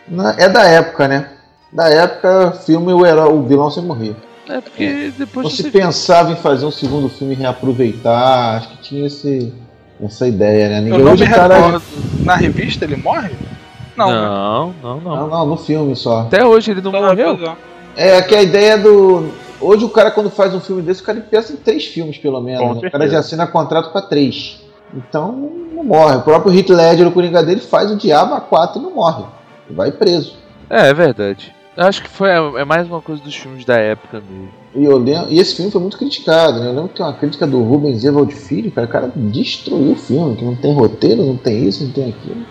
Na- 0.07 0.36
É 0.38 0.49
da 0.49 0.63
época, 0.63 1.07
né? 1.07 1.29
Da 1.71 1.88
época, 1.88 2.51
filme, 2.65 2.91
o, 2.91 3.05
herói, 3.05 3.32
o 3.32 3.43
vilão 3.43 3.71
sem 3.71 3.84
morrer. 3.84 4.15
É 4.49 4.59
porque 4.59 5.13
depois 5.17 5.45
Não 5.45 5.49
de 5.51 5.55
se 5.57 5.63
você- 5.63 5.71
pensava 5.71 6.32
em 6.32 6.36
fazer 6.36 6.65
um 6.65 6.71
segundo 6.71 7.07
filme 7.07 7.34
e 7.34 7.38
reaproveitar, 7.38 8.57
acho 8.57 8.69
que 8.69 8.77
tinha 8.82 9.05
esse, 9.07 9.53
essa 10.03 10.27
ideia, 10.27 10.69
né? 10.69 10.77
Eu 10.79 10.81
Ninguém 10.83 10.99
não 10.99 11.11
hoje 11.13 11.27
cara. 11.27 11.55
recordo. 11.55 11.81
Na 12.23 12.35
revista 12.35 12.85
ele 12.85 12.95
morre? 12.95 13.31
Não. 13.95 14.07
né? 14.09 14.15
Não, 14.21 14.73
não, 14.81 14.99
não. 15.01 15.15
Não, 15.15 15.27
não, 15.27 15.45
no 15.45 15.57
filme 15.57 15.95
só. 15.95 16.21
Até 16.21 16.45
hoje 16.45 16.71
ele 16.71 16.81
não 16.81 16.91
Só 16.91 17.01
morreu. 17.01 17.37
pois 17.37 17.51
É 17.95 18.21
que 18.21 18.35
a 18.35 18.41
ideia 18.41 18.77
do. 18.77 19.29
Hoje 19.59 19.85
o 19.85 19.89
cara, 19.89 20.09
quando 20.09 20.29
faz 20.31 20.55
um 20.55 20.59
filme 20.59 20.81
desse, 20.81 21.01
o 21.01 21.05
cara 21.05 21.21
pensa 21.21 21.53
em 21.53 21.57
três 21.57 21.85
filmes, 21.85 22.17
pelo 22.17 22.41
menos. 22.41 22.81
Né? 22.81 22.87
O 22.87 22.91
cara 22.91 23.07
já 23.09 23.19
assina 23.19 23.45
contrato 23.45 23.91
pra 23.91 24.01
três. 24.01 24.59
Então 24.93 25.31
não 25.73 25.83
morre. 25.83 26.17
O 26.17 26.21
próprio 26.21 26.53
Heath 26.57 26.69
Ledger, 26.69 27.07
o 27.07 27.11
Coringa 27.11 27.43
dele, 27.43 27.61
faz 27.61 27.91
o 27.91 27.95
diabo 27.95 28.33
a 28.33 28.41
quatro 28.41 28.79
e 28.79 28.83
não 28.83 28.91
morre. 28.95 29.23
Vai 29.69 29.91
preso. 29.91 30.35
É, 30.69 30.89
é 30.89 30.93
verdade. 30.93 31.53
Eu 31.77 31.85
Acho 31.85 32.01
que 32.01 32.09
foi 32.09 32.29
é 32.29 32.65
mais 32.65 32.87
uma 32.87 33.01
coisa 33.01 33.21
dos 33.21 33.35
filmes 33.35 33.63
da 33.63 33.77
época 33.77 34.21
mesmo. 34.27 34.49
E, 34.74 34.86
eu 34.86 34.97
lembro, 34.97 35.30
e 35.30 35.38
esse 35.39 35.55
filme 35.55 35.69
foi 35.72 35.82
muito 35.82 35.97
criticado, 35.97 36.59
né? 36.59 36.67
Eu 36.67 36.74
lembro 36.74 36.89
que 36.89 36.95
tem 36.95 37.05
uma 37.05 37.13
crítica 37.13 37.45
do 37.45 37.61
Rubens 37.61 38.03
Evald 38.05 38.34
Filho, 38.34 38.72
cara, 38.72 38.88
o 38.88 38.89
cara 38.89 39.11
destruiu 39.15 39.91
o 39.91 39.95
filme, 39.95 40.36
que 40.38 40.45
não 40.45 40.55
tem 40.55 40.74
roteiro, 40.74 41.26
não 41.26 41.36
tem 41.36 41.67
isso, 41.67 41.84
não 41.84 41.91
tem 41.91 42.09
aquilo. 42.09 42.45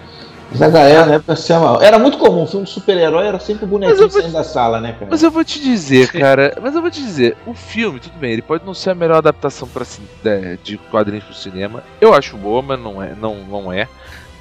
Mas 0.51 0.61
a 0.62 0.68
galera 0.68 1.07
na 1.07 1.14
época 1.14 1.37
se 1.37 1.53
amava. 1.53 1.83
Era 1.85 1.97
muito 1.99 2.18
comum, 2.18 2.45
filme 2.47 2.66
de 2.66 2.73
super-herói 2.73 3.25
era 3.27 3.39
sempre 3.39 3.64
o 3.64 3.68
bonequinho 3.68 3.97
vou 3.99 4.11
saindo 4.11 4.33
da 4.33 4.43
sala, 4.45 4.81
né, 4.81 4.93
cara? 4.95 5.07
Mas 5.09 5.23
eu 5.23 5.31
vou 5.31 5.45
te 5.45 5.61
dizer, 5.61 6.11
cara. 6.12 6.59
Mas 6.61 6.75
eu 6.75 6.83
vou 6.83 6.91
te 6.91 7.01
dizer, 7.01 7.37
o 7.47 7.55
filme, 7.55 8.01
tudo 8.01 8.18
bem, 8.18 8.33
ele 8.33 8.43
pode 8.43 8.66
não 8.66 8.75
ser 8.75 8.91
a 8.91 8.95
melhor 8.95 9.18
adaptação 9.18 9.68
pra, 9.68 9.85
cin- 9.85 10.03
é, 10.25 10.59
de 10.62 10.77
quadrinhos 10.77 11.25
pro 11.25 11.35
cinema. 11.35 11.85
Eu 12.01 12.12
acho 12.12 12.37
boa, 12.37 12.61
mas 12.61 12.81
não 12.81 13.01
é. 13.01 13.14
Não, 13.18 13.37
não 13.49 13.73
é. 13.73 13.87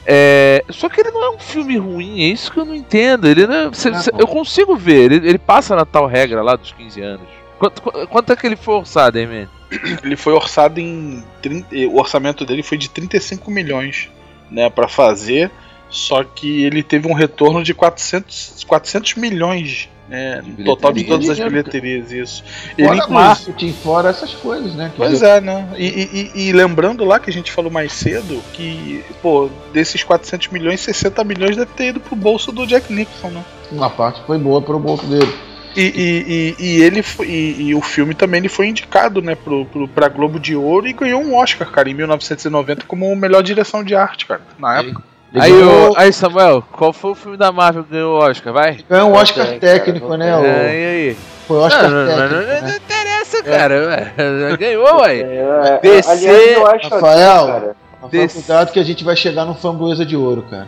É, 0.06 0.64
só 0.72 0.90
que 0.90 1.00
ele 1.00 1.12
não 1.12 1.24
é 1.24 1.30
um 1.30 1.38
filme 1.38 1.78
ruim, 1.78 2.22
é 2.24 2.28
isso 2.30 2.52
que 2.52 2.60
eu 2.60 2.66
não 2.66 2.74
entendo. 2.76 3.28
Ele 3.28 3.46
não 3.46 3.54
é- 3.56 3.70
cê- 3.74 3.92
Não. 3.92 4.00
cê- 4.02 4.12
eu 4.18 4.26
consigo 4.28 4.76
ver, 4.76 5.12
ele, 5.12 5.28
ele 5.30 5.38
passa 5.38 5.76
na 5.76 5.86
tal 5.86 6.08
regra 6.08 6.42
lá 6.42 6.56
dos 6.56 6.72
15 6.72 7.00
anos. 7.02 7.28
Quanto, 7.60 7.82
qu- 7.82 8.08
quanto 8.08 8.32
é 8.34 8.36
que 8.36 8.48
ele 8.48 8.56
foi 8.56 8.74
orçado, 8.76 9.20
hein, 9.20 9.28
man? 9.28 9.48
Ele 10.04 10.16
foi 10.16 10.34
orçado 10.34 10.80
em. 10.80 11.24
30 11.44 11.76
o 11.92 11.98
orçamento 12.00 12.44
dele 12.44 12.64
foi 12.64 12.78
de 12.78 12.90
35 12.90 13.52
milhões 13.52 14.10
né, 14.50 14.68
para 14.70 14.88
fazer, 14.88 15.52
só 15.92 16.24
que 16.24 16.64
ele 16.64 16.82
teve 16.82 17.08
um 17.08 17.14
retorno 17.14 17.64
de 17.64 17.74
400, 17.74 18.64
400 18.68 19.14
milhões. 19.16 19.88
Né, 20.08 20.42
no 20.58 20.66
total 20.66 20.92
de 20.92 21.04
todas 21.04 21.30
as 21.30 21.38
bilheterias, 21.38 22.12
isso. 22.12 22.44
Fora 22.44 22.98
Ele, 22.98 23.08
marketing, 23.14 23.74
fora 23.74 24.10
essas 24.10 24.34
coisas, 24.34 24.74
né? 24.74 24.90
que 24.90 24.98
Pois 24.98 25.22
é, 25.22 25.40
né? 25.40 25.70
E, 25.78 25.86
e- 25.86 26.48
e- 26.48 26.52
lembrando 26.52 27.06
lá 27.06 27.20
que 27.20 27.30
a 27.30 27.34
gente 27.34 27.52
falou 27.52 27.70
mais 27.70 27.94
cedo 27.94 28.42
que, 28.54 29.06
pô, 29.22 29.52
desses 29.72 30.04
400 30.04 30.48
milhões, 30.48 30.82
60 30.82 31.24
milhões 31.24 31.56
deve 31.56 31.72
ter 31.74 31.90
ido 31.90 32.00
pro 32.00 32.16
bolso 32.16 32.52
do 32.52 32.66
Jack 32.66 32.92
Nicholson, 32.92 33.30
né? 33.30 33.46
Uma 33.72 33.92
parte 33.92 34.20
foi 34.26 34.40
boa 34.40 34.60
pro 34.64 34.80
bolso 34.80 35.06
dele. 35.06 35.32
E, 35.76 35.82
e, 35.82 36.56
e, 36.60 36.66
e 36.78 36.82
ele 36.84 37.04
foi, 37.04 37.28
e, 37.28 37.62
e 37.70 37.76
o 37.76 37.82
filme 37.82 38.14
também 38.16 38.40
ele 38.40 38.50
foi 38.50 38.68
indicado, 38.68 39.22
né, 39.22 39.36
pro, 39.36 39.66
pro, 39.66 39.88
pra 39.88 40.08
Globo 40.10 40.40
de 40.40 40.56
Ouro 40.56 40.88
e 40.88 40.94
ganhou 40.94 41.22
um 41.22 41.36
Oscar, 41.36 41.70
cara, 41.70 41.90
em 41.90 41.94
1990 41.94 42.86
como 42.88 43.16
melhor 43.16 43.44
direção 43.44 43.84
de 43.84 43.96
arte, 43.96 44.26
cara, 44.26 44.42
na 44.58 44.80
época. 44.80 45.04
Aí, 45.36 45.54
o, 45.54 45.94
aí, 45.96 46.12
Samuel, 46.12 46.64
qual 46.72 46.92
foi 46.92 47.12
o 47.12 47.16
filme 47.16 47.38
da 47.38 47.52
Marvel 47.52 47.84
que 47.84 47.92
ganhou 47.92 48.20
o 48.20 48.24
Oscar? 48.24 48.52
Vai? 48.52 48.80
Ganhou 48.90 49.10
um 49.12 49.14
Oscar 49.14 49.60
técnico, 49.60 50.16
né? 50.18 50.36
o- 50.36 50.44
É, 50.44 50.74
e 50.74 50.86
aí? 51.10 51.18
Foi 51.48 51.58
o 51.58 51.60
Oscar 51.60 51.84
não, 51.90 51.98
não, 51.98 52.06
não, 52.06 52.16
técnico. 52.18 52.34
não, 52.36 52.42
não, 52.62 52.68
né? 52.68 52.76
interessa, 52.84 53.44
cara. 53.44 53.88
ué. 53.88 54.58
Ganhou, 54.58 55.02
ué. 55.02 55.20
É, 55.20 55.80
DC, 55.84 56.10
aliás, 56.12 56.52
eu 56.54 56.68
acho 56.68 56.90
Rafael, 56.90 57.46
cara. 57.46 57.76
Rafael, 58.02 58.30
cuidado 58.30 58.72
que 58.72 58.80
a 58.80 58.84
gente 58.84 59.04
vai 59.04 59.16
chegar 59.16 59.46
no 59.46 59.54
Framboesa 59.54 60.04
de 60.04 60.16
Ouro, 60.18 60.42
cara. 60.50 60.68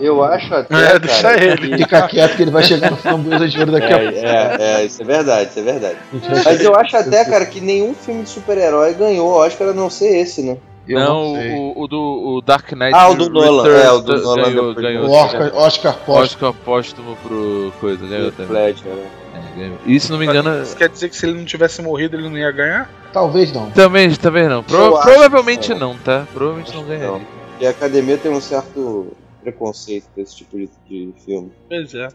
Eu 0.00 0.22
acho 0.22 0.54
até. 0.54 0.74
É, 0.74 0.86
cara, 0.86 0.98
deixa 0.98 1.44
ele. 1.44 1.76
Fica 1.78 2.08
quieto 2.08 2.36
que 2.36 2.42
ele 2.42 2.50
vai 2.50 2.62
chegar 2.62 2.90
no 2.90 2.96
Framboesa 2.96 3.48
de 3.48 3.58
Ouro 3.58 3.72
daqui 3.72 3.92
a 3.92 3.98
pouco. 3.98 4.14
É, 4.18 4.20
é, 4.20 4.56
é, 4.60 4.84
isso 4.84 5.02
é 5.02 5.04
verdade, 5.04 5.50
isso 5.50 5.58
é 5.58 5.62
verdade. 5.62 5.96
Mas 6.44 6.60
eu 6.60 6.74
acho 6.74 6.96
até, 6.96 7.24
cara, 7.24 7.46
que 7.46 7.60
nenhum 7.60 7.94
filme 7.94 8.22
de 8.22 8.28
super-herói 8.30 8.94
ganhou 8.94 9.28
Oscar 9.30 9.68
a 9.68 9.72
não 9.72 9.88
ser 9.88 10.16
esse, 10.18 10.42
né? 10.42 10.56
Eu 10.88 10.98
não, 10.98 11.34
sei. 11.34 11.52
o, 11.52 11.82
o 11.82 11.86
do 11.86 11.98
o 11.98 12.40
Dark 12.40 12.72
Knight 12.72 12.92
Ah, 12.94 13.10
o 13.10 13.14
do 13.14 13.30
Nolan, 13.30 13.68
é, 13.68 13.90
o 13.92 14.00
do 14.00 14.12
ganhou, 14.12 14.24
Nolan 14.24 14.42
ganhou, 14.42 14.74
ganhou, 14.74 15.06
O 15.06 15.12
Oscar, 15.12 15.54
Oscar 15.54 15.94
Post. 15.98 16.22
Oscar 16.34 16.52
póstumo 16.64 17.16
pro 17.22 17.72
coisa, 17.80 18.04
ganhou 18.06 18.32
também. 18.32 18.52
Ledger, 18.52 18.86
né? 18.92 19.02
É, 19.34 19.58
ganhou. 19.60 19.78
E 19.86 20.00
se 20.00 20.10
não 20.10 20.18
me 20.18 20.26
engano, 20.26 20.62
Isso 20.62 20.76
quer 20.76 20.88
dizer 20.88 21.08
que 21.10 21.16
se 21.16 21.26
ele 21.26 21.38
não 21.38 21.44
tivesse 21.44 21.80
morrido, 21.80 22.16
ele 22.16 22.28
não 22.28 22.36
ia 22.36 22.50
ganhar? 22.50 22.90
Talvez 23.12 23.52
não. 23.52 23.70
também, 23.70 24.10
também 24.16 24.48
não. 24.48 24.64
Pro- 24.64 24.98
provavelmente 25.00 25.72
não, 25.74 25.96
tá? 25.96 26.26
Provavelmente 26.32 26.74
não 26.74 26.82
ganharia. 26.84 27.08
Não. 27.08 27.20
E 27.60 27.66
a 27.66 27.70
academia 27.70 28.16
tem 28.16 28.32
um 28.32 28.40
certo 28.40 29.08
preconceito 29.40 30.06
com 30.14 30.20
esse 30.20 30.36
tipo 30.36 30.56
de, 30.56 30.68
de 30.88 31.12
filme. 31.24 31.50
Pois 31.68 31.94
é. 31.94 32.08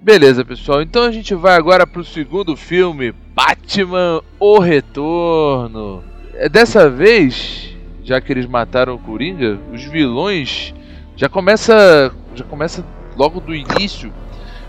Beleza, 0.00 0.44
pessoal. 0.44 0.82
Então 0.82 1.04
a 1.04 1.10
gente 1.10 1.34
vai 1.34 1.56
agora 1.56 1.86
pro 1.86 2.04
segundo 2.04 2.56
filme, 2.56 3.12
Batman: 3.34 4.22
O 4.38 4.58
Retorno. 4.58 6.04
É, 6.34 6.48
Dessa 6.48 6.90
vez, 6.90 7.74
já 8.04 8.20
que 8.20 8.32
eles 8.32 8.46
mataram 8.46 8.94
o 8.94 8.98
Coringa, 8.98 9.58
os 9.72 9.82
vilões 9.84 10.74
já 11.16 11.28
começa, 11.28 12.12
já 12.34 12.44
começa 12.44 12.84
logo 13.16 13.40
do 13.40 13.54
início 13.54 14.12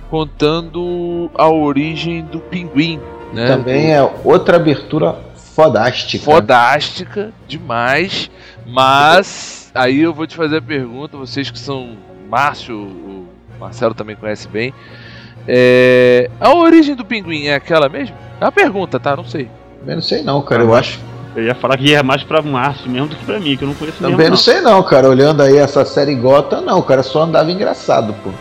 contando 0.10 1.30
a 1.36 1.50
origem 1.50 2.24
do 2.24 2.40
Pinguim, 2.40 3.00
né? 3.34 3.48
Também 3.48 3.94
é 3.94 4.02
outra 4.24 4.56
abertura 4.56 5.20
fodástica. 5.36 6.24
fodástica 6.24 7.34
demais, 7.48 8.32
mas 8.66 9.57
aí 9.78 10.02
eu 10.02 10.14
vou 10.14 10.28
te 10.28 10.36
fazer 10.36 10.58
a 10.58 10.62
pergunta, 10.62 11.18
vocês 11.18 11.50
que 11.50 11.60
são 11.60 11.96
Márcio, 12.30 12.76
o 12.78 13.28
Marcelo 13.60 13.94
também 13.94 14.16
conhece 14.16 14.48
bem. 14.48 14.74
É, 15.48 16.30
a 16.40 16.54
origem 16.54 16.96
do 16.96 17.06
pinguim 17.06 17.46
é 17.46 17.56
aquela 17.56 17.88
mesmo? 17.88 18.16
É 18.40 18.46
uma 18.46 18.52
pergunta, 18.52 19.00
tá? 19.00 19.16
Não 19.16 19.24
sei. 19.24 19.50
Também 19.80 19.96
não 19.96 20.02
sei 20.02 20.22
não, 20.22 20.42
cara. 20.42 20.64
Eu 20.64 20.74
acho. 20.74 21.00
Eu 21.36 21.44
ia 21.44 21.56
falar 21.56 21.78
que 21.78 21.94
é 21.94 22.02
mais 22.02 22.24
pra 22.24 22.42
Márcio 22.42 22.90
mesmo 22.90 23.10
do 23.10 23.16
que 23.16 23.24
pra 23.24 23.40
mim, 23.40 23.56
que 23.56 23.64
eu 23.64 23.68
não 23.68 23.76
conheço 23.76 24.00
Também 24.00 24.18
mesmo, 24.18 24.32
não 24.32 24.38
sei 24.38 24.60
não, 24.60 24.82
cara. 24.84 25.08
Olhando 25.08 25.44
aí 25.44 25.56
essa 25.58 25.86
série 25.86 26.16
Gota, 26.16 26.60
não. 26.62 26.80
O 26.80 26.84
cara 26.84 27.04
só 27.04 27.24
andava 27.24 27.52
engraçado, 27.52 28.14
pô. 28.24 28.30
Não 28.30 28.38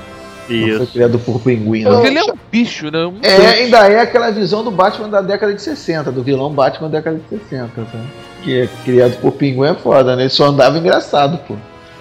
foi 0.46 0.56
Isso. 0.56 0.92
criado 0.92 1.18
por 1.18 1.40
pinguim, 1.40 1.82
não. 1.82 1.92
Porque 1.92 2.06
ele 2.06 2.18
é 2.18 2.24
um 2.24 2.34
bicho, 2.50 2.90
né? 2.90 3.04
Um 3.04 3.18
É, 3.22 3.62
ainda 3.62 3.86
é 3.88 4.00
aquela 4.00 4.30
visão 4.30 4.62
do 4.64 4.70
Batman 4.70 5.08
da 5.08 5.20
década 5.20 5.52
de 5.52 5.60
60, 5.60 6.10
do 6.10 6.22
vilão 6.22 6.50
Batman 6.52 6.88
da 6.88 6.98
década 6.98 7.18
de 7.18 7.38
60, 7.38 7.68
tá? 7.74 7.98
Que 8.42 8.60
é 8.62 8.68
criado 8.84 9.16
por 9.20 9.32
pinguim 9.32 9.68
é 9.68 9.74
foda, 9.74 10.14
né? 10.16 10.22
Ele 10.22 10.30
só 10.30 10.46
andava 10.46 10.78
engraçado, 10.78 11.38
pô. 11.46 11.54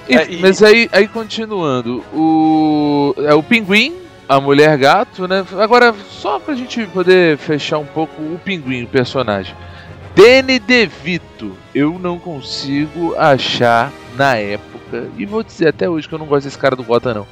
E- 0.07 0.15
É, 0.15 0.31
e- 0.31 0.37
Mas 0.41 0.61
aí, 0.61 0.87
aí 0.91 1.07
continuando, 1.07 2.03
o 2.13 3.15
é 3.19 3.33
o 3.33 3.41
pinguim, 3.41 3.95
a 4.29 4.39
mulher 4.39 4.77
gato, 4.77 5.27
né? 5.27 5.43
Agora 5.59 5.93
só 6.09 6.39
pra 6.39 6.53
gente 6.55 6.85
poder 6.87 7.37
fechar 7.37 7.79
um 7.79 7.85
pouco 7.85 8.21
o 8.21 8.39
pinguim, 8.43 8.83
o 8.83 8.87
personagem. 8.87 9.55
Danny 10.15 10.59
DeVito, 10.59 11.57
eu 11.73 11.97
não 11.99 12.17
consigo 12.19 13.15
achar 13.17 13.91
na 14.15 14.35
época 14.35 15.09
e 15.17 15.25
vou 15.25 15.43
dizer 15.43 15.69
até 15.69 15.89
hoje 15.89 16.07
que 16.07 16.13
eu 16.15 16.19
não 16.19 16.25
gosto 16.25 16.45
desse 16.45 16.57
cara 16.57 16.75
do 16.75 16.83
Gota 16.83 17.13
não. 17.13 17.27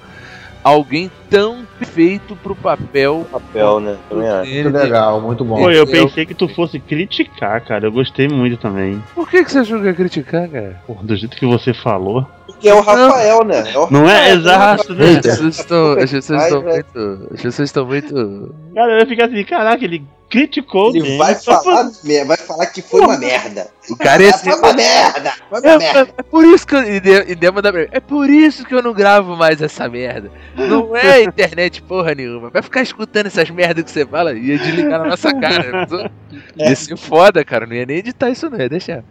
Alguém 0.63 1.11
tão 1.29 1.65
perfeito 1.77 2.35
pro 2.37 2.55
papel. 2.55 3.27
Papel, 3.31 3.79
né? 3.79 3.97
Muito 4.09 4.69
legal, 4.69 5.19
muito 5.19 5.43
bom. 5.43 5.57
Pô, 5.57 5.69
eu 5.69 5.85
pensei 5.85 6.25
que 6.25 6.33
tu 6.33 6.47
fosse 6.47 6.79
criticar, 6.79 7.59
cara. 7.61 7.87
Eu 7.87 7.91
gostei 7.91 8.27
muito 8.27 8.57
também. 8.57 9.03
Por 9.13 9.29
que, 9.29 9.43
que 9.43 9.51
você 9.51 9.59
achou 9.59 9.79
que 9.79 9.85
ia 9.85 9.93
criticar, 9.93 10.47
cara? 10.47 10.81
Pô, 10.87 10.95
do 11.01 11.15
jeito 11.15 11.35
que 11.35 11.45
você 11.45 11.73
falou. 11.73 12.25
Porque 12.45 12.69
é 12.69 12.73
o 12.73 12.81
Rafael, 12.81 13.43
né? 13.43 13.73
É 13.73 13.77
o 13.77 13.91
Não 13.91 14.09
é 14.09 14.31
exato, 14.31 14.93
né? 14.93 15.17
As 15.17 15.21
pessoas 15.21 15.59
estão, 15.59 15.95
Ai, 15.97 16.03
estão 16.03 16.61
muito. 16.61 17.27
As 17.33 17.41
pessoas 17.41 17.69
estão 17.69 17.85
muito. 17.85 18.55
Cara, 18.73 18.93
eu 18.93 18.99
ia 18.99 19.05
ficar 19.05 19.25
assim, 19.25 19.43
caraca, 19.43 19.83
ele 19.83 20.03
criticou 20.33 20.89
Ele 20.89 21.01
bem, 21.03 21.17
vai 21.19 21.35
falar, 21.35 21.91
mer- 22.03 22.25
vai 22.25 22.37
falar 22.37 22.65
que 22.65 22.81
foi 22.81 23.01
uma 23.01 23.17
merda. 23.19 23.67
O 23.87 23.95
cara 23.95 24.23
é. 24.23 24.33
Foi 24.33 24.53
uma 24.55 24.73
merda. 24.73 25.31
Foi 25.47 25.59
uma 25.61 25.69
É, 25.73 25.77
merda. 25.77 25.99
é- 25.99 26.13
é 26.17 26.23
por 26.23 26.43
isso 26.43 26.65
que 26.65 26.75
eu. 26.75 26.83
E 26.91 26.99
de- 26.99 27.31
e 27.31 27.35
Deu 27.35 27.53
mandar 27.53 27.71
pra 27.71 27.81
mim, 27.83 27.87
É 27.91 27.99
por 27.99 28.27
isso 28.27 28.65
que 28.65 28.73
eu 28.73 28.81
não 28.81 28.93
gravo 28.93 29.37
mais 29.37 29.61
essa 29.61 29.87
merda. 29.87 30.31
Não 30.57 30.95
é 30.97 31.21
internet 31.21 31.83
porra 31.83 32.15
nenhuma. 32.15 32.49
Vai 32.49 32.63
ficar 32.63 32.81
escutando 32.81 33.27
essas 33.27 33.47
merdas 33.51 33.83
que 33.83 33.91
você 33.91 34.05
fala 34.07 34.33
e 34.33 34.47
ia 34.47 34.57
desligar 34.57 34.99
na 35.01 35.09
nossa 35.09 35.31
cara. 35.39 35.87
Ia 36.57 36.75
ser 36.75 36.97
foda, 36.97 37.45
cara. 37.45 37.67
Não 37.67 37.75
ia 37.75 37.85
nem 37.85 37.97
editar 37.97 38.29
isso, 38.31 38.49
não. 38.49 38.57
Ia 38.59 38.67
deixar. 38.69 39.03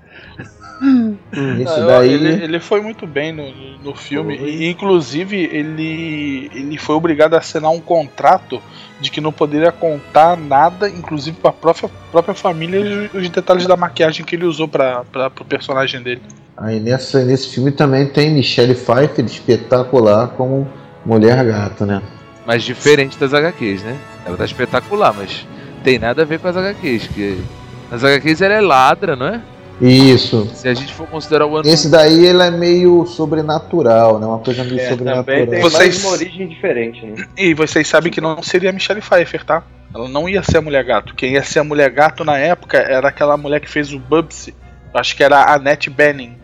Esse 0.83 1.81
Não, 1.81 1.87
daí. 1.87 2.13
ele, 2.13 2.43
ele 2.45 2.61
foi 2.61 2.81
muito 2.81 3.07
bem 3.07 3.31
no, 3.33 3.53
no 3.79 3.95
filme. 3.95 4.37
E, 4.37 4.69
inclusive, 4.69 5.37
ele, 5.53 6.51
ele 6.53 6.77
foi 6.79 6.97
obrigado 6.97 7.35
a 7.35 7.39
assinar 7.39 7.71
um 7.71 7.81
contrato 7.81 8.61
de 9.03 9.11
que 9.11 9.21
não 9.21 9.33
poderia 9.33 9.73
contar 9.73 10.37
nada, 10.37 10.89
inclusive 10.89 11.37
pra 11.37 11.53
própria, 11.53 11.91
própria 12.11 12.35
família, 12.35 13.11
os 13.13 13.29
detalhes 13.29 13.67
da 13.67 13.77
maquiagem 13.77 14.25
que 14.25 14.37
ele 14.37 14.47
usou 14.47 14.69
pra, 14.69 15.05
pro 15.05 15.45
personagem 15.45 16.01
dele. 16.01 16.23
Aí 16.57 16.79
nessa, 16.79 17.25
nesse 17.25 17.53
filme 17.53 17.73
também 17.73 18.07
tem 18.07 18.33
Michelle 18.33 18.75
Pfeiffer 18.75 19.25
espetacular 19.25 20.29
como 20.29 20.69
mulher 21.05 21.45
gato, 21.45 21.85
né? 21.85 22.01
Mas 22.47 22.63
diferente 22.63 23.19
das 23.19 23.35
HQs, 23.35 23.83
né? 23.83 23.97
Ela 24.25 24.37
tá 24.37 24.45
espetacular, 24.45 25.13
mas 25.13 25.47
tem 25.83 25.99
nada 25.99 26.23
a 26.23 26.25
ver 26.25 26.39
com 26.39 26.49
as 26.49 26.57
HQs. 26.57 27.09
Que 27.09 27.43
nas 27.91 28.05
HQs 28.05 28.41
ela 28.41 28.55
é 28.55 28.61
ladra, 28.61 29.17
não 29.17 29.27
é? 29.27 29.41
Isso. 29.81 30.49
Se 30.55 30.69
a 30.69 30.75
gente 30.75 30.93
for 30.95 31.07
considerar 31.09 31.47
o 31.47 31.57
ano. 31.57 31.69
Esse 31.69 31.89
daí 31.91 32.25
ele 32.25 32.43
é 32.43 32.51
meio 32.51 33.05
sobrenatural, 33.07 34.19
né? 34.21 34.27
Uma 34.27 34.39
coisa 34.39 34.63
meio 34.65 34.79
É, 34.81 34.89
sobrenatural. 34.91 35.25
também 35.25 35.47
tem 35.47 35.61
Vocês- 35.61 36.03
mais 36.03 36.05
uma 36.05 36.13
origem 36.13 36.49
diferente, 36.49 37.05
né? 37.05 37.27
E 37.37 37.53
vocês 37.55 37.89
sabem 37.89 38.13
que 38.13 38.21
não 38.21 38.43
seria 38.43 38.71
a 38.71 38.73
Michelle 38.73 39.01
Pfeiffer, 39.01 39.45
tá? 39.45 39.63
Ela 39.95 40.09
não 40.09 40.29
ia 40.29 40.43
ser 40.43 40.59
a 40.59 40.63
mulher 40.63 40.85
gato. 40.85 41.15
Quem 41.15 41.33
ia 41.33 41.43
ser 41.43 41.59
a 41.59 41.65
mulher 41.65 41.91
gato 41.91 42.25
na 42.25 42.39
época 42.39 42.79
era 42.79 43.09
aquela 43.09 43.37
mulher 43.37 43.61
que 43.61 43.69
fez 43.69 43.93
o 43.93 43.99
Bubsy. 43.99 44.55
Acho 44.95 45.17
que 45.17 45.23
era 45.25 45.39
a 45.39 45.55
Annette 45.55 45.91
Bening. 45.91 46.37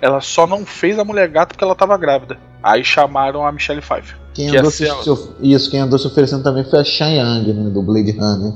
Ela 0.00 0.20
só 0.20 0.46
não 0.46 0.64
fez 0.66 0.98
a 0.98 1.04
mulher 1.04 1.28
gato 1.28 1.48
porque 1.50 1.64
ela 1.64 1.74
tava 1.74 1.96
grávida. 1.96 2.36
Aí 2.62 2.84
chamaram 2.84 3.46
a 3.46 3.52
Michelle 3.52 3.80
Pfeiffer. 3.80 4.16
Quem 4.34 4.50
que 4.50 4.56
andou 4.56 4.70
se, 4.70 4.86
se 4.86 5.10
of- 5.10 5.30
isso, 5.40 5.70
quem 5.70 5.80
andou 5.80 5.98
se 5.98 6.06
oferecendo 6.06 6.42
também 6.42 6.64
foi 6.64 6.80
a 6.80 6.84
Shang 6.84 7.14
Yang, 7.16 7.52
né? 7.52 7.70
Do 7.70 7.82
Blade 7.82 8.10
Runner. 8.12 8.52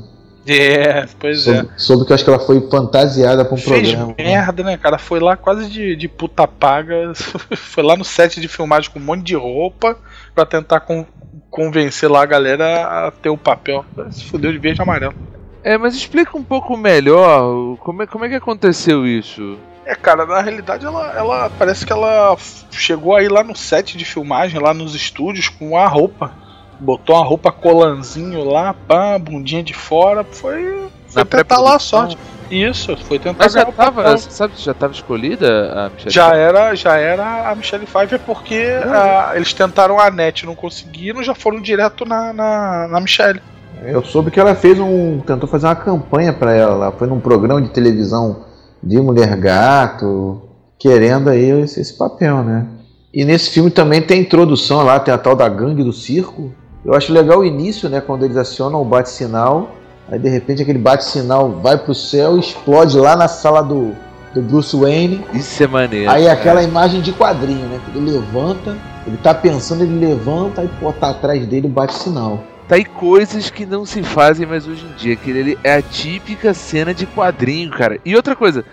É, 0.53 1.07
pois 1.19 1.47
é. 1.47 1.55
Soube, 1.57 1.71
soube 1.77 2.05
que 2.07 2.11
eu 2.11 2.15
acho 2.15 2.25
que 2.25 2.31
ela 2.31 2.39
foi 2.41 2.61
fantasiada 2.69 3.45
pra 3.45 3.55
um 3.55 3.59
Fez 3.59 3.91
programa. 3.93 4.15
merda, 4.19 4.63
né, 4.65 4.77
cara? 4.77 4.99
Foi 4.99 5.21
lá 5.21 5.37
quase 5.37 5.71
de, 5.71 5.95
de 5.95 6.09
puta 6.09 6.49
paga. 6.49 7.13
Foi 7.55 7.85
lá 7.85 7.97
no 7.97 8.05
set 8.05 8.41
de 8.41 8.49
filmagem 8.49 8.91
com 8.91 8.99
um 8.99 9.03
monte 9.03 9.23
de 9.23 9.37
roupa 9.37 9.97
pra 10.35 10.45
tentar 10.45 10.81
con- 10.81 11.07
convencer 11.51 12.11
lá 12.11 12.23
a 12.23 12.27
galera 12.27 13.07
a 13.07 13.11
ter 13.11 13.29
o 13.29 13.37
papel. 13.39 13.85
Se 14.11 14.25
fudeu 14.25 14.51
de 14.51 14.59
verde 14.59 14.81
e 14.81 14.83
amarelo. 14.83 15.15
É, 15.63 15.77
mas 15.79 15.95
explica 15.95 16.37
um 16.37 16.43
pouco 16.43 16.77
melhor 16.77 17.77
como 17.79 18.03
é, 18.03 18.07
como 18.07 18.25
é 18.25 18.29
que 18.29 18.35
aconteceu 18.35 19.07
isso. 19.07 19.57
É, 19.85 19.95
cara, 19.95 20.25
na 20.25 20.41
realidade 20.41 20.85
ela, 20.87 21.13
ela 21.17 21.51
parece 21.59 21.85
que 21.85 21.93
ela 21.93 22.37
chegou 22.71 23.15
aí 23.15 23.29
lá 23.29 23.45
no 23.45 23.55
set 23.57 23.97
de 23.97 24.05
filmagem, 24.05 24.61
lá 24.61 24.73
nos 24.73 24.95
estúdios, 24.95 25.49
com 25.49 25.77
a 25.77 25.87
roupa. 25.87 26.33
Botou 26.81 27.17
uma 27.17 27.25
roupa 27.25 27.53
colanzinho 27.53 28.45
lá, 28.45 28.75
pá, 28.75 29.19
bundinha 29.19 29.63
de 29.63 29.75
fora. 29.75 30.25
Foi, 30.25 30.89
foi 31.09 31.25
tentar 31.25 31.59
lá 31.59 31.77
a 31.77 31.79
sorte. 31.79 32.17
Isso, 32.51 32.97
foi 32.97 33.19
tentar 33.19 33.45
Mas 33.45 33.53
já 33.53 33.65
tava, 33.67 34.19
sabe, 34.19 34.55
já 34.57 34.75
tava 34.75 34.93
escolhida 34.93 35.73
a 35.73 35.89
Michelle 35.91 36.11
Já 36.11 36.35
era, 36.35 36.75
já 36.75 36.97
era 36.97 37.49
a 37.49 37.55
Michelle 37.55 37.87
Pfeiffer 37.87 38.19
porque 38.19 38.61
ah, 38.85 39.33
eles 39.35 39.53
tentaram 39.53 40.01
a 40.01 40.11
net, 40.11 40.45
não 40.45 40.57
conseguiram, 40.57 41.23
já 41.23 41.33
foram 41.33 41.61
direto 41.61 42.05
na, 42.05 42.33
na, 42.33 42.89
na 42.89 43.01
Michelle. 43.01 43.41
Eu 43.83 44.05
soube 44.05 44.31
que 44.31 44.41
ela 44.41 44.55
fez 44.55 44.79
um. 44.79 45.21
tentou 45.21 45.49
fazer 45.49 45.67
uma 45.67 45.77
campanha 45.77 46.33
pra 46.33 46.53
ela 46.53 46.75
lá. 46.75 46.93
Foi 46.93 47.07
num 47.07 47.21
programa 47.21 47.63
de 47.63 47.71
televisão 47.71 48.45
de 48.83 49.01
mulher 49.01 49.37
gato, 49.37 50.43
querendo 50.79 51.31
aí 51.31 51.51
esse, 51.63 51.81
esse 51.81 51.97
papel, 51.97 52.43
né? 52.43 52.67
E 53.13 53.25
nesse 53.25 53.51
filme 53.51 53.71
também 53.71 54.03
tem 54.03 54.21
introdução 54.21 54.83
lá, 54.83 55.01
tem 55.01 55.13
a 55.13 55.19
tal 55.19 55.35
da 55.35 55.49
gangue 55.49 55.83
do 55.83 55.93
circo. 55.93 56.53
Eu 56.85 56.95
acho 56.95 57.13
legal 57.13 57.41
o 57.41 57.45
início, 57.45 57.89
né? 57.89 58.01
Quando 58.01 58.25
eles 58.25 58.37
acionam 58.37 58.81
o 58.81 58.85
bate-sinal. 58.85 59.71
Aí 60.11 60.19
de 60.19 60.29
repente 60.29 60.63
aquele 60.63 60.79
bate-sinal 60.79 61.51
vai 61.63 61.79
pro 61.79 61.95
céu 61.95 62.37
e 62.37 62.41
explode 62.41 62.99
lá 62.99 63.15
na 63.15 63.29
sala 63.29 63.63
do, 63.63 63.95
do 64.35 64.43
Bruce 64.43 64.75
Wayne. 64.75 65.25
Isso 65.33 65.63
é 65.63 65.67
maneiro. 65.67 66.11
Aí 66.11 66.25
cara. 66.25 66.33
aquela 66.33 66.63
imagem 66.63 67.01
de 67.01 67.13
quadrinho, 67.13 67.67
né? 67.67 67.81
Ele 67.95 68.11
levanta, 68.11 68.77
ele 69.07 69.17
tá 69.19 69.33
pensando, 69.35 69.85
ele 69.85 70.05
levanta 70.05 70.65
e 70.65 70.69
pô, 70.81 70.93
tá 70.93 71.11
atrás 71.11 71.47
dele 71.47 71.67
o 71.67 71.71
bate-sinal. 71.71 72.43
tá 72.67 72.75
aí 72.75 72.85
coisas 72.85 73.51
que 73.51 73.65
não 73.65 73.85
se 73.85 74.03
fazem 74.03 74.47
mais 74.47 74.67
hoje 74.67 74.85
em 74.85 74.97
dia. 74.97 75.13
Aquele 75.13 75.41
ali 75.41 75.59
é 75.63 75.75
a 75.75 75.83
típica 75.83 76.55
cena 76.55 76.93
de 76.93 77.07
quadrinho, 77.07 77.71
cara. 77.71 77.99
E 78.05 78.17
outra 78.17 78.35
coisa, 78.35 78.65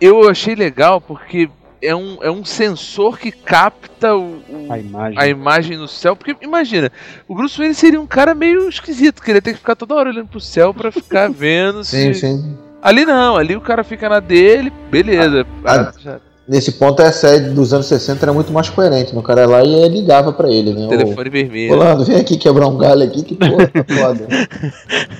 eu 0.00 0.28
achei 0.28 0.54
legal 0.54 1.00
porque 1.00 1.48
é 1.84 1.94
um, 1.94 2.18
é 2.22 2.30
um 2.30 2.44
sensor 2.44 3.18
que 3.18 3.30
capta 3.30 4.14
o, 4.16 4.42
o- 4.48 4.66
A 4.72 4.78
imagem. 4.78 5.18
a 5.20 5.26
imagem 5.28 5.76
no 5.76 5.86
céu. 5.88 6.14
Porque 6.16 6.36
imagina, 6.40 6.90
o 7.28 7.34
Bruce 7.34 7.56
Wayne 7.58 7.74
seria 7.74 8.00
um 8.00 8.06
cara 8.06 8.34
meio 8.34 8.68
esquisito, 8.68 9.22
que 9.22 9.30
ele 9.30 9.38
ia 9.38 9.42
ter 9.42 9.52
que 9.52 9.58
ficar 9.58 9.76
toda 9.76 9.94
hora 9.94 10.10
olhando 10.10 10.28
pro 10.28 10.40
céu 10.40 10.72
pra 10.74 10.90
ficar 10.92 11.30
vendo 11.32 11.84
Sim, 11.84 12.12
se. 12.14 12.20
sim. 12.20 12.58
Ali 12.82 13.04
não, 13.06 13.36
ali 13.36 13.56
o 13.56 13.60
cara 13.60 13.82
fica 13.82 14.08
na 14.08 14.20
dele, 14.20 14.70
beleza. 14.90 15.46
Ah, 15.64 15.92
já- 15.98 16.20
Nesse 16.46 16.72
ponto, 16.72 17.00
a 17.02 17.10
série 17.10 17.48
dos 17.50 17.72
anos 17.72 17.86
60 17.86 18.22
era 18.22 18.32
muito 18.32 18.52
mais 18.52 18.68
coerente. 18.68 19.14
né? 19.14 19.18
O 19.18 19.22
cara 19.22 19.40
ia 19.42 19.46
lá 19.46 19.64
e 19.64 19.88
ligava 19.88 20.30
pra 20.32 20.50
ele, 20.50 20.74
né? 20.74 20.86
telefone 20.88 21.30
vermelho. 21.30 21.70
Rolando, 21.72 22.04
vem 22.04 22.16
aqui 22.16 22.36
quebrar 22.36 22.66
um 22.68 22.76
galho 22.76 23.02
aqui, 23.02 23.22
que 23.22 23.34
porra, 23.34 23.66
tá 23.66 23.84
foda. 23.94 24.26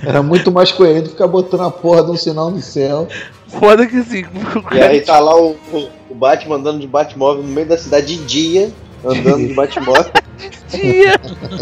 Era 0.07 0.23
muito 0.23 0.53
mais 0.53 0.71
coerente 0.71 1.09
ficar 1.09 1.27
botando 1.27 1.63
a 1.63 1.71
porra 1.71 2.05
de 2.05 2.11
um 2.11 2.17
sinal 2.17 2.51
no 2.51 2.61
céu. 2.61 3.09
Foda 3.49 3.87
que 3.87 3.97
assim, 3.99 4.25
E 4.73 4.81
aí 4.81 5.01
tá 5.01 5.19
lá 5.19 5.35
o, 5.41 5.57
o- 5.73 5.89
o 6.11 6.15
Batman 6.15 6.57
andando 6.57 6.81
de 6.81 6.87
Batmóvel 6.87 7.43
no 7.43 7.49
meio 7.49 7.67
da 7.69 7.79
cidade 7.79 8.17
de 8.17 8.25
dia, 8.25 8.71
andando 9.05 9.47
de 9.49 9.55
Batmóvel, 9.55 10.11
dia. 10.71 11.15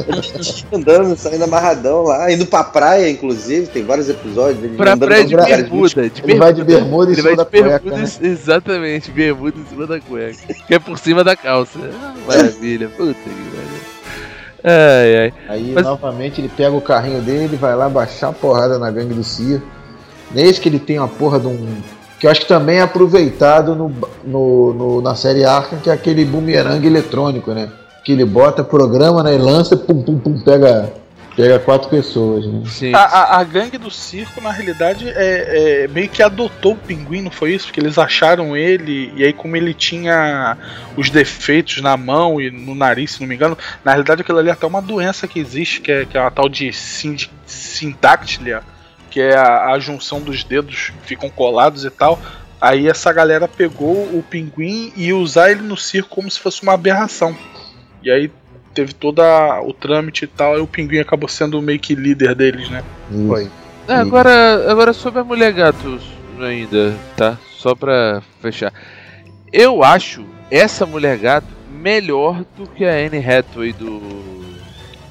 andando, 0.72 1.16
saindo 1.16 1.44
amarradão 1.44 2.02
lá, 2.02 2.30
indo 2.32 2.46
pra 2.46 2.64
praia, 2.64 3.10
inclusive, 3.10 3.66
tem 3.66 3.84
vários 3.84 4.08
episódios. 4.08 4.62
Ele 4.64 4.76
Pra 4.76 4.92
andando 4.92 5.08
praia 5.08 5.24
de 5.24 5.36
bermuda. 5.36 6.08
De 6.10 6.22
Ele 6.24 6.34
vai 6.38 6.52
de 6.52 6.64
bermuda 6.64 7.10
em 7.10 7.14
Ele 7.14 7.22
cima 7.22 7.28
vai 7.28 7.36
da 7.36 7.44
de 7.44 7.50
cueca, 7.50 7.78
bermuda, 7.80 7.96
né? 7.96 8.08
em- 8.22 8.26
exatamente, 8.26 9.10
bermuda 9.10 9.58
em 9.58 9.66
cima 9.66 9.86
da 9.86 10.00
cueca. 10.00 10.54
Que 10.66 10.74
é 10.74 10.78
por 10.78 10.98
cima 10.98 11.22
da 11.24 11.36
calça. 11.36 11.78
Ah, 12.00 12.14
Maravilha, 12.26 12.88
puta 12.88 13.14
que 13.14 13.28
pariu. 13.28 13.82
Ai, 14.64 15.16
ai. 15.16 15.32
Aí, 15.48 15.72
Mas- 15.74 15.84
novamente, 15.84 16.40
ele 16.40 16.48
pega 16.48 16.70
o 16.76 16.80
carrinho 16.80 17.20
dele, 17.20 17.56
vai 17.56 17.74
lá 17.74 17.88
baixar 17.88 18.28
a 18.28 18.32
porrada 18.32 18.78
na 18.78 18.90
gangue 18.90 19.12
do 19.14 19.24
Cia. 19.24 19.60
Nesse 20.30 20.60
que 20.60 20.68
ele 20.68 20.78
tem 20.78 20.98
uma 20.98 21.08
porra 21.08 21.38
de 21.40 21.46
um. 21.48 21.66
Que 22.22 22.26
eu 22.28 22.30
acho 22.30 22.42
que 22.42 22.46
também 22.46 22.76
é 22.78 22.82
aproveitado 22.82 23.74
no, 23.74 23.92
no, 24.24 24.72
no- 24.74 25.02
na 25.02 25.16
série 25.16 25.44
Arkham, 25.44 25.80
que 25.80 25.90
é 25.90 25.92
aquele 25.92 26.24
bumerangue 26.24 26.86
eletrônico, 26.86 27.50
né? 27.50 27.68
Que 28.04 28.12
ele 28.12 28.24
bota 28.24 28.62
programa, 28.62 29.24
né? 29.24 29.34
E 29.34 29.38
lança, 29.38 29.76
pum, 29.76 30.00
pum, 30.00 30.20
pum, 30.20 30.38
pega, 30.40 30.92
pega 31.36 31.58
quatro 31.58 31.88
pessoas, 31.88 32.46
né? 32.46 32.62
Sim. 32.66 32.94
A, 32.94 33.00
a- 33.00 33.40
a 33.40 33.42
gangue 33.42 33.76
do 33.76 33.90
circo, 33.90 34.40
na 34.40 34.52
realidade, 34.52 35.08
é, 35.08 35.82
é 35.82 35.88
meio 35.88 36.08
que 36.08 36.22
adotou 36.22 36.74
o 36.74 36.76
pinguim, 36.76 37.22
não 37.22 37.30
foi 37.32 37.54
isso? 37.54 37.66
Porque 37.66 37.80
eles 37.80 37.98
acharam 37.98 38.56
ele, 38.56 39.12
e 39.16 39.24
aí, 39.24 39.32
como 39.32 39.56
ele 39.56 39.74
tinha 39.74 40.56
os 40.96 41.10
defeitos 41.10 41.82
na 41.82 41.96
mão 41.96 42.40
e 42.40 42.52
no 42.52 42.72
nariz, 42.76 43.10
se 43.14 43.20
não 43.20 43.26
me 43.26 43.34
engano, 43.34 43.58
na 43.84 43.90
realidade 43.90 44.20
aquilo 44.22 44.38
ali 44.38 44.48
é 44.48 44.52
até 44.52 44.64
uma 44.64 44.80
doença 44.80 45.26
que 45.26 45.40
existe, 45.40 45.80
que 45.80 45.90
é, 45.90 46.04
que 46.04 46.16
é 46.16 46.20
uma 46.20 46.30
tal 46.30 46.48
de 46.48 46.72
sind- 46.72 47.28
sindactilia, 47.46 48.62
que 49.12 49.20
é 49.20 49.36
a, 49.36 49.66
a 49.72 49.78
junção 49.78 50.20
dos 50.22 50.42
dedos 50.42 50.90
que 51.02 51.08
ficam 51.08 51.28
colados 51.28 51.84
e 51.84 51.90
tal. 51.90 52.18
Aí 52.58 52.88
essa 52.88 53.12
galera 53.12 53.46
pegou 53.46 53.92
o 53.92 54.24
pinguim 54.28 54.90
e 54.96 55.08
ia 55.08 55.16
usar 55.16 55.50
ele 55.50 55.60
no 55.62 55.76
circo 55.76 56.08
como 56.08 56.30
se 56.30 56.40
fosse 56.40 56.62
uma 56.62 56.72
aberração. 56.72 57.36
E 58.02 58.10
aí 58.10 58.30
teve 58.72 58.94
todo 58.94 59.20
o 59.64 59.72
trâmite 59.74 60.24
e 60.24 60.28
tal, 60.28 60.56
e 60.56 60.60
o 60.60 60.66
pinguim 60.66 60.98
acabou 61.00 61.28
sendo 61.28 61.60
meio 61.60 61.78
que 61.78 61.94
líder 61.94 62.34
deles, 62.34 62.70
né? 62.70 62.82
Isso. 63.10 63.28
Foi. 63.28 63.50
Ah, 63.86 64.00
agora, 64.00 64.70
agora 64.70 64.92
sobre 64.92 65.20
a 65.20 65.24
mulher 65.24 65.52
gato 65.52 66.00
ainda, 66.40 66.96
tá? 67.16 67.36
Só 67.58 67.74
pra 67.74 68.22
fechar. 68.40 68.72
Eu 69.52 69.84
acho 69.84 70.24
essa 70.50 70.86
mulher 70.86 71.18
gato 71.18 71.48
melhor 71.70 72.44
do 72.56 72.66
que 72.66 72.84
a 72.84 72.92
Anne 72.92 73.18
Hathaway 73.18 73.72
do. 73.72 74.22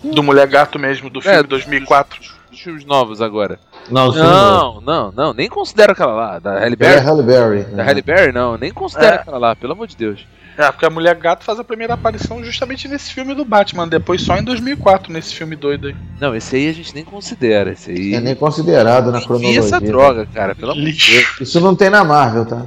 Do 0.04 0.24
Mulher 0.24 0.48
Gato 0.48 0.80
mesmo, 0.80 1.12
do 1.12 1.22
filme 1.22 1.38
É, 1.38 1.44
2004. 1.44 2.20
dos 2.50 2.60
filmes 2.60 2.84
novos 2.86 3.22
agora. 3.22 3.60
Não, 3.90 4.12
Não, 4.14 4.82
não, 4.82 5.12
não, 5.12 5.34
nem 5.34 5.50
considero 5.50 5.92
aquela 5.92 6.14
lá, 6.14 6.40
da 6.40 6.60
Halle 6.60 6.74
É 6.74 6.76
Berry. 6.76 7.06
Halle 7.06 7.24
Berry. 7.24 7.64
Da 7.64 7.84
Halle 7.84 8.02
Berry, 8.02 8.32
não, 8.32 8.58
nem 8.58 8.72
considero 8.72 9.16
É. 9.16 9.20
aquela 9.20 9.38
lá, 9.38 9.56
pelo 9.56 9.74
amor 9.74 9.88
de 9.88 9.96
Deus. 9.98 10.26
É, 10.58 10.70
porque 10.70 10.86
a 10.86 10.90
Mulher 10.90 11.16
Gato 11.16 11.44
faz 11.46 11.58
a 11.60 11.64
primeira 11.64 11.94
aparição 11.94 12.44
justamente 12.44 12.88
nesse 12.88 13.14
filme 13.14 13.34
do 13.34 13.44
Batman, 13.46 13.88
depois 13.88 14.22
só 14.22 14.36
em 14.38 14.44
2004, 14.44 15.12
nesse 15.12 15.34
filme 15.34 15.56
doido 15.56 15.88
aí. 15.88 15.96
Não, 16.20 16.36
esse 16.36 16.56
aí 16.58 16.70
a 16.70 16.74
gente 16.74 16.94
nem 16.94 17.06
considera, 17.06 17.72
esse 17.72 17.90
aí. 17.90 18.14
É 18.16 18.20
nem 18.20 18.36
considerado 18.36 19.12
na 19.12 19.20
E 19.20 19.26
cronologia. 19.26 19.60
essa 19.60 19.80
droga, 19.80 20.28
cara, 20.34 20.54
pelo 20.54 20.74
amor 20.74 20.84
de 20.84 21.12
Deus. 21.14 21.42
Isso 21.42 21.60
não 21.62 21.74
tem 21.74 21.90
na 21.90 22.04
Marvel, 22.04 22.46
tá? 22.46 22.66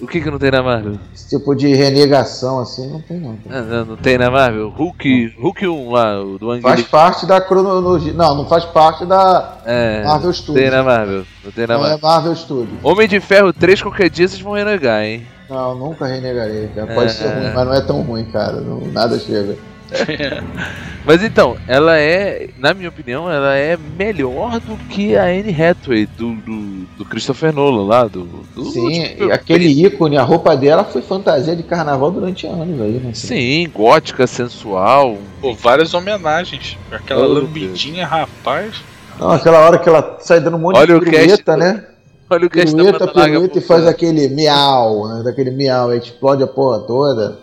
O 0.00 0.06
que 0.06 0.20
que 0.20 0.30
não 0.30 0.38
tem 0.38 0.50
na 0.52 0.62
Marvel? 0.62 0.94
Esse 1.12 1.28
tipo 1.30 1.54
de 1.56 1.74
renegação 1.74 2.60
assim 2.60 2.88
não 2.88 3.00
tem 3.00 3.18
não. 3.18 3.34
tá? 3.36 3.50
Ah, 3.50 3.62
não, 3.62 3.84
não 3.84 3.96
tem 3.96 4.16
na 4.16 4.30
Marvel? 4.30 4.68
Hulk, 4.70 5.34
Hulk 5.40 5.66
1 5.66 5.90
lá, 5.90 6.20
o 6.22 6.38
do 6.38 6.46
Faz 6.60 6.64
Anguili. 6.64 6.82
parte 6.84 7.26
da 7.26 7.40
cronologia. 7.40 8.12
Não, 8.12 8.34
não 8.36 8.46
faz 8.46 8.64
parte 8.64 9.04
da 9.04 9.56
É, 9.66 10.04
Marvel 10.04 10.26
não 10.26 10.32
Studios. 10.32 10.62
tem 10.62 10.70
na 10.70 10.82
Marvel, 10.84 11.24
não 11.44 11.50
tem 11.50 11.66
na 11.66 11.74
Não 11.74 11.80
é 11.84 11.88
Marvel. 11.90 12.08
Marvel 12.08 12.36
Studios. 12.36 12.78
Homem 12.82 13.08
de 13.08 13.18
Ferro 13.18 13.52
3, 13.52 13.82
qualquer 13.82 14.08
dia 14.08 14.28
vocês 14.28 14.40
vão 14.40 14.52
renegar, 14.52 15.02
hein? 15.02 15.26
Não, 15.50 15.74
nunca 15.74 16.06
renegarei, 16.06 16.68
cara. 16.74 16.86
Pode 16.94 17.06
É. 17.06 17.14
ser 17.14 17.26
ruim, 17.28 17.52
mas 17.54 17.66
não 17.66 17.74
é 17.74 17.80
tão 17.80 18.02
ruim, 18.02 18.24
cara. 18.26 18.60
Não, 18.60 18.80
nada 18.92 19.18
chega. 19.18 19.56
Mas 21.04 21.22
então, 21.22 21.56
ela 21.66 21.98
é, 21.98 22.50
na 22.58 22.74
minha 22.74 22.88
opinião, 22.90 23.30
ela 23.30 23.54
é 23.56 23.76
melhor 23.96 24.60
do 24.60 24.76
que 24.88 25.16
a 25.16 25.24
Anne 25.24 25.50
Hathaway 25.50 26.06
do, 26.06 26.34
do, 26.34 26.86
do 26.98 27.04
Christopher 27.04 27.52
Nolan 27.52 27.86
lá, 27.86 28.04
do. 28.06 28.24
do 28.54 28.64
Sim, 28.66 29.02
tipo, 29.04 29.24
e 29.24 29.32
aquele 29.32 29.68
ícone, 29.68 30.18
a 30.18 30.22
roupa 30.22 30.54
dela 30.56 30.84
foi 30.84 31.00
fantasia 31.00 31.56
de 31.56 31.62
carnaval 31.62 32.10
durante 32.10 32.46
anos 32.46 32.80
aí, 32.80 33.00
né? 33.00 33.12
Sim, 33.14 33.68
gótica, 33.74 34.26
sensual. 34.26 35.16
Pô, 35.40 35.54
várias 35.54 35.94
homenagens. 35.94 36.76
Aquela 36.92 37.26
Oh, 37.26 37.32
lambidinha, 37.32 38.06
rapaz. 38.06 38.74
Não, 39.18 39.30
aquela 39.30 39.60
hora 39.60 39.78
que 39.78 39.88
ela 39.88 40.18
sai 40.20 40.40
dando 40.40 40.56
um 40.56 40.60
monte 40.60 40.76
Olha 40.76 40.96
o 40.96 41.00
de 41.00 41.10
pirueta, 41.10 41.52
do- 41.54 41.58
né? 41.58 41.84
Olha 42.30 42.46
o 42.46 42.50
Pirueta, 42.50 43.04
larga 43.06 43.22
pirueta 43.32 43.58
e 43.58 43.62
faz 43.62 43.86
aquele 43.86 44.28
miau, 44.28 45.08
né? 45.08 45.22
Daquele 45.24 45.50
miau, 45.50 45.88
aí 45.88 45.98
explode 45.98 46.42
a 46.42 46.46
porra 46.46 46.80
toda. 46.80 47.38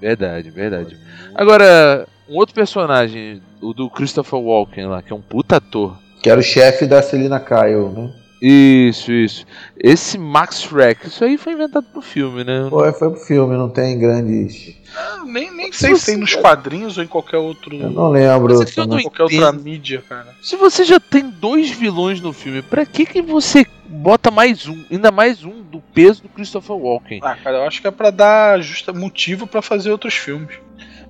Verdade, 0.00 0.50
verdade. 0.50 0.96
Agora, 1.34 2.06
um 2.28 2.36
outro 2.36 2.54
personagem, 2.54 3.42
o 3.60 3.72
do 3.72 3.90
Christopher 3.90 4.38
Walken 4.38 4.86
lá, 4.86 5.02
que 5.02 5.12
é 5.12 5.16
um 5.16 5.20
puta 5.20 5.56
ator. 5.56 5.98
Que 6.22 6.30
era 6.30 6.38
o 6.38 6.42
chefe 6.42 6.86
da 6.86 7.02
Selina 7.02 7.40
Kyle, 7.40 7.88
né? 7.88 8.10
Isso, 8.40 9.10
isso. 9.12 9.46
Esse 9.76 10.16
Max 10.16 10.62
Schreck, 10.62 11.06
isso 11.06 11.24
aí 11.24 11.36
foi 11.36 11.54
inventado 11.54 11.86
pro 11.92 12.00
filme, 12.00 12.44
né? 12.44 12.66
Foi, 12.70 12.92
foi 12.92 13.10
pro 13.10 13.20
filme, 13.20 13.56
não 13.56 13.68
tem 13.68 13.98
grandes. 13.98 14.76
Ah, 14.96 15.22
nem, 15.24 15.54
nem 15.54 15.72
sei 15.72 15.94
se 15.96 16.06
tem 16.06 16.16
nos 16.16 16.34
quadrinhos 16.34 16.96
ou 16.96 17.04
em 17.04 17.06
qualquer 17.06 17.38
outro. 17.38 17.74
Eu 17.74 17.90
não 17.90 18.10
lembro. 18.10 18.56
Mas 18.58 18.76
é 18.76 18.86
não 18.86 19.02
qualquer 19.02 19.22
outra 19.24 19.52
mídia, 19.52 20.02
cara. 20.08 20.34
Se 20.40 20.56
você 20.56 20.84
já 20.84 21.00
tem 21.00 21.28
dois 21.28 21.70
vilões 21.70 22.20
no 22.20 22.32
filme, 22.32 22.62
pra 22.62 22.86
que 22.86 23.04
que 23.04 23.20
você 23.20 23.66
bota 23.88 24.30
mais 24.30 24.66
um, 24.66 24.84
ainda 24.90 25.10
mais 25.10 25.44
um 25.44 25.62
do 25.62 25.80
peso 25.92 26.22
do 26.22 26.28
Christopher 26.28 26.76
Walken? 26.76 27.20
Ah, 27.22 27.36
cara, 27.36 27.58
eu 27.58 27.64
acho 27.64 27.80
que 27.80 27.88
é 27.88 27.90
pra 27.90 28.10
dar 28.10 28.60
justa 28.60 28.92
motivo 28.92 29.46
pra 29.46 29.60
fazer 29.60 29.90
outros 29.90 30.14
filmes. 30.14 30.54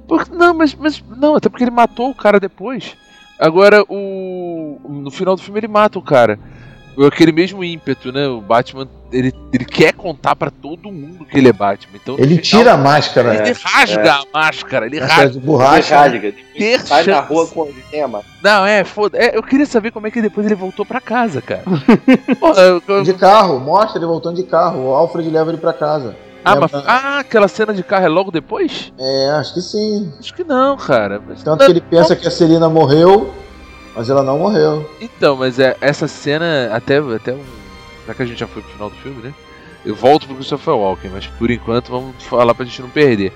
Porque, 0.07 0.35
não, 0.35 0.55
mas, 0.55 0.75
mas 0.75 1.05
não, 1.17 1.37
até 1.37 1.51
porque 1.51 1.65
ele 1.65 1.71
matou 1.71 2.11
o 2.11 2.15
cara 2.15 2.41
depois. 2.41 2.97
Agora 3.39 3.85
o 3.89 4.81
no 4.89 5.11
final 5.11 5.37
do 5.37 5.43
filme 5.43 5.61
ele 5.61 5.69
mata 5.69 5.99
o 5.99 6.03
cara. 6.03 6.39
Aquele 7.07 7.33
mesmo 7.33 7.63
ímpeto, 7.63 8.11
né? 8.13 8.27
O 8.27 8.41
Batman, 8.41 8.89
ele, 9.13 9.33
ele 9.53 9.65
quer 9.65 9.93
contar 9.93 10.35
pra 10.35 10.51
todo 10.51 10.91
mundo 10.91 11.25
que 11.25 11.39
ele 11.39 11.49
é 11.49 11.53
Batman. 11.53 11.97
Então 12.03 12.17
Ele 12.19 12.39
final, 12.39 12.43
tira 12.43 12.73
a 12.73 12.77
máscara. 12.77 13.35
ele 13.35 13.43
né? 13.51 13.55
rasga 13.65 14.15
a 14.15 14.25
máscara, 14.33 14.87
ele 14.87 15.01
Máscara 15.01 15.23
rasga. 15.23 15.41
de 15.41 15.47
borracha. 15.47 15.97
rasga. 15.97 16.35
Ter 16.57 16.81
Sai 16.81 17.05
na 17.07 17.21
rua 17.21 17.47
com 17.47 17.61
o 17.63 17.75
tema. 17.91 18.23
Não, 18.43 18.67
é, 18.67 18.83
foda. 18.85 19.17
É, 19.17 19.37
eu 19.37 19.43
queria 19.43 19.67
saber 19.67 19.91
como 19.93 20.07
é 20.07 20.11
que 20.11 20.21
depois 20.21 20.45
ele 20.47 20.55
voltou 20.57 20.85
pra 20.85 21.01
casa, 21.01 21.41
cara. 21.41 21.63
Porra, 22.41 22.61
eu- 22.63 22.83
eu- 22.89 23.03
De 23.05 23.15
carro, 23.15 23.61
mostra 23.61 23.99
ele 23.99 24.07
voltando 24.07 24.37
de 24.37 24.43
carro. 24.45 24.87
O 24.89 24.95
Alfred 24.95 25.29
leva 25.31 25.51
ele 25.51 25.59
pra 25.59 25.73
casa. 25.73 26.17
ah, 26.45 26.57
mas- 26.57 26.73
ah, 26.87 27.19
aquela 27.21 27.47
cena 27.49 27.73
de 27.75 27.83
carro 27.83 28.07
é 28.07 28.09
logo 28.09 28.31
depois? 28.31 28.93
É, 28.99 29.31
acho 29.39 29.55
que 29.55 29.61
sim. 29.61 30.13
Acho 30.19 30.35
que 30.35 30.43
não, 30.45 30.77
cara. 30.77 31.21
Mas- 31.27 31.43
Tanto 31.43 31.65
que 31.65 31.71
ele 31.71 31.81
pensa 31.81 32.17
que 32.17 32.27
a 32.27 32.31
Celina 32.31 32.69
morreu, 32.69 33.33
mas 33.99 34.09
ela 34.09 34.23
não 34.23 34.39
morreu. 34.39 34.89
Então, 35.01 35.37
mas 35.37 35.59
é, 35.59 35.77
essa 35.81 36.09
cena, 36.09 36.71
até, 36.73 36.99
até 36.99 37.33
um. 37.33 37.45
Já 38.07 38.15
que 38.15 38.23
a 38.23 38.27
gente 38.27 38.39
já 38.41 38.47
foi 38.47 38.63
pro 38.63 38.73
final 38.73 38.89
do 38.89 38.97
filme, 38.97 39.23
né? 39.23 39.35
Eu 39.85 39.95
volto 39.95 40.27
pro 40.27 40.37
Christopher 40.37 40.75
Walken, 40.75 41.11
mas 41.11 41.27
por 41.27 41.51
enquanto 41.51 41.91
vamos 41.91 42.23
falar 42.25 42.55
pra 42.55 42.65
gente 42.65 42.81
não 42.81 42.89
perder. 42.89 43.33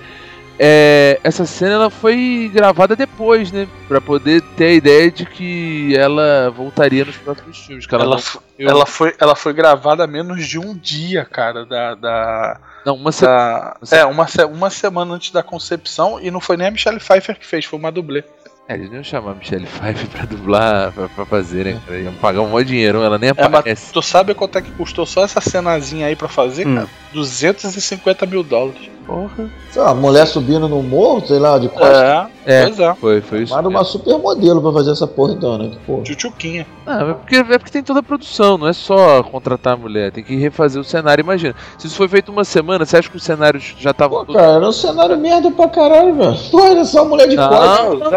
É, 0.59 1.19
essa 1.23 1.45
cena 1.45 1.73
ela 1.73 1.89
foi 1.89 2.49
gravada 2.53 2.95
depois, 2.95 3.51
né? 3.51 3.67
Pra 3.87 3.99
poder 3.99 4.41
ter 4.55 4.65
a 4.65 4.71
ideia 4.73 5.11
de 5.11 5.25
que 5.25 5.95
ela 5.97 6.51
voltaria 6.51 7.03
nos 7.05 7.17
próximos 7.17 7.57
filmes. 7.57 7.85
Que 7.87 7.95
ela, 7.95 8.03
Ela, 8.03 8.19
ela, 8.59 8.85
foi, 8.85 9.15
ela 9.19 9.35
foi 9.35 9.51
gravada 9.53 10.05
menos 10.05 10.45
de 10.47 10.59
um 10.59 10.75
dia, 10.77 11.25
cara, 11.25 11.65
da. 11.65 11.95
da, 11.95 12.59
não, 12.85 12.95
uma 12.95 13.11
semana. 13.11 13.75
da- 13.89 13.97
é, 13.97 14.05
uma, 14.05 14.27
se- 14.27 14.45
uma 14.45 14.69
semana 14.69 15.13
antes 15.15 15.31
da 15.31 15.41
concepção, 15.41 16.19
e 16.21 16.29
não 16.29 16.39
foi 16.39 16.55
nem 16.55 16.67
a 16.67 16.71
Michelle 16.71 16.99
Pfeiffer 16.99 17.37
que 17.37 17.45
fez, 17.47 17.65
foi 17.65 17.79
uma 17.79 17.91
dublê. 17.91 18.23
É, 18.67 18.75
eles 18.75 18.87
não 18.89 18.95
iam 18.95 19.03
chamar 19.03 19.31
a 19.31 19.35
Michelle 19.35 19.65
Pfeiffer 19.65 20.07
pra 20.11 20.25
dublar, 20.25 20.91
pra, 20.93 21.09
pra 21.09 21.25
fazer, 21.25 21.65
né? 21.65 21.81
Cara? 21.85 21.99
Iam 21.99 22.13
pagar 22.13 22.41
um 22.41 22.47
monte 22.49 22.65
de 22.67 22.71
dinheiro, 22.73 23.01
ela 23.01 23.17
nem 23.17 23.29
É, 23.29 23.33
mas 23.35 23.45
aparece. 23.45 23.91
tu 23.91 24.01
sabe 24.01 24.33
quanto 24.33 24.57
é 24.57 24.61
que 24.61 24.71
custou 24.71 25.05
só 25.05 25.23
essa 25.25 25.41
cenazinha 25.41 26.07
aí 26.07 26.15
pra 26.15 26.29
fazer, 26.29 26.65
Hum. 26.65 26.75
cara? 26.75 26.89
250 27.11 28.25
mil 28.25 28.41
dólares. 28.41 28.89
Porra. 29.05 29.49
Sei 29.69 29.81
lá, 29.81 29.93
mulher 29.93 30.25
subindo 30.25 30.67
no 30.69 30.81
morro, 30.81 31.25
sei 31.27 31.37
lá, 31.39 31.57
de 31.57 31.67
costas. 31.67 31.97
É, 31.97 32.27
É, 32.45 32.63
pois 32.65 32.79
é. 32.79 32.93
foi, 32.95 33.21
foi 33.21 33.41
isso. 33.43 33.53
Manda 33.53 33.67
uma 33.69 33.83
supermodelo 33.83 34.61
pra 34.61 34.71
fazer 34.71 34.91
essa 34.91 35.05
porra 35.07 35.33
então, 35.33 35.57
né? 35.57 35.69
Que 35.71 35.77
porra. 35.85 36.03
Tchutchuquinha. 36.03 36.65
Não, 36.85 37.09
é 37.11 37.13
porque, 37.13 37.35
é 37.35 37.57
porque 37.57 37.71
tem 37.71 37.83
toda 37.83 37.99
a 37.99 38.03
produção, 38.03 38.57
não 38.57 38.67
é 38.67 38.73
só 38.73 39.21
contratar 39.23 39.73
a 39.73 39.77
mulher, 39.77 40.11
tem 40.11 40.23
que 40.23 40.35
refazer 40.35 40.81
o 40.81 40.83
cenário. 40.85 41.21
Imagina, 41.21 41.55
se 41.77 41.87
isso 41.87 41.95
foi 41.95 42.07
feito 42.07 42.31
uma 42.31 42.43
semana, 42.43 42.85
você 42.85 42.97
acha 42.97 43.09
que 43.09 43.17
os 43.17 43.23
cenários 43.23 43.75
já 43.79 43.91
estavam. 43.91 44.25
Pô, 44.25 44.33
cara, 44.33 44.53
era 44.53 44.67
um 44.67 44.71
cenário 44.71 45.17
merda 45.17 45.51
pra 45.51 45.67
caralho, 45.67 46.15
velho. 46.15 46.37
Era 46.71 46.85
só 46.85 47.03
mulher 47.05 47.27
de 47.27 47.35
Não, 47.35 47.49
costas. 47.49 47.79
o 47.79 47.93
Não, 47.95 48.09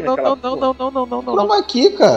não, 0.00 0.16
não, 0.16 0.36
não, 0.36 0.56
não, 0.56 0.90
não, 0.90 0.90
não, 0.90 1.06
não, 1.22 1.22
não. 1.22 1.44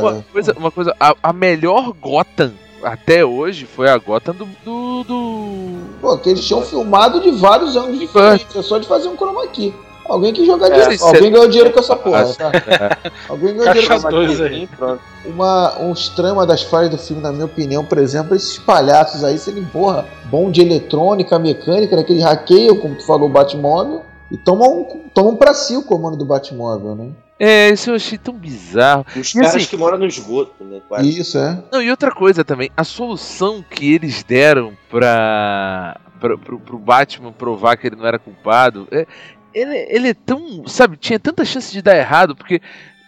Uma 0.10 0.24
coisa, 0.32 0.56
uma 0.58 0.72
coisa 0.72 0.96
a, 1.00 1.14
a 1.22 1.34
melhor 1.34 1.94
Gotham 2.02 2.52
até 2.84 3.24
hoje 3.26 3.66
foi 3.66 3.90
a 3.90 3.98
Gotham 3.98 4.34
do. 4.34 4.46
do, 4.64 5.04
do... 5.04 5.78
Pô, 6.02 6.18
que 6.18 6.30
eles 6.30 6.46
tinham 6.46 6.62
filmado 6.62 7.20
de 7.22 7.32
vários 7.32 7.76
ângulos 7.76 8.00
diferentes. 8.00 8.56
É 8.56 8.62
só 8.62 8.78
de 8.78 8.88
fazer 8.88 9.08
um 9.10 9.16
chroma 9.16 9.46
key. 9.48 9.74
Alguém 10.06 10.34
que 10.34 10.44
jogar 10.44 10.68
É, 10.68 10.70
dinheiro. 10.72 10.92
isso 10.94 11.06
Alguém 11.06 11.28
é- 11.28 11.30
ganhou 11.30 11.48
dinheiro 11.48 11.72
com 11.72 11.80
essa 11.80 11.96
porra, 11.98 12.26
tá? 12.34 12.52
Alguém 13.30 13.54
ganhou 13.56 13.74
dinheiro 13.74 13.88
com 13.88 13.94
essa 13.94 14.10
dois 14.10 14.42
aí. 14.42 14.66
Pronto. 14.66 15.00
uma, 15.26 15.80
um 15.82 15.94
estranho, 15.94 16.34
uma 16.34 16.48
das 16.48 16.64
falhas 16.64 16.90
do 16.90 16.98
filme, 16.98 17.22
na 17.22 17.32
minha 17.32 17.46
opinião, 17.46 17.86
por 17.86 18.00
exemplo, 18.00 18.36
esses 18.36 18.58
palhaços 18.58 19.24
aí 19.24 19.38
serem, 19.38 19.64
porra, 19.66 20.06
bom 20.26 20.50
de 20.50 20.62
eletrônica, 20.62 21.38
mecânica, 21.38 21.96
né, 21.96 22.04
que 22.04 22.14
eles 22.14 22.24
hackeiam, 22.24 22.76
como 22.78 22.96
tu 22.96 23.06
falou, 23.06 23.30
o 23.30 23.32
Batmóvel, 23.32 24.02
e 24.32 24.38
tomam, 24.38 24.88
tomam 25.14 25.36
pra 25.36 25.54
si 25.54 25.78
o 25.78 25.84
comando 25.84 26.18
do 26.18 26.26
Batmóvel, 26.26 26.96
né? 26.96 27.10
É, 27.40 27.70
isso 27.70 27.90
eu 27.92 27.96
achei 27.96 28.18
tão 28.18 28.34
bizarro. 28.34 29.06
Os 29.16 29.32
E 29.32 29.36
caras 29.36 29.56
assim- 29.56 29.66
que 29.68 29.78
moram 29.78 29.98
no 29.98 30.06
esgoto, 30.06 30.62
né? 30.64 30.82
Quase. 30.88 31.20
Isso, 31.20 31.38
é. 31.38 31.64
Não, 31.72 31.82
e 31.82 31.90
outra 31.90 32.12
coisa 32.12 32.44
também, 32.44 32.70
a 32.76 32.84
solução 32.84 33.64
que 33.68 33.94
eles 33.94 34.24
deram 34.24 34.74
pra, 34.90 36.00
pra, 36.20 36.38
pro, 36.38 36.60
pro 36.60 36.78
Batman 36.78 37.32
provar 37.32 37.78
que 37.78 37.88
ele 37.88 37.96
não 37.96 38.06
era 38.06 38.20
culpado, 38.20 38.88
é, 38.92 39.08
ele, 39.54 39.76
ele 39.90 40.08
é 40.10 40.14
tão. 40.14 40.68
Sabe, 40.68 40.98
tinha 40.98 41.18
tanta 41.20 41.46
chance 41.46 41.72
de 41.72 41.82
dar 41.82 41.96
errado, 41.98 42.36
porque 42.36 42.62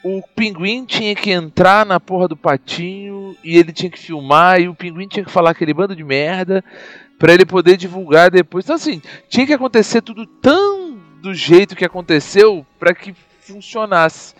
o 0.03 0.21
pinguim 0.35 0.85
tinha 0.85 1.13
que 1.13 1.29
entrar 1.31 1.85
na 1.85 1.99
porra 1.99 2.27
do 2.29 2.37
patinho 2.37 3.35
e 3.43 3.57
ele 3.57 3.73
tinha 3.73 3.89
que 3.91 3.99
filmar, 3.99 4.61
e 4.61 4.69
o 4.69 4.73
pinguim 4.75 5.07
tinha 5.07 5.25
que 5.25 5.31
falar 5.31 5.51
aquele 5.51 5.73
bando 5.73 5.95
de 5.95 6.03
merda 6.03 6.63
pra 7.19 7.33
ele 7.33 7.45
poder 7.45 7.75
divulgar 7.77 8.31
depois. 8.31 8.65
Então, 8.65 8.75
assim, 8.75 9.01
tinha 9.29 9.45
que 9.45 9.53
acontecer 9.53 10.01
tudo 10.01 10.25
tão 10.25 10.97
do 11.21 11.33
jeito 11.35 11.75
que 11.75 11.85
aconteceu 11.85 12.65
pra 12.79 12.95
que 12.95 13.13
funcionasse. 13.51 14.33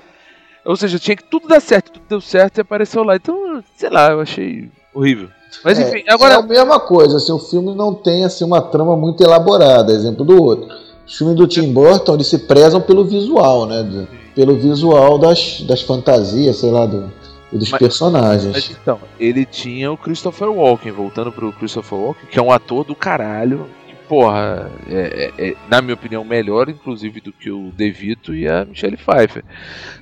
Ou 0.66 0.76
seja, 0.76 0.99
tinha 0.99 1.16
que 1.16 1.24
tudo 1.24 1.47
dar 1.47 1.59
certo, 1.59 1.91
tudo 1.93 2.03
deu 2.07 2.22
certo 2.22 2.59
e 2.59 2.62
apareceu 2.62 3.03
lá. 3.03 3.16
Então, 3.16 3.64
sei 3.76 3.89
lá, 3.89 4.12
eu 4.12 4.22
achei 4.22 4.70
horrível. 4.93 5.30
Mas 5.64 5.80
É, 5.80 5.88
enfim, 5.89 6.03
agora. 6.07 6.36
É 6.36 6.38
a 6.38 6.41
mesma 6.43 6.80
coisa, 6.80 7.20
se 7.20 7.32
o 7.32 7.39
filme 7.39 7.74
não 7.76 7.93
tem 7.93 8.24
assim, 8.24 8.45
uma 8.45 8.62
trama 8.62 8.95
muito 8.95 9.24
elaborada, 9.24 9.91
exemplo 9.91 10.24
do 10.24 10.41
outro. 10.41 10.70
Os 11.05 11.18
filmes 11.18 11.36
do 11.36 11.47
Tim 11.47 11.74
Burton, 11.74 12.14
eles 12.14 12.28
se 12.28 12.38
prezam 12.38 12.80
pelo 12.80 13.03
visual, 13.03 13.66
né? 13.66 13.84
do- 13.84 14.07
pelo 14.34 14.55
visual 14.55 15.18
das, 15.18 15.62
das 15.62 15.82
fantasias, 15.82 16.57
sei 16.57 16.72
lá, 16.72 16.86
do, 16.86 17.12
dos 17.51 17.70
Mas- 17.70 17.80
personagens. 17.80 18.53
Mas 18.53 18.70
então, 18.82 18.97
ele 19.20 19.45
tinha 19.45 19.91
o 19.91 19.97
Christopher 19.97 20.49
Walken, 20.49 20.91
voltando 20.93 21.32
pro 21.34 21.51
Christopher 21.51 21.99
Walken, 21.99 22.28
que 22.32 22.39
é 22.39 22.41
um 22.41 22.49
ator 22.51 22.86
do 22.86 22.95
caralho. 22.95 23.66
Porra, 24.12 24.70
é, 24.89 25.32
é- 25.39 25.51
é, 25.51 25.55
na 25.70 25.82
minha 25.82 25.93
opinião, 25.93 26.26
melhor, 26.26 26.68
inclusive, 26.68 27.22
do 27.22 27.32
que 27.32 27.49
o 27.49 27.72
DeVito 27.72 28.36
e 28.36 28.45
a 28.45 28.66
Michelle 28.66 28.97
Pfeiffer. 28.97 29.41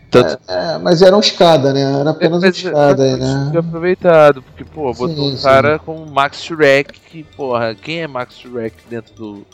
Tanto 0.10 0.39
É, 0.47 0.80
mas 0.80 1.03
era 1.03 1.16
um 1.16 1.20
escada, 1.20 1.72
né? 1.72 1.99
Era 1.99 2.10
apenas 2.10 2.41
um 2.41 2.47
escada 2.47 3.03
aí, 3.03 3.16
né? 3.18 3.51
aproveitado, 3.55 4.41
porque, 4.41 4.66
pô, 4.66 4.91
botou 4.95 5.10
Sim, 5.10 5.34
um 5.34 5.38
sim. 5.38 5.43
cara 5.43 5.78
com 5.78 5.95
o 5.97 6.10
Max 6.10 6.41
Shrek, 6.41 6.99
que, 7.01 7.24
porra, 7.24 7.76
quem 7.76 8.01
é 8.01 8.07
Max 8.07 8.34
Shrek 8.39 8.78
dentro 8.89 9.14
do, 9.14 9.45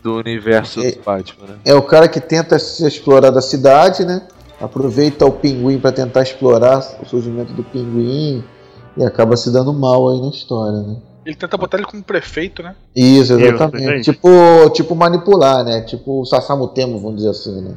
do 0.00 0.14
universo 0.14 0.80
É- 0.80 0.92
do 0.92 1.02
Batman, 1.02 1.46
né? 1.48 1.54
É 1.64 1.74
o 1.74 1.82
cara 1.82 2.06
que 2.06 2.20
tenta 2.20 2.56
se 2.60 2.86
explorar 2.86 3.30
da 3.30 3.42
cidade, 3.42 4.04
né? 4.04 4.22
Aproveita 4.60 5.26
o 5.26 5.32
pinguim 5.32 5.80
para 5.80 5.90
tentar 5.90 6.22
explorar 6.22 6.78
o 7.02 7.04
surgimento 7.04 7.52
do 7.52 7.64
pinguim 7.64 8.44
e 8.96 9.02
acaba 9.04 9.36
se 9.36 9.52
dando 9.52 9.72
mal 9.72 10.08
aí 10.08 10.20
na 10.20 10.28
história, 10.28 10.82
né? 10.82 10.98
Ele 11.28 11.36
tenta 11.36 11.58
botar 11.58 11.76
ele 11.76 11.86
como 11.86 12.02
prefeito, 12.02 12.62
né? 12.62 12.74
Isso, 12.96 13.34
Isso, 13.34 13.38
exatamente. 13.38 13.84
gente. 13.96 14.04
tipo, 14.12 14.70
tipo 14.70 14.94
manipular, 14.94 15.62
né? 15.62 15.82
Tipo 15.82 16.22
o 16.22 16.24
Sassamutemo, 16.24 16.98
vamos 16.98 17.16
dizer 17.16 17.28
assim, 17.28 17.60
né? 17.60 17.74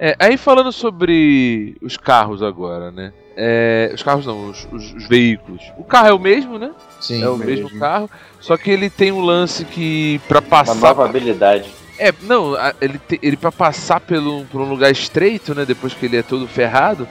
É, 0.00 0.16
aí 0.18 0.38
falando 0.38 0.72
sobre 0.72 1.76
os 1.82 1.98
carros 1.98 2.42
agora, 2.42 2.90
né? 2.90 3.12
É, 3.36 3.92
os 3.94 4.02
carros 4.02 4.24
não, 4.24 4.48
os, 4.48 4.66
os- 4.72 4.94
os 4.94 5.06
veículos. 5.08 5.60
O 5.76 5.84
carro 5.84 6.08
é 6.08 6.14
o 6.14 6.18
mesmo, 6.18 6.58
né? 6.58 6.70
Sim. 6.98 7.22
é 7.22 7.28
o 7.28 7.36
mesmo 7.36 7.68
carro, 7.78 8.08
só 8.40 8.56
que 8.56 8.70
ele 8.70 8.88
tem 8.88 9.12
um 9.12 9.20
lance 9.20 9.66
que 9.66 10.18
pra 10.26 10.38
Uma 10.40 10.48
passar 10.48 10.74
nova 10.76 11.04
habilidade. 11.04 11.70
É, 11.98 12.14
não, 12.22 12.54
a- 12.54 12.74
ele, 12.80 12.98
te- 12.98 13.20
ele 13.22 13.36
para 13.36 13.52
passar 13.52 14.00
pelo, 14.00 14.46
por 14.46 14.62
um 14.62 14.68
lugar 14.70 14.90
estreito, 14.90 15.54
né? 15.54 15.66
Depois 15.66 15.92
que 15.92 16.06
ele 16.06 16.16
é 16.16 16.22
todo 16.22 16.48
ferrado, 16.48 17.06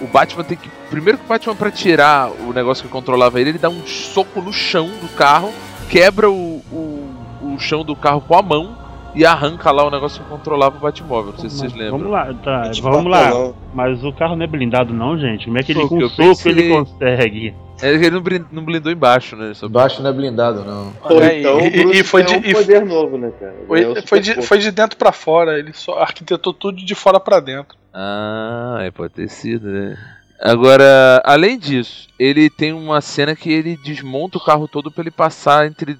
o 0.00 0.06
Batman 0.06 0.44
tem 0.44 0.56
que. 0.56 0.68
Primeiro 0.88 1.18
que 1.18 1.24
o 1.24 1.28
Batman, 1.28 1.54
pra 1.54 1.70
tirar 1.70 2.30
o 2.30 2.52
negócio 2.52 2.84
que 2.84 2.90
controlava 2.90 3.40
ele, 3.40 3.50
ele 3.50 3.58
dá 3.58 3.68
um 3.68 3.86
soco 3.86 4.40
no 4.40 4.52
chão 4.52 4.86
do 5.00 5.08
carro, 5.16 5.50
quebra 5.88 6.30
o, 6.30 6.62
o, 6.72 7.08
o 7.54 7.58
chão 7.58 7.84
do 7.84 7.94
carro 7.94 8.20
com 8.20 8.34
a 8.36 8.42
mão 8.42 8.76
e 9.14 9.24
arranca 9.26 9.70
lá 9.70 9.84
o 9.84 9.90
negócio 9.90 10.22
que 10.22 10.28
controlava 10.28 10.76
o 10.76 10.80
Batmóvel. 10.80 11.32
Não 11.32 11.38
sei 11.38 11.50
se 11.50 11.58
vocês 11.58 11.72
lembram. 11.72 11.98
Vamos 11.98 12.12
lá, 12.12 12.34
tá, 12.42 12.70
vamos 12.82 13.10
lá. 13.10 13.52
Mas 13.74 14.04
o 14.04 14.12
carro 14.12 14.36
não 14.36 14.44
é 14.44 14.46
blindado 14.46 14.92
não, 14.94 15.18
gente. 15.18 15.46
Como 15.46 15.58
é 15.58 15.62
que 15.62 15.72
ele 15.72 15.86
com 15.88 16.00
eu 16.00 16.08
soco 16.08 16.28
pensei- 16.28 16.52
ele 16.52 16.68
consegue? 16.70 17.54
É, 17.82 17.88
Ele 17.92 18.10
não 18.10 18.20
blin- 18.20 18.44
não 18.52 18.64
blindou 18.64 18.92
embaixo, 18.92 19.36
né? 19.36 19.52
Só- 19.54 19.68
Baixo 19.68 20.02
não 20.02 20.10
é 20.10 20.12
blindado, 20.12 20.64
não. 20.64 20.92
Ou 21.04 21.22
É, 21.22 21.38
então 21.40 21.60
e- 21.60 21.68
o 21.68 21.82
Bruce 21.84 22.00
e 22.00 22.04
foi 22.04 22.24
tem 22.24 22.40
de- 22.40 22.46
um 22.46 22.50
e- 22.50 22.54
poder 22.54 22.84
novo, 22.84 23.16
né, 23.18 23.32
cara? 23.38 23.54
Foi, 23.66 23.84
o 23.84 24.06
foi, 24.06 24.20
de, 24.20 24.42
foi 24.42 24.58
de 24.58 24.70
dentro 24.70 24.96
pra 24.96 25.12
fora, 25.12 25.58
ele 25.58 25.72
só 25.72 25.98
arquitetou 25.98 26.52
tudo 26.52 26.84
de 26.84 26.94
fora 26.94 27.18
pra 27.20 27.40
dentro. 27.40 27.76
Ah, 27.92 28.78
é, 28.80 28.90
pode 28.90 29.14
ter 29.14 29.28
sido, 29.28 29.66
né? 29.68 29.96
Agora, 30.42 31.20
além 31.24 31.58
disso, 31.58 32.08
ele 32.18 32.48
tem 32.48 32.72
uma 32.72 33.00
cena 33.00 33.36
que 33.36 33.52
ele 33.52 33.76
desmonta 33.84 34.38
o 34.38 34.44
carro 34.44 34.66
todo 34.66 34.90
pra 34.90 35.02
ele 35.02 35.10
passar 35.10 35.66
entre, 35.66 35.98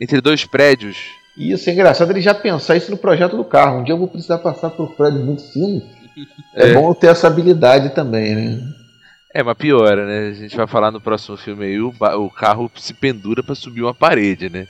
entre 0.00 0.20
dois 0.20 0.44
prédios. 0.44 0.96
Isso 1.36 1.68
é 1.68 1.72
engraçado 1.72 2.10
ele 2.10 2.20
já 2.20 2.34
pensar 2.34 2.76
isso 2.76 2.90
no 2.90 2.96
projeto 2.96 3.36
do 3.36 3.44
carro. 3.44 3.78
Um 3.78 3.84
dia 3.84 3.94
eu 3.94 3.98
vou 3.98 4.06
precisar 4.08 4.38
passar 4.38 4.70
por 4.70 4.92
prédios 4.94 5.24
muito 5.24 5.42
finos. 5.52 5.82
É, 6.54 6.68
É. 6.68 6.74
bom 6.74 6.92
ter 6.92 7.06
essa 7.06 7.26
habilidade 7.26 7.94
também, 7.94 8.34
né? 8.34 8.60
É, 9.34 9.42
mas 9.42 9.56
piora, 9.56 10.06
né? 10.06 10.28
A 10.28 10.34
gente 10.34 10.56
vai 10.56 10.66
falar 10.66 10.90
no 10.90 11.00
próximo 11.00 11.36
filme 11.36 11.64
aí, 11.64 11.80
o, 11.80 11.92
o 12.18 12.30
carro 12.30 12.70
se 12.76 12.92
pendura 12.92 13.42
pra 13.42 13.54
subir 13.54 13.82
uma 13.82 13.94
parede, 13.94 14.50
né? 14.50 14.66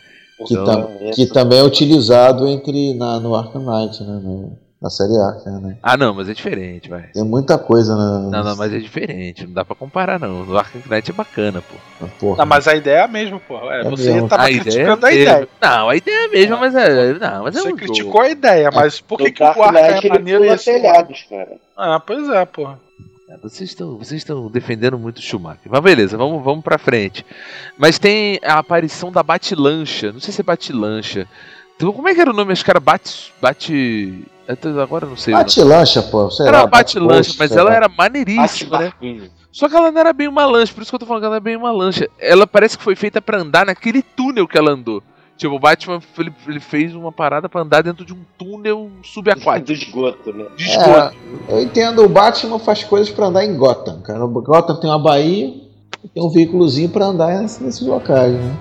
Que, 0.46 0.54
Então, 0.54 0.64
tam- 0.64 0.88
que 1.14 1.26
também 1.26 1.58
é 1.58 1.62
utilizado 1.62 2.48
entre 2.48 2.94
na, 2.94 3.18
no 3.20 3.34
Arkham 3.34 3.62
Knight, 3.64 4.02
né? 4.02 4.20
No- 4.22 4.58
na 4.80 4.90
série 4.90 5.16
Arkham, 5.16 5.60
né? 5.60 5.76
Ah, 5.80 5.96
não, 5.96 6.12
mas 6.12 6.28
é 6.28 6.34
diferente, 6.34 6.88
vai. 6.88 7.02
Tem 7.12 7.22
muita 7.22 7.56
coisa 7.56 7.94
na. 7.94 8.18
Não, 8.30 8.42
não, 8.44 8.56
mas 8.56 8.72
é 8.72 8.78
diferente, 8.80 9.46
não 9.46 9.52
dá 9.52 9.64
pra 9.64 9.76
comparar, 9.76 10.18
não. 10.18 10.44
No 10.44 10.58
Arkham 10.58 10.82
Knight 10.90 11.08
é 11.10 11.14
bacana, 11.14 11.62
pô. 11.62 11.76
na 12.04 12.08
porra. 12.18 12.38
Não, 12.38 12.46
mas 12.46 12.66
a 12.66 12.74
ideia 12.74 12.96
é 12.96 13.02
a 13.04 13.08
mesma, 13.08 13.38
pô. 13.46 13.58
É, 13.70 13.82
É 13.82 13.84
você 13.90 14.12
mesmo. 14.12 14.28
tava 14.28 14.42
a 14.42 14.50
ideia 14.50 14.62
criticando 14.64 15.06
é 15.06 15.10
a 15.10 15.14
ideia. 15.14 15.48
Não, 15.62 15.88
a 15.88 15.96
ideia 15.96 16.16
é 16.16 16.24
a 16.24 16.28
mesma, 16.28 16.56
mas 16.56 16.74
é. 16.74 17.12
Não, 17.14 17.42
mas 17.44 17.54
é 17.56 17.60
Você 17.60 17.68
um 17.72 17.76
criticou 17.76 18.12
jogo. 18.12 18.20
a 18.22 18.28
ideia, 18.30 18.70
mas 18.74 19.00
por 19.00 19.18
que, 19.18 19.30
que 19.30 19.40
o 19.42 19.46
Arkham 19.46 19.70
Knight 19.72 20.06
é 20.06 20.10
maneiro 20.10 20.44
e 20.44 20.48
não? 20.48 20.56
telhados, 20.56 21.26
cara. 21.30 21.52
Ah, 21.76 22.00
pois 22.04 22.28
é, 22.28 22.44
porra. 22.44 22.80
É, 23.28 23.36
Vocês 23.38 23.70
estão, 23.70 23.96
vocês 23.98 24.20
estão 24.20 24.48
defendendo 24.50 24.98
muito 24.98 25.18
o 25.18 25.22
Schumacher. 25.22 25.70
Mas 25.70 25.80
beleza, 25.80 26.16
vamos, 26.16 26.42
vamos 26.44 26.62
pra 26.64 26.78
frente. 26.78 27.24
Mas 27.78 27.98
tem 27.98 28.38
a 28.42 28.58
aparição 28.58 29.10
da 29.12 29.22
Batilancha. 29.22 30.12
Não 30.12 30.20
sei 30.20 30.32
se 30.32 30.40
é 30.40 30.44
Batilancha. 30.44 31.26
Então, 31.76 31.92
como 31.92 32.08
é 32.08 32.14
que 32.14 32.20
era 32.20 32.30
o 32.30 32.34
nome? 32.34 32.52
Acho 32.52 32.64
que 32.64 32.70
era 32.70 32.80
Bate. 32.80 33.32
Bate. 33.40 34.24
eu 34.46 34.56
tô- 34.56 34.80
Agora 34.80 35.06
não 35.06 35.16
sei. 35.16 35.34
Bate-lancha, 35.34 36.02
pô. 36.02 36.30
Sei 36.30 36.46
Era 36.46 36.58
lá, 36.58 36.64
uma 36.64 36.70
Batilancha, 36.70 37.34
mas 37.38 37.52
ela 37.52 37.70
lá. 37.70 37.76
era 37.76 37.88
maneiríssima, 37.88 38.78
né? 38.78 38.92
Só 39.50 39.68
que 39.68 39.76
ela 39.76 39.90
não 39.90 40.00
era 40.00 40.12
bem 40.12 40.28
uma 40.28 40.46
lancha, 40.46 40.72
por 40.72 40.82
isso 40.82 40.90
que 40.90 40.94
eu 40.94 40.98
tô 40.98 41.06
falando 41.06 41.22
que 41.22 41.26
ela 41.26 41.34
não 41.34 41.36
é 41.36 41.40
bem 41.40 41.56
uma 41.56 41.70
lancha. 41.72 42.08
Ela 42.18 42.46
parece 42.46 42.76
que 42.78 42.84
foi 42.84 42.96
feita 42.96 43.20
pra 43.20 43.38
andar 43.38 43.66
naquele 43.66 44.02
túnel 44.02 44.46
que 44.48 44.56
ela 44.56 44.70
andou. 44.72 45.02
Tipo, 45.42 45.56
o 45.56 45.58
Batman 45.58 45.98
ele, 46.20 46.32
ele 46.46 46.60
fez 46.60 46.94
uma 46.94 47.10
parada 47.10 47.48
pra 47.48 47.62
andar 47.62 47.82
dentro 47.82 48.04
de 48.04 48.12
um 48.12 48.20
túnel 48.38 48.88
subaquático. 49.02 49.66
Do 49.66 49.72
esgoto, 49.72 50.32
né? 50.32 50.44
De 50.56 50.64
esgoto. 50.64 51.16
É, 51.48 51.54
eu 51.54 51.62
entendo, 51.62 52.04
o 52.04 52.08
Batman 52.08 52.60
faz 52.60 52.84
coisas 52.84 53.12
pra 53.12 53.26
andar 53.26 53.44
em 53.44 53.56
Gotham, 53.56 54.00
cara. 54.02 54.24
O 54.24 54.28
Gotham 54.28 54.78
tem 54.78 54.88
uma 54.88 55.00
baía 55.00 55.48
e 56.04 56.08
tem 56.14 56.22
um 56.22 56.30
veículozinho 56.30 56.90
pra 56.90 57.06
andar 57.06 57.42
nesses, 57.42 57.80
locais, 57.80 58.32
né? 58.32 58.56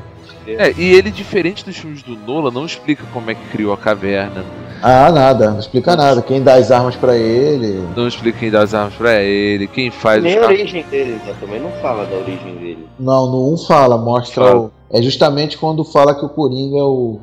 É, 0.48 0.74
e 0.76 0.92
ele, 0.96 1.12
diferente 1.12 1.64
dos 1.64 1.78
filmes 1.78 2.02
do 2.02 2.16
Nolan, 2.16 2.50
não 2.50 2.66
explica 2.66 3.04
como 3.14 3.30
é 3.30 3.36
que 3.36 3.48
criou 3.52 3.72
a 3.74 3.78
caverna. 3.78 4.44
Ah, 4.82 5.12
nada, 5.12 5.52
não 5.52 5.60
explica 5.60 5.96
nada. 5.96 6.20
Quem 6.24 6.42
dá 6.42 6.56
as 6.56 6.72
armas 6.72 6.96
pra 6.96 7.16
ele. 7.16 7.88
Não 7.96 8.08
explica 8.08 8.40
quem 8.40 8.50
dá 8.50 8.64
as 8.64 8.74
armas 8.74 8.96
pra 8.96 9.22
ele, 9.22 9.68
quem 9.68 9.92
faz 9.92 10.24
Nem 10.24 10.40
os 10.40 10.46
a 10.46 10.48
origem 10.48 10.84
dele, 10.90 11.22
né? 11.24 11.36
Também 11.40 11.60
não 11.60 11.72
fala 11.74 12.08
da 12.08 12.16
origem 12.16 12.56
dele. 12.56 12.88
Não, 13.00 13.28
no 13.30 13.54
1 13.54 13.58
fala, 13.68 14.00
mostra 14.00 14.46
Fala. 14.46 14.60
o. 14.62 14.81
É 14.94 15.02
justamente 15.02 15.58
quando 15.58 15.84
fala 15.84 16.14
que 16.16 16.26
o 16.26 16.30
Coringa 16.30 16.78
é 16.78 16.84
o. 16.84 17.20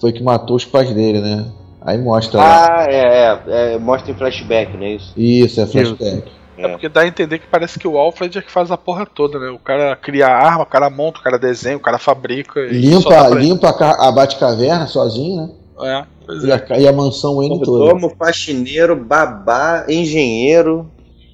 Foi 0.00 0.12
que 0.12 0.22
matou 0.22 0.56
os 0.56 0.64
pais 0.64 0.92
dele, 0.94 1.20
né? 1.20 1.44
Aí 1.80 1.98
mostra 1.98 2.38
lá. 2.38 2.66
Ah, 2.80 2.86
é, 2.88 2.96
é, 2.96 3.74
é, 3.74 3.78
Mostra 3.78 4.10
em 4.12 4.14
flashback, 4.14 4.76
não 4.76 4.84
é 4.84 4.92
isso? 4.94 5.12
Isso, 5.16 5.60
é 5.60 5.66
flashback. 5.66 6.24
É 6.56 6.68
porque 6.68 6.88
dá 6.88 7.02
a 7.02 7.06
entender 7.06 7.38
que 7.38 7.46
parece 7.46 7.78
que 7.78 7.86
o 7.86 7.96
Alfred 7.96 8.36
é 8.36 8.42
que 8.42 8.50
faz 8.50 8.70
a 8.72 8.76
porra 8.76 9.06
toda, 9.06 9.38
né? 9.38 9.48
O 9.48 9.58
cara 9.60 9.94
cria 9.94 10.26
a 10.26 10.36
arma, 10.36 10.64
o 10.64 10.66
cara 10.66 10.90
monta, 10.90 11.20
o 11.20 11.22
cara 11.22 11.38
desenha, 11.38 11.76
o 11.76 11.80
cara 11.80 11.98
fabrica. 11.98 12.58
e 12.60 12.70
Limpa, 12.80 13.28
limpa 13.28 13.68
a, 13.68 13.72
ca- 13.72 13.96
a 14.08 14.10
Batcaverna 14.10 14.86
sozinho, 14.88 15.42
né? 15.42 15.50
É, 15.80 16.04
pois 16.26 16.42
E 16.42 16.50
é. 16.50 16.54
a, 16.70 16.78
e 16.80 16.88
a 16.88 16.92
mansão 16.92 17.36
Wayne 17.36 17.60
toda. 17.62 17.84
Mordomo, 17.84 18.12
faxineiro, 18.18 18.96
babá, 18.96 19.84
engenheiro, 19.88 20.90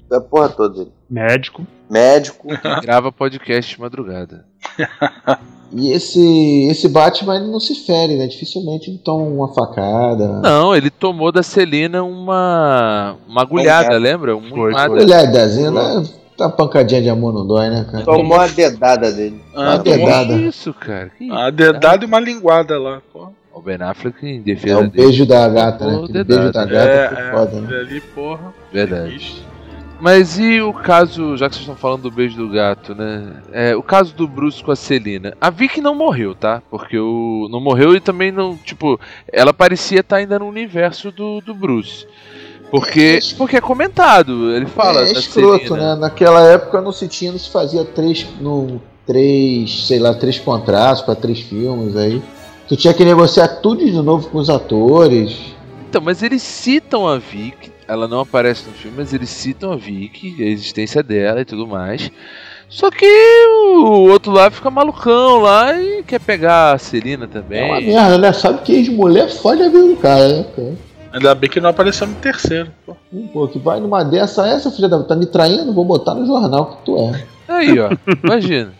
da 0.07 0.21
porra 0.21 0.49
toda. 0.49 0.87
Médico. 1.09 1.65
Médico. 1.89 2.47
Grava 2.81 3.11
podcast 3.11 3.75
de 3.75 3.81
madrugada. 3.81 4.45
E 5.71 5.91
esse, 5.91 6.67
esse 6.69 6.87
Batman 6.87 7.35
ele 7.37 7.47
não 7.47 7.59
se 7.59 7.75
fere, 7.85 8.15
né? 8.15 8.27
Dificilmente 8.27 8.89
ele 8.89 8.97
toma 8.99 9.23
uma 9.25 9.53
facada. 9.53 10.39
Não, 10.41 10.75
ele 10.75 10.89
tomou 10.89 11.31
da 11.31 11.43
Celina 11.43 12.03
uma, 12.03 13.15
uma 13.27 13.41
agulhada, 13.41 13.97
lembra? 13.97 14.35
Um 14.37 14.49
Foi. 14.49 14.73
Aliás, 14.75 15.31
Dezinho, 15.31 15.71
né? 15.71 16.03
Tá 16.37 16.45
uma 16.47 16.51
pancadinha 16.51 17.01
de 17.01 17.09
amor 17.09 17.33
não 17.33 17.47
dói, 17.47 17.69
né, 17.69 17.85
cara? 17.89 18.03
Tomou 18.03 18.37
a 18.37 18.47
dedada 18.47 19.11
dele. 19.11 19.41
Uma 19.53 19.73
Ah, 19.75 19.79
tomou 19.79 19.97
dedada. 19.99 20.33
Que 20.33 20.39
isso, 20.47 20.73
cara? 20.73 21.09
Que 21.17 21.31
a 21.31 21.49
dedada 21.49 22.03
e 22.03 22.07
uma 22.07 22.19
linguada 22.19 22.77
lá. 22.77 23.01
Pô. 23.11 23.29
O 23.53 23.61
Ben 23.61 23.77
Affleck 23.81 24.17
em 24.25 24.39
É 24.39 24.39
defesa 24.41 24.79
o 24.79 24.87
dele. 24.89 25.05
beijo 25.05 25.25
da 25.25 25.47
gata, 25.47 25.85
né? 25.87 26.07
Dedada. 26.09 26.23
beijo 26.25 26.51
da 26.51 26.65
gata 26.65 26.89
É, 26.89 27.07
foi 27.07 27.17
é, 27.23 27.31
foda, 27.31 27.61
né? 27.61 27.77
ali, 27.79 28.01
porra. 28.01 28.53
Verdade. 28.71 29.45
Mas 29.99 30.37
e 30.37 30.61
o 30.61 30.73
caso, 30.73 31.37
já 31.37 31.47
que 31.47 31.55
vocês 31.55 31.61
estão 31.61 31.75
falando 31.75 32.03
do 32.03 32.11
beijo 32.11 32.35
do 32.35 32.49
gato, 32.49 32.93
né? 32.93 33.41
É, 33.51 33.75
o 33.75 33.81
caso 33.81 34.13
do 34.13 34.27
Bruce 34.27 34.63
com 34.63 34.71
a 34.71 34.75
Celina. 34.75 35.35
A 35.39 35.49
Vicky 35.49 35.79
não 35.81 35.95
morreu, 35.95 36.35
tá? 36.35 36.61
Porque 36.69 36.97
o. 36.97 37.47
Não 37.49 37.61
morreu 37.61 37.95
e 37.95 37.99
também 37.99 38.31
não. 38.31 38.57
Tipo, 38.57 38.99
ela 39.31 39.53
parecia 39.53 40.01
estar 40.01 40.17
ainda 40.17 40.37
no 40.37 40.47
universo 40.47 41.11
do, 41.11 41.41
do 41.41 41.53
Bruce. 41.53 42.05
Porque, 42.69 43.19
porque 43.37 43.57
é 43.57 43.61
comentado, 43.61 44.51
ele 44.51 44.65
fala. 44.65 45.01
é 45.01 45.13
da 45.13 45.19
escroto, 45.19 45.67
Celina. 45.67 45.95
né? 45.95 46.01
Naquela 46.01 46.41
época 46.41 46.81
no 46.81 46.91
se 46.91 47.05
não 47.31 47.39
se 47.39 47.49
fazia 47.49 47.85
três, 47.85 48.27
no, 48.41 48.81
três, 49.05 49.87
sei 49.87 49.99
lá, 49.99 50.13
três 50.13 50.39
contratos 50.39 51.01
pra 51.01 51.15
três 51.15 51.39
filmes 51.39 51.95
aí. 51.95 52.21
Tu 52.67 52.75
tinha 52.75 52.93
que 52.93 53.05
negociar 53.05 53.47
tudo 53.47 53.85
de 53.85 53.91
novo 53.91 54.27
com 54.29 54.39
os 54.39 54.49
atores. 54.49 55.55
Então, 55.87 56.01
mas 56.01 56.23
eles 56.23 56.41
citam 56.41 57.07
a 57.07 57.17
Vicky, 57.17 57.71
ela 57.87 58.07
não 58.07 58.21
aparece 58.21 58.67
no 58.67 58.73
filme, 58.73 58.97
mas 58.97 59.13
eles 59.13 59.29
citam 59.29 59.71
a 59.71 59.75
Vicky, 59.75 60.35
a 60.41 60.47
existência 60.47 61.03
dela 61.03 61.41
e 61.41 61.45
tudo 61.45 61.67
mais. 61.67 62.11
Só 62.67 62.89
que 62.89 63.05
o 63.05 64.09
outro 64.09 64.31
lá 64.31 64.49
fica 64.49 64.71
malucão 64.71 65.39
lá 65.39 65.79
e 65.79 66.03
quer 66.03 66.19
pegar 66.19 66.73
a 66.73 66.77
Celina 66.77 67.27
também. 67.27 67.61
É 67.61 67.65
uma 67.65 67.81
merda, 67.81 68.17
né? 68.17 68.33
Sabe 68.33 68.61
que 68.63 68.73
ex-mulher 68.73 69.29
fode 69.29 69.61
a 69.61 69.69
vida 69.69 69.87
do 69.87 69.95
cara, 69.97 70.27
né, 70.27 70.45
cara? 70.55 70.73
Ainda 71.13 71.35
bem 71.35 71.49
que 71.49 71.61
não 71.61 71.69
apareceu 71.69 72.07
no 72.07 72.15
terceiro. 72.15 72.71
Pô. 72.85 72.95
Pô, 73.31 73.47
que 73.47 73.59
vai 73.59 73.79
numa 73.79 74.03
dessa, 74.03 74.47
essa 74.47 74.69
filha 74.71 74.89
da 74.89 75.01
tá 75.03 75.15
me 75.15 75.25
traindo, 75.25 75.73
vou 75.73 75.85
botar 75.85 76.13
no 76.13 76.25
jornal 76.25 76.65
que 76.65 76.85
tu 76.85 76.97
é. 76.97 77.23
Aí, 77.47 77.79
ó, 77.79 77.89
imagina. 78.23 78.73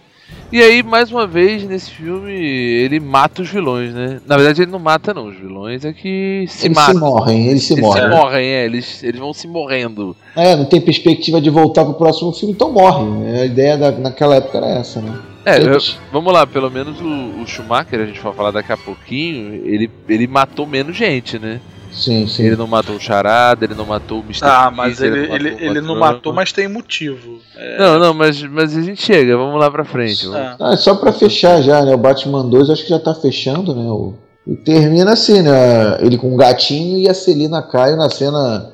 E 0.51 0.61
aí, 0.61 0.83
mais 0.83 1.11
uma 1.11 1.25
vez, 1.27 1.63
nesse 1.63 1.91
filme, 1.91 2.31
ele 2.31 2.99
mata 2.99 3.41
os 3.41 3.49
vilões, 3.49 3.93
né? 3.93 4.21
Na 4.25 4.37
verdade, 4.37 4.61
ele 4.61 4.71
não 4.71 4.79
mata, 4.79 5.13
não. 5.13 5.27
Os 5.27 5.35
vilões 5.35 5.83
é 5.83 5.91
que 5.91 6.45
se 6.47 6.67
eles 6.67 6.77
matam. 6.77 6.93
se 6.93 6.99
morrem, 6.99 7.47
eles 7.47 7.63
se 7.63 7.73
Eles 7.73 7.83
morrem. 7.83 8.03
se 8.03 8.09
morrem, 8.09 8.45
é. 8.47 8.65
Eles, 8.65 9.03
eles 9.03 9.19
vão 9.19 9.33
se 9.33 9.47
morrendo. 9.47 10.15
É, 10.35 10.55
não 10.55 10.65
tem 10.65 10.79
perspectiva 10.79 11.41
de 11.41 11.49
voltar 11.49 11.83
pro 11.83 11.95
próximo 11.95 12.31
filme, 12.31 12.53
então 12.53 12.71
morre. 12.71 13.05
A 13.41 13.45
ideia 13.45 13.77
da, 13.77 13.91
naquela 13.91 14.35
época 14.35 14.57
era 14.59 14.67
essa, 14.67 15.01
né? 15.01 15.17
É, 15.45 15.59
eu- 15.61 15.77
vamos 16.11 16.31
lá, 16.31 16.47
pelo 16.47 16.71
menos 16.71 16.99
o, 17.01 17.41
o 17.41 17.45
Schumacher, 17.47 17.99
a 18.01 18.05
gente 18.05 18.19
vai 18.19 18.33
falar 18.33 18.51
daqui 18.51 18.71
a 18.71 18.77
pouquinho, 18.77 19.53
ele, 19.65 19.89
ele 20.07 20.25
matou 20.27 20.65
menos 20.65 20.95
gente, 20.95 21.37
né? 21.37 21.59
Sim, 21.95 22.27
sim. 22.27 22.43
Ele 22.43 22.55
não 22.57 22.67
matou 22.67 22.95
o 22.97 22.99
Charada, 22.99 23.63
ele 23.65 23.73
não 23.73 23.85
matou 23.85 24.19
o 24.19 24.23
Mr. 24.23 24.43
Ah, 24.43 24.69
mas 24.69 25.01
ele, 25.01 25.27
não 25.27 25.35
ele, 25.35 25.51
matou 25.51 25.65
ele 25.67 25.81
não 25.81 25.95
matou, 25.97 26.33
mas 26.33 26.51
tem 26.51 26.67
motivo. 26.67 27.39
É, 27.55 27.77
Não, 27.79 27.97
não, 27.97 28.13
mas, 28.13 28.41
mas 28.43 28.75
a 28.75 28.81
gente 28.81 29.01
chega, 29.01 29.37
vamos 29.37 29.59
lá 29.59 29.71
pra 29.71 29.85
frente. 29.85 30.25
vamos- 30.27 30.39
é. 30.39 30.55
Ah, 30.59 30.75
só 30.77 30.95
pra 30.95 31.13
fechar 31.13 31.61
já, 31.61 31.83
né? 31.85 31.93
O 31.95 31.97
Batman 31.97 32.43
2 32.49 32.69
acho 32.69 32.83
que 32.83 32.89
já 32.89 32.99
tá 32.99 33.15
fechando, 33.15 33.73
né? 33.73 33.89
O... 33.89 34.13
E 34.45 34.55
termina 34.57 35.13
assim, 35.13 35.41
né? 35.41 35.97
Ele 36.01 36.17
com 36.17 36.33
o 36.33 36.37
gatinho 36.37 36.97
e 36.99 37.09
a 37.09 37.13
Celina 37.13 37.61
Caio 37.63 37.95
na 37.97 38.09
cena 38.09 38.69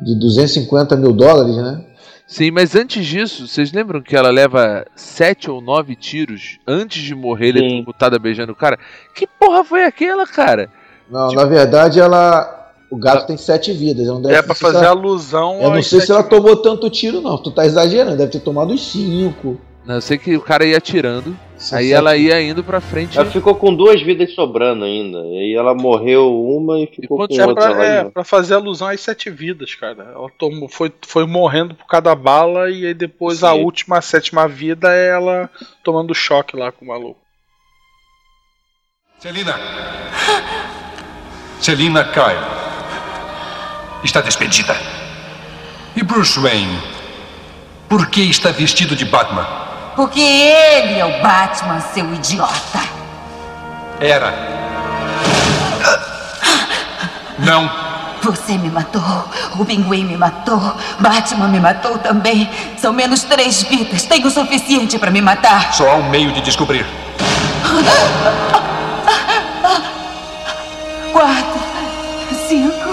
de 0.00 0.18
250 0.18 0.96
mil 0.96 1.12
dólares, 1.12 1.56
né? 1.56 1.82
Sim, 2.26 2.50
mas 2.50 2.74
antes 2.74 3.06
disso, 3.06 3.46
vocês 3.46 3.70
lembram 3.70 4.02
que 4.02 4.16
ela 4.16 4.30
leva 4.30 4.84
sete 4.96 5.50
ou 5.50 5.60
nove 5.60 5.94
tiros 5.94 6.58
antes 6.66 7.00
de 7.02 7.14
morrer 7.14 7.52
Sim. 7.52 7.58
eletrocutada 7.58 8.18
beijando 8.18 8.52
o 8.52 8.56
cara? 8.56 8.78
Que 9.14 9.26
porra 9.26 9.62
foi 9.62 9.84
aquela, 9.84 10.26
cara? 10.26 10.68
Não, 11.08 11.28
na 11.32 11.44
verdade 11.44 12.00
ela. 12.00 12.62
O 12.94 12.98
gato 12.98 13.26
tem 13.26 13.36
sete 13.36 13.72
vidas. 13.72 14.06
Não 14.06 14.22
deve 14.22 14.34
É 14.36 14.42
pra 14.42 14.54
fazer 14.54 14.78
ela- 14.78 14.90
alusão 14.90 15.60
Eu 15.60 15.70
não 15.70 15.82
sei 15.82 16.00
se 16.00 16.12
ela 16.12 16.22
tomou 16.22 16.56
tanto 16.56 16.88
tiro, 16.88 17.20
não. 17.20 17.36
Tu 17.36 17.50
tá 17.50 17.66
exagerando, 17.66 18.16
deve 18.16 18.30
ter 18.32 18.40
tomado 18.40 18.76
cinco. 18.78 19.58
Não, 19.84 19.96
eu 19.96 20.00
sei 20.00 20.16
que 20.16 20.34
o 20.34 20.40
cara 20.40 20.64
ia 20.64 20.78
atirando, 20.78 21.36
São 21.58 21.76
aí 21.78 21.86
sete- 21.88 21.94
ela 21.94 22.16
ia 22.16 22.40
indo 22.40 22.64
pra 22.64 22.80
frente. 22.80 23.18
Ela 23.18 23.28
ficou 23.30 23.54
com 23.54 23.74
duas 23.74 24.00
vidas 24.00 24.32
sobrando 24.34 24.82
ainda. 24.84 25.18
E 25.18 25.38
aí 25.38 25.54
ela 25.54 25.74
morreu 25.74 26.32
uma 26.42 26.78
e 26.80 26.86
ficou 26.86 27.18
com 27.18 27.34
É 27.34 27.46
outra 27.46 27.74
pra, 27.74 27.84
é, 27.84 28.04
pra 28.04 28.24
fazer 28.24 28.54
alusão 28.54 28.88
às 28.88 29.00
sete 29.00 29.28
vidas, 29.28 29.74
cara. 29.74 30.12
Ela 30.14 30.28
tomou, 30.38 30.68
foi, 30.70 30.90
foi 31.06 31.26
morrendo 31.26 31.74
por 31.74 31.86
cada 31.86 32.14
bala 32.14 32.70
e 32.70 32.86
aí 32.86 32.94
depois 32.94 33.44
a 33.44 33.52
Sim. 33.52 33.62
última, 33.62 33.98
a 33.98 34.00
sétima 34.02 34.48
vida 34.48 34.90
é 34.90 35.08
ela 35.10 35.50
tomando 35.82 36.14
choque 36.14 36.56
lá 36.56 36.72
com 36.72 36.84
o 36.84 36.88
maluco. 36.88 37.20
Celina. 39.18 39.54
Celina 41.60 42.04
Kyle. 42.04 42.63
Está 44.04 44.20
despedida. 44.20 44.76
E 45.96 46.02
Bruce 46.02 46.38
Wayne? 46.38 46.78
Por 47.88 48.06
que 48.08 48.20
está 48.20 48.50
vestido 48.50 48.94
de 48.94 49.06
Batman? 49.06 49.46
Porque 49.96 50.20
ele 50.20 50.98
é 50.98 51.04
o 51.06 51.22
Batman, 51.22 51.80
seu 51.80 52.12
idiota. 52.12 52.80
Era. 53.98 54.34
Não. 57.38 57.70
Você 58.22 58.58
me 58.58 58.70
matou, 58.70 59.02
o 59.58 59.64
Pinguim 59.64 60.04
me 60.04 60.16
matou, 60.16 60.76
Batman 60.98 61.48
me 61.48 61.60
matou 61.60 61.98
também. 61.98 62.50
São 62.76 62.92
menos 62.92 63.22
três 63.22 63.62
vidas. 63.62 64.04
Tem 64.04 64.24
o 64.26 64.30
suficiente 64.30 64.98
pra 64.98 65.10
me 65.10 65.20
matar. 65.22 65.72
Só 65.72 65.90
há 65.90 65.94
um 65.96 66.08
meio 66.10 66.32
de 66.32 66.40
descobrir. 66.40 66.86
Quatro, 71.12 71.60
cinco. 72.48 72.83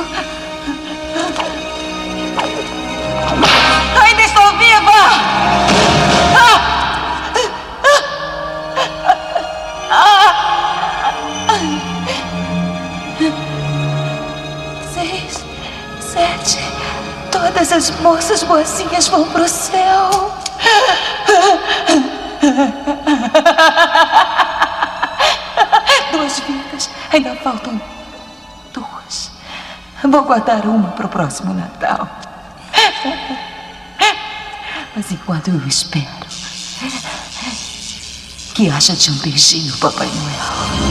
Todas 17.61 17.73
as 17.73 17.91
moças 17.99 18.41
boazinhas 18.41 19.07
vão 19.07 19.23
pro 19.29 19.47
céu. 19.47 20.35
Duas 26.11 26.39
vidas. 26.39 26.89
Ainda 27.13 27.35
faltam 27.35 27.79
duas. 28.73 29.29
Vou 30.03 30.23
guardar 30.23 30.65
uma 30.65 30.89
para 30.89 31.05
o 31.05 31.09
próximo 31.09 31.53
Natal. 31.53 32.09
Mas 34.95 35.11
enquanto 35.11 35.49
eu 35.49 35.67
espero, 35.67 36.25
que 38.55 38.71
haja 38.71 38.95
de 38.95 39.11
um 39.11 39.17
beijinho, 39.19 39.77
Papai 39.77 40.07
Noel. 40.07 40.81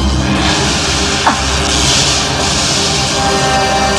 E, 3.86 3.89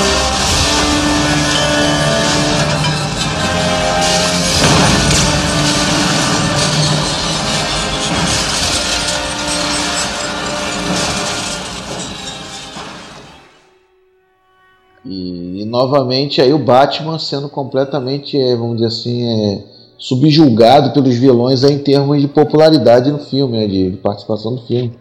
novamente 15.72 16.42
aí 16.42 16.54
o 16.54 16.60
Batman 16.60 17.18
sendo 17.18 17.48
completamente, 17.48 18.38
é, 18.38 18.56
vamos 18.56 18.76
dizer 18.76 18.88
assim, 18.88 19.24
é, 19.24 19.64
subjulgado 19.98 20.92
pelos 20.92 21.16
vilões 21.16 21.64
em 21.64 21.80
termos 21.80 22.20
de 22.22 22.28
popularidade 22.28 23.10
no 23.10 23.20
filme, 23.20 23.58
né, 23.58 23.68
de, 23.68 23.92
de 23.92 23.98
participação 23.98 24.52
no 24.52 24.62
filme. 24.68 24.94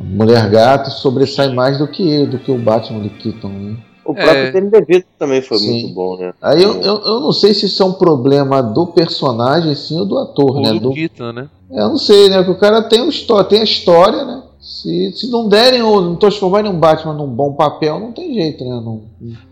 Mulher 0.00 0.50
Gato 0.50 0.90
sobressai 0.90 1.54
mais 1.54 1.78
do 1.78 1.86
que 1.86 2.02
ele, 2.02 2.26
do 2.26 2.38
que 2.38 2.50
o 2.50 2.58
Batman 2.58 2.98
do 2.98 3.08
Keaton. 3.08 3.48
Né? 3.48 3.76
O 4.04 4.12
próprio 4.12 4.36
É. 4.36 4.52
Danny 4.52 4.70
DeVito 4.70 5.06
também 5.18 5.40
foi 5.40 5.58
Sim. 5.58 5.70
muito 5.82 5.94
bom, 5.94 6.16
né? 6.16 6.32
Aí 6.42 6.62
eu, 6.62 6.80
eu, 6.82 7.00
eu 7.00 7.20
não 7.20 7.32
sei 7.32 7.54
se 7.54 7.66
isso 7.66 7.82
é 7.82 7.86
um 7.86 7.92
problema 7.92 8.62
do 8.62 8.86
personagem, 8.88 9.74
sim, 9.74 9.98
ou 9.98 10.04
do 10.04 10.18
ator, 10.18 10.56
Ou 10.56 10.62
né? 10.62 10.72
do 10.74 10.80
Do, 10.80 10.92
Keaton, 10.92 11.32
né? 11.32 11.48
eu 11.70 11.88
não 11.88 11.98
sei, 11.98 12.28
né? 12.28 12.38
Porque 12.38 12.50
o 12.52 12.58
cara 12.58 12.82
tem, 12.82 13.00
um, 13.00 13.10
tem 13.48 13.60
a 13.60 13.64
história, 13.64 14.24
né? 14.24 14.42
Se, 14.66 15.12
se 15.12 15.30
não 15.30 15.48
derem, 15.48 15.80
ou 15.80 16.02
não 16.02 16.16
transformarem 16.16 16.68
um 16.68 16.78
Batman 16.78 17.14
num 17.14 17.28
bom 17.28 17.52
papel, 17.52 18.00
não 18.00 18.12
tem 18.12 18.34
jeito, 18.34 18.64
né? 18.64 18.70
Não, 18.70 19.02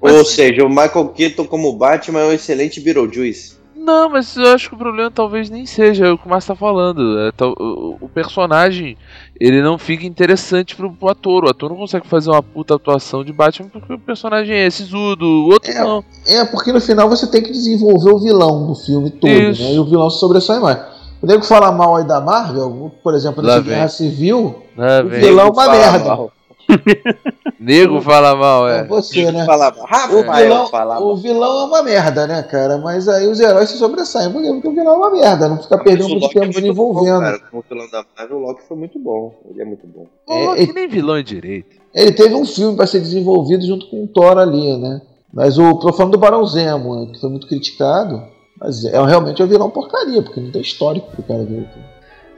Ou 0.01 0.25
seja, 0.25 0.65
o 0.65 0.69
Michael 0.69 1.09
Keaton 1.11 1.47
como 1.47 1.73
Batman 1.77 2.21
é 2.21 2.27
um 2.27 2.33
excelente 2.33 2.81
Beetlejuice. 2.81 3.55
Não, 3.77 4.09
mas 4.09 4.35
eu 4.35 4.47
acho 4.49 4.71
que 4.71 4.75
o 4.75 4.79
problema 4.79 5.11
talvez 5.11 5.51
nem 5.51 5.67
seja 5.67 6.13
o 6.13 6.17
que 6.17 6.27
o 6.27 6.31
Márcio 6.31 6.55
tá 6.55 6.59
falando. 6.59 7.19
É, 7.21 7.33
tal- 7.33 7.55
o, 7.59 7.99
o 8.01 8.09
personagem, 8.09 8.97
ele 9.39 9.61
não 9.63 9.77
fica 9.77 10.07
interessante 10.07 10.75
pro, 10.75 10.91
pro 10.91 11.11
ator. 11.11 11.45
O 11.45 11.51
ator 11.51 11.69
não 11.71 11.77
consegue 11.77 12.09
fazer 12.09 12.31
uma 12.31 12.43
puta 12.43 12.75
atuação 12.75 13.23
de 13.23 13.33
Batman 13.33 13.69
porque 13.69 13.93
o 13.93 13.99
personagem 13.99 14.57
é 14.57 14.71
sisudo, 14.71 15.27
o 15.27 15.53
outro 15.53 15.73
não. 15.75 16.03
É, 16.27 16.45
porque 16.47 16.73
no 16.73 16.81
final 16.81 17.09
você 17.11 17.31
tem 17.31 17.43
que 17.43 17.53
desenvolver 17.53 18.11
o 18.11 18.19
vilão 18.19 18.67
do 18.67 18.75
filme 18.75 19.11
todo, 19.11 19.31
Isso. 19.31 19.63
né? 19.63 19.75
E 19.75 19.79
o 19.79 19.85
vilão 19.85 20.09
se 20.09 20.19
sobressai 20.19 20.59
mais. 20.59 20.94
O 21.25 21.27
nego 21.27 21.43
fala 21.43 21.73
mal 21.73 21.97
aí 21.97 22.05
da 22.07 22.21
Marvel, 22.21 22.93
por 23.03 23.15
exemplo, 23.15 23.43
nessa 23.43 23.61
vem. 23.63 23.75
Guerra 23.75 23.89
Civil, 23.89 24.63
Lá 24.77 25.01
o 25.01 25.09
vem. 25.09 25.21
vilão 25.21 25.47
é 25.47 25.51
uma 25.51 25.55
Fala 25.65 25.73
merda. 25.79 26.05
mal. 26.05 26.33
Nego 27.61 28.01
fala 28.01 28.35
mal, 28.35 28.69
É 28.69 28.81
é. 28.81 28.85
você, 28.85 29.31
né? 29.33 29.45
Falava, 29.45 29.81
O 29.81 29.85
Rafael 29.85 30.43
vilão, 30.43 30.67
falava. 30.69 31.01
o 31.05 31.17
vilão 31.17 31.61
é 31.61 31.65
uma 31.65 31.83
merda, 31.83 32.27
né, 32.27 32.43
cara? 32.43 32.79
Mas 32.79 33.09
aí 33.09 33.27
os 33.27 33.41
heróis 33.41 33.71
se 33.71 33.79
sobressaem. 33.79 34.31
Porque 34.33 34.69
o 34.69 34.75
vilão 34.75 34.95
é 34.95 34.97
uma 34.97 35.11
merda, 35.11 35.49
não 35.49 35.63
fica 35.63 35.79
perdendo 35.79 36.07
O 36.07 36.11
muito 36.11 36.25
é 36.27 36.29
tempo 36.29 36.45
muito 36.45 36.61
desenvolvendo. 36.61 37.15
bom, 37.15 37.21
cara. 37.21 37.39
Como 37.51 37.65
vilão 37.71 37.91
da 37.91 38.05
Marvel, 38.17 38.37
o 38.37 38.41
Loki 38.41 38.63
foi 38.69 38.77
muito 38.77 38.99
bom. 38.99 39.35
Ele 39.49 39.63
é 39.63 39.65
muito 39.65 39.87
bom. 39.87 40.07
O 40.27 40.33
É, 40.33 40.47
Loki 40.47 40.73
nem 40.75 40.89
vilão 40.89 41.17
é 41.17 41.23
direito. 41.23 41.77
Ele 41.95 42.13
teve 42.13 42.35
um 42.35 42.45
filme 42.45 42.77
para 42.77 42.87
ser 42.87 43.01
desenvolvido 43.01 43.65
junto 43.67 43.87
com 43.89 44.05
o 44.05 44.09
Thor 44.09 44.37
ali, 44.39 44.77
né? 44.79 45.01
Mas 45.33 45.59
o 45.59 45.75
tô 45.79 45.93
falando 45.93 46.13
do 46.13 46.19
Barão 46.19 46.45
Zemo, 46.47 46.97
né, 47.07 47.13
que 47.13 47.21
foi 47.21 47.31
muito 47.31 47.47
criticado. 47.47 48.23
Mas 48.65 48.83
é 48.87 49.05
realmente 49.05 49.43
é 49.43 49.45
um 49.45 49.49
vilão 49.49 49.69
porcaria, 49.69 50.23
porque 50.23 50.41
não 50.41 50.51
tem 50.51 50.63
histórico 50.63 51.11
pro 51.11 51.23
cara 51.23 51.45
ver. 51.45 51.69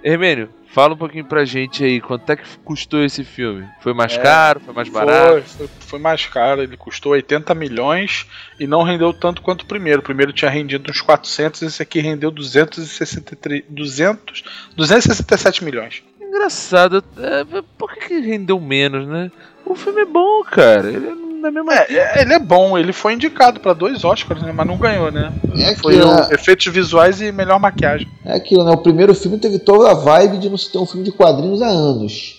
Hermênio, 0.03 0.49
fala 0.67 0.95
um 0.95 0.97
pouquinho 0.97 1.25
pra 1.25 1.45
gente 1.45 1.85
aí, 1.85 2.01
quanto 2.01 2.29
é 2.31 2.37
que 2.37 2.43
custou 2.65 3.05
esse 3.05 3.23
filme? 3.23 3.65
Foi 3.81 3.95
mais 3.95 4.15
É, 4.15 4.19
caro? 4.19 4.59
Foi 4.59 4.75
mais 4.75 4.89
barato? 4.89 5.43
Foi, 5.43 5.43
foi, 5.43 5.69
foi 5.79 5.99
mais 6.01 6.27
caro, 6.27 6.63
ele 6.63 6.77
custou 6.77 7.13
80 7.13 7.55
milhões 7.55 8.27
e 8.59 8.67
não 8.67 8.83
rendeu 8.83 9.13
tanto 9.13 9.41
quanto 9.41 9.63
o 9.63 9.67
primeiro. 9.67 10.01
O 10.01 10.05
primeiro 10.05 10.33
tinha 10.33 10.51
rendido 10.51 10.91
uns 10.91 11.01
400, 11.01 11.63
esse 11.63 11.81
aqui 11.81 12.01
rendeu 12.01 12.33
263, 12.33 13.63
200, 13.69 14.43
267 14.77 15.63
milhões. 15.65 16.03
Engraçado, 16.21 17.05
é, 17.19 17.63
por 17.79 17.95
que, 17.95 18.01
que 18.01 18.21
rendeu 18.21 18.59
menos, 18.59 19.07
né? 19.07 19.31
O 19.65 19.77
filme 19.77 20.01
é 20.01 20.05
bom, 20.05 20.43
cara. 20.43 20.89
Ele 20.89 21.07
é 21.07 21.26
da 21.41 21.51
mesma. 21.51 21.75
É, 21.75 21.87
é, 21.93 22.23
ele 22.23 22.33
é 22.35 22.39
bom, 22.39 22.77
ele 22.77 22.93
foi 22.93 23.15
indicado 23.15 23.61
pra 23.61 23.73
dois 23.73 24.05
Oscars, 24.05 24.43
né, 24.43 24.53
mas 24.55 24.67
não 24.67 24.77
ganhou, 24.77 25.11
né? 25.11 25.33
É 25.59 25.75
Foi 25.77 26.01
o 26.01 26.07
né, 26.07 26.29
efeitos 26.33 26.67
visuais 26.73 27.21
e 27.21 27.31
melhor 27.33 27.59
maquiagem. 27.61 28.09
é 28.25 28.35
aquilo, 28.35 28.65
né? 28.65 28.71
O 28.73 28.79
primeiro 28.79 29.15
filme 29.15 29.39
teve 29.39 29.59
toda 29.59 29.91
a 29.91 29.95
vibe 29.95 30.39
de 30.39 30.49
não 30.51 30.57
se 30.57 30.71
ter 30.71 30.79
um 30.79 30.87
filme 30.87 31.05
de 31.05 31.13
quadrinhos 31.13 31.63
há 31.63 31.69
anos. 31.69 32.37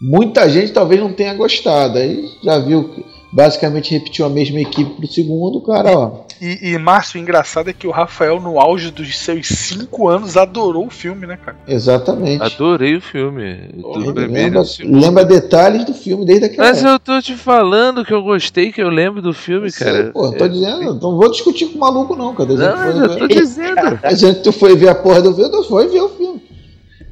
Muita 0.00 0.48
gente 0.48 0.72
talvez 0.72 1.00
não 1.00 1.12
tenha 1.12 1.34
gostado. 1.34 1.98
Aí 1.98 2.24
já 2.42 2.58
viu 2.58 2.88
que 2.90 3.04
basicamente 3.32 3.90
repetiu 3.92 4.24
a 4.24 4.30
mesma 4.30 4.60
equipe 4.60 4.90
pro 4.94 5.06
segundo, 5.06 5.60
cara, 5.60 5.96
ó. 5.96 6.24
E, 6.40 6.70
e 6.72 6.78
Márcio, 6.78 7.18
o 7.18 7.22
engraçado 7.22 7.68
é 7.68 7.72
que 7.72 7.86
o 7.86 7.90
Rafael, 7.90 8.40
no 8.40 8.58
auge 8.58 8.90
dos 8.90 9.18
seus 9.18 9.46
5 9.46 10.08
anos, 10.08 10.36
adorou 10.36 10.86
o 10.86 10.90
filme, 10.90 11.26
né, 11.26 11.36
cara? 11.36 11.58
Exatamente. 11.68 12.42
Adorei 12.42 12.96
o 12.96 13.00
filme. 13.00 13.68
Primeiro 14.14 14.30
Lembra, 14.32 14.60
e 14.62 14.64
segundo. 14.64 15.00
lembra 15.00 15.24
detalhes 15.24 15.84
do 15.84 15.92
filme 15.92 16.24
desde 16.24 16.46
aquela 16.46 16.68
Mas 16.68 16.78
época. 16.78 16.92
eu 16.94 16.98
tô 16.98 17.20
te 17.22 17.34
falando 17.36 18.04
que 18.04 18.14
eu 18.14 18.22
gostei, 18.22 18.72
que 18.72 18.80
eu 18.82 18.88
lembro 18.88 19.20
do 19.20 19.34
filme, 19.34 19.66
Eu 19.66 19.70
sei, 19.72 19.86
cara. 19.86 20.10
Pô, 20.12 20.32
tô 20.32 20.48
dizendo, 20.48 20.94
não 20.94 21.16
vou 21.16 21.30
discutir 21.30 21.66
com 21.66 21.76
o 21.76 21.80
maluco, 21.80 22.16
não, 22.16 22.34
cara. 22.34 22.48
Não, 22.54 22.84
eu 22.86 23.18
tô 23.18 23.26
ver- 23.26 23.28
dizendo. 23.28 24.00
Dizendo 24.08 24.36
que 24.36 24.42
tu 24.42 24.52
foi 24.52 24.74
ver 24.74 24.88
a 24.88 24.94
porra 24.94 25.20
do 25.20 25.34
filme, 25.34 25.50
tu 25.50 25.62
foi 25.64 25.88
ver 25.88 26.00
o 26.00 26.08
filme. 26.08 26.42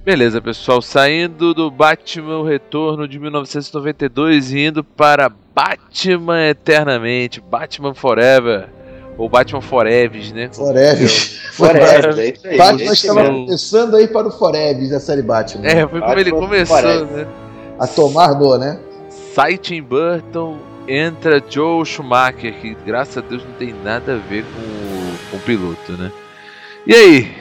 Beleza, 0.05 0.41
pessoal, 0.41 0.81
saindo 0.81 1.53
do 1.53 1.71
Batman 1.71 2.39
o 2.39 2.43
Retorno 2.43 3.07
de 3.07 3.19
1992 3.19 4.55
e 4.55 4.61
indo 4.67 4.83
para 4.83 5.31
Batman 5.55 6.47
Eternamente, 6.49 7.43
Batman 7.43 7.93
Forever, 7.93 8.69
ou 9.19 9.29
Batman 9.29 9.61
Forever, 9.61 10.35
né? 10.35 10.49
Forever. 10.55 11.09
Forever, 11.53 12.19
é 12.19 12.29
isso 12.31 12.47
aí. 12.49 12.57
Batman 12.57 12.93
estava 12.93 13.23
mesmo. 13.25 13.45
começando 13.47 13.97
aí 13.97 14.09
para 14.09 14.29
o 14.29 14.31
Forever 14.31 14.89
da 14.89 15.01
série 15.01 15.23
Batman. 15.23 15.67
É, 15.67 15.87
foi 15.87 16.01
como 16.01 16.19
ele 16.19 16.31
começou, 16.31 17.05
né? 17.07 17.27
A 17.79 17.87
tomar 17.87 18.33
dor, 18.35 18.59
né? 18.59 18.79
Tim 19.61 19.83
Burton, 19.83 20.57
entra 20.89 21.43
Joe 21.49 21.85
Schumacher, 21.85 22.55
que 22.61 22.75
graças 22.87 23.19
a 23.19 23.21
Deus 23.21 23.45
não 23.45 23.53
tem 23.53 23.73
nada 23.85 24.15
a 24.15 24.17
ver 24.17 24.45
com, 24.45 24.61
o- 24.61 25.31
com 25.31 25.37
o 25.37 25.41
piloto, 25.41 25.93
né? 25.93 26.11
E 26.87 26.95
aí? 26.95 27.33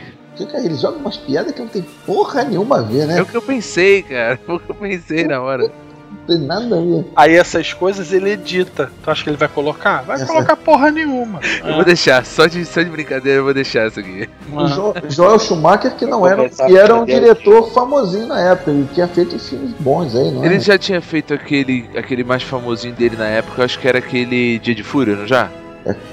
Cara, 0.51 0.63
ele 0.63 0.75
joga 0.75 0.97
umas 0.97 1.17
piadas 1.17 1.51
que 1.53 1.59
não 1.59 1.67
tem 1.67 1.83
porra 2.05 2.43
nenhuma 2.43 2.77
a 2.77 2.81
ver, 2.83 3.07
né? 3.07 3.17
É 3.17 3.21
o 3.23 3.25
que 3.25 3.35
eu 3.35 3.41
pensei, 3.41 4.03
cara. 4.03 4.39
Foi 4.45 4.55
o 4.57 4.59
que 4.59 4.69
eu 4.69 4.75
pensei 4.75 5.23
na 5.25 5.41
hora. 5.41 5.71
Não 6.09 6.35
tem 6.37 6.45
nada 6.45 6.77
a 6.77 6.81
ver. 6.81 7.05
Aí 7.15 7.35
essas 7.35 7.73
coisas 7.73 8.11
ele 8.11 8.31
edita. 8.31 8.91
Tu 9.03 9.11
acha 9.11 9.23
que 9.23 9.29
ele 9.29 9.37
vai 9.37 9.47
colocar? 9.47 10.03
Vai 10.03 10.15
Essa- 10.17 10.25
colocar 10.25 10.55
porra 10.55 10.91
nenhuma. 10.91 11.39
Eu 11.65 11.75
vou 11.75 11.85
deixar, 11.85 12.25
só 12.25 12.47
de, 12.47 12.65
só 12.65 12.81
de 12.81 12.89
brincadeira 12.89 13.39
eu 13.39 13.43
vou 13.43 13.53
deixar 13.53 13.87
isso 13.87 13.99
aqui. 13.99 14.29
O 14.51 14.65
Jo- 14.67 14.93
Joel 15.09 15.39
Schumacher, 15.39 15.95
que 15.95 16.05
não 16.05 16.25
era, 16.27 16.49
que 16.49 16.77
era 16.77 16.95
um 16.95 17.05
diretor 17.05 17.71
famosinho 17.71 18.27
na 18.27 18.39
época, 18.39 18.71
ele 18.71 18.87
tinha 18.93 19.07
feito 19.07 19.37
filmes 19.39 19.71
bons 19.79 20.15
aí, 20.15 20.31
não 20.31 20.43
é? 20.43 20.47
Ele 20.47 20.59
já 20.59 20.77
tinha 20.77 21.01
feito 21.01 21.33
aquele, 21.33 21.89
aquele 21.97 22.23
mais 22.23 22.43
famosinho 22.43 22.93
dele 22.93 23.15
na 23.17 23.25
época, 23.27 23.61
eu 23.61 23.65
acho 23.65 23.79
que 23.79 23.87
era 23.87 23.99
aquele 23.99 24.59
Dia 24.59 24.75
de 24.75 24.83
Fúria, 24.83 25.15
não 25.15 25.27
já? 25.27 25.49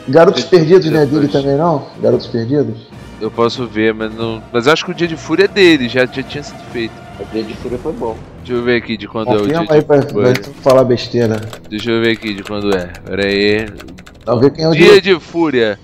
Garotos 0.08 0.44
Perdidos, 0.44 0.88
né? 0.90 1.04
Dele 1.06 1.26
também 1.28 1.56
não? 1.56 1.86
Garotos 2.00 2.26
Perdidos? 2.28 2.76
Eu 3.20 3.30
posso 3.30 3.66
ver, 3.66 3.92
mas 3.94 4.14
não. 4.14 4.42
Mas 4.52 4.66
eu 4.66 4.72
acho 4.72 4.84
que 4.84 4.90
o 4.90 4.94
Dia 4.94 5.08
de 5.08 5.16
Fúria 5.16 5.44
é 5.44 5.48
dele, 5.48 5.88
já, 5.88 6.04
já 6.06 6.22
tinha 6.22 6.42
sido 6.42 6.62
feito. 6.72 6.92
O 7.18 7.24
Dia 7.32 7.42
de 7.42 7.54
Fúria 7.54 7.78
foi 7.78 7.92
bom. 7.92 8.16
Deixa 8.44 8.60
eu 8.60 8.62
ver 8.62 8.76
aqui 8.76 8.98
de 8.98 9.08
quando 9.08 9.32
é 9.32 9.36
o 9.36 9.46
Dia 9.46 9.60
aí 9.60 9.80
pra, 9.80 10.02
pra 10.02 10.32
tu 10.34 10.50
falar 10.60 10.84
besteira. 10.84 11.40
Deixa 11.70 11.90
eu 11.90 12.02
ver 12.02 12.10
aqui 12.12 12.34
de 12.34 12.42
quando 12.42 12.76
é. 12.76 12.92
Pera 13.02 13.26
aí. 13.26 13.66
Ver 14.38 14.50
quem 14.52 14.64
é 14.66 14.68
o 14.68 14.72
Dia 14.72 15.00
diretor. 15.00 15.00
de 15.00 15.18
Fúria. 15.18 15.78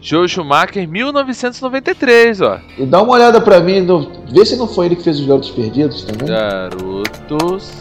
Joe 0.00 0.28
Schumacher, 0.28 0.86
1993, 0.86 2.40
ó. 2.42 2.60
E 2.78 2.86
dá 2.86 3.02
uma 3.02 3.14
olhada 3.14 3.40
pra 3.40 3.58
mim, 3.58 3.80
no... 3.80 4.12
vê 4.30 4.44
se 4.44 4.54
não 4.54 4.68
foi 4.68 4.86
ele 4.86 4.96
que 4.96 5.02
fez 5.02 5.18
os 5.18 5.26
Garotos 5.26 5.50
Perdidos 5.50 6.04
também. 6.04 6.28
Garotos 6.28 7.72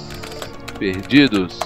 Perdidos. 0.79 1.59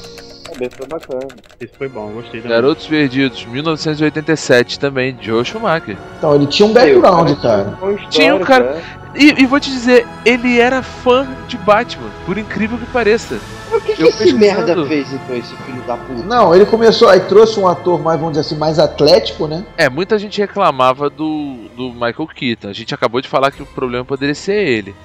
Também 0.57 0.69
foi 0.71 0.87
bacana. 0.87 1.27
Esse 1.61 1.73
foi 1.77 1.87
bom, 1.87 2.09
gostei 2.13 2.41
também. 2.41 2.55
Garotos 2.55 2.87
Perdidos, 2.87 3.45
1987 3.45 4.79
também, 4.79 5.15
Joe 5.21 5.45
Schumacher. 5.45 5.95
Então, 6.17 6.33
ele 6.33 6.47
tinha 6.47 6.67
um 6.67 6.73
background, 6.73 7.39
cara 7.39 7.77
Tinha 8.09 8.35
um 8.35 8.39
cara- 8.39 8.81
E, 9.13 9.41
e 9.43 9.45
vou 9.45 9.59
te 9.59 9.69
dizer, 9.69 10.05
ele 10.25 10.59
era 10.59 10.81
fã 10.81 11.27
de 11.47 11.57
Batman, 11.57 12.09
por 12.25 12.37
incrível 12.37 12.77
que 12.77 12.85
pareça. 12.87 13.39
Mas 13.69 13.81
O 13.81 13.85
que, 13.85 13.95
que 13.95 14.03
esse 14.03 14.33
merda 14.33 14.85
fez 14.87 15.13
então, 15.13 15.35
esse 15.35 15.55
filho 15.57 15.81
da 15.85 15.95
puta? 15.95 16.23
Não, 16.23 16.55
ele 16.55 16.65
começou, 16.65 17.07
aí 17.07 17.19
trouxe 17.19 17.59
um 17.59 17.67
ator 17.67 18.01
mais, 18.01 18.19
vamos 18.19 18.35
dizer 18.35 18.47
assim, 18.47 18.57
mais 18.59 18.79
atlético, 18.79 19.47
né? 19.47 19.63
É, 19.77 19.89
muita 19.89 20.17
gente 20.17 20.39
reclamava 20.39 21.09
do, 21.09 21.67
do 21.75 21.91
Michael 21.91 22.27
Keaton. 22.33 22.69
A 22.69 22.73
gente 22.73 22.93
acabou 22.95 23.21
de 23.21 23.27
falar 23.27 23.51
que 23.51 23.61
o 23.61 23.65
problema 23.65 24.05
poderia 24.05 24.35
ser 24.35 24.67
ele. 24.67 24.95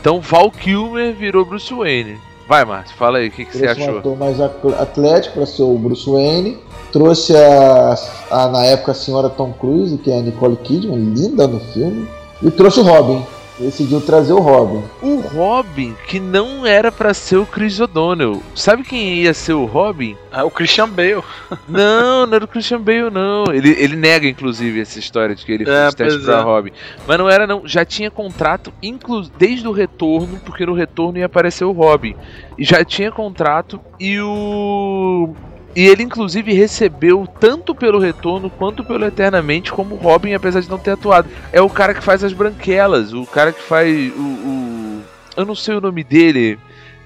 Então 0.00 0.20
Val 0.20 0.50
Kilmer 0.50 1.12
virou 1.14 1.44
Bruce 1.44 1.72
Wayne. 1.72 2.18
Vai, 2.48 2.64
Márcio, 2.64 2.96
fala 2.96 3.18
aí, 3.18 3.28
o 3.28 3.30
que, 3.30 3.44
que 3.44 3.52
você 3.56 3.64
Trouxe 3.64 3.80
um 3.80 3.84
achou? 3.84 3.98
ator 3.98 4.16
mais 4.16 4.40
at- 4.40 4.64
atlético 4.80 5.34
para 5.34 5.46
ser 5.46 5.62
o 5.62 5.76
Bruce 5.76 6.08
Wayne. 6.08 6.58
Trouxe 6.92 7.34
a, 7.36 7.94
a, 8.30 8.48
na 8.48 8.64
época, 8.66 8.92
a 8.92 8.94
senhora 8.94 9.28
Tom 9.28 9.52
Cruise, 9.52 9.98
que 9.98 10.10
é 10.10 10.18
a 10.18 10.22
Nicole 10.22 10.56
Kidman, 10.56 10.96
linda 11.12 11.46
no 11.48 11.58
filme. 11.58 12.08
E 12.42 12.50
trouxe 12.50 12.78
o 12.80 12.82
Robin. 12.84 13.24
Decidiu 13.58 14.00
trazer 14.02 14.34
o 14.34 14.38
Robin. 14.40 14.82
O 15.00 15.20
Robin, 15.20 15.94
que 16.06 16.20
não 16.20 16.66
era 16.66 16.92
pra 16.92 17.14
ser 17.14 17.36
o 17.36 17.46
Chris 17.46 17.80
O'Donnell. 17.80 18.42
Sabe 18.54 18.82
quem 18.82 19.14
ia 19.14 19.32
ser 19.32 19.54
o 19.54 19.64
Robin? 19.64 20.14
É 20.30 20.42
o 20.42 20.50
Christian 20.50 20.88
Bale. 20.88 21.22
Não, 21.66 22.26
não 22.26 22.34
era 22.34 22.44
o 22.44 22.48
Christian 22.48 22.80
Bale, 22.80 23.10
não. 23.10 23.44
Ele, 23.52 23.70
ele 23.70 23.96
nega, 23.96 24.26
inclusive, 24.26 24.80
essa 24.80 24.98
história 24.98 25.34
de 25.34 25.44
que 25.44 25.52
ele 25.52 25.64
É, 25.64 25.84
fez 25.84 25.94
teste 25.94 26.20
pra 26.24 26.38
é. 26.38 26.42
Robin. 26.42 26.70
Mas 27.06 27.18
não 27.18 27.30
era, 27.30 27.46
não. 27.46 27.66
Já 27.66 27.84
tinha 27.84 28.10
contrato, 28.10 28.72
inclu 28.82 29.22
desde 29.38 29.66
o 29.66 29.72
retorno, 29.72 30.38
porque 30.44 30.66
no 30.66 30.74
retorno 30.74 31.18
ia 31.18 31.26
aparecer 31.26 31.64
o 31.64 31.72
Robin. 31.72 32.14
E 32.58 32.64
já 32.64 32.84
tinha 32.84 33.10
contrato 33.10 33.80
e 33.98 34.20
o. 34.20 35.34
E 35.76 35.86
ele, 35.86 36.02
inclusive, 36.02 36.54
recebeu 36.54 37.28
tanto 37.38 37.74
pelo 37.74 37.98
retorno 37.98 38.48
quanto 38.48 38.82
pelo 38.82 39.04
Eternamente 39.04 39.70
como 39.70 39.94
Robin, 39.94 40.32
apesar 40.32 40.60
de 40.60 40.70
não 40.70 40.78
ter 40.78 40.92
atuado. 40.92 41.28
É 41.52 41.60
o 41.60 41.68
cara 41.68 41.92
que 41.92 42.02
faz 42.02 42.24
as 42.24 42.32
branquelas, 42.32 43.12
o 43.12 43.26
cara 43.26 43.52
que 43.52 43.60
faz 43.62 43.94
o. 44.16 44.20
o- 44.20 45.02
eu 45.36 45.44
não 45.44 45.54
sei 45.54 45.74
o 45.74 45.80
nome 45.82 46.02
dele. 46.02 46.58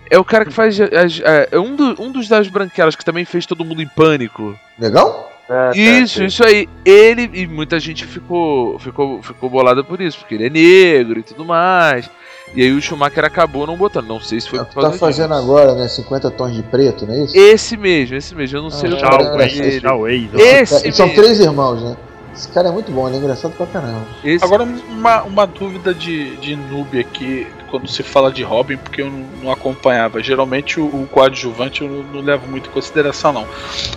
É 0.08 0.16
o 0.18 0.24
cara 0.24 0.44
que 0.44 0.52
faz. 0.52 0.80
as- 0.80 1.20
a- 1.20 1.48
é 1.50 1.58
um, 1.58 1.74
do- 1.74 2.00
um 2.00 2.12
dos 2.12 2.28
das 2.28 2.46
branquelas 2.48 2.94
que 2.94 3.04
também 3.04 3.24
fez 3.24 3.44
todo 3.44 3.64
mundo 3.64 3.82
em 3.82 3.88
pânico. 3.88 4.56
Legal? 4.78 5.29
Ah, 5.50 5.70
tá, 5.72 5.76
Isso, 5.76 6.14
sei. 6.18 6.26
isso 6.26 6.44
aí. 6.44 6.68
Ele 6.84 7.28
e 7.34 7.46
muita 7.46 7.80
gente 7.80 8.06
ficou, 8.06 8.78
ficou, 8.78 9.20
ficou 9.22 9.50
bolada 9.50 9.82
por 9.82 10.00
isso, 10.00 10.18
porque 10.18 10.36
ele 10.36 10.46
é 10.46 10.50
negro 10.50 11.18
e 11.18 11.22
tudo 11.24 11.44
mais. 11.44 12.08
E 12.54 12.62
aí 12.62 12.72
o 12.72 12.80
Schumacher 12.80 13.24
acabou 13.24 13.66
não 13.66 13.76
botando. 13.76 14.06
Não 14.08 14.20
sei 14.20 14.40
se 14.40 14.48
foi 14.48 14.58
É 14.58 14.62
o 14.62 14.66
por 14.66 14.74
causa 14.74 14.90
tá 14.92 14.98
fazendo 14.98 15.30
disso. 15.34 15.42
agora, 15.42 15.74
né? 15.74 15.86
50 15.88 16.30
tons 16.32 16.52
de 16.54 16.62
preto, 16.64 17.06
não 17.06 17.14
é 17.14 17.24
isso? 17.24 17.36
Esse 17.36 17.76
mesmo, 17.76 18.16
esse 18.16 18.34
mesmo. 18.34 18.58
Eu 18.58 18.62
não 18.62 18.70
sei 18.70 18.90
Ah, 18.90 18.94
o 18.94 18.96
tchau, 18.96 19.10
nome 19.24 19.36
dele. 19.48 19.80
Waze. 19.88 20.30
Esse 20.36 20.88
É, 20.88 20.92
são 20.92 21.06
mesmo. 21.06 21.22
três 21.22 21.40
irmãos, 21.40 21.82
né? 21.82 21.96
Esse 22.34 22.48
cara 22.48 22.68
é 22.68 22.72
muito 22.72 22.90
bom, 22.92 23.06
ele 23.08 23.16
é 23.16 23.20
engraçado 23.20 23.52
pra 23.56 23.66
caramba. 23.66 24.06
Esse- 24.24 24.44
Agora, 24.44 24.62
uma, 24.64 25.22
uma 25.24 25.46
dúvida 25.46 25.92
de, 25.92 26.36
de 26.36 26.56
noob 26.56 26.98
aqui, 26.98 27.46
quando 27.70 27.86
se 27.88 28.02
fala 28.02 28.32
de 28.32 28.42
Robin, 28.42 28.76
porque 28.76 29.02
eu 29.02 29.10
não, 29.10 29.26
não 29.44 29.50
acompanhava. 29.52 30.22
Geralmente 30.22 30.80
o, 30.80 30.84
o 30.86 31.06
coadjuvante 31.10 31.82
eu 31.82 31.88
não, 31.88 32.02
não 32.04 32.20
levo 32.20 32.48
muito 32.48 32.68
em 32.70 32.72
consideração, 32.72 33.32
não. 33.32 33.46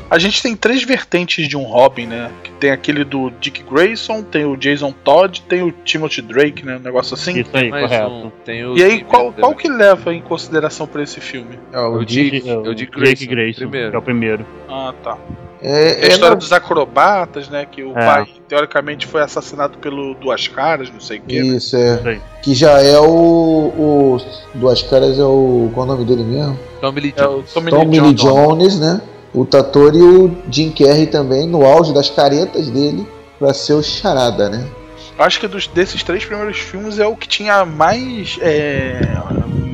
A 0.10 0.20
gente 0.20 0.42
tem 0.44 0.56
três 0.56 0.84
vertentes 0.84 1.48
de 1.48 1.56
um 1.56 1.64
Robin, 1.64 2.06
né? 2.08 2.32
Que 2.44 2.52
tem 2.52 2.72
aquele 2.72 3.04
do 3.04 3.30
Dick 3.40 3.64
Grayson, 3.64 4.22
tem 4.24 4.46
o 4.46 4.56
Jason 4.58 4.92
Todd, 5.04 5.42
tem 5.44 5.62
o 5.64 5.72
Timothy 5.72 6.22
Drake, 6.22 6.66
né? 6.66 6.78
Um 6.78 6.80
negócio 6.80 7.14
assim. 7.14 7.40
Isso 7.40 7.50
aí, 7.54 7.70
Mais 7.70 7.88
correto. 7.88 8.10
um, 8.12 8.32
tem 8.44 8.66
o 8.66 8.78
E 8.78 8.84
aí, 8.84 9.04
qual, 9.04 9.32
qual 9.32 9.56
que 9.56 9.68
leva 9.70 10.14
em 10.14 10.22
consideração 10.22 10.86
pra 10.88 11.02
esse 11.04 11.20
filme? 11.22 11.58
É, 11.72 11.80
o 11.80 11.98
O 12.00 12.06
Dick, 12.06 12.48
É 12.50 12.54
o 12.56 12.74
Dick 12.76 12.92
Jake 12.92 13.00
Grayson, 13.00 13.28
Grayson, 13.28 13.60
primeiro. 13.70 13.96
é 13.96 13.98
o 13.98 14.02
primeiro. 14.02 14.46
Ah, 14.70 14.94
tá. 15.04 15.18
É, 15.64 15.70
É 15.70 16.04
a 16.04 16.06
é 16.06 16.08
história 16.10 16.30
na- 16.32 16.36
dos 16.36 16.52
acrobatas, 16.52 17.48
né? 17.48 17.66
Que 17.66 17.82
o 17.84 17.98
É. 17.98 18.06
pai, 18.06 18.28
teoricamente, 18.50 19.08
foi 19.08 19.22
assassinado 19.22 19.78
pelo 19.78 20.14
Duas 20.16 20.48
Caras, 20.48 20.90
não 20.92 21.00
sei 21.00 21.20
o 21.20 21.22
quê. 21.22 21.42
né? 21.42 21.48
Isso, 21.56 21.76
é. 21.78 21.96
Isso 21.96 22.08
aí. 22.10 22.22
Que 22.42 22.54
já 22.54 22.82
é 22.82 23.00
o. 23.00 23.06
o 23.06 24.18
Duas 24.54 24.84
Caras 24.84 25.18
é 25.18 25.24
o. 25.24 25.72
Qual 25.74 25.88
é 25.88 25.90
o 25.90 25.94
nome 25.94 26.06
dele 26.06 26.24
mesmo? 26.24 26.60
Tommy 26.82 27.00
Lee 27.00 27.14
É 27.16 27.26
o 27.26 27.30
Jones. 27.38 27.54
Tommy 27.54 27.72
Tommy 27.72 28.00
Lee 28.02 28.14
Jones. 28.14 28.22
Jones, 28.22 28.80
né? 28.80 29.02
O 29.34 29.46
Tatori 29.46 29.98
e 29.98 30.02
o 30.04 30.38
Jim 30.52 30.70
Carrey 30.72 31.08
também, 31.08 31.48
no 31.48 31.66
auge 31.66 31.94
das 31.94 32.10
caretas 32.10 32.70
dele, 32.70 33.08
pra 33.40 33.54
ser 33.54 33.74
o 33.74 33.82
charada, 33.82 34.50
né? 34.50 34.68
Eu 35.18 35.24
acho 35.26 35.40
que 35.40 35.48
dos, 35.48 35.66
desses 35.68 36.04
três 36.04 36.26
primeiros 36.26 36.58
filmes 36.60 37.00
é 37.00 37.08
o 37.08 37.16
que 37.16 37.28
tinha 37.28 37.64
mais 37.66 38.38
é, 38.42 39.00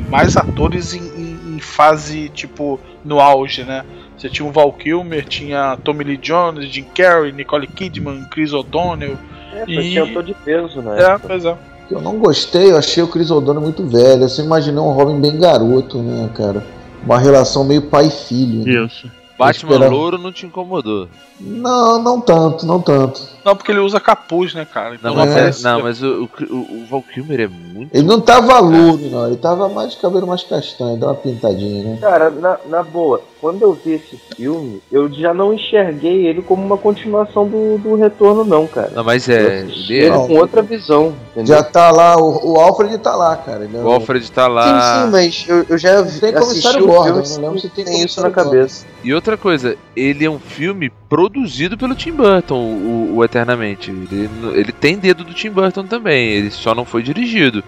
mais 0.09 0.37
atores 0.37 0.93
em, 0.93 0.99
em- 0.99 1.55
em 1.55 1.59
fase 1.59 2.29
tipo 2.29 2.79
no 3.03 3.19
auge, 3.19 3.63
né? 3.63 3.83
Você 4.19 4.29
tinha 4.29 4.47
o 4.47 4.51
Val 4.51 4.71
Kilmer, 4.73 5.25
tinha 5.25 5.77
Tommy 5.83 6.03
Lee 6.03 6.17
Jones, 6.17 6.65
Jim 6.71 6.83
Carrey, 6.93 7.31
Nicole 7.31 7.65
Kidman, 7.67 8.25
Chris 8.29 8.51
O'Donnell. 8.53 9.17
É, 9.53 9.63
E- 9.67 9.81
tinha 9.81 10.03
ator 10.03 10.21
de 10.23 10.33
peso, 10.33 10.81
né? 10.81 11.01
É, 11.01 11.17
pois 11.17 11.45
é. 11.45 11.55
Eu 11.89 12.01
não 12.01 12.19
gostei, 12.19 12.69
eu 12.71 12.77
achei 12.77 13.01
o 13.01 13.07
Chris 13.07 13.31
O'Donnell 13.31 13.63
muito 13.63 13.81
velho. 13.87 14.27
Você 14.27 14.43
imaginou 14.43 14.89
um 14.89 14.91
Robin 14.93 15.19
bem 15.19 15.39
garoto, 15.39 15.97
né, 15.99 16.29
cara? 16.35 16.63
Uma 17.03 17.17
relação 17.17 17.63
meio 17.63 17.83
pai 17.83 18.07
e 18.07 18.11
filho. 18.11 18.63
né? 18.65 18.85
Isso. 18.85 19.09
Batman 19.39 19.71
esperava- 19.71 19.95
louro 19.95 20.17
não 20.17 20.33
te 20.33 20.45
incomodou. 20.45 21.07
Não, 21.39 22.03
não 22.03 22.19
tanto, 22.19 22.65
não 22.65 22.81
tanto. 22.81 23.21
Não, 23.45 23.55
porque 23.55 23.71
ele 23.71 23.79
usa 23.79 23.97
capuz, 23.97 24.53
né, 24.53 24.65
cara? 24.65 24.95
Então 24.95 25.15
Não, 25.15 25.25
mas, 25.25 25.35
É. 25.35 25.47
é- 25.47 25.63
não, 25.71 25.81
mas 25.81 26.03
o, 26.03 26.29
o, 26.51 26.53
o 26.55 26.85
Val 26.89 27.01
Kilmer 27.01 27.39
é 27.39 27.47
muito. 27.47 27.95
Ele 27.95 28.03
não 28.05 28.19
tava 28.19 28.59
louro, 28.59 28.99
não. 29.09 29.27
Ele 29.27 29.37
tava 29.37 29.69
mais 29.69 29.91
de 29.91 29.97
cabelo 29.97 30.27
mais 30.27 30.43
castanho, 30.43 30.97
deu 30.97 31.07
uma 31.07 31.15
pintadinha, 31.15 31.83
né? 31.85 31.97
Cara, 32.01 32.29
na, 32.29 32.57
na 32.69 32.83
boa, 32.83 33.21
quando 33.39 33.61
eu 33.61 33.73
vi 33.73 33.93
esse 33.93 34.19
filme, 34.35 34.81
eu 34.91 35.11
já 35.11 35.33
não 35.33 35.53
enxerguei 35.53 36.27
ele 36.27 36.41
como 36.41 36.65
uma 36.65 36.77
continuação 36.77 37.47
do, 37.47 37.77
do 37.77 37.95
retorno, 37.95 38.43
não, 38.43 38.67
cara. 38.67 38.91
Não, 38.93 39.03
mas 39.03 39.27
é. 39.29 39.63
Assisti 39.63 39.93
Ele, 39.93 40.11
com 40.11 40.33
outra 40.33 40.61
visão, 40.61 41.15
entendeu? 41.31 41.55
Já 41.55 41.63
tá 41.63 41.89
lá, 41.89 42.17
o, 42.17 42.53
o 42.53 42.59
Alfred 42.59 42.97
tá 42.97 43.15
lá, 43.15 43.37
cara. 43.37 43.63
Ele 43.63 43.77
é 43.77 43.79
o 43.79 43.89
Alfred 43.89 44.31
tá 44.31 44.45
Sim, 44.45 44.51
lá. 44.51 45.03
sim, 45.05 45.11
mas 45.11 45.45
eu, 45.47 45.65
eu 45.69 45.77
já 45.77 46.03
tem 46.03 46.33
comissário 46.33 46.85
Gordon, 46.85 47.23
filme 47.23 47.37
não 47.37 47.47
lembro 47.47 47.59
se 47.59 47.69
tem 47.69 47.85
sem 47.85 48.05
isso 48.05 48.21
na 48.21 48.29
cabeça. 48.29 48.85
E 49.03 49.13
outra 49.13 49.37
coisa, 49.37 49.77
ele 49.95 50.25
é 50.25 50.29
um 50.29 50.39
filme 50.39 50.91
produzido 51.07 51.77
pelo 51.77 51.95
Tim 51.95 52.11
Burton, 52.11 52.59
o, 52.59 53.15
o 53.15 53.23
Eternamente. 53.23 53.89
Ele, 53.89 54.29
ele 54.53 54.71
tem 54.71 54.97
dedo 54.97 55.23
do 55.23 55.33
Tim 55.33 55.49
Burton 55.49 55.85
também, 55.85 56.29
ele 56.29 56.51
só 56.51 56.75
não 56.75 56.85
foi 56.85 57.01
dirigido. 57.01 57.63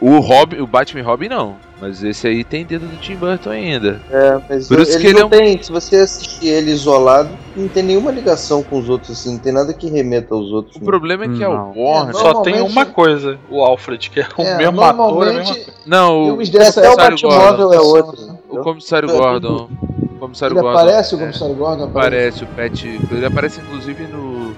O 0.00 0.18
Robin, 0.18 0.60
o 0.60 0.66
Batman 0.66 1.02
Robin 1.02 1.28
não, 1.28 1.56
mas 1.80 2.02
esse 2.02 2.26
aí 2.26 2.42
tem 2.42 2.64
dedo 2.64 2.86
do 2.86 2.96
Tim 2.98 3.16
Burton 3.16 3.50
ainda. 3.50 4.00
É, 4.10 4.38
mas 4.48 4.68
Por 4.68 4.78
eu- 4.78 4.82
isso 4.82 4.92
ele 4.92 5.00
que 5.00 5.06
ele 5.08 5.14
não 5.14 5.22
é 5.22 5.24
um- 5.26 5.28
tem, 5.30 5.62
se 5.62 5.70
você 5.70 5.96
assistir 5.96 6.46
ele 6.48 6.70
isolado, 6.70 7.28
não 7.56 7.68
tem 7.68 7.82
nenhuma 7.82 8.10
ligação 8.10 8.62
com 8.62 8.78
os 8.78 8.88
outros, 8.88 9.10
assim, 9.10 9.32
não 9.32 9.38
tem 9.38 9.52
nada 9.52 9.72
que 9.72 9.88
remeta 9.88 10.34
aos 10.34 10.50
outros. 10.52 10.76
O 10.76 10.80
né? 10.80 10.84
problema 10.84 11.24
é 11.24 11.28
que 11.28 11.44
a 11.44 11.48
Não. 11.48 11.72
Warner. 11.76 12.16
É, 12.16 12.18
Só 12.18 12.40
tem 12.42 12.60
uma 12.60 12.86
coisa, 12.86 13.38
o 13.50 13.62
Alfred, 13.62 14.08
que 14.10 14.20
é 14.20 14.26
o 14.38 14.42
É, 14.42 14.56
mesmo 14.58 14.80
ator, 14.82 15.28
a 15.28 15.32
mesma 15.32 15.56
Não, 15.84 16.36
o, 16.36 16.40
Até 16.40 16.90
o 16.90 16.96
Batmóvel 16.96 17.72
é 17.72 17.80
outro. 17.80 18.38
o 18.48 18.58
comissário 18.58 19.10
É, 19.10 19.12
Gordon. 19.12 19.68
O 20.16 20.18
comissário 20.18 20.54
Ele 20.54 20.62
Gordon. 20.62 20.78
aparece, 20.78 21.14
o 21.14 21.18
é, 21.18 21.20
comissário 21.20 21.54
Gordon 21.54 21.84
aparece 21.84 22.44
o 22.44 22.46
Pet. 22.46 23.00
Ele 23.10 23.26
aparece 23.26 23.60
inclusive 23.60 24.04
no. 24.04 24.54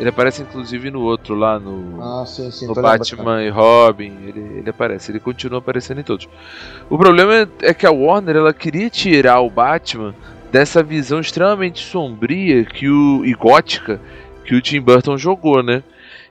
Ele 0.00 0.08
aparece 0.08 0.40
inclusive 0.40 0.90
no 0.90 1.02
outro 1.02 1.34
lá 1.34 1.58
no. 1.58 2.02
Ah, 2.02 2.24
sim, 2.26 2.50
sim. 2.50 2.66
no 2.66 2.72
lembrando. 2.74 2.98
Batman 2.98 3.44
e 3.44 3.50
Robin, 3.50 4.16
ele, 4.26 4.40
ele 4.58 4.70
aparece, 4.70 5.12
ele 5.12 5.20
continua 5.20 5.58
aparecendo 5.58 6.00
em 6.00 6.04
todos. 6.04 6.26
O 6.88 6.96
problema 6.96 7.34
é, 7.34 7.48
é 7.60 7.74
que 7.74 7.86
a 7.86 7.90
Warner 7.90 8.36
ela 8.36 8.54
queria 8.54 8.88
tirar 8.88 9.40
o 9.40 9.50
Batman 9.50 10.14
dessa 10.50 10.82
visão 10.82 11.20
extremamente 11.20 11.84
sombria 11.84 12.64
que 12.64 12.88
o 12.88 13.24
e 13.26 13.34
gótica 13.34 14.00
que 14.44 14.54
o 14.54 14.62
Tim 14.62 14.80
Burton 14.80 15.18
jogou, 15.18 15.62
né? 15.62 15.82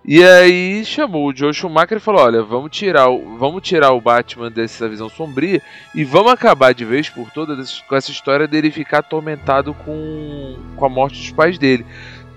E 0.04 0.24
aí 0.24 0.84
chamou 0.86 1.28
o 1.28 1.36
Joe 1.36 1.54
Schumacher 1.54 1.98
e 1.98 2.02
falou: 2.02 2.22
"Olha, 2.22 2.42
vamos 2.42 2.72
tirar 2.72 3.10
o, 3.10 3.38
vamos 3.38 3.62
tirar 3.62 3.92
o 3.92 4.02
Batman 4.02 4.50
dessa 4.50 4.90
visão 4.90 5.10
sombria 5.10 5.62
e 5.94 6.04
vamos 6.04 6.32
acabar 6.32 6.74
de 6.74 6.84
vez 6.86 7.10
por 7.10 7.30
todas 7.32 7.82
com 7.82 7.96
essa 7.96 8.10
história 8.10 8.48
dele 8.48 8.72
ficar 8.72 9.00
atormentado 9.00 9.74
com, 9.74 10.58
com 10.76 10.86
a 10.86 10.90
morte 10.90 11.20
dos 11.20 11.32
pais 11.32 11.58
dele. 11.58 11.86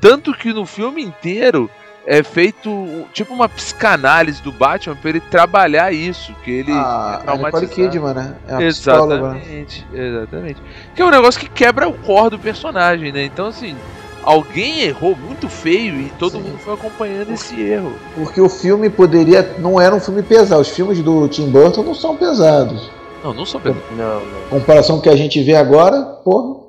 Tanto 0.02 0.34
que 0.34 0.52
no 0.52 0.66
filme 0.66 1.02
inteiro 1.02 1.70
é 2.04 2.22
feito 2.24 3.06
tipo 3.12 3.32
uma 3.32 3.48
psicanálise 3.48 4.42
do 4.42 4.50
Batman 4.50 4.96
pra 4.96 5.10
ele 5.10 5.20
trabalhar 5.20 5.92
isso, 5.92 6.34
que 6.44 6.50
ele 6.50 6.72
Ah, 6.72 7.20
é 7.24 7.30
Nicole 7.30 7.40
traumatizado. 7.40 7.68
Kidman, 7.90 8.14
né? 8.14 8.34
É? 8.48 8.62
Exatamente, 8.64 9.86
exatamente. 9.94 10.60
Que 10.94 11.00
é 11.02 11.04
um 11.04 11.10
negócio 11.10 11.40
que 11.40 11.48
quebra 11.48 11.88
o 11.88 11.92
core 11.94 12.30
do 12.30 12.38
personagem, 12.40 13.12
né? 13.12 13.24
Então 13.24 13.46
assim, 13.46 13.76
alguém 14.24 14.80
errou 14.82 15.14
muito 15.14 15.48
feio 15.48 15.94
e 16.00 16.12
todo 16.18 16.32
Sim. 16.32 16.42
mundo 16.42 16.58
foi 16.58 16.74
acompanhando 16.74 17.32
esse 17.32 17.60
erro. 17.60 17.92
Porque 18.16 18.40
o 18.40 18.48
filme 18.48 18.90
poderia. 18.90 19.54
Não 19.60 19.80
era 19.80 19.94
um 19.94 20.00
filme 20.00 20.22
pesado. 20.24 20.60
Os 20.60 20.68
filmes 20.70 21.00
do 21.00 21.28
Tim 21.28 21.48
Burton 21.48 21.84
não 21.84 21.94
são 21.94 22.16
pesados. 22.16 22.90
Não, 23.22 23.32
não 23.32 23.46
sou 23.46 23.60
pelo 23.60 23.76
Não, 23.96 24.16
não. 24.16 24.48
Comparação 24.50 24.96
com 24.96 25.00
o 25.00 25.02
que 25.04 25.08
a 25.08 25.14
gente 25.16 25.40
vê 25.44 25.54
agora, 25.54 26.02
porra, 26.24 26.61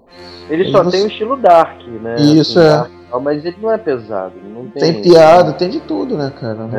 Ele 0.50 0.64
Ele 0.64 0.72
só 0.72 0.84
não 0.84 0.92
tem 0.92 1.04
o 1.04 1.08
estilo 1.08 1.36
dark, 1.38 1.82
né? 2.02 2.16
Isso, 2.20 2.60
Assim, 2.60 2.68
é. 2.68 2.72
dark, 2.78 2.92
mas 3.22 3.46
ele 3.46 3.58
não 3.62 3.72
é 3.72 3.78
pesado. 3.78 4.34
Não 4.54 4.66
tem, 4.68 4.94
tem 4.94 5.02
piada, 5.02 5.54
tem 5.54 5.70
de 5.70 5.80
tudo, 5.82 6.18
né, 6.18 6.32
cara? 6.40 6.70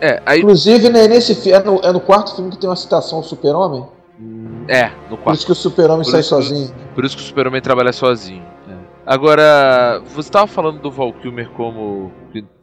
É. 0.00 0.08
É, 0.12 0.22
aí 0.26 0.40
Inclusive, 0.40 0.88
né, 0.88 1.06
nesse 1.08 1.34
fi- 1.34 1.52
é 1.52 1.62
no, 1.62 1.80
é 1.82 1.92
no 1.92 2.00
quarto 2.00 2.34
filme 2.36 2.50
que 2.50 2.58
tem 2.58 2.68
uma 2.68 2.76
citação 2.76 3.18
ao 3.18 3.24
Super-Homem. 3.24 3.84
é, 4.68 4.90
no 5.10 5.16
Por 5.16 5.18
quarto. 5.24 5.36
isso 5.38 5.46
que 5.46 5.52
o 5.52 5.54
Super-Homem 5.54 6.04
Por 6.04 6.10
sai 6.10 6.22
sozinho. 6.22 6.70
Por 6.94 7.04
isso 7.04 7.16
que 7.16 7.22
o 7.22 7.26
Super-Homem 7.26 7.60
trabalha 7.60 7.92
sozinho. 7.92 8.42
Agora, 9.06 10.00
você 10.06 10.20
estava 10.28 10.46
falando 10.46 10.78
do 10.80 10.90
Val 10.90 11.12
Kilmer 11.12 11.48
como 11.50 12.12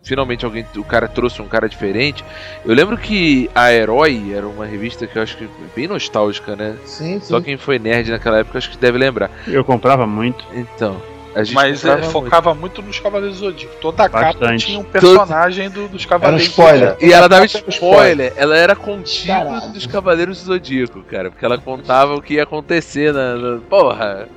finalmente 0.03 0.45
alguém, 0.45 0.65
o 0.77 0.83
cara 0.83 1.07
trouxe 1.07 1.41
um 1.41 1.47
cara 1.47 1.67
diferente. 1.67 2.23
Eu 2.65 2.73
lembro 2.73 2.97
que 2.97 3.49
a 3.53 3.73
Herói 3.73 4.31
era 4.33 4.47
uma 4.47 4.65
revista 4.65 5.05
que 5.05 5.17
eu 5.17 5.23
acho 5.23 5.35
que 5.37 5.43
é 5.43 5.47
bem 5.75 5.87
nostálgica, 5.87 6.55
né? 6.55 6.75
Sim, 6.85 7.19
sim. 7.19 7.21
Só 7.21 7.41
quem 7.41 7.57
foi 7.57 7.77
nerd 7.79 8.09
naquela 8.11 8.39
época 8.39 8.57
acho 8.57 8.69
que 8.69 8.77
deve 8.77 8.97
lembrar. 8.97 9.29
Eu 9.45 9.65
comprava 9.65 10.07
muito. 10.07 10.45
Então, 10.53 11.01
a 11.35 11.43
gente 11.43 11.53
Mas 11.55 11.83
é, 11.83 11.89
comprava 11.89 12.01
muito. 12.01 12.11
focava 12.13 12.53
muito. 12.53 12.81
nos 12.81 12.99
Cavaleiros 12.99 13.39
do 13.39 13.45
Zodíaco. 13.47 13.75
Toda 13.81 14.03
a 14.05 14.09
capa 14.09 14.55
tinha 14.55 14.79
um 14.79 14.83
personagem 14.85 15.69
do- 15.69 15.89
dos 15.89 16.05
Cavaleiros 16.05 16.43
Era 16.43 16.49
um 16.49 16.51
spoiler. 16.51 16.79
do 16.79 16.91
Zodíaco. 16.93 17.05
E 17.05 17.13
ela 17.13 17.27
dava 17.27 17.45
Spoiler. 17.45 17.73
spoiler, 17.73 18.33
ela 18.37 18.57
era 18.57 18.75
contigo 18.75 19.69
dos 19.73 19.85
Cavaleiros 19.85 20.39
do 20.39 20.45
Zodíaco, 20.45 21.01
cara, 21.01 21.29
porque 21.29 21.43
ela 21.43 21.57
contava 21.57 22.15
o 22.15 22.21
que 22.21 22.35
ia 22.35 22.43
acontecer 22.43 23.11
na. 23.11 23.35
na- 23.35 23.59
Porra! 23.69 24.29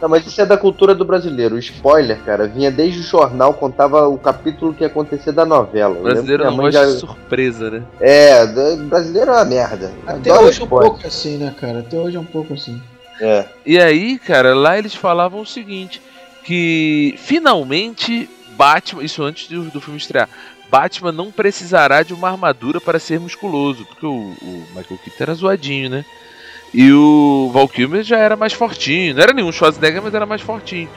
Não, 0.00 0.08
mas 0.08 0.26
isso 0.26 0.40
é 0.40 0.46
da 0.46 0.56
cultura 0.56 0.94
do 0.94 1.04
brasileiro. 1.04 1.56
O 1.56 1.58
spoiler, 1.58 2.18
cara, 2.24 2.46
vinha 2.46 2.70
desde 2.70 3.00
o 3.00 3.02
jornal, 3.02 3.52
contava 3.52 4.08
o 4.08 4.16
capítulo 4.18 4.72
que 4.72 4.82
ia 4.82 4.86
acontecer 4.86 5.32
da 5.32 5.44
novela. 5.44 5.98
O 5.98 6.02
brasileiro 6.02 6.44
lembro 6.44 6.56
não 6.56 6.64
gosta 6.64 6.86
mãe 6.86 6.94
de 6.94 7.00
surpresa, 7.00 7.70
né? 7.70 7.82
É, 8.00 8.46
brasileiro 8.76 9.30
é 9.30 9.34
uma 9.34 9.44
merda. 9.44 9.92
Até 10.06 10.30
Adora 10.30 10.46
hoje 10.46 10.60
é 10.60 10.62
um 10.62 10.64
spoiler. 10.64 10.90
pouco 10.90 11.06
assim, 11.06 11.36
né, 11.36 11.54
cara? 11.60 11.80
Até 11.80 11.98
hoje 11.98 12.16
é 12.16 12.20
um 12.20 12.24
pouco 12.24 12.54
assim. 12.54 12.80
É. 13.20 13.44
E 13.66 13.78
aí, 13.78 14.18
cara, 14.18 14.54
lá 14.54 14.78
eles 14.78 14.94
falavam 14.94 15.42
o 15.42 15.46
seguinte: 15.46 16.00
que 16.44 17.14
finalmente 17.18 18.28
Batman, 18.56 19.04
isso 19.04 19.22
antes 19.22 19.48
do, 19.48 19.64
do 19.64 19.80
filme 19.80 19.98
estrear, 19.98 20.28
Batman 20.70 21.12
não 21.12 21.30
precisará 21.30 22.02
de 22.02 22.14
uma 22.14 22.30
armadura 22.30 22.80
para 22.80 22.98
ser 22.98 23.20
musculoso, 23.20 23.84
porque 23.84 24.06
o, 24.06 24.34
o 24.40 24.66
Michael 24.68 25.00
Keaton 25.04 25.22
era 25.22 25.34
zoadinho, 25.34 25.90
né? 25.90 26.04
E 26.72 26.92
o 26.92 27.50
Val 27.52 27.68
Kilmer 27.68 28.02
já 28.02 28.18
era 28.18 28.36
mais 28.36 28.52
fortinho, 28.52 29.14
não 29.14 29.22
era 29.22 29.32
nenhum 29.32 29.50
Schwarzenegger, 29.50 30.02
mas 30.02 30.14
era 30.14 30.24
mais 30.26 30.40
fortinho. 30.40 30.88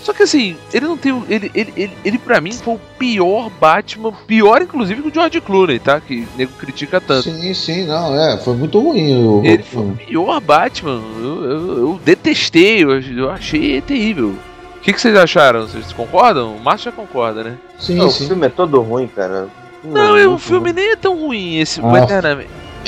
Só 0.00 0.12
que 0.12 0.22
assim, 0.22 0.56
ele 0.72 0.86
não 0.86 0.96
tem. 0.96 1.10
o- 1.12 1.26
Ele, 1.28 1.50
ele, 1.52 1.72
ele, 1.76 1.92
ele 2.04 2.18
pra 2.18 2.40
mim 2.40 2.52
foi 2.52 2.74
o 2.74 2.80
pior 2.96 3.50
Batman, 3.60 4.12
pior 4.28 4.62
inclusive 4.62 5.02
que 5.02 5.08
o 5.08 5.12
George 5.12 5.40
Clooney, 5.40 5.80
tá? 5.80 6.00
Que 6.00 6.20
o 6.20 6.28
nego 6.38 6.52
critica 6.52 7.00
tanto. 7.00 7.24
Sim, 7.28 7.52
sim, 7.52 7.84
não, 7.84 8.14
é. 8.18 8.38
Foi 8.38 8.54
muito 8.54 8.78
ruim 8.80 9.12
o. 9.26 9.42
Ele 9.44 9.62
o 9.62 9.66
foi 9.66 9.82
o 9.82 9.96
pior 9.96 10.40
Batman. 10.40 11.02
Eu, 11.20 11.44
eu- 11.44 11.78
eu 11.78 12.00
detestei, 12.04 12.84
eu, 12.84 13.00
eu 13.00 13.28
achei 13.28 13.80
terrível. 13.80 14.34
O 14.76 14.80
que, 14.80 14.92
que 14.92 15.00
vocês 15.00 15.16
acharam? 15.16 15.62
Vocês 15.66 15.92
concordam? 15.92 16.54
O 16.54 16.60
Márcio 16.62 16.92
já 16.92 16.96
concorda, 16.96 17.42
né? 17.42 17.54
Sim, 17.78 17.96
Não, 17.96 18.06
o 18.06 18.10
sim. 18.12 18.28
filme 18.28 18.46
é 18.46 18.50
todo 18.50 18.80
ruim, 18.80 19.08
cara. 19.08 19.48
Não, 19.82 20.16
é 20.16 20.26
o 20.28 20.38
filme 20.38 20.70
ruim. 20.70 20.80
nem 20.80 20.92
é 20.92 20.96
tão 20.96 21.18
ruim 21.18 21.58
esse, 21.58 21.80
Ah. 21.80 21.88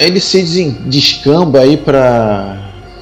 Ele 0.01 0.18
se 0.20 0.39
desen- 0.39 0.77
descamba 0.86 1.60
aí 1.60 1.77
pra. 1.77 2.56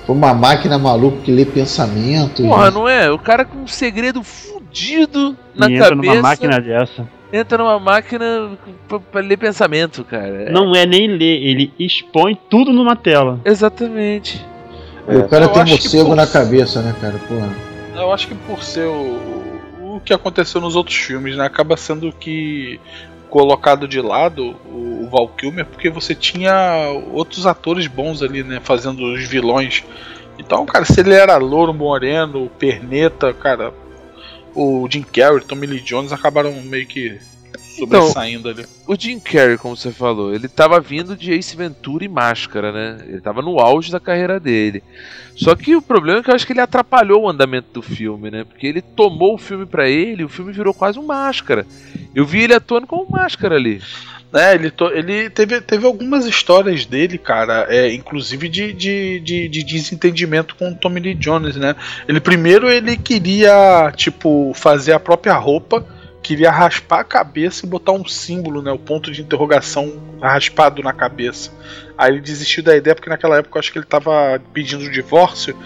pra 0.05 0.13
uma 0.15 0.35
máquina 0.35 0.79
maluca 0.79 1.19
que 1.25 1.31
lê 1.31 1.45
pensamento. 1.45 2.43
Porra, 2.43 2.69
e- 2.69 2.71
não 2.71 2.89
é? 2.89 3.11
O 3.11 3.19
cara 3.19 3.45
com 3.45 3.59
um 3.59 3.67
segredo 3.67 4.23
fudido 4.23 5.37
na 5.55 5.69
e 5.71 5.75
entra 5.75 5.91
cabeça. 5.91 6.13
numa 6.15 6.23
máquina 6.23 6.61
dessa. 6.61 7.09
entra 7.33 7.59
numa 7.59 7.79
máquina 7.79 8.51
pra, 8.89 8.99
pra 8.99 9.21
ler 9.21 9.37
pensamento, 9.37 10.03
cara. 10.05 10.51
Não 10.51 10.75
é 10.75 10.85
nem 10.87 11.07
ler, 11.09 11.43
ele 11.43 11.73
expõe 11.79 12.39
tudo 12.51 12.73
numa 12.73 12.97
tela. 12.97 13.39
Exatamente. 13.45 14.45
E 15.09 15.17
o 15.17 15.29
cara 15.29 15.45
Eu 15.45 15.49
tem 15.51 15.63
acho 15.63 15.77
que 15.77 15.83
morcego 15.83 16.07
por- 16.07 16.17
na 16.17 16.27
cabeça, 16.27 16.83
né, 16.83 16.95
cara? 17.01 17.15
Porra. 17.29 17.49
Eu 17.97 18.13
acho 18.13 18.29
que 18.29 18.35
por 18.35 18.63
ser 18.63 18.87
o, 18.87 19.19
o 19.97 20.01
que 20.05 20.13
aconteceu 20.13 20.61
nos 20.61 20.77
outros 20.77 20.97
filmes, 20.97 21.37
né? 21.37 21.45
Acaba 21.45 21.77
sendo 21.77 22.13
que 22.13 22.79
colocado 23.31 23.87
de 23.87 24.01
lado 24.01 24.57
o, 24.67 25.05
o 25.05 25.09
Val 25.11 25.29
Kilmer, 25.29 25.67
porque 25.67 25.91
você 25.91 26.15
tinha 26.15 26.89
outros 27.13 27.47
atores 27.47 27.87
bons 27.87 28.23
ali, 28.23 28.43
né? 28.43 28.61
Fazendo 28.63 29.15
os 29.15 29.25
vilões. 29.27 29.85
Então, 30.39 30.65
cara, 30.67 30.85
se 30.85 31.01
ele 31.01 31.15
era 31.15 31.37
louro, 31.37 31.75
moreno, 31.75 32.51
perneta, 32.59 33.33
cara, 33.33 33.73
o 34.55 34.87
Jim 34.91 35.03
Carrey, 35.03 35.41
Tommy 35.41 35.67
Lee 35.67 35.81
Jones 35.81 36.13
acabaram 36.13 36.53
meio 36.63 36.87
que 36.87 37.19
sobressaindo 37.79 38.49
ali. 38.49 38.67
O 38.87 38.95
Jim 38.99 39.19
Carrey, 39.21 39.57
como 39.59 39.77
você 39.77 39.91
falou, 39.91 40.35
ele 40.35 40.49
tava 40.49 40.81
vindo 40.81 41.17
de 41.17 41.33
Ace 41.33 41.57
Ventura 41.57 42.05
e 42.05 42.09
Máscara, 42.09 42.73
né? 42.73 42.99
Ele 43.07 43.21
tava 43.21 43.43
no 43.43 43.59
auge 43.61 43.91
da 43.93 44.01
carreira 44.01 44.39
dele. 44.41 44.83
Só 45.37 45.55
que 45.55 45.77
o 45.77 45.83
problema 45.83 46.19
é 46.19 46.23
que 46.23 46.31
eu 46.31 46.35
acho 46.35 46.47
que 46.47 46.53
ele 46.53 46.61
atrapalhou 46.61 47.23
o 47.23 47.29
andamento 47.29 47.69
do 47.73 47.83
filme, 47.83 48.31
né? 48.31 48.45
Porque 48.45 48.67
ele 48.67 48.83
tomou 48.83 49.35
o 49.35 49.39
filme 49.39 49.67
pra 49.67 49.89
ele 49.89 50.23
e 50.23 50.25
o 50.25 50.29
filme 50.29 50.53
virou 50.53 50.75
quase 50.75 50.99
um 50.99 51.07
Máscara. 51.07 51.65
Eu 52.15 52.27
vi 52.27 52.43
ele 52.43 52.55
atuando 52.55 52.87
como 52.87 53.09
Máscara 53.11 53.55
ali. 53.55 53.81
É, 54.35 54.55
ele, 54.55 54.71
to- 54.71 54.91
ele 54.93 55.31
teve, 55.31 55.59
teve 55.63 55.87
algumas 55.87 56.27
histórias 56.27 56.85
dele, 56.85 57.17
cara, 57.17 57.67
é, 57.71 57.95
inclusive 57.95 58.47
de, 58.47 58.75
de, 58.75 59.21
de, 59.21 59.49
de 59.49 59.63
desentendimento 59.65 60.55
com 60.55 60.71
o 60.71 60.75
Tommy 60.75 61.01
Lee 61.01 61.15
Jones, 61.15 61.57
né? 61.57 61.75
Ele 62.07 62.21
primeiro 62.21 62.69
ele 62.69 62.95
queria, 62.99 63.91
tipo, 63.97 64.53
fazer 64.55 64.93
a 64.93 65.01
própria 65.01 65.33
roupa, 65.35 65.87
queria 66.29 66.51
raspar 66.51 67.01
a 67.01 67.05
cabeça 67.05 67.65
e 67.65 67.69
botar 67.69 67.93
um 67.93 68.07
símbolo, 68.07 68.61
né? 68.61 68.71
O 68.71 68.79
ponto 68.79 69.11
de 69.11 69.23
interrogação 69.23 69.99
raspado 70.21 70.83
na 70.83 70.93
cabeça. 70.93 71.51
Aí 71.97 72.13
ele 72.13 72.21
desistiu 72.21 72.63
da 72.63 72.77
ideia 72.77 72.95
porque 72.95 73.09
naquela 73.09 73.39
época 73.39 73.57
eu 73.57 73.61
acho 73.61 73.73
que 73.73 73.79
ele 73.79 73.87
tava 73.87 74.39
pedindo 74.53 74.85
o 74.85 74.91
divórcio. 74.91 75.57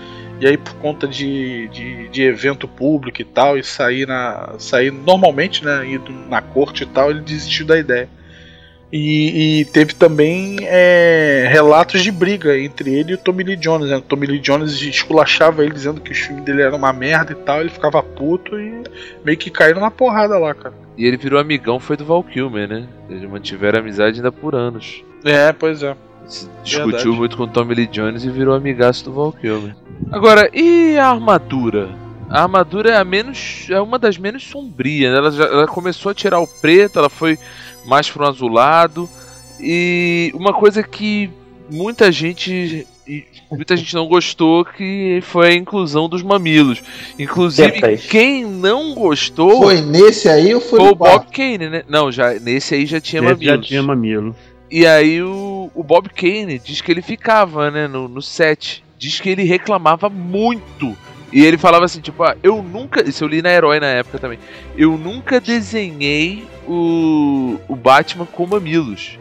E 0.41 0.47
aí, 0.47 0.57
por 0.57 0.75
conta 0.75 1.09
de, 1.09 1.67
de, 1.69 2.09
de 2.11 2.23
evento 2.23 2.69
público 2.69 3.21
e 3.21 3.25
tal, 3.25 3.59
e 3.59 3.65
sair, 3.65 4.07
na, 4.07 4.55
sair 4.59 4.93
normalmente, 4.93 5.65
né? 5.65 5.85
Indo 5.85 6.13
na 6.13 6.41
corte 6.41 6.85
e 6.85 6.87
tal, 6.87 7.11
ele 7.11 7.23
desistiu 7.23 7.67
da 7.67 7.77
ideia. 7.77 8.09
E, 8.93 9.61
e 9.61 9.65
teve 9.65 9.95
também 9.95 10.57
é, 10.61 11.49
relatos 11.51 12.03
de 12.03 12.13
briga 12.13 12.59
entre 12.59 12.93
ele 12.95 13.13
e 13.13 13.15
o 13.15 13.19
Tommy 13.19 13.43
Lee 13.43 13.57
Jones. 13.57 13.89
Né? 13.89 13.97
O 13.97 14.03
Tommy 14.03 14.27
Lee 14.27 14.39
Jones 14.39 14.83
esculachava 14.83 15.65
ele 15.65 15.73
dizendo 15.73 15.99
que 16.01 16.13
os 16.13 16.19
filmes 16.19 16.45
dele 16.45 16.61
eram 16.61 16.77
uma 16.77 16.93
merda 16.93 17.33
e 17.33 17.37
tal. 17.37 17.61
Ele 17.61 17.71
ficava 17.71 18.03
puto 18.03 18.59
e 18.61 18.83
meio 19.25 19.39
que 19.39 19.49
caíram 19.51 19.81
na 19.81 19.91
porrada 19.91 20.39
lá, 20.39 20.53
cara. 20.55 20.75
E 20.99 21.07
ele 21.07 21.17
virou 21.17 21.41
amigão, 21.41 21.81
foi 21.81 21.97
do 21.97 22.05
Val 22.05 22.23
Kilmer, 22.23 22.69
né? 22.69 22.87
Eles 23.09 23.23
mantiveram 23.29 23.79
amizade 23.81 24.17
ainda 24.19 24.31
por 24.31 24.55
anos. 24.55 25.03
É, 25.25 25.51
pois 25.55 25.83
é. 25.83 25.97
Se 26.27 26.47
discutiu 26.63 26.91
Verdade. 26.91 27.09
muito 27.19 27.37
com 27.39 27.45
o 27.45 27.49
Tommy 27.49 27.75
Lee 27.75 27.87
Jones 27.87 28.25
e 28.25 28.31
virou 28.31 28.55
amigaço 28.55 29.05
do 29.07 29.13
Val 29.13 29.33
Kilmer. 29.33 29.75
Agora, 30.11 30.51
e 30.53 30.99
a 30.99 31.09
armadura? 31.09 31.89
A 32.29 32.43
armadura 32.43 32.91
é 32.91 32.97
a 32.97 33.05
menos. 33.05 33.67
é 33.71 33.81
uma 33.81 33.99
das 33.99 34.19
menos 34.19 34.43
sombrias. 34.45 35.11
né? 35.13 35.19
Ela, 35.19 35.31
já- 35.31 35.45
ela 35.45 35.67
começou 35.67 36.11
a 36.11 36.15
tirar 36.15 36.41
o 36.41 36.47
preto, 36.47 36.99
ela 36.99 37.09
foi 37.11 37.39
mais 37.85 38.11
pro 38.11 38.27
azulado. 38.27 39.09
E 39.61 40.31
uma 40.35 40.53
coisa 40.53 40.83
que 40.83 41.31
muita 41.71 42.11
gente. 42.11 42.87
e 43.07 43.25
Muita 43.51 43.77
gente 43.77 43.95
não 43.95 44.07
gostou 44.09 44.65
que 44.65 45.21
foi 45.23 45.49
a 45.49 45.55
inclusão 45.55 46.09
dos 46.09 46.23
mamilos. 46.23 46.83
Inclusive, 47.19 47.99
quem 48.09 48.47
não 48.47 48.95
gostou 48.95 49.63
Foi 49.65 49.83
nesse 49.83 50.27
aí 50.27 50.55
ou 50.55 50.61
foi, 50.61 50.81
foi 50.81 50.89
o 50.91 50.95
Bob? 50.95 51.27
Kane, 51.31 51.69
né? 51.69 51.83
Não, 51.87 52.11
já 52.11 52.33
nesse 52.35 52.75
aí 52.75 52.87
já 52.87 52.99
tinha 52.99 53.21
Esse 53.21 53.29
já 53.29 53.35
mamilos. 53.51 53.67
tinha 53.67 53.83
mamilo. 53.83 54.37
E 54.71 54.87
aí 54.87 55.23
o, 55.23 55.71
o 55.75 55.83
Bob 55.85 56.09
Kane 56.09 56.59
diz 56.59 56.81
que 56.81 56.91
ele 56.91 57.03
ficava, 57.03 57.71
né, 57.71 57.87
no, 57.87 58.09
no 58.09 58.23
set. 58.23 58.83
Diz 58.99 59.21
que 59.21 59.29
ele 59.29 59.43
reclamava 59.43 60.09
muito. 60.09 60.97
E 61.33 61.45
ele 61.45 61.57
falava 61.57 61.85
assim, 61.85 62.01
tipo, 62.01 62.23
ah, 62.23 62.37
eu 62.43 62.63
nunca. 62.63 63.09
Isso 63.09 63.25
eu 63.25 63.29
li 63.29 63.41
na 63.41 63.51
Herói 63.51 63.81
na 63.81 63.87
época 63.87 64.19
também. 64.19 64.39
Eu 64.77 64.99
nunca 64.99 65.41
desenhei 65.41 66.47
o, 66.67 67.59
o 67.67 67.75
Batman 67.75 68.27
com 68.27 68.47
mamilos. 68.47 69.19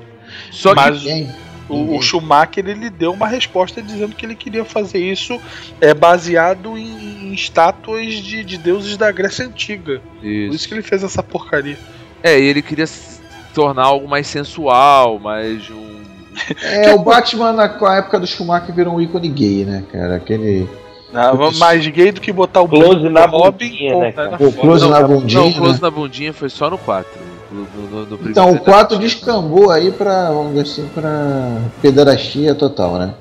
Só 0.52 0.76
Mas 0.76 1.00
que. 1.00 1.06
Quem? 1.06 1.30
o, 1.72 1.98
o 1.98 2.02
Schumacher 2.02 2.68
ele 2.68 2.90
deu 2.90 3.14
uma 3.14 3.28
resposta 3.28 3.82
dizendo 3.82 4.16
que 4.16 4.26
ele 4.26 4.36
queria 4.36 4.66
fazer 4.66 5.00
isso 5.00 5.40
é, 5.80 5.94
baseado 5.94 6.78
em, 6.78 7.30
em 7.30 7.34
estátuas 7.34 8.16
de, 8.16 8.44
de 8.44 8.58
deuses 8.58 8.98
da 8.98 9.12
Grécia 9.12 9.46
Antiga. 9.46 10.02
Por 10.20 10.28
Isso. 10.28 10.56
isso 10.56 10.68
que 10.68 10.74
ele 10.74 10.82
fez 10.82 11.04
essa 11.04 11.24
porcaria. 11.24 11.78
É, 12.22 12.40
e 12.40 12.44
ele 12.44 12.62
queria 12.62 12.86
se 12.86 13.22
tornar 13.54 13.84
algo 13.84 14.08
mais 14.08 14.28
sensual, 14.28 15.18
mais 15.18 15.70
um. 15.70 15.92
É, 16.64 16.94
o 16.94 17.00
Batman 17.00 17.54
na 17.54 17.68
com 17.70 17.86
a 17.86 17.98
época 17.98 18.20
do 18.20 18.28
Schumacher 18.28 18.74
virou 18.74 18.96
um 18.96 19.02
ícone 19.02 19.30
gay, 19.30 19.66
né, 19.66 19.84
cara? 19.92 20.16
Aquele. 20.16 20.68
Ah, 21.14 21.34
mais 21.58 21.86
gay 21.88 22.12
do 22.12 22.22
que 22.22 22.32
botar 22.32 22.62
o 22.62 22.68
Close 22.70 23.10
na 23.10 23.26
Robin. 23.26 23.68
bundinha, 23.68 23.98
né, 23.98 24.12
cara? 24.14 24.38
O 24.40 24.54
close 24.54 24.88
na 24.90 25.00
Não, 25.02 25.08
bundinha. 25.10 25.42
o 25.42 25.54
close 25.54 25.74
né? 25.74 25.80
na 25.82 25.92
bundinha 25.92 26.34
foi 26.34 26.50
só 26.50 26.70
no 26.70 26.78
4. 26.78 27.10
No, 27.52 27.60
no- 27.62 27.66
no- 27.66 28.00
no 28.02 28.06
primeiro 28.06 28.30
Então, 28.32 28.46
o 28.46 28.50
ainda 28.50 28.60
4 28.62 28.94
não 28.96 29.00
tinha. 29.02 29.10
descambou 29.10 29.72
aí 29.72 29.92
pra, 29.92 30.30
vamos 30.32 30.54
dizer 30.54 30.62
assim, 30.62 30.90
pra 30.94 31.58
pederastia 31.82 32.56
total, 32.56 32.94
né? 32.98 33.14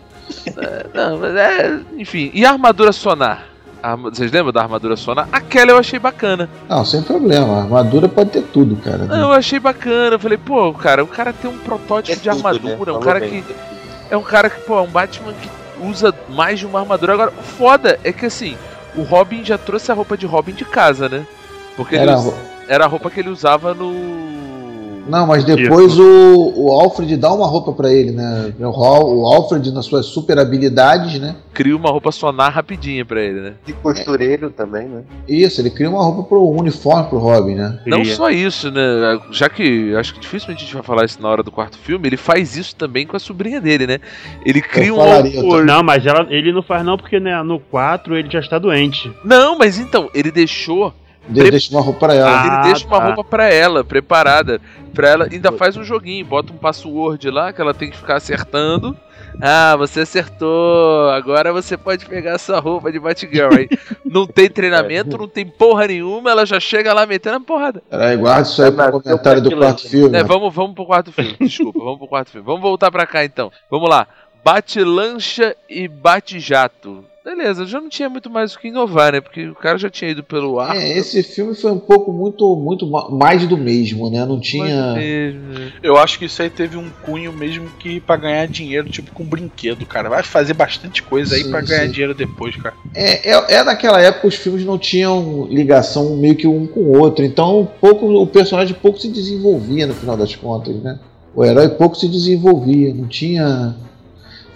Não, 0.95 1.19
mas 1.19 1.35
é. 1.35 1.81
Enfim. 1.99 2.31
E 2.33 2.45
a 2.45 2.51
armadura 2.53 2.93
sonar? 2.93 3.47
Vocês 4.03 4.31
lembram 4.31 4.53
da 4.53 4.61
armadura 4.62 4.95
sonar? 4.95 5.27
Aquela 5.33 5.71
eu 5.73 5.79
achei 5.79 5.99
bacana. 5.99 6.49
Não, 6.69 6.85
sem 6.85 7.03
problema. 7.03 7.55
A 7.57 7.62
armadura 7.62 8.09
pode 8.09 8.31
ter 8.31 8.43
tudo, 8.43 8.77
cara. 8.77 8.99
Não, 9.07 9.31
eu 9.31 9.33
achei 9.33 9.59
bacana. 9.59 10.15
Eu 10.17 10.21
falei, 10.21 10.39
pô, 10.39 10.73
cara, 10.75 11.03
o 11.03 11.07
cara 11.09 11.33
tem 11.33 11.51
um 11.51 11.59
protótipo 11.59 12.17
de 12.17 12.29
tudo, 12.29 12.37
né? 12.43 12.49
armadura. 12.51 12.91
É 12.93 12.95
um 12.95 13.01
cara 13.01 13.19
bem. 13.21 13.43
que. 13.43 13.55
É 14.11 14.17
um 14.17 14.23
cara 14.23 14.49
que, 14.51 14.61
pô, 14.61 14.79
é 14.79 14.83
um 14.83 14.87
Batman 14.87 15.33
que 15.33 15.49
usa 15.82 16.15
mais 16.28 16.59
de 16.59 16.66
uma 16.66 16.81
armadura. 16.81 17.12
Agora, 17.15 17.32
o 17.36 17.43
foda 17.43 17.98
é 18.05 18.12
que 18.12 18.27
assim, 18.27 18.57
o 18.94 19.02
Robin 19.02 19.44
já 19.44 19.57
trouxe 19.59 19.90
a 19.90 19.94
roupa 19.94 20.16
de 20.16 20.27
Robin 20.27 20.52
de 20.52 20.65
casa, 20.65 21.09
né? 21.09 21.27
Porque 21.77 21.97
Era, 21.97 22.16
usa- 22.16 22.35
era 22.69 22.85
a 22.85 22.89
roupa 22.89 23.11
que 23.11 23.20
ele 23.20 23.28
usava 23.31 23.73
no. 23.74 24.49
Não, 25.11 25.27
mas 25.27 25.45
depois 25.45 25.99
o, 25.99 26.53
o 26.57 26.73
Alfred 26.73 27.16
dá 27.16 27.32
uma 27.32 27.47
roupa 27.47 27.73
pra 27.73 27.93
ele, 27.93 28.12
né? 28.12 28.53
O, 28.61 29.27
Alfred, 29.27 29.73
nas 29.73 29.85
suas 29.87 30.07
super 30.07 30.39
habilidades, 30.39 31.20
né? 31.20 31.37
Cria 31.53 31.77
uma 31.77 31.91
roupa 31.91 32.12
sonar 32.12 32.53
rapidinha 32.53 33.05
pra 33.05 33.20
ele, 33.20 33.41
né? 33.41 33.55
De 33.66 33.73
costureiro 33.73 34.51
também, 34.51 34.87
né? 34.89 35.03
Isso, 35.28 35.61
ele 35.61 35.70
cria 35.70 35.91
uma 35.91 36.03
roupa 36.03 36.23
pro 36.23 36.49
uniforme 36.49 37.09
pro 37.09 37.19
Robin, 37.19 37.55
né? 37.57 37.78
Não 37.87 38.01
Cria. 38.03 38.15
só 38.15 38.31
isso, 38.31 38.70
né? 38.70 39.20
Já 39.31 39.49
que 39.49 39.95
acho 39.97 40.15
que 40.15 40.20
dificilmente 40.20 40.62
a 40.62 40.65
gente 40.65 40.74
vai 40.74 40.82
falar 40.82 41.05
isso 41.05 41.20
na 41.20 41.28
hora 41.28 41.43
do 41.43 41.51
quarto 41.51 41.77
filme, 41.78 42.09
ele 42.09 42.16
faz 42.16 42.57
isso 42.57 42.74
também 42.77 43.07
com 43.07 43.16
a 43.16 43.20
sobrinha 43.20 43.61
dele, 43.61 43.87
né? 43.87 43.99
Ele 44.47 44.62
cria 44.62 44.95
um 44.95 44.99
horror. 44.99 45.65
Não, 45.65 45.82
mas 45.82 46.07
ela, 46.07 46.27
ele 46.31 46.53
não 46.53 46.62
faz 46.62 46.85
não, 46.85 46.97
porque 46.97 47.19
né, 47.19 47.43
no 47.43 47.59
4 47.59 48.16
ele 48.16 48.31
já 48.31 48.41
está 48.41 48.59
doente. 48.59 49.12
Não, 49.24 49.59
mas 49.59 49.78
então, 49.78 50.09
ele 50.15 50.31
deixou. 50.31 50.95
De, 51.28 51.41
Pre- 51.43 51.51
deixa 51.51 51.70
uma 51.73 51.82
roupa 51.82 52.01
pra 52.07 52.15
ela. 52.15 52.31
Ah, 52.31 52.47
ele 52.62 52.73
deixa 52.73 52.87
uma 52.87 52.99
tá. 52.99 53.07
roupa 53.07 53.23
pra 53.24 53.53
ela, 53.53 53.85
preparada. 53.85 54.61
Pra 54.95 55.09
ela, 55.09 55.29
ainda 55.31 55.53
faz 55.53 55.77
um 55.77 55.85
joguinho, 55.85 56.25
bota 56.25 56.53
um 56.53 56.57
password 56.57 57.31
lá 57.31 57.53
que 57.53 57.61
ela 57.61 57.73
tem 57.73 57.91
que 57.91 57.97
ficar 57.97 58.17
acertando. 58.17 58.97
Ah, 59.41 59.77
você 59.77 60.01
acertou. 60.01 61.09
Agora 61.11 61.53
você 61.53 61.77
pode 61.77 62.07
pegar 62.07 62.39
sua 62.39 62.59
roupa 62.59 62.91
de 62.91 62.99
Batgirl. 62.99 63.55
Aí 63.55 63.69
não 64.05 64.27
tem 64.27 64.51
treinamento, 64.51 65.17
não 65.17 65.29
tem 65.29 65.47
porra 65.47 65.87
nenhuma, 65.87 66.31
ela 66.31 66.45
já 66.45 66.59
chega 66.59 66.93
lá 66.93 67.07
metendo 67.07 67.37
a 67.37 67.41
porrada. 67.41 67.83
Peraí, 67.89 68.17
guarda 68.17 68.43
isso 68.43 68.62
aí 68.62 68.73
pro 68.73 69.01
comentário 69.01 69.43
do 69.43 69.53
eu 69.53 69.59
quarto 69.59 69.89
filme. 69.89 70.19
É, 70.19 70.25
vamos, 70.25 70.53
vamos 70.55 70.75
pro 70.75 70.87
quarto 70.87 71.12
filme. 71.12 71.37
Desculpa, 71.41 71.79
vamos 71.79 71.99
pro 71.99 72.09
quarto 72.09 72.31
filme. 72.31 72.47
Vamos 72.47 72.62
voltar 72.62 72.91
pra 72.91 73.07
cá 73.07 73.25
então. 73.25 73.53
Vamos 73.71 73.89
lá. 73.89 74.07
Bate-lancha 74.43 75.55
e 75.69 75.87
bate-jato. 75.87 77.05
Beleza, 77.36 77.65
já 77.65 77.81
não 77.81 77.89
tinha 77.89 78.09
muito 78.09 78.28
mais 78.28 78.55
o 78.55 78.59
que 78.59 78.69
inovar, 78.69 79.12
né? 79.12 79.20
Porque 79.20 79.47
o 79.48 79.55
cara 79.55 79.78
já 79.78 79.89
tinha 79.89 80.11
ido 80.11 80.24
pelo 80.24 80.59
ar. 80.59 80.74
É, 80.77 80.98
esse 80.98 81.23
filme 81.23 81.55
foi 81.55 81.70
um 81.70 81.78
pouco 81.78 82.12
muito, 82.12 82.57
muito 82.57 82.85
ma- 82.89 83.09
mais 83.09 83.47
do 83.47 83.57
mesmo, 83.57 84.11
né? 84.11 84.27
Não 84.27 84.40
tinha. 84.40 84.94
mesmo. 84.94 85.70
Eu 85.81 85.97
acho 85.97 86.19
que 86.19 86.24
isso 86.24 86.43
aí 86.43 86.51
teve 86.51 86.77
um 86.77 86.90
cunho 87.05 87.32
mesmo 87.32 87.69
que 87.78 88.01
pra 88.01 88.16
ganhar 88.16 88.48
dinheiro, 88.48 88.89
tipo 88.89 89.12
com 89.12 89.24
brinquedo, 89.24 89.86
cara. 89.86 90.09
Vai 90.09 90.24
fazer 90.24 90.55
bastante 90.55 91.05
coisa 91.05 91.36
aí 91.36 91.44
Sim, 91.44 91.51
pra 91.51 91.61
ganhar 91.61 91.86
sim. 91.86 91.93
dinheiro 91.93 92.15
depois, 92.15 92.57
cara. 92.57 92.74
É, 92.97 93.31
é, 93.31 93.55
é 93.59 93.62
naquela 93.62 94.01
época 94.01 94.27
os 94.27 94.35
filmes 94.35 94.65
não 94.65 94.77
tinham 94.77 95.47
ligação 95.48 96.16
meio 96.16 96.35
que 96.35 96.48
um 96.48 96.66
com 96.66 96.81
o 96.81 96.98
outro, 96.98 97.24
então 97.24 97.70
pouco, 97.81 98.07
o 98.07 98.27
personagem 98.27 98.74
pouco 98.74 98.98
se 98.98 99.09
desenvolvia 99.09 99.86
no 99.86 99.94
final 99.94 100.16
das 100.16 100.35
contas, 100.35 100.74
né? 100.82 100.98
O 101.32 101.44
herói 101.44 101.69
pouco 101.69 101.94
se 101.97 102.09
desenvolvia, 102.09 102.93
não 102.93 103.07
tinha. 103.07 103.77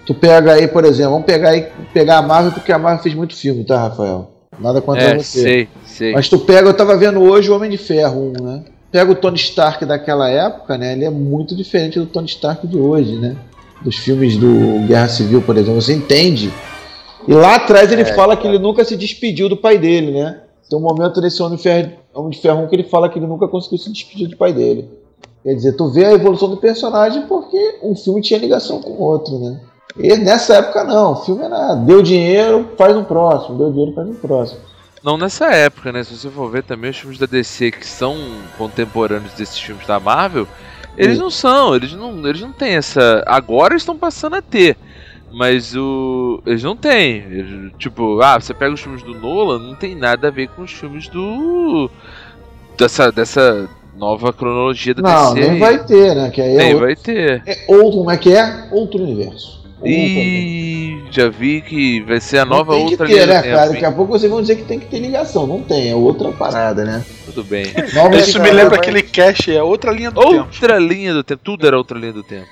Tu 0.05 0.13
pega 0.13 0.53
aí, 0.53 0.67
por 0.67 0.85
exemplo, 0.85 1.13
vamos 1.13 1.25
pegar 1.25 1.49
aí, 1.49 1.67
pegar 1.93 2.17
a 2.19 2.21
Marvel 2.21 2.51
porque 2.51 2.71
a 2.71 2.77
Marvel 2.77 3.01
fez 3.01 3.15
muito 3.15 3.35
filme, 3.35 3.63
tá, 3.63 3.77
Rafael? 3.79 4.29
Nada 4.59 4.79
contra 4.81 5.01
É, 5.03 5.17
você. 5.17 5.41
sei, 5.41 5.69
sei. 5.85 6.13
Mas 6.13 6.29
tu 6.29 6.39
pega, 6.39 6.69
eu 6.69 6.73
tava 6.73 6.95
vendo 6.95 7.19
hoje 7.21 7.49
o 7.49 7.55
Homem 7.55 7.69
de 7.69 7.77
Ferro 7.77 8.31
1, 8.39 8.43
né? 8.43 8.63
Pega 8.91 9.11
o 9.11 9.15
Tony 9.15 9.35
Stark 9.35 9.83
daquela 9.85 10.29
época, 10.29 10.77
né? 10.77 10.93
Ele 10.93 11.05
é 11.05 11.09
muito 11.09 11.55
diferente 11.55 11.99
do 11.99 12.05
Tony 12.05 12.27
Stark 12.27 12.65
de 12.67 12.77
hoje, 12.77 13.15
né? 13.17 13.35
Dos 13.81 13.97
filmes 13.97 14.37
do 14.37 14.85
Guerra 14.87 15.09
Civil, 15.09 15.41
por 15.41 15.57
exemplo. 15.57 15.81
Você 15.81 15.93
entende? 15.93 16.53
E 17.27 17.33
lá 17.33 17.55
atrás 17.55 17.91
ele 17.91 18.03
É, 18.03 18.13
fala 18.13 18.37
que 18.37 18.47
ele 18.47 18.59
nunca 18.59 18.85
se 18.85 18.95
despediu 18.95 19.49
do 19.49 19.57
pai 19.57 19.77
dele, 19.77 20.11
né? 20.11 20.39
Tem 20.69 20.79
um 20.79 20.81
momento 20.81 21.19
nesse 21.19 21.41
Homem 21.43 21.57
de 21.57 21.63
Ferro, 21.63 21.91
Homem 22.13 22.29
de 22.31 22.39
Ferro 22.39 22.63
1 22.63 22.67
que 22.67 22.75
ele 22.75 22.83
fala 22.83 23.09
que 23.09 23.19
ele 23.19 23.27
nunca 23.27 23.47
conseguiu 23.47 23.79
se 23.79 23.91
despedir 23.91 24.27
do 24.29 24.37
pai 24.37 24.53
dele. 24.53 24.87
Quer 25.43 25.53
dizer, 25.55 25.73
tu 25.73 25.91
vê 25.91 26.05
a 26.05 26.13
evolução 26.13 26.49
do 26.49 26.57
personagem 26.57 27.23
porque 27.27 27.79
um 27.83 27.95
filme 27.95 28.21
tinha 28.21 28.39
ligação 28.39 28.79
com 28.81 28.91
o 28.91 29.01
outro, 29.01 29.37
né? 29.39 29.59
E 29.97 30.15
nessa 30.17 30.55
época 30.55 30.83
não, 30.83 31.13
o 31.13 31.15
filme 31.17 31.43
era 31.43 31.75
deu 31.75 32.01
dinheiro, 32.01 32.69
faz 32.77 32.95
um 32.95 33.03
próximo, 33.03 33.57
deu 33.57 33.71
dinheiro, 33.71 33.93
faz 33.93 34.07
um 34.09 34.13
próximo. 34.15 34.59
Não 35.03 35.17
nessa 35.17 35.45
época, 35.53 35.91
né? 35.91 36.03
Se 36.03 36.15
você 36.17 36.29
for 36.29 36.49
ver 36.49 36.63
também 36.63 36.89
os 36.91 36.97
filmes 36.97 37.17
da 37.19 37.25
DC 37.25 37.71
que 37.71 37.85
são 37.85 38.17
contemporâneos 38.57 39.33
desses 39.33 39.59
filmes 39.59 39.85
da 39.85 39.99
Marvel, 39.99 40.47
eles 40.97 41.15
Sim. 41.17 41.21
não 41.23 41.29
são, 41.29 41.75
eles 41.75 41.93
não, 41.93 42.27
eles 42.27 42.41
não 42.41 42.51
têm 42.51 42.75
essa. 42.75 43.23
Agora 43.27 43.73
eles 43.73 43.83
estão 43.83 43.95
passando 43.97 44.35
a 44.35 44.41
ter. 44.41 44.75
Mas 45.31 45.75
o. 45.75 46.41
Eles 46.45 46.63
não 46.63 46.75
têm. 46.77 47.17
Eles- 47.17 47.71
tipo, 47.77 48.19
ah, 48.21 48.39
você 48.39 48.53
pega 48.53 48.73
os 48.73 48.79
filmes 48.81 49.03
do 49.03 49.13
Nolan, 49.13 49.59
não 49.59 49.75
tem 49.75 49.93
nada 49.95 50.29
a 50.29 50.31
ver 50.31 50.47
com 50.49 50.61
os 50.63 50.71
filmes 50.71 51.07
do. 51.09 51.89
Dessa, 52.77 53.11
dessa 53.11 53.69
nova 53.97 54.31
cronologia 54.33 54.93
da 54.93 55.01
Não, 55.01 55.33
DC. 55.33 55.39
nem 55.41 55.51
aí. 55.51 55.59
vai 55.59 55.85
ter, 55.85 56.15
né? 56.15 56.29
Que 56.29 56.41
aí 56.41 56.53
é 56.53 56.57
Nem 56.57 56.73
outro, 56.73 56.85
vai 56.87 56.95
ter. 56.95 57.43
é 57.45 57.65
outro, 57.67 57.97
como 57.99 58.11
é 58.11 58.17
que 58.17 58.33
é? 58.33 58.67
Outro 58.71 59.01
universo. 59.03 59.64
E 59.85 61.03
já 61.11 61.29
vi 61.29 61.61
que 61.61 62.01
vai 62.01 62.19
ser 62.19 62.39
a 62.39 62.45
Não 62.45 62.57
nova 62.57 62.73
tem 62.73 62.85
que 62.85 62.91
outra 62.93 63.07
ter, 63.07 63.13
linha 63.13 63.25
do 63.25 63.33
né, 63.33 63.41
cara? 63.41 63.69
Daqui 63.71 63.85
a 63.85 63.91
pouco 63.91 64.11
vocês 64.11 64.31
vão 64.31 64.41
dizer 64.41 64.55
que 64.57 64.63
tem 64.63 64.79
que 64.79 64.87
ter 64.87 64.99
ligação. 64.99 65.45
Não 65.47 65.61
tem, 65.61 65.89
é 65.91 65.95
outra 65.95 66.31
parada, 66.31 66.83
né? 66.83 67.03
Tudo 67.25 67.43
bem. 67.43 67.65
Nova 67.93 68.15
Isso 68.17 68.39
me 68.39 68.49
lembra 68.51 68.71
vai- 68.71 68.79
aquele 68.79 69.01
cast, 69.01 69.51
é 69.53 69.61
outra 69.61 69.91
linha 69.91 70.11
do 70.11 70.21
tempo. 70.21 70.35
Outra 70.37 70.79
linha 70.79 71.13
do 71.13 71.23
tempo, 71.23 71.41
tudo 71.43 71.65
era 71.67 71.77
outra 71.77 71.97
linha 71.97 72.13
do 72.13 72.23
tempo. 72.23 72.47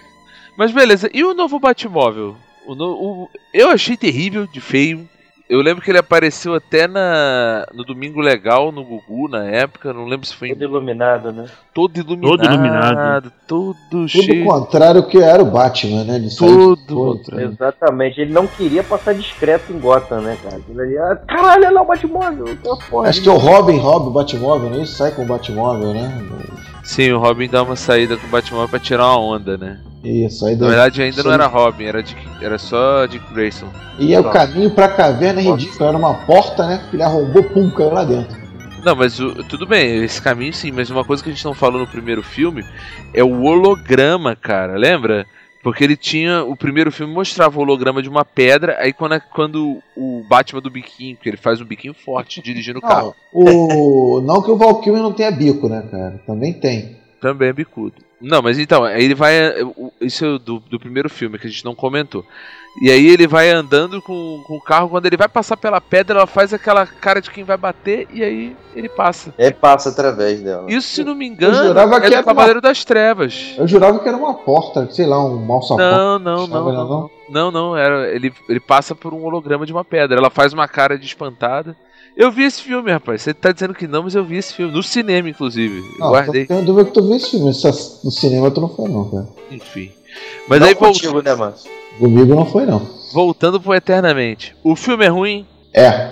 Mas 0.57 0.71
beleza, 0.71 1.09
e 1.13 1.23
o 1.23 1.33
novo 1.33 1.59
Batmóvel? 1.59 2.35
O 2.65 2.75
no- 2.75 2.93
o- 2.93 3.29
eu 3.53 3.69
achei 3.69 3.97
terrível, 3.97 4.45
de 4.47 4.61
feio. 4.61 5.09
Eu 5.49 5.61
lembro 5.61 5.83
que 5.83 5.91
ele 5.91 5.97
apareceu 5.99 6.55
até 6.55 6.87
na 6.87 7.67
no 7.73 7.83
Domingo 7.83 8.21
Legal, 8.21 8.71
no 8.71 8.83
Gugu, 8.83 9.27
na 9.27 9.45
época. 9.45 9.93
Não 9.93 10.05
lembro 10.05 10.25
se 10.25 10.35
foi 10.35 10.49
em 10.49 10.53
Todo 10.53 10.63
iluminado, 10.63 11.31
né? 11.31 11.45
todo 11.73 11.97
iluminado. 11.97 12.37
Todo 12.37 12.45
iluminado. 12.45 13.31
Todo 13.47 13.77
Tudo 13.89 14.07
cheio. 14.07 14.45
contrário 14.45 15.03
que 15.05 15.17
era 15.17 15.43
o 15.43 15.45
Batman, 15.51 16.05
né? 16.05 16.15
Ele 16.15 16.29
todo, 16.35 17.21
né? 17.31 17.43
Exatamente. 17.43 18.21
Ele 18.21 18.31
não 18.31 18.47
queria 18.47 18.83
passar 18.83 19.13
discreto 19.13 19.73
em 19.73 19.79
Gotham, 19.79 20.21
né, 20.21 20.37
cara? 20.41 20.61
Ali, 20.79 20.97
ah, 20.97 21.15
caralho, 21.27 21.65
olha 21.65 21.71
lá 21.71 21.81
o 21.81 21.85
Batmóvel. 21.85 22.45
Acho 23.05 23.21
que 23.21 23.29
é 23.29 23.31
o 23.31 23.37
Robin, 23.37 23.77
Robin, 23.77 24.07
o 24.07 24.11
Batmóvel, 24.11 24.69
né? 24.69 24.77
Ele 24.77 24.87
sai 24.87 25.11
com 25.11 25.23
o 25.23 25.27
Batmóvel, 25.27 25.93
né? 25.93 26.21
Sim, 26.83 27.11
o 27.13 27.19
Robin 27.19 27.47
dá 27.47 27.63
uma 27.63 27.75
saída 27.75 28.17
com 28.17 28.27
o 28.27 28.29
Batmóvel 28.29 28.67
pra 28.69 28.79
tirar 28.79 29.05
uma 29.05 29.19
onda, 29.19 29.57
né? 29.57 29.79
Isso, 30.03 30.45
aí 30.45 30.55
Na 30.57 30.67
verdade 30.67 31.01
ainda 31.01 31.23
não 31.23 31.31
era 31.31 31.47
Robin, 31.47 31.85
era, 31.85 32.03
Dick, 32.03 32.21
era 32.41 32.57
só 32.57 33.05
Dick 33.05 33.25
Grayson. 33.33 33.69
E 33.97 34.13
é 34.13 34.19
o 34.19 34.29
caminho 34.29 34.69
pra 34.71 34.89
caverna 34.89 35.39
é 35.39 35.43
ridículo. 35.45 35.87
Era 35.87 35.97
uma 35.97 36.13
porta, 36.25 36.67
né? 36.67 36.81
Que 36.89 36.97
ele 36.97 37.03
arrombou, 37.03 37.41
pum, 37.43 37.69
caiu 37.69 37.93
lá 37.93 38.03
dentro. 38.03 38.37
Não, 38.83 38.97
mas 38.97 39.17
o- 39.17 39.33
tudo 39.45 39.65
bem, 39.65 40.03
esse 40.03 40.21
caminho 40.21 40.51
sim, 40.53 40.71
mas 40.71 40.89
uma 40.89 41.05
coisa 41.05 41.23
que 41.23 41.29
a 41.29 41.33
gente 41.33 41.45
não 41.45 41.53
falou 41.53 41.79
no 41.79 41.87
primeiro 41.87 42.21
filme 42.21 42.65
é 43.13 43.23
o 43.23 43.43
holograma, 43.43 44.35
cara, 44.35 44.75
lembra? 44.77 45.25
Porque 45.63 45.83
ele 45.83 45.95
tinha. 45.95 46.43
O 46.43 46.55
primeiro 46.57 46.91
filme 46.91 47.13
mostrava 47.13 47.57
o 47.57 47.61
holograma 47.61 48.01
de 48.03 48.09
uma 48.09 48.25
pedra, 48.25 48.75
aí 48.79 48.91
quando, 48.93 49.13
a- 49.13 49.19
quando 49.19 49.81
o 49.95 50.21
Batman 50.27 50.61
do 50.61 50.69
biquinho, 50.69 51.15
que 51.17 51.27
ele 51.29 51.37
faz 51.37 51.61
um 51.61 51.65
biquinho 51.65 51.93
forte 51.93 52.41
dirigindo 52.41 52.79
o 52.79 52.81
carro, 52.81 53.15
o... 53.31 54.21
não 54.21 54.41
que 54.41 54.51
o 54.51 54.57
Valkyrie 54.57 55.01
não 55.01 55.13
tenha 55.13 55.31
bico, 55.31 55.69
né, 55.69 55.81
cara? 55.89 56.21
Também 56.27 56.51
tem. 56.53 56.97
também 57.21 57.47
é 57.49 57.53
bicudo. 57.53 57.95
Não, 58.23 58.41
mas 58.41 58.57
então, 58.57 58.83
aí 58.85 59.03
ele 59.03 59.13
vai. 59.15 59.61
o- 59.61 59.91
Isso 60.01 60.25
é 60.25 60.39
do, 60.39 60.59
do 60.59 60.79
primeiro 60.79 61.09
filme 61.09 61.37
que 61.37 61.45
a 61.45 61.49
gente 61.49 61.65
não 61.65 61.75
comentou. 61.75 62.25
E 62.81 62.89
aí 62.89 63.05
ele 63.07 63.27
vai 63.27 63.51
andando 63.51 64.01
com, 64.01 64.41
com 64.47 64.55
o 64.57 64.61
carro, 64.61 64.89
quando 64.89 65.05
ele 65.05 65.15
vai 65.17 65.27
passar 65.27 65.55
pela 65.55 65.79
pedra, 65.79 66.17
ela 66.17 66.25
faz 66.25 66.51
aquela 66.53 66.87
cara 66.87 67.21
de 67.21 67.29
quem 67.29 67.43
vai 67.43 67.55
bater, 67.55 68.07
e 68.11 68.23
aí 68.23 68.55
ele 68.75 68.89
passa. 68.89 69.31
É, 69.37 69.51
passa 69.51 69.89
através 69.89 70.41
dela. 70.41 70.65
Isso, 70.71 70.87
se 70.87 71.03
não 71.03 71.13
me 71.13 71.27
engano, 71.27 71.67
jurava 71.67 71.97
é 71.97 71.99
que 72.01 72.07
do 72.09 72.13
era 72.13 72.21
uma- 72.21 72.23
Cavaleiro 72.23 72.61
das 72.61 72.83
Trevas. 72.83 73.53
Eu 73.57 73.67
jurava 73.67 73.99
que 73.99 74.07
era 74.07 74.17
uma 74.17 74.33
porta, 74.33 74.89
sei 74.89 75.05
lá, 75.05 75.23
um 75.23 75.35
malsapão. 75.45 75.77
Não, 75.85 76.17
não, 76.17 76.43
Estava, 76.45 76.63
não, 76.63 76.71
né, 76.71 76.77
não, 76.77 76.89
não. 76.89 77.09
Não, 77.29 77.51
não, 77.51 77.77
era, 77.77 78.09
ele, 78.09 78.33
ele 78.49 78.59
passa 78.59 78.95
por 78.95 79.13
um 79.13 79.23
holograma 79.23 79.65
de 79.67 79.71
uma 79.71 79.85
pedra. 79.85 80.17
Ela 80.17 80.29
faz 80.31 80.51
uma 80.51 80.67
cara 80.67 80.97
de 80.97 81.05
espantada. 81.05 81.75
Eu 82.15 82.31
vi 82.31 82.43
esse 82.43 82.61
filme, 82.61 82.91
rapaz. 82.91 83.21
Você 83.23 83.33
tá 83.33 83.51
dizendo 83.51 83.73
que 83.73 83.87
não, 83.87 84.03
mas 84.03 84.13
eu 84.15 84.23
vi 84.23 84.37
esse 84.37 84.53
filme. 84.53 84.71
No 84.73 84.83
cinema, 84.83 85.29
inclusive. 85.29 85.77
Eu 85.79 85.99
Não, 85.99 86.09
guardei. 86.09 86.45
tenho 86.45 86.63
dúvida 86.63 86.85
que 86.87 86.93
tu 86.93 87.01
viu 87.03 87.15
esse 87.15 87.31
filme. 87.31 87.45
No 87.45 88.11
cinema 88.11 88.51
tu 88.51 88.61
não 88.61 88.69
foi, 88.69 88.87
não, 88.87 89.09
cara. 89.09 89.27
Enfim. 89.51 89.91
Mas 90.47 90.59
Não 90.59 90.67
aí 90.67 90.73
vol- 90.75 90.87
contigo, 90.89 91.21
né? 91.21 91.53
Comigo 91.97 92.35
não 92.35 92.45
foi, 92.45 92.65
não. 92.65 92.87
voltando 93.13 93.59
pro 93.59 93.73
Eternamente. 93.73 94.55
O 94.63 94.75
filme 94.75 95.05
é 95.05 95.07
ruim? 95.09 95.45
É. 95.73 96.11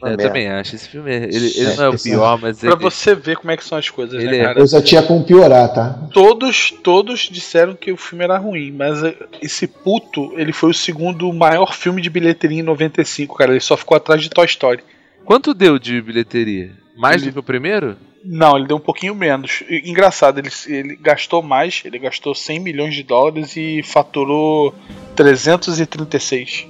Uma 0.00 0.08
eu 0.08 0.16
merda. 0.16 0.22
também 0.24 0.48
acho. 0.48 0.74
Esse 0.76 0.88
filme, 0.88 1.10
é- 1.10 1.24
ele, 1.24 1.52
ele 1.56 1.74
não 1.74 1.84
é 1.84 1.88
o 1.88 1.98
pior, 1.98 2.38
mas 2.40 2.58
Pra 2.60 2.70
ele... 2.72 2.78
você 2.82 3.14
ver 3.14 3.36
como 3.36 3.50
é 3.50 3.56
que 3.56 3.64
são 3.64 3.78
as 3.78 3.88
coisas, 3.88 4.14
Ele 4.22 4.30
né, 4.32 4.38
é- 4.38 4.42
cara? 4.44 4.54
Coisa 4.56 4.82
tinha 4.82 5.02
como 5.02 5.24
piorar, 5.24 5.72
tá? 5.72 6.08
Todos, 6.12 6.72
todos 6.82 7.28
disseram 7.30 7.74
que 7.74 7.90
o 7.92 7.96
filme 7.96 8.24
era 8.24 8.36
ruim, 8.36 8.70
mas 8.72 9.02
eh, 9.02 9.14
esse 9.40 9.66
puto, 9.66 10.32
ele 10.36 10.52
foi 10.52 10.70
o 10.70 10.74
segundo 10.74 11.32
maior 11.32 11.74
filme 11.74 12.02
de 12.02 12.10
bilheteria 12.10 12.60
em 12.60 12.62
95, 12.62 13.36
cara. 13.36 13.52
Ele 13.52 13.60
só 13.60 13.76
ficou 13.76 13.96
atrás 13.96 14.20
de 14.22 14.28
Toy 14.30 14.44
Story. 14.46 14.82
Quanto 15.24 15.54
deu 15.54 15.78
de 15.78 16.00
bilheteria? 16.02 16.70
Mais 16.96 17.22
Ele- 17.22 17.30
do 17.30 17.34
que 17.34 17.38
o 17.40 17.42
primeiro? 17.42 17.96
Não, 18.28 18.56
ele 18.56 18.66
deu 18.66 18.76
um 18.76 18.80
pouquinho 18.80 19.14
menos. 19.14 19.62
Engraçado, 19.70 20.38
ele, 20.40 20.50
ele 20.66 20.96
gastou 21.00 21.42
mais, 21.42 21.82
ele 21.84 21.96
gastou 21.96 22.34
100 22.34 22.58
milhões 22.58 22.92
de 22.94 23.04
dólares 23.04 23.56
e 23.56 23.82
faturou 23.84 24.74
336. 25.14 26.66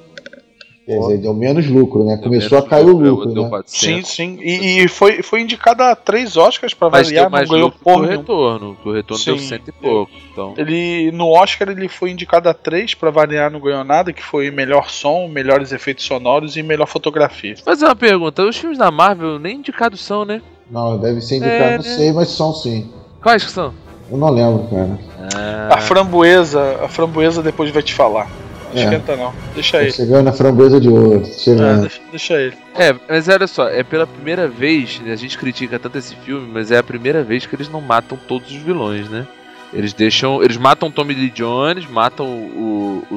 Quer 0.86 1.00
dizer, 1.00 1.18
deu 1.18 1.34
menos 1.34 1.66
lucro, 1.68 2.04
né? 2.04 2.14
Deu 2.14 2.22
Começou 2.22 2.58
a 2.58 2.62
cair 2.62 2.86
o 2.86 2.96
lucro, 2.96 3.34
deu 3.34 3.42
né? 3.42 3.48
400. 3.48 4.08
Sim, 4.08 4.36
sim. 4.36 4.38
E, 4.40 4.84
e 4.84 4.88
foi, 4.88 5.20
foi 5.20 5.40
indicado 5.40 5.82
a 5.82 5.96
três 5.96 6.36
Oscars 6.36 6.74
pra 6.74 6.88
Mas 6.88 7.08
variar, 7.08 7.28
deu 7.28 7.40
não 7.40 7.48
ganhou 7.48 7.70
porra 7.72 7.96
nenhuma. 8.02 8.16
retorno. 8.18 8.76
O 8.84 8.92
retorno 8.92 9.24
deu 9.24 9.36
Sim. 9.38 9.48
cento 9.48 9.68
e 9.68 9.72
pouco. 9.72 10.12
Então... 10.32 10.54
Ele 10.56 11.10
no 11.10 11.28
Oscar 11.30 11.68
ele 11.70 11.88
foi 11.88 12.12
indicado 12.12 12.48
a 12.48 12.54
três 12.54 12.94
pra 12.94 13.10
variar, 13.10 13.50
não 13.50 13.58
ganhou 13.58 13.82
nada, 13.82 14.12
que 14.12 14.22
foi 14.22 14.48
melhor 14.52 14.88
som, 14.88 15.26
melhores 15.26 15.72
efeitos 15.72 16.04
sonoros 16.04 16.56
e 16.56 16.62
melhor 16.62 16.86
fotografia. 16.86 17.56
Fazer 17.64 17.86
uma 17.86 17.96
pergunta. 17.96 18.44
Os 18.44 18.56
filmes 18.56 18.78
da 18.78 18.90
Marvel 18.92 19.40
nem 19.40 19.56
indicados 19.56 20.04
são, 20.04 20.24
né? 20.24 20.40
Não, 20.70 20.96
deve 20.98 21.20
ser 21.20 21.38
indicado, 21.38 21.62
É, 21.62 21.76
não 21.78 21.82
sei, 21.84 22.12
mas 22.12 22.28
são 22.28 22.54
sim. 22.54 22.88
Quais 23.20 23.44
que 23.44 23.50
são? 23.50 23.74
Eu 24.08 24.18
não 24.18 24.30
lembro, 24.30 24.68
cara. 24.68 24.98
Ah, 25.34 25.74
A 25.74 25.78
framboesa, 25.78 26.78
a 26.84 26.88
framboesa 26.88 27.42
depois 27.42 27.70
vai 27.72 27.82
te 27.82 27.92
falar. 27.92 28.30
Não 28.77 28.82
É. 28.82 28.85
esquenta 28.85 29.16
não, 29.16 29.32
deixa 29.55 29.78
Tá 29.78 29.82
ele. 29.82 29.93
chegando 29.93 30.24
na 30.24 30.32
framboesa 30.32 30.81
de 30.81 30.89
ouro. 30.89 31.23
É, 31.24 31.77
deixa, 31.81 32.01
deixa 32.11 32.35
ele. 32.35 32.55
É, 32.74 32.94
mas 33.09 33.28
olha 33.28 33.47
só, 33.47 33.69
é 33.69 33.82
pela 33.82 34.07
primeira 34.07 34.47
vez, 34.47 35.01
né, 35.01 35.12
a 35.12 35.16
gente 35.16 35.36
critica 35.39 35.78
tanto 35.78 35.97
esse 35.98 36.15
filme, 36.16 36.48
mas 36.53 36.70
é 36.70 36.78
a 36.78 36.82
primeira 36.82 37.23
vez 37.23 37.47
que 37.47 37.55
eles 37.57 37.69
não 37.69 37.81
matam 37.81 38.19
todos 38.28 38.51
os 38.51 38.57
vilões, 38.59 39.09
né? 39.09 39.27
Eles 39.73 39.93
deixam. 39.93 40.43
Eles 40.44 40.57
matam 40.57 40.90
Tommy 40.93 41.12
Lee 41.12 41.28
Jones, 41.31 41.86
matam 41.90 42.24
o, 42.27 43.03
o, 43.11 43.15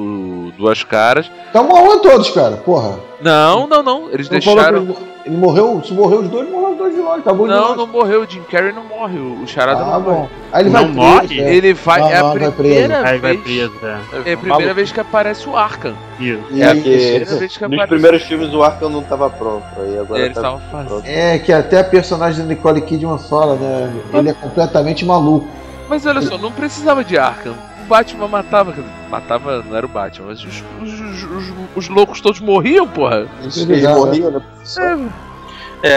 o 0.48 0.52
Duas 0.58 0.82
Caras. 0.82 1.30
Então 1.48 1.62
morreu 1.64 2.00
todos, 2.00 2.28
cara. 2.30 2.56
Porra. 2.56 2.98
Não, 3.22 3.68
não, 3.68 3.82
não. 3.82 4.10
Eles 4.10 4.28
Não 4.28 4.38
deixaram. 4.38 4.96
Ele, 5.30 5.34
ele 5.34 5.36
morreu. 5.36 5.82
Se 5.84 5.92
morreu 5.94 6.20
os 6.20 6.28
dois, 6.28 6.48
morreu 6.50 6.70
os 6.72 6.78
dois 6.78 6.94
vilões. 6.94 7.20
Acabou 7.20 7.46
de 7.46 7.54
Não, 7.54 7.76
não 7.76 7.86
morreu. 7.86 8.22
O 8.22 8.26
Jim 8.28 8.42
Carrey 8.50 8.72
não 8.72 8.84
morre. 8.84 9.18
O 9.18 9.46
Charada 9.46 9.80
Ah, 9.82 9.84
não 9.84 10.00
morre. 10.00 10.04
bom. 10.04 10.28
Aí 10.52 10.62
ele 10.62 10.70
Não 10.70 10.80
vai 10.82 10.92
morre? 10.92 11.26
preso, 11.28 11.42
é. 11.42 11.54
Ele 11.54 11.74
vai. 11.74 12.00
Não, 12.00 12.08
é 12.08 12.16
a 12.16 12.22
não, 12.22 12.28
vai 12.30 12.38
preso. 12.38 12.52
primeira 12.56 13.08
Aí 13.08 13.18
vai 13.18 13.36
vez. 13.36 13.42
preso, 13.42 13.72
é. 13.84 14.30
É 14.30 14.32
a 14.32 14.36
primeira 14.36 14.74
vez 14.74 14.92
que 14.92 15.00
aparece 15.00 15.48
o 15.48 15.56
Arkham. 15.56 15.94
Isso. 16.18 16.42
É 16.56 16.62
a 16.64 16.74
Porque 16.74 16.80
primeira 16.90 17.24
vez 17.24 17.56
que 17.56 17.62
nos 17.64 17.72
aparece. 17.72 17.88
primeiros 17.88 18.22
filmes 18.24 18.52
o 18.54 18.62
Arkham 18.62 18.88
não 18.90 19.02
tava 19.02 19.30
pronto. 19.30 19.64
Aí 19.78 19.98
agora 19.98 20.20
Eles 20.20 20.34
tá 20.34 20.40
estavam 20.40 20.60
fazendo. 20.70 21.02
É, 21.06 21.38
que 21.38 21.52
até 21.52 21.80
a 21.80 21.84
personagem 21.84 22.42
da 22.42 22.48
Nicole 22.48 22.80
Kidman 22.82 23.18
fala, 23.18 23.54
né? 23.56 23.92
Ele 24.12 24.30
é 24.30 24.34
completamente 24.34 25.04
maluco. 25.04 25.46
Mas 25.88 26.06
olha 26.06 26.22
só, 26.22 26.38
não 26.38 26.52
precisava 26.52 27.02
de 27.04 27.18
Arkham. 27.18 27.54
O 27.90 27.92
Batman 27.92 28.28
matava. 28.28 28.72
Matava, 29.10 29.62
não 29.64 29.76
era 29.76 29.84
o 29.84 29.88
Batman, 29.88 30.28
mas 30.28 30.44
os, 30.44 30.62
os, 30.80 31.00
os, 31.00 31.22
os- 31.24 31.52
os 31.74 31.88
loucos 31.88 32.20
todos 32.20 32.38
morriam, 32.38 32.86
porra. 32.86 33.26
Isso 33.44 33.62
Ele 33.62 33.80
já- 33.80 33.92
morria, 33.96 34.30
né? 34.30 34.40
É, 34.78 35.29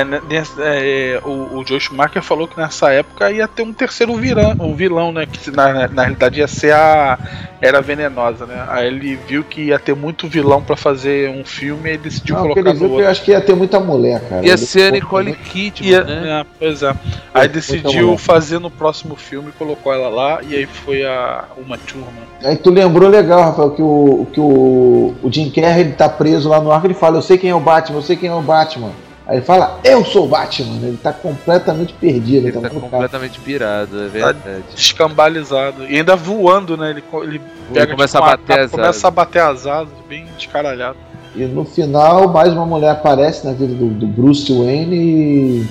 né, 0.06 0.22
nessa- 0.30 0.62
é, 0.64 1.20
o, 1.26 1.58
o 1.60 1.64
Joe 1.68 1.78
Schumacher 1.80 2.22
falou 2.22 2.48
que 2.48 2.58
nessa 2.58 2.92
época 2.94 3.30
ia 3.32 3.48
ter 3.50 3.64
um 3.64 3.74
terceiro 3.74 4.16
vilão, 4.16 4.56
um 4.60 4.74
vilão 4.74 5.12
né? 5.12 5.26
Que 5.26 5.52
na, 5.52 5.74
na, 5.74 5.88
na 5.90 6.02
realidade 6.04 6.40
ia 6.40 6.48
ser 6.48 6.74
a 6.74 7.20
Era 7.60 7.82
Venenosa, 7.82 8.46
né? 8.46 8.64
Aí 8.70 8.88
ele 8.88 9.18
viu 9.28 9.44
que 9.44 9.64
ia 9.64 9.78
ter 9.80 9.94
muito 9.94 10.26
vilão 10.28 10.62
pra 10.62 10.78
fazer 10.78 11.30
um 11.30 11.44
filme 11.44 11.94
e 11.94 11.98
decidiu 11.98 12.36
Não, 12.36 12.44
porque 12.44 12.62
colocar 12.64 12.80
no 12.80 12.86
eu 12.86 12.92
outro. 12.94 13.08
acho 13.10 13.24
que 13.24 13.32
ia 13.32 13.42
ter 13.42 13.56
muita 13.56 13.78
mulher, 13.82 14.22
cara. 14.30 14.46
Ia 14.46 14.52
Ele 14.54 14.58
ser 14.58 14.88
a 14.88 14.92
Nicole 14.92 15.34
Kidman, 15.34 15.90
Ia- 15.92 16.04
né? 16.06 16.40
é, 16.42 16.46
pois 16.58 16.82
é. 16.82 16.96
Aí 17.34 17.48
decidiu 17.50 18.18
fazer 18.18 18.60
no 18.60 18.70
próximo 18.72 19.18
filme, 19.18 19.52
colocou 19.60 19.92
ela 19.94 20.08
lá 20.08 20.40
e 20.48 20.56
aí 20.56 20.66
foi 20.66 21.06
a 21.06 21.44
Uma 21.58 21.78
Turma. 21.78 22.08
Aí 22.42 22.56
tu 22.56 22.70
lembrou 22.70 23.10
legal, 23.10 23.42
Rafael, 23.42 23.72
que 23.72 23.82
o, 23.82 24.28
que 24.32 24.40
o, 24.40 25.14
o 25.22 25.30
Jim 25.30 25.50
Carrey 25.50 25.82
ele 25.82 25.92
tá 25.94 26.08
preso 26.08 26.48
lá 26.48 26.62
no 26.62 26.72
arco 26.72 26.88
ele 26.88 26.94
fala, 26.94 27.18
eu 27.18 27.22
sei 27.22 27.38
quem 27.38 27.50
é 27.50 27.56
o 27.56 27.60
Batman, 27.60 27.98
eu 27.98 28.02
sei 28.02 28.16
quem 28.16 28.30
é 28.30 28.34
o 28.34 28.42
Batman. 28.42 28.92
Aí 29.34 29.40
ele 29.40 29.46
fala, 29.48 29.80
eu 29.84 30.06
sou 30.06 30.26
o 30.26 30.28
Batman, 30.28 30.76
ele 30.86 31.00
tá 31.02 31.12
completamente 31.12 31.92
perdido, 31.94 32.46
ele, 32.46 32.50
Ele 32.50 32.52
tá 32.52 32.70
tá 32.70 32.70
completamente 32.70 33.40
pirado, 33.40 34.04
é 34.04 34.08
verdade. 34.08 34.64
Escambalizado. 34.76 35.86
E 35.90 35.96
ainda 35.98 36.16
voando, 36.16 36.78
né? 36.78 36.92
Ele, 36.92 37.04
ele 37.24 37.42
pega 37.74 37.94
começa 37.94 38.20
tipo, 38.20 38.24
a 38.24 38.28
uma 38.28 38.38
bater 38.38 38.48
capa, 38.48 38.62
as 38.66 38.72
começa 38.72 38.90
asas. 38.90 39.04
a 39.04 39.10
bater 39.10 39.42
as 39.42 39.66
asas, 39.66 39.94
bem 40.08 40.28
descaralhado. 40.38 40.98
E 41.36 41.46
no 41.46 41.66
final, 41.66 42.28
mais 42.28 42.54
uma 42.54 42.68
mulher 42.68 42.92
aparece 42.92 43.44
na 43.44 43.54
vida 43.54 43.74
do, 43.74 43.88
do 43.88 44.06
Bruce 44.06 44.54
Wayne 44.54 44.96
e 44.96 45.68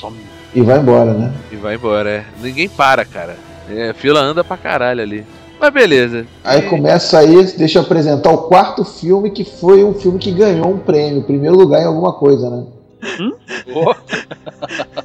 some. 0.00 0.16
E 0.54 0.62
vai 0.62 0.78
embora, 0.78 1.12
né? 1.12 1.32
E 1.50 1.56
vai 1.56 1.74
embora, 1.74 2.08
é. 2.08 2.24
Ninguém 2.40 2.68
para, 2.68 3.04
cara. 3.04 3.36
É, 3.68 3.90
a 3.90 3.94
fila 3.94 4.20
anda 4.20 4.44
pra 4.44 4.56
caralho 4.56 5.02
ali. 5.02 5.26
Mas 5.58 5.72
beleza. 5.72 6.26
Aí 6.44 6.62
começa 6.62 7.18
aí, 7.18 7.44
deixa 7.58 7.80
eu 7.80 7.82
apresentar 7.82 8.30
o 8.30 8.38
quarto 8.44 8.84
filme, 8.84 9.32
que 9.32 9.42
foi 9.42 9.82
um 9.82 9.94
filme 9.94 10.20
que 10.20 10.30
ganhou 10.30 10.70
um 10.70 10.78
prêmio, 10.78 11.24
primeiro 11.24 11.56
lugar 11.56 11.82
em 11.82 11.86
alguma 11.86 12.12
coisa, 12.12 12.48
né? 12.48 12.64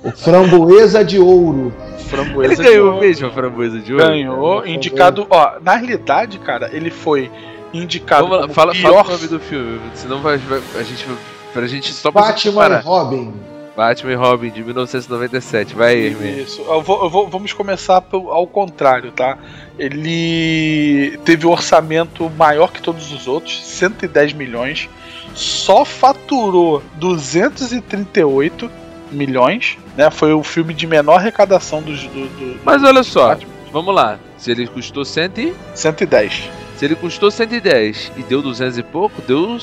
O 0.04 0.12
Framboesa 0.12 1.04
de 1.04 1.20
Ouro. 1.20 1.74
Framboesa 2.10 2.54
Ele 2.54 2.64
ganhou 2.64 3.00
mesmo 3.00 3.28
a 3.28 3.32
framboesa 3.32 3.80
de 3.80 3.94
ouro? 3.94 4.06
Ganhou, 4.06 4.66
indicado. 4.68 5.26
Ó, 5.30 5.54
na 5.62 5.76
realidade, 5.76 6.38
cara, 6.40 6.70
ele 6.72 6.92
foi 6.92 7.32
indicado. 7.74 8.24
Vamos 8.28 8.38
lá, 8.38 8.42
como 8.44 8.54
fala, 8.54 8.72
pior 8.74 9.04
fala 9.04 9.08
o 9.08 9.12
nome 9.18 9.28
do 9.28 9.40
filme, 9.40 9.80
senão 9.96 10.20
vai, 10.22 10.38
vai- 10.38 10.62
a 10.76 10.84
gente. 10.84 11.06
Pra 11.54 11.66
gente 11.68 11.94
só 11.94 12.12
pra 12.12 12.22
Batman 12.22 12.68
e. 12.80 12.82
Robin. 12.84 13.34
Batman 13.76 14.12
e 14.12 14.16
Robin 14.16 14.50
de 14.52 14.64
1997. 14.64 15.74
Vai, 15.74 15.96
Hermínio. 15.98 16.44
Isso. 16.44 16.62
Eu 16.62 16.82
vou- 16.82 17.04
eu 17.04 17.10
vou- 17.10 17.28
vamos 17.28 17.52
começar 17.54 18.04
ao 18.12 18.48
contrário, 18.48 19.12
tá? 19.12 19.38
Ele 19.80 21.18
teve 21.26 21.46
um 21.48 21.52
orçamento 21.52 22.30
maior 22.38 22.72
que 22.72 22.82
todos 22.82 23.12
os 23.12 23.28
outros, 23.28 23.66
110 23.66 24.32
milhões. 24.34 24.90
Só 25.36 25.84
faturou 25.86 26.82
238 26.96 28.70
milhões, 29.12 29.78
né? 29.96 30.10
Foi 30.10 30.34
o 30.34 30.42
filme 30.44 30.74
de 30.74 30.88
menor 30.88 31.18
arrecadação 31.18 31.82
dos 31.82 32.04
do, 32.04 32.28
do- 32.28 32.60
Mas 32.64 32.84
olha 32.84 33.04
só, 33.04 33.38
vamos 33.72 33.94
lá. 33.94 34.18
Se 34.38 34.52
ele 34.52 34.68
custou 34.68 35.06
100 35.06 35.26
e... 35.38 35.54
110. 35.74 36.50
Se 36.78 36.86
ele 36.86 36.96
custou 36.96 37.30
110 37.32 38.12
e 38.18 38.24
deu 38.24 38.42
200 38.42 38.78
e 38.78 38.84
pouco, 38.84 39.22
deu 39.22 39.58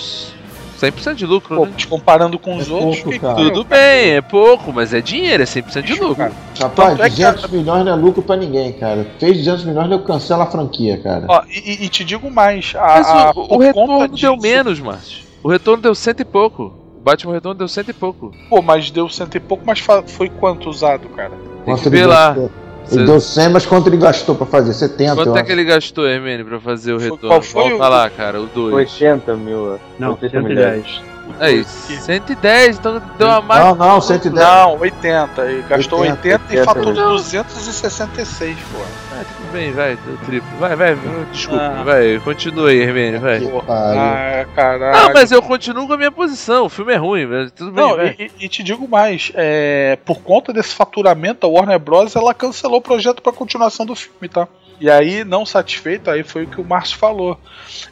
100% 0.80 1.14
de 1.14 1.26
lucro, 1.26 1.56
Pô, 1.56 1.66
né? 1.66 1.72
comparando 1.88 2.38
com 2.38 2.56
os 2.56 2.68
É 2.68 2.72
outros, 2.72 2.96
pouco, 3.00 3.10
que- 3.10 3.18
cara. 3.18 3.34
Tudo 3.36 3.64
bem, 3.64 4.10
é 4.16 4.20
pouco, 4.22 4.72
mas 4.72 4.92
é 4.94 5.00
dinheiro, 5.00 5.42
é 5.42 5.46
100% 5.46 5.82
de 5.82 5.94
lucro. 5.94 6.24
Rapaz, 6.58 6.90
Tanto 6.90 7.02
é 7.02 7.10
que 7.10 7.16
200 7.16 7.50
milhões 7.50 7.84
não 7.84 7.92
é 7.92 7.96
lucro 7.96 8.22
pra 8.22 8.36
ninguém, 8.36 8.72
cara. 8.72 9.06
Fez 9.18 9.36
200 9.38 9.64
milhões, 9.64 9.90
eu 9.90 10.00
cancela 10.00 10.44
a 10.44 10.50
franquia, 10.50 10.98
cara. 11.02 11.26
Ó, 11.28 11.42
e, 11.48 11.84
e- 11.84 11.88
te 11.88 12.02
digo 12.04 12.30
mais, 12.30 12.72
a, 12.76 12.80
Mas 12.86 13.06
a- 13.08 13.32
o, 13.36 13.40
o 13.42 13.48
por 13.48 13.58
retorno 13.60 13.86
conta 13.94 14.08
deu 14.08 14.34
disso- 14.36 14.42
menos, 14.42 14.80
Márcio. 14.80 15.31
O 15.42 15.48
retorno 15.48 15.82
deu 15.82 15.94
cento 15.94 16.20
e 16.20 16.24
pouco. 16.24 16.72
O 16.96 17.00
Batman 17.02 17.32
Retorno 17.34 17.58
deu 17.58 17.66
cento 17.68 17.90
e 17.90 17.92
pouco. 17.92 18.32
Pô, 18.48 18.62
mas 18.62 18.90
deu 18.90 19.08
cento 19.08 19.36
e 19.36 19.40
pouco, 19.40 19.64
mas 19.66 19.80
foi 20.06 20.28
quanto 20.28 20.70
usado, 20.70 21.08
cara? 21.10 21.30
Tem 21.64 21.74
que 21.74 21.80
Quanto 21.82 21.90
ver 21.90 21.98
ele 21.98 22.06
lá. 22.06 22.28
gastou? 22.28 22.50
Cê- 22.84 22.96
Ele 22.96 23.06
deu 23.06 23.20
100, 23.20 23.48
mas 23.50 23.64
quanto 23.66 23.86
ele 23.88 23.96
gastou 23.96 24.34
pra 24.34 24.44
fazer? 24.46 24.72
70, 24.74 25.14
Quanto 25.14 25.28
é 25.30 25.32
acho. 25.38 25.44
que 25.44 25.52
ele 25.52 25.64
gastou, 25.64 26.06
Hermínio, 26.06 26.44
pra 26.44 26.58
fazer 26.60 26.92
o 26.92 26.98
retorno? 26.98 27.28
qual 27.28 27.40
foi 27.42 27.62
Volta 27.70 27.76
o- 27.86 27.88
lá, 27.88 28.10
cara, 28.10 28.40
o 28.40 28.46
2. 28.46 28.74
80 28.74 29.36
mil. 29.36 29.78
Não, 30.00 30.10
80 30.10 30.40
milhões. 30.42 30.84
110. 30.86 31.02
É 31.08 31.11
isso. 31.50 32.00
110, 32.02 32.78
então 32.78 33.02
deu 33.18 33.26
uma 33.28 33.40
mais. 33.40 33.64
Não, 33.64 33.74
não, 33.74 34.00
110. 34.00 34.34
Não, 34.46 34.78
80. 34.78 35.42
Ele 35.46 35.62
gastou 35.62 36.00
80, 36.00 36.28
80, 36.48 36.54
e 36.54 36.64
faturou 36.64 36.92
não. 36.94 37.12
266, 37.16 38.56
pô. 38.72 38.78
Ah, 39.12 39.24
tudo 39.24 39.52
bem, 39.52 39.72
vai, 39.72 39.96
deu 39.96 40.16
triplo. 40.26 40.48
Vai, 40.58 40.76
vai, 40.76 40.96
desculpa, 41.32 41.62
Ah. 41.62 41.82
vai, 41.84 42.20
continua 42.24 42.70
aí, 42.70 42.78
Hermínio, 42.80 43.20
vai. 43.20 43.40
Ah, 43.68 44.46
caralho. 44.54 44.98
Não, 45.08 45.12
mas 45.14 45.30
eu 45.32 45.42
continuo 45.42 45.86
com 45.86 45.92
a 45.92 45.96
minha 45.96 46.12
posição. 46.12 46.66
O 46.66 46.68
filme 46.68 46.92
é 46.92 46.96
ruim, 46.96 47.26
mas 47.26 47.50
tudo 47.52 47.70
bem, 47.72 47.84
Não, 47.84 47.96
vai. 47.96 48.16
e, 48.18 48.24
e- 48.40 48.44
e 48.44 48.48
te 48.48 48.62
digo 48.62 48.88
mais, 48.88 49.30
é, 49.34 49.98
por 50.04 50.20
conta 50.20 50.52
desse 50.52 50.74
faturamento, 50.74 51.46
a 51.46 51.50
Warner 51.50 51.78
Bros. 51.78 52.16
ela 52.16 52.32
cancelou 52.34 52.78
o 52.78 52.82
projeto 52.82 53.20
para 53.22 53.32
continuação 53.32 53.84
do 53.86 53.94
filme, 53.94 54.28
tá? 54.28 54.46
E 54.82 54.90
aí, 54.90 55.22
não 55.22 55.46
satisfeito, 55.46 56.10
aí 56.10 56.24
foi 56.24 56.42
o 56.42 56.46
que 56.48 56.60
o 56.60 56.64
Márcio 56.64 56.98
falou. 56.98 57.38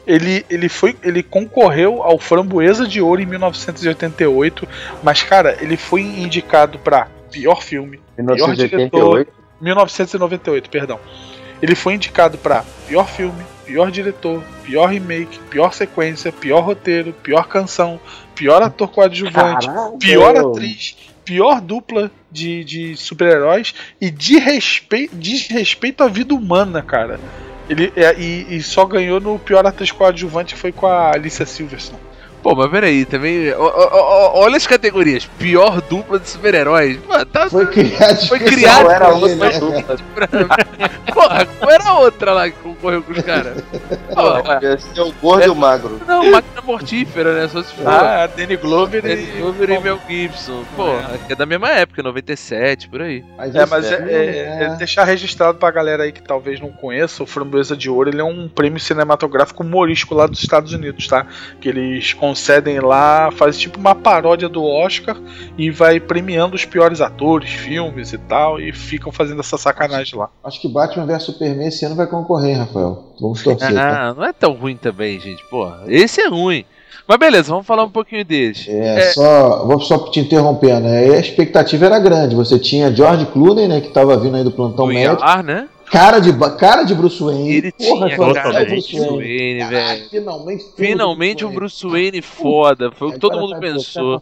Ele, 0.05 0.45
ele 0.49 0.67
foi, 0.67 0.93
ele 1.01 1.23
concorreu 1.23 2.03
ao 2.03 2.19
Framboesa 2.19 2.85
de 2.85 2.99
Ouro 2.99 3.21
em 3.21 3.25
1988, 3.25 4.67
mas 5.01 5.23
cara, 5.23 5.57
ele 5.61 5.77
foi 5.77 6.01
indicado 6.01 6.77
para 6.79 7.07
pior 7.31 7.63
filme, 7.63 8.01
pior 8.17 8.53
diretor, 8.53 9.25
1988. 9.25 9.33
1998, 9.61 10.69
perdão. 10.69 10.99
Ele 11.61 11.75
foi 11.75 11.93
indicado 11.93 12.37
para 12.37 12.65
pior 12.85 13.07
filme, 13.07 13.41
pior 13.65 13.89
diretor, 13.89 14.43
pior 14.65 14.87
remake, 14.87 15.39
pior 15.49 15.71
sequência, 15.71 16.29
pior 16.29 16.59
roteiro, 16.59 17.13
pior 17.23 17.47
canção, 17.47 18.01
pior 18.35 18.61
ator 18.61 18.89
coadjuvante, 18.89 19.69
pior 19.97 20.35
atriz, 20.35 20.97
pior 21.23 21.61
dupla 21.61 22.11
de, 22.31 22.63
de 22.63 22.97
super-heróis 22.97 23.73
e 23.99 24.09
de 24.09 24.37
respeito, 24.37 25.15
desrespeito 25.15 26.03
à 26.03 26.07
vida 26.07 26.33
humana, 26.33 26.81
cara. 26.81 27.19
Ele 27.69 27.91
é, 27.95 28.19
e, 28.19 28.57
e 28.57 28.61
só 28.61 28.85
ganhou 28.85 29.19
no 29.19 29.39
pior 29.39 29.65
atriz 29.65 29.91
coadjuvante 29.91 30.55
que 30.55 30.59
foi 30.59 30.71
com 30.71 30.87
a 30.87 31.11
Alicia 31.13 31.45
Silverson. 31.45 31.95
Pô, 32.41 32.55
mas 32.55 32.69
peraí, 32.71 33.05
também. 33.05 33.51
ó, 33.53 33.63
ó, 33.63 33.89
ó, 34.35 34.39
olha 34.43 34.57
as 34.57 34.65
categorias. 34.65 35.25
Pior 35.37 35.79
dupla 35.81 36.19
de 36.19 36.27
super-heróis. 36.29 36.99
Mano, 37.07 37.25
tá. 37.25 37.49
Foi 37.49 37.67
criado 37.67 38.27
Foi 38.27 38.39
criado 38.39 38.85
pra 38.85 38.95
era 38.95 39.09
outra 39.09 39.35
né? 39.35 39.59
dupla. 39.59 39.97
Porra, 41.13 41.45
qual 41.45 41.71
era 41.71 41.83
a 41.83 41.99
outra 41.99 42.33
lá 42.33 42.49
que 42.49 42.55
concorreu 42.57 43.03
com 43.03 43.11
os 43.11 43.21
caras? 43.21 43.63
Porra, 44.13 44.59
Ia 44.61 44.77
ser 44.77 45.01
o 45.01 45.11
gordo 45.21 45.45
e 45.45 45.49
o 45.49 45.55
magro. 45.55 46.01
não, 46.07 46.31
máquina 46.31 46.61
mortífera, 46.63 47.33
né? 47.41 47.47
Só 47.47 47.61
se 47.63 47.73
for. 47.73 47.87
Ah, 47.87 48.27
Danny 48.27 48.55
Glover 48.57 49.01
Danny 49.01 49.23
e. 49.23 49.39
Glover 49.39 49.69
e 49.69 49.79
Mel 49.79 49.99
Gibson. 50.07 50.63
Porra, 50.75 51.19
é 51.29 51.35
da 51.35 51.45
mesma 51.45 51.69
época, 51.69 52.01
97, 52.01 52.89
por 52.89 53.01
aí. 53.01 53.23
Mas 53.37 53.55
É, 53.55 53.65
mas 53.65 53.91
é, 53.91 53.95
é- 53.95 54.63
é 54.63 54.75
deixar 54.77 55.03
registrado 55.03 55.57
pra 55.57 55.69
galera 55.71 56.03
aí 56.03 56.11
que 56.11 56.21
talvez 56.23 56.59
não 56.59 56.71
conheça, 56.71 57.21
o 57.23 57.25
Framboesa 57.27 57.75
de 57.75 57.89
Ouro 57.89 58.09
ele 58.09 58.21
é 58.21 58.23
um 58.23 58.47
prêmio 58.47 58.79
cinematográfico 58.79 59.63
humorístico 59.63 60.15
lá 60.15 60.25
dos 60.27 60.41
Estados 60.41 60.73
Unidos, 60.73 61.07
tá? 61.07 61.25
Que 61.59 61.69
eles 61.69 62.13
concedem 62.31 62.79
lá, 62.79 63.29
faz 63.31 63.57
tipo 63.57 63.77
uma 63.77 63.93
paródia 63.93 64.47
do 64.47 64.63
Oscar 64.63 65.17
e 65.57 65.69
vai 65.69 65.99
premiando 65.99 66.55
os 66.55 66.63
piores 66.63 67.01
atores, 67.01 67.49
filmes 67.49 68.13
e 68.13 68.17
tal, 68.17 68.59
e 68.59 68.71
ficam 68.71 69.11
fazendo 69.11 69.41
essa 69.41 69.57
sacanagem 69.57 70.17
lá. 70.17 70.29
Acho 70.41 70.61
que 70.61 70.69
Batman 70.69 71.05
vs 71.05 71.23
Superman 71.23 71.67
esse 71.67 71.85
ano 71.85 71.95
vai 71.95 72.07
concorrer, 72.07 72.57
Rafael. 72.57 73.13
Vamos 73.19 73.43
torcer, 73.43 73.73
tá? 73.73 74.09
Ah, 74.09 74.13
não 74.13 74.23
é 74.23 74.31
tão 74.31 74.53
ruim 74.53 74.77
também, 74.77 75.19
gente. 75.19 75.43
Porra, 75.49 75.83
esse 75.87 76.21
é 76.21 76.29
ruim. 76.29 76.63
Mas 77.05 77.17
beleza, 77.17 77.49
vamos 77.51 77.67
falar 77.67 77.83
um 77.83 77.89
pouquinho 77.89 78.23
deles. 78.23 78.65
É, 78.69 79.11
só. 79.11 79.65
Vou 79.65 79.81
só 79.81 79.97
te 80.09 80.21
interromper, 80.21 80.79
né? 80.79 81.15
A 81.15 81.19
expectativa 81.19 81.87
era 81.87 81.99
grande. 81.99 82.35
Você 82.35 82.57
tinha 82.57 82.95
George 82.95 83.25
Clooney, 83.25 83.67
né? 83.67 83.81
Que 83.81 83.89
tava 83.89 84.17
vindo 84.17 84.37
aí 84.37 84.43
do 84.43 84.51
plantão 84.51 84.85
O 84.85 84.87
médico. 84.87 85.21
Né? 85.43 85.67
Cara 85.91 86.19
de, 86.19 86.31
cara 86.57 86.83
de 86.83 86.95
Bruce 86.95 87.21
Wayne. 87.21 87.51
Ele 87.51 87.71
Porra, 87.73 88.07
tinha 88.07 88.33
cara 88.33 88.49
o 88.49 88.65
de 88.65 88.71
Bruce 88.71 88.97
Wayne, 88.97 89.59
Caralho, 89.59 89.87
velho. 89.97 90.09
Finalmente, 90.09 90.65
Finalmente 90.77 91.45
um 91.45 91.51
Bruce 91.51 91.85
Wayne 91.85 92.21
foda. 92.21 92.91
Foi 92.91 93.09
o 93.09 93.11
que 93.11 93.19
todo 93.19 93.37
mundo 93.37 93.59
pensou. 93.59 94.21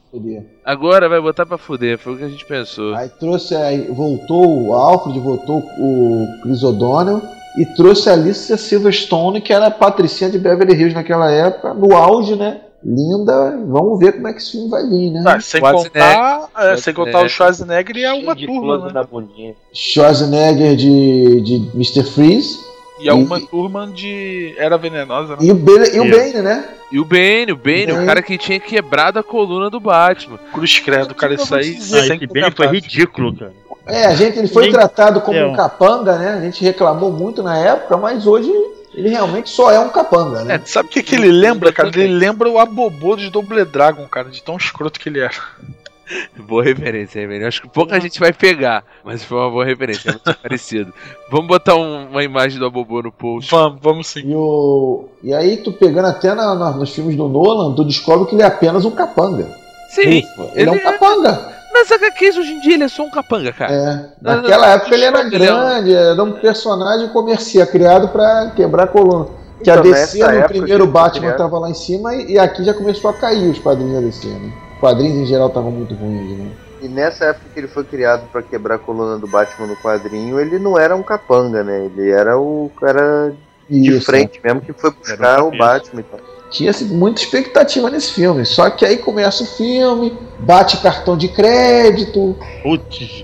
Agora 0.66 1.08
vai 1.08 1.22
botar 1.22 1.46
pra 1.46 1.60
fuder. 1.60 2.00
Foi 2.00 2.14
o 2.14 2.18
que 2.18 2.24
a 2.24 2.30
gente 2.30 2.46
pensou. 2.46 2.96
Aí 2.96 3.08
trouxe 3.20 3.56
aí, 3.56 3.88
voltou 3.88 4.68
o 4.68 4.74
Alfred, 4.74 5.20
voltou 5.20 5.60
o 5.78 6.28
Chris 6.42 6.64
O'Donnell 6.64 7.22
e 7.56 7.66
trouxe 7.76 8.10
a 8.10 8.14
Alicia 8.14 8.58
Silverstone, 8.58 9.40
que 9.40 9.54
era 9.54 9.68
a 9.68 9.72
patricinha 9.72 10.30
de 10.30 10.40
Beverly 10.40 10.74
Hills 10.74 10.96
naquela 10.96 11.32
época, 11.32 11.74
no 11.74 11.96
auge, 11.96 12.36
né? 12.36 12.62
Linda, 12.84 13.60
vamos 13.68 14.00
ver 14.00 14.14
como 14.14 14.28
é 14.30 14.34
que 14.34 14.40
esse 14.40 14.52
filme 14.52 14.70
vai 14.70 14.88
vir, 14.88 15.12
né? 15.12 15.24
Ah, 15.26 15.40
sem 15.42 15.60
contar, 15.62 16.48
é, 16.58 16.78
sem 16.78 16.94
contar 16.94 17.24
o 17.24 17.30
Schwarzenegger 17.30 17.98
e 17.98 18.06
a 18.06 18.14
uma 18.14 18.34
de 18.36 18.46
turma, 18.46 18.90
né? 18.92 19.04
bundinha. 19.10 19.54
Schwarzenegger 19.74 20.76
de, 20.78 21.42
de 21.42 21.56
Mr. 21.76 22.04
Freeze 22.04 22.58
E 23.02 23.10
a 23.10 23.16
uma 23.16 23.40
turma 23.40 23.86
de 23.88 24.54
Era 24.58 24.78
Venenosa, 24.78 25.34
né? 25.34 25.40
e 25.42 25.52
o, 25.52 25.56
Bane, 25.56 25.90
e 25.94 26.00
o. 26.00 26.10
Bane, 26.10 26.42
né? 26.42 26.70
E 26.92 27.00
o 27.00 27.06
Bane, 27.06 27.52
o 27.52 27.56
Bane, 27.58 27.88
Bane. 27.88 28.04
o 28.04 28.06
cara 28.06 28.22
que 28.22 28.38
tinha 28.38 28.60
quebrado 28.60 29.20
a 29.20 29.24
coluna 29.24 29.70
do 29.70 29.80
Batman. 29.80 30.40
Cruz 30.54 30.80
credo, 30.80 31.14
cara, 31.14 31.34
isso 31.36 31.54
aí 31.54 31.78
Ah, 31.94 32.00
esse 32.16 32.28
bem 32.28 32.50
foi 32.52 32.68
ridículo, 32.68 33.36
cara. 33.36 33.54
É, 33.86 34.06
a 34.06 34.16
gente, 34.16 34.38
ele 34.40 34.48
foi 34.48 34.64
Nem- 34.64 34.72
tratado 34.72 35.20
como 35.22 35.38
é, 35.38 35.46
um 35.46 35.54
capanga, 35.56 36.16
né? 36.18 36.34
A 36.34 36.42
gente 36.42 36.64
reclamou 36.64 37.12
muito 37.12 37.42
na 37.44 37.58
época, 37.58 37.98
mas 37.98 38.26
hoje 38.28 38.52
ele 38.94 39.10
realmente 39.10 39.50
só 39.50 39.72
é 39.72 39.80
um 39.80 39.90
capanga, 39.90 40.44
né? 40.44 40.56
É, 40.56 40.62
sabe 40.66 40.90
o 40.90 40.92
que, 40.92 41.04
que 41.04 41.16
ele 41.16 41.32
lembra, 41.32 41.72
cara? 41.72 41.90
Ele 41.90 42.08
lembra 42.08 42.50
o 42.50 42.58
Abobô 42.60 43.16
de 43.16 43.30
Double 43.30 43.64
Dragon, 43.66 44.06
cara, 44.08 44.30
de 44.30 44.42
tão 44.44 44.58
escroto 44.58 45.00
que 45.00 45.10
ele 45.10 45.20
era. 45.20 45.34
Boa 46.40 46.64
referência, 46.64 47.20
Hermínio. 47.20 47.48
Acho 47.48 47.62
que 47.62 47.70
pouca 47.70 48.00
gente 48.00 48.20
vai 48.20 48.34
pegar, 48.34 48.84
mas 49.04 49.24
foi 49.24 49.38
uma 49.38 49.52
boa 49.52 49.64
referência, 49.64 50.10
é 50.10 50.14
muito 50.14 50.34
parecido. 50.42 50.92
Vamos 51.30 51.48
botar 51.48 51.76
um- 51.76 52.08
uma 52.10 52.24
imagem 52.24 52.58
do 52.58 52.66
Abobô 52.66 53.00
no 53.04 53.12
post. 53.12 53.52
Vamos, 53.52 53.80
vamos 53.80 54.08
sim. 54.08 54.22
E, 54.22 54.34
o... 54.34 55.06
e 55.22 55.32
aí, 55.36 55.58
tu 55.58 55.72
pegando 55.72 56.08
até 56.08 56.34
na- 56.34 56.56
na- 56.56 56.72
nos 56.72 56.90
filmes 56.96 57.16
do 57.16 57.28
Nolan, 57.28 57.76
tu 57.76 57.84
descobre 57.86 58.28
que 58.28 58.34
ele 58.34 58.42
é 58.42 58.48
apenas 58.48 58.86
um 58.86 58.92
capanga. 58.92 59.56
Sim, 59.92 60.02
Ele, 60.02 60.24
é 60.36 60.42
um 60.42 60.52
ele 60.56 60.70
é- 60.72 60.80
capanga. 60.80 61.59
Nas 61.80 61.92
HQs 61.92 62.38
hoje 62.38 62.52
em 62.54 62.60
dia 62.62 62.74
ele 62.76 62.84
é 62.84 62.88
só 62.88 63.04
um 63.04 63.10
capanga, 63.10 63.52
cara. 63.54 63.74
É. 63.74 64.06
Naquela 64.22 64.68
não, 64.68 64.74
época 64.74 64.94
ele 64.96 65.06
era 65.06 65.20
é 65.22 65.30
grande, 65.30 65.94
era 65.96 66.24
um 66.24 66.34
personagem 66.34 67.10
comercial, 67.10 67.68
criado 67.68 68.08
pra 68.10 68.52
quebrar 68.56 68.84
a 68.84 68.88
coluna. 68.88 69.28
Que 69.64 69.70
a 69.70 69.74
Então, 69.74 69.84
DC 69.84 70.20
nessa 70.20 70.32
no 70.32 70.38
época 70.40 70.50
primeiro 70.50 70.88
Batman 70.88 71.20
criado- 71.22 71.38
tava 71.38 71.60
lá 71.60 71.70
em 71.70 71.74
cima 71.74 72.16
e, 72.16 72.32
e 72.34 72.40
aqui 72.40 72.64
já 72.64 72.74
começou 72.74 73.10
a 73.10 73.14
cair 73.14 73.50
os 73.50 73.60
quadrinhos 73.60 73.94
da 73.96 74.00
DC, 74.02 74.28
né? 74.28 74.54
Os 74.76 74.80
quadrinhos 74.80 75.18
em 75.18 75.26
geral 75.26 75.48
estavam 75.50 75.72
muito 75.72 75.94
ruins, 75.96 76.38
né? 76.38 76.52
E 76.82 76.88
nessa 76.88 77.26
época 77.26 77.46
que 77.54 77.60
ele 77.60 77.68
foi 77.68 77.84
criado 77.84 78.24
pra 78.32 78.42
quebrar 78.42 78.76
a 78.76 78.80
coluna 78.80 79.18
do 79.18 79.28
Batman 79.28 79.68
no 79.68 79.76
quadrinho, 79.76 80.40
ele 80.40 80.58
não 80.60 80.80
era 80.80 80.96
um 80.96 81.04
capanga, 81.04 81.62
né? 81.62 81.86
Ele 81.94 82.10
era 82.10 82.38
o 82.40 82.72
cara 82.80 83.34
de 83.70 83.90
Isso, 83.90 84.06
frente 84.06 84.40
mesmo 84.42 84.62
que 84.62 84.72
foi 84.72 84.92
buscar 84.92 85.44
um 85.44 85.50
o 85.50 85.58
Batman 85.58 86.00
e 86.00 86.04
tal. 86.04 86.20
Tinha-se 86.50 86.86
muita 86.86 87.22
expectativa 87.22 87.90
nesse 87.90 88.12
filme. 88.14 88.46
Só 88.46 88.70
que 88.70 88.86
aí 88.86 88.98
começa 88.98 89.44
o 89.44 89.48
filme, 89.48 90.18
bate 90.40 90.78
cartão 90.78 91.16
de 91.16 91.28
crédito. 91.28 92.36
Putz. 92.64 93.24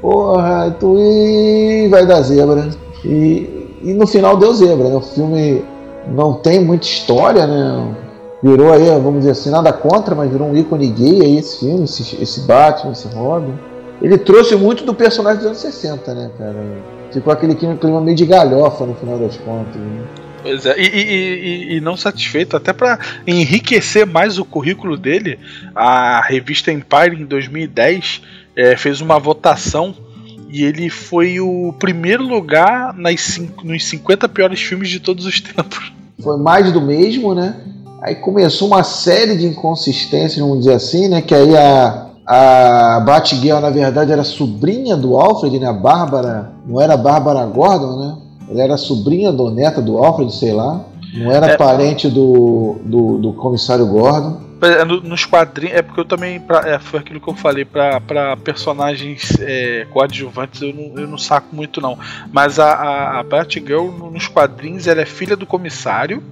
Porra, 0.00 0.74
tu 0.78 0.96
e 0.98 1.88
vai 1.88 2.06
dar 2.06 2.22
zebra. 2.22 2.68
E, 3.04 3.78
e 3.82 3.94
no 3.94 4.06
final 4.06 4.36
deu 4.36 4.52
zebra, 4.54 4.88
né? 4.88 4.96
O 4.96 5.00
filme 5.00 5.64
não 6.08 6.34
tem 6.34 6.62
muita 6.62 6.86
história, 6.86 7.46
né? 7.46 7.94
Virou 8.42 8.72
aí, 8.72 8.86
vamos 9.00 9.20
dizer 9.20 9.30
assim, 9.30 9.50
nada 9.50 9.72
contra, 9.72 10.14
mas 10.14 10.30
virou 10.30 10.48
um 10.48 10.56
ícone 10.56 10.88
gay 10.88 11.22
aí 11.22 11.38
esse 11.38 11.60
filme, 11.60 11.84
esse, 11.84 12.22
esse 12.22 12.40
Batman, 12.42 12.92
esse 12.92 13.08
Robin. 13.08 13.54
Ele 14.02 14.18
trouxe 14.18 14.54
muito 14.54 14.84
do 14.84 14.94
personagem 14.94 15.38
dos 15.38 15.46
anos 15.46 15.58
60, 15.58 16.14
né, 16.14 16.30
cara? 16.36 16.62
Ficou 17.10 17.32
aquele 17.32 17.54
clima 17.54 18.00
meio 18.00 18.16
de 18.16 18.26
galhofa 18.26 18.84
no 18.84 18.94
final 18.94 19.18
das 19.18 19.36
contas. 19.38 19.76
Né? 19.76 20.04
Pois 20.46 20.64
é, 20.64 20.78
e, 20.78 20.86
e, 20.86 21.72
e, 21.72 21.76
e 21.76 21.80
não 21.80 21.96
satisfeito, 21.96 22.56
até 22.56 22.72
para 22.72 23.00
enriquecer 23.26 24.06
mais 24.06 24.38
o 24.38 24.44
currículo 24.44 24.96
dele, 24.96 25.40
a 25.74 26.20
revista 26.20 26.70
Empire 26.70 27.20
em 27.20 27.24
2010 27.24 28.22
é, 28.54 28.76
fez 28.76 29.00
uma 29.00 29.18
votação 29.18 29.92
e 30.48 30.62
ele 30.62 30.88
foi 30.88 31.40
o 31.40 31.74
primeiro 31.80 32.22
lugar 32.22 32.94
nas 32.94 33.40
nos 33.64 33.84
50 33.86 34.28
piores 34.28 34.60
filmes 34.60 34.88
de 34.88 35.00
todos 35.00 35.26
os 35.26 35.40
tempos. 35.42 35.92
Foi 36.22 36.38
mais 36.38 36.72
do 36.72 36.80
mesmo, 36.80 37.34
né? 37.34 37.56
Aí 38.00 38.14
começou 38.14 38.68
uma 38.68 38.84
série 38.84 39.36
de 39.36 39.46
inconsistências, 39.46 40.38
vamos 40.38 40.60
dizer 40.60 40.74
assim, 40.74 41.08
né? 41.08 41.20
Que 41.20 41.34
aí 41.34 41.56
a, 41.56 42.06
a 42.24 43.00
Batgirl, 43.00 43.58
na 43.58 43.70
verdade, 43.70 44.12
era 44.12 44.22
sobrinha 44.22 44.96
do 44.96 45.18
Alfred, 45.18 45.58
né? 45.58 45.66
A 45.66 45.72
Bárbara, 45.72 46.52
não 46.64 46.80
era 46.80 46.94
a 46.94 46.96
Bárbara 46.96 47.44
Gordon, 47.46 47.98
né? 47.98 48.25
Ela 48.48 48.62
era 48.62 48.76
sobrinha 48.76 49.32
do 49.32 49.50
neta 49.50 49.82
do 49.82 49.98
Alfred, 49.98 50.34
sei 50.34 50.52
lá. 50.52 50.84
Não 51.14 51.32
era 51.32 51.46
é, 51.46 51.56
parente 51.56 52.08
do, 52.08 52.76
do, 52.84 53.18
do, 53.18 53.32
comissário 53.32 53.86
Gordon. 53.86 54.40
É, 54.60 54.84
nos 54.84 55.24
quadrinhos, 55.24 55.76
é 55.76 55.82
porque 55.82 56.00
eu 56.00 56.04
também, 56.04 56.40
pra, 56.40 56.60
é, 56.66 56.78
foi 56.78 57.00
aquilo 57.00 57.20
que 57.20 57.28
eu 57.28 57.34
falei, 57.34 57.64
para 57.64 58.36
personagens 58.42 59.36
é, 59.40 59.86
coadjuvantes 59.90 60.62
eu 60.62 60.74
não, 60.74 61.02
eu 61.02 61.08
não 61.08 61.18
saco 61.18 61.54
muito 61.54 61.80
não. 61.80 61.98
Mas 62.32 62.58
a, 62.58 62.72
a, 62.72 63.20
a 63.20 63.22
Batgirl 63.22 63.88
nos 64.12 64.28
quadrinhos 64.28 64.86
ela 64.86 65.00
é 65.00 65.06
filha 65.06 65.36
do 65.36 65.46
comissário, 65.46 66.22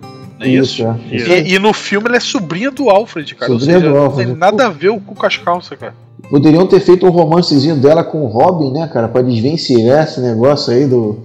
é 0.40 0.48
isso? 0.48 0.82
isso? 0.82 0.86
É. 1.10 1.16
isso. 1.16 1.32
E, 1.32 1.54
e, 1.54 1.58
no 1.58 1.72
filme 1.72 2.08
ela 2.08 2.16
é 2.16 2.20
sobrinha 2.20 2.70
do 2.70 2.90
Alfred, 2.90 3.34
cara. 3.34 3.52
Sobrinha 3.52 3.78
seja, 3.78 3.90
do 3.90 3.96
Alfred. 3.96 4.30
Não 4.30 4.38
tem 4.38 4.40
nada 4.40 4.66
a 4.66 4.70
ver 4.70 4.98
com 5.00 5.26
as 5.26 5.36
calças, 5.36 5.78
cara. 5.78 5.94
Poderiam 6.28 6.66
ter 6.66 6.80
feito 6.80 7.06
um 7.06 7.10
romancezinho 7.10 7.76
dela 7.76 8.02
com 8.02 8.22
o 8.22 8.26
Robin, 8.26 8.72
né, 8.72 8.88
cara? 8.92 9.08
Pra 9.08 9.22
desvencilhar 9.22 10.04
esse 10.04 10.20
negócio 10.20 10.72
aí 10.72 10.86
do, 10.86 11.18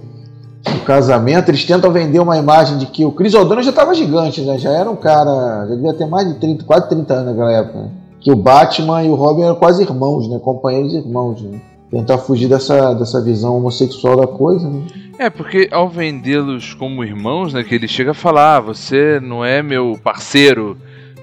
do 0.62 0.80
casamento. 0.80 1.50
Eles 1.50 1.64
tentam 1.64 1.90
vender 1.90 2.20
uma 2.20 2.36
imagem 2.36 2.78
de 2.78 2.86
que 2.86 3.04
o 3.04 3.12
Chris 3.12 3.34
O'Donnell 3.34 3.64
já 3.64 3.72
tava 3.72 3.94
gigante, 3.94 4.42
né? 4.42 4.58
Já 4.58 4.70
era 4.70 4.90
um 4.90 4.96
cara. 4.96 5.66
Já 5.68 5.74
devia 5.74 5.94
ter 5.94 6.06
mais 6.06 6.28
de 6.28 6.34
30, 6.34 6.64
quase 6.64 6.88
30 6.88 7.14
anos 7.14 7.26
naquela 7.26 7.52
época. 7.52 7.78
Né? 7.78 7.90
Que 8.20 8.30
o 8.30 8.36
Batman 8.36 9.02
e 9.02 9.08
o 9.08 9.14
Robin 9.14 9.42
eram 9.42 9.54
quase 9.54 9.82
irmãos, 9.82 10.28
né? 10.28 10.38
Companheiros 10.38 10.92
irmãos, 10.92 11.42
né? 11.42 11.60
Tentar 11.90 12.18
fugir 12.18 12.48
dessa, 12.48 12.94
dessa 12.94 13.20
visão 13.22 13.56
homossexual 13.56 14.16
da 14.16 14.26
coisa, 14.26 14.68
né? 14.68 14.82
É, 15.18 15.28
porque 15.28 15.68
ao 15.70 15.88
vendê-los 15.88 16.72
como 16.72 17.04
irmãos, 17.04 17.52
né, 17.52 17.62
que 17.62 17.74
ele 17.74 17.86
chega 17.86 18.12
a 18.12 18.14
falar, 18.14 18.56
ah, 18.56 18.60
você 18.60 19.20
não 19.20 19.44
é 19.44 19.62
meu 19.62 19.98
parceiro, 20.02 20.78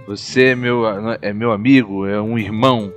você 0.07 0.49
é 0.49 0.55
meu, 0.55 0.83
é 1.19 1.33
meu 1.33 1.51
amigo, 1.51 2.05
é 2.05 2.21
um 2.21 2.37
irmão. 2.37 2.91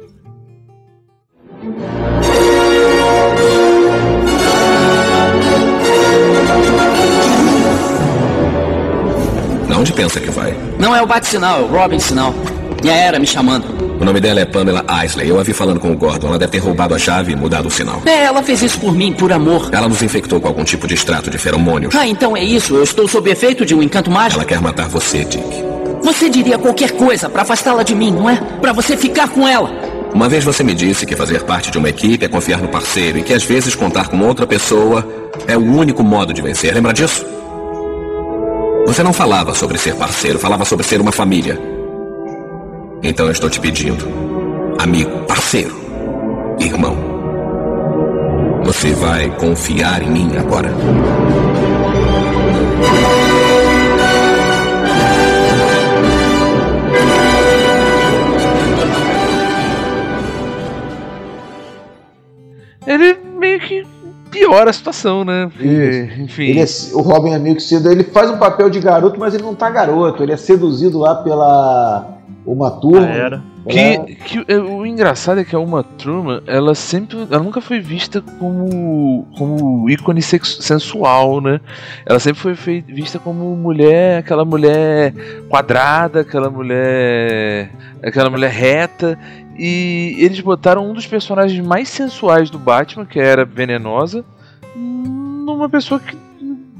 Onde 9.78 9.92
pensa 9.92 10.20
que 10.20 10.30
vai? 10.30 10.54
Não 10.78 10.94
é 10.94 11.00
o 11.00 11.06
bate-sinal, 11.06 11.60
é 11.60 11.62
o 11.62 11.66
Robin-sinal. 11.66 12.34
E 12.82 12.90
a 12.90 12.94
Era 12.94 13.18
me 13.18 13.26
chamando. 13.26 13.64
O 14.00 14.04
nome 14.04 14.18
dela 14.20 14.40
é 14.40 14.46
Pamela 14.46 14.84
Isley. 15.04 15.28
Eu 15.28 15.38
a 15.38 15.42
vi 15.42 15.52
falando 15.52 15.78
com 15.78 15.92
o 15.92 15.96
Gordon. 15.96 16.28
Ela 16.28 16.38
deve 16.38 16.52
ter 16.52 16.58
roubado 16.58 16.94
a 16.94 16.98
chave 16.98 17.32
e 17.32 17.36
mudado 17.36 17.68
o 17.68 17.70
sinal. 17.70 18.00
É, 18.06 18.24
ela 18.24 18.42
fez 18.42 18.62
isso 18.62 18.78
por 18.78 18.94
mim, 18.94 19.12
por 19.12 19.30
amor. 19.30 19.68
Ela 19.72 19.88
nos 19.88 20.02
infectou 20.02 20.40
com 20.40 20.48
algum 20.48 20.64
tipo 20.64 20.86
de 20.86 20.94
extrato 20.94 21.28
de 21.28 21.36
feromônios. 21.36 21.94
Ah, 21.94 22.06
então 22.06 22.34
é 22.34 22.42
isso. 22.42 22.74
Eu 22.74 22.82
estou 22.82 23.06
sob 23.06 23.30
efeito 23.30 23.66
de 23.66 23.74
um 23.74 23.82
encanto 23.82 24.10
mágico. 24.10 24.40
Ela 24.40 24.48
quer 24.48 24.60
matar 24.60 24.88
você, 24.88 25.24
Dick. 25.24 25.44
Você 26.02 26.30
diria 26.30 26.58
qualquer 26.58 26.92
coisa 26.92 27.28
para 27.28 27.42
afastá-la 27.42 27.82
de 27.82 27.94
mim, 27.94 28.10
não 28.10 28.28
é? 28.28 28.36
Para 28.60 28.72
você 28.72 28.96
ficar 28.96 29.28
com 29.28 29.46
ela. 29.46 29.70
Uma 30.14 30.28
vez 30.30 30.42
você 30.44 30.64
me 30.64 30.74
disse 30.74 31.04
que 31.04 31.14
fazer 31.14 31.42
parte 31.42 31.70
de 31.70 31.76
uma 31.76 31.90
equipe 31.90 32.24
é 32.24 32.28
confiar 32.28 32.62
no 32.62 32.68
parceiro 32.68 33.18
e 33.18 33.22
que 33.22 33.34
às 33.34 33.44
vezes 33.44 33.74
contar 33.74 34.08
com 34.08 34.18
outra 34.20 34.46
pessoa 34.46 35.06
é 35.46 35.56
o 35.58 35.62
único 35.62 36.02
modo 36.02 36.32
de 36.32 36.40
vencer. 36.40 36.74
Lembra 36.74 36.94
disso? 36.94 37.26
Você 38.90 39.04
não 39.04 39.12
falava 39.12 39.54
sobre 39.54 39.78
ser 39.78 39.94
parceiro, 39.94 40.36
falava 40.36 40.64
sobre 40.64 40.84
ser 40.84 41.00
uma 41.00 41.12
família. 41.12 41.56
Então 43.04 43.26
eu 43.26 43.30
estou 43.30 43.48
te 43.48 43.60
pedindo 43.60 44.04
amigo, 44.80 45.26
parceiro, 45.26 45.76
irmão. 46.58 46.96
Você 48.64 48.92
vai 48.94 49.30
confiar 49.36 50.02
em 50.02 50.10
mim 50.10 50.36
agora. 50.36 50.74
Ele 62.88 63.16
meio 63.38 63.60
que 63.60 63.86
piora 64.30 64.70
a 64.70 64.72
situação, 64.72 65.24
né? 65.24 65.50
Porque, 65.52 66.10
enfim. 66.18 66.58
É, 66.58 66.64
o 66.94 67.00
Robin 67.00 67.32
é 67.32 67.38
meio 67.38 67.56
que 67.56 67.62
cedo. 67.62 67.90
Ele 67.90 68.04
faz 68.04 68.30
um 68.30 68.38
papel 68.38 68.70
de 68.70 68.80
garoto, 68.80 69.18
mas 69.18 69.34
ele 69.34 69.42
não 69.42 69.54
tá 69.54 69.68
garoto. 69.68 70.22
Ele 70.22 70.32
é 70.32 70.36
seduzido 70.36 70.98
lá 70.98 71.16
pela 71.16 72.20
uma 72.44 72.70
turma. 72.70 73.06
Ah, 73.06 73.14
era. 73.14 73.42
Que, 73.68 74.14
que 74.24 74.44
é, 74.48 74.56
o 74.58 74.86
engraçado 74.86 75.40
é 75.40 75.44
que 75.44 75.54
a 75.54 75.58
Uma 75.58 75.82
Turma, 75.82 76.42
ela 76.46 76.74
sempre. 76.74 77.26
Ela 77.30 77.42
nunca 77.42 77.60
foi 77.60 77.78
vista 77.78 78.22
como. 78.38 79.26
como 79.36 79.88
ícone 79.90 80.22
sensual, 80.22 81.40
né? 81.42 81.60
Ela 82.06 82.18
sempre 82.18 82.40
foi 82.40 82.54
fei, 82.54 82.80
vista 82.80 83.18
como 83.18 83.54
mulher, 83.56 84.20
aquela 84.20 84.46
mulher 84.46 85.12
quadrada, 85.48 86.20
aquela 86.20 86.48
mulher. 86.48 87.70
aquela 88.02 88.30
mulher 88.30 88.50
reta. 88.50 89.18
E 89.62 90.16
eles 90.16 90.40
botaram 90.40 90.88
um 90.88 90.94
dos 90.94 91.06
personagens 91.06 91.62
mais 91.64 91.90
sensuais 91.90 92.48
do 92.48 92.58
Batman, 92.58 93.04
que 93.04 93.20
era 93.20 93.44
venenosa, 93.44 94.24
numa 94.74 95.68
pessoa 95.68 96.00
que 96.00 96.16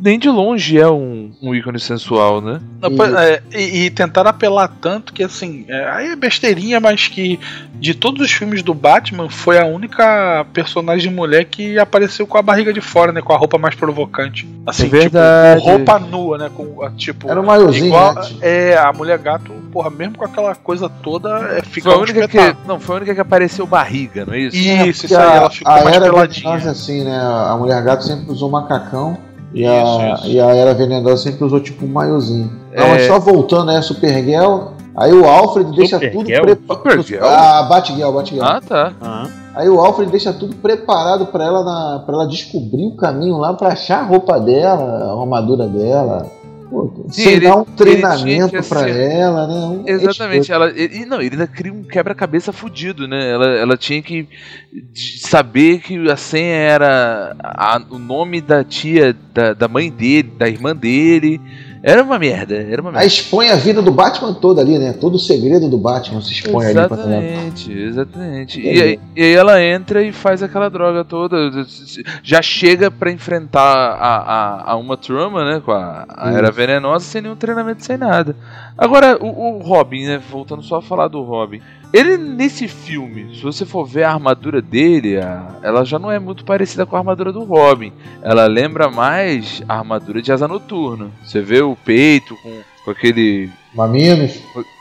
nem 0.01 0.19
de 0.19 0.31
longe 0.31 0.79
é 0.79 0.89
um, 0.89 1.31
um 1.43 1.55
ícone 1.55 1.79
sensual, 1.79 2.41
né? 2.41 2.59
Não, 2.81 3.19
é, 3.19 3.43
e, 3.55 3.85
e 3.85 3.91
tentaram 3.91 4.31
apelar 4.31 4.69
tanto 4.81 5.13
que, 5.13 5.23
assim, 5.23 5.67
é, 5.69 5.91
aí 5.91 6.07
é 6.09 6.17
besteirinha, 6.17 6.81
mas 6.81 7.07
que 7.07 7.39
de 7.75 7.93
todos 7.93 8.25
os 8.25 8.33
filmes 8.33 8.63
do 8.63 8.73
Batman 8.73 9.29
foi 9.29 9.59
a 9.59 9.67
única 9.67 10.47
personagem 10.55 11.13
mulher 11.13 11.45
que 11.45 11.79
apareceu 11.79 12.27
com 12.27 12.39
a 12.39 12.43
barriga 12.43 12.73
de 12.73 12.81
fora, 12.81 13.13
né? 13.13 13.21
Com 13.21 13.35
a 13.35 13.37
roupa 13.37 13.59
mais 13.59 13.75
provocante. 13.75 14.49
Assim, 14.67 14.87
é 14.87 14.89
verdade. 14.89 15.61
Tipo, 15.61 15.71
roupa 15.71 15.99
nua, 15.99 16.39
né? 16.39 16.51
Com, 16.55 16.91
tipo, 16.97 17.31
Era 17.31 17.39
um 17.39 17.45
maiozinho, 17.45 17.89
igual, 17.89 18.15
né? 18.15 18.23
É, 18.41 18.79
a 18.79 18.91
mulher 18.95 19.19
gato, 19.19 19.53
porra, 19.73 19.91
mesmo 19.91 20.19
com 20.19 20.25
aquela 20.25 20.55
coisa 20.55 20.89
toda, 20.89 21.57
é, 21.57 21.63
fica 21.63 21.91
foi 21.91 21.99
a 21.99 22.03
única 22.03 22.29
que 22.29 22.39
Não, 22.67 22.79
foi 22.79 22.95
a 22.95 22.99
única 22.99 23.15
que 23.15 23.21
apareceu 23.21 23.67
barriga, 23.67 24.25
não 24.27 24.35
é 24.35 24.41
isso? 24.41 24.57
Isso, 24.57 25.07
isso 25.07 25.17
aí, 25.17 25.37
ela 25.37 25.51
ficou 25.51 25.73
a 25.73 25.85
mais 25.85 25.97
era 25.97 26.05
peladinha. 26.05 26.55
assim, 26.55 27.05
né? 27.05 27.19
A 27.19 27.57
mulher 27.57 27.83
gato 27.83 28.05
sempre 28.05 28.31
usou 28.31 28.51
macacão. 28.51 29.17
E, 29.53 29.65
isso, 29.65 29.73
a, 29.73 30.15
isso. 30.15 30.27
e 30.29 30.41
a 30.41 30.55
Era 30.55 30.75
Venenosa 30.75 31.25
sempre 31.25 31.45
usou 31.45 31.61
tipo 31.61 31.85
um 31.85 31.89
maiozinho. 31.89 32.51
É... 32.73 32.81
Não, 32.81 32.89
mas 32.89 33.07
só 33.07 33.19
voltando 33.19 33.71
aí 33.71 33.77
a 33.77 33.83
Supergirl, 33.83 34.69
aí 34.97 35.13
o 35.13 35.27
Alfred 35.27 35.75
deixa 35.75 35.99
tudo 35.99 36.25
preparado. 36.25 37.05
Ah, 37.21 37.63
Batgirl, 37.65 38.13
Batgirl. 38.13 38.45
Ah, 38.45 38.61
tá. 38.61 38.93
Uhum. 39.01 39.31
Aí 39.55 39.69
o 39.69 39.81
Alfred 39.81 40.11
deixa 40.11 40.33
tudo 40.33 40.55
preparado 40.57 41.27
para 41.27 41.45
ela, 41.45 41.99
para 42.07 42.15
ela 42.15 42.27
descobrir 42.27 42.87
o 42.87 42.97
caminho 42.97 43.37
lá, 43.37 43.53
para 43.53 43.71
achar 43.71 44.01
a 44.01 44.05
roupa 44.05 44.39
dela, 44.39 45.13
a 45.13 45.21
armadura 45.21 45.67
dela. 45.67 46.27
Pô, 46.71 47.05
Sim, 47.09 47.25
sem 47.25 47.33
ele, 47.33 47.49
dar 47.49 47.57
um 47.57 47.65
treinamento 47.65 48.63
para 48.69 48.89
ela, 48.89 49.47
né? 49.49 49.55
Um 49.55 49.85
Exatamente. 49.89 50.53
Ela, 50.53 50.71
ele, 50.71 51.05
não, 51.05 51.21
ele 51.21 51.33
ainda 51.33 51.49
cria 51.49 51.73
um 51.73 51.83
quebra-cabeça 51.83 52.53
fudido, 52.53 53.09
né? 53.09 53.29
Ela, 53.29 53.47
ela 53.57 53.77
tinha 53.77 54.01
que 54.01 54.29
saber 54.95 55.81
que 55.81 56.09
a 56.09 56.17
senha 56.17 56.55
era 56.55 57.37
a, 57.43 57.83
o 57.91 57.99
nome 57.99 58.41
da 58.41 58.63
tia, 58.63 59.17
da, 59.35 59.53
da 59.53 59.67
mãe 59.67 59.91
dele, 59.91 60.33
da 60.39 60.49
irmã 60.49 60.75
dele. 60.75 61.41
Era 61.83 62.03
uma 62.03 62.19
merda, 62.19 62.57
era 62.57 62.83
uma 62.83 62.91
merda. 62.91 63.01
Aí 63.01 63.07
expõe 63.07 63.49
a 63.49 63.57
vida 63.57 63.81
do 63.81 63.91
Batman 63.91 64.35
toda 64.35 64.61
ali, 64.61 64.79
né? 64.79 64.93
Todo 64.93 65.15
o 65.15 65.19
segredo 65.19 65.69
do 65.69 65.79
Batman 65.79 66.21
se 66.21 66.33
expõe 66.33 66.67
exatamente, 66.67 67.71
ali. 67.71 67.83
Exatamente, 67.83 68.61
exatamente. 68.61 68.61
E 68.61 68.83
aí, 68.83 69.01
e 69.17 69.23
aí 69.23 69.33
ela 69.33 69.63
entra 69.63 70.03
e 70.03 70.13
faz 70.13 70.43
aquela 70.43 70.69
droga 70.69 71.05
toda. 71.05 71.37
Já 72.23 72.43
chega 72.43 72.91
para 72.91 73.11
enfrentar 73.11 73.63
a, 73.63 74.17
a, 74.17 74.73
a, 74.73 74.77
Uma 74.77 74.97
Truma, 74.97 75.45
né? 75.45 75.63
Com 75.65 75.73
a, 75.73 76.07
a 76.09 76.33
Era 76.33 76.51
Venenosa, 76.51 77.05
sem 77.07 77.23
nenhum 77.23 77.37
treinamento, 77.37 77.83
sem 77.83 77.97
nada. 77.97 78.37
Agora, 78.77 79.17
o, 79.19 79.57
o 79.57 79.59
Robin, 79.59 80.05
né? 80.05 80.21
Voltando 80.31 80.63
só 80.63 80.77
a 80.77 80.83
falar 80.83 81.09
do 81.09 81.23
Robin. 81.23 81.63
Ele, 81.93 82.17
nesse 82.17 82.69
filme, 82.69 83.35
se 83.35 83.43
você 83.43 83.67
for 83.67 83.85
ver 83.85 84.05
a 84.05 84.13
armadura 84.13 84.63
dele, 84.63 85.17
ela 85.63 85.85
já 85.85 85.99
não 85.99 86.11
é 86.11 86.19
muito 86.19 86.45
parecida 86.45 86.87
com 86.87 86.95
a 86.95 87.01
armadura 87.01 87.33
do 87.33 87.43
Robin. 87.43 87.93
Ela 88.23 88.47
lembra 88.47 88.89
mais 88.89 89.61
a 89.69 89.79
armadura 89.79 90.23
de 90.23 90.31
Asa 90.31 90.47
Noturna. 90.47 91.11
Você 91.25 91.41
vê 91.41 91.61
o 91.61 91.77
peito 91.77 92.37
com 92.37 92.61
Com 92.85 92.91
aquele. 92.93 93.51
Mamilos? 93.75 94.41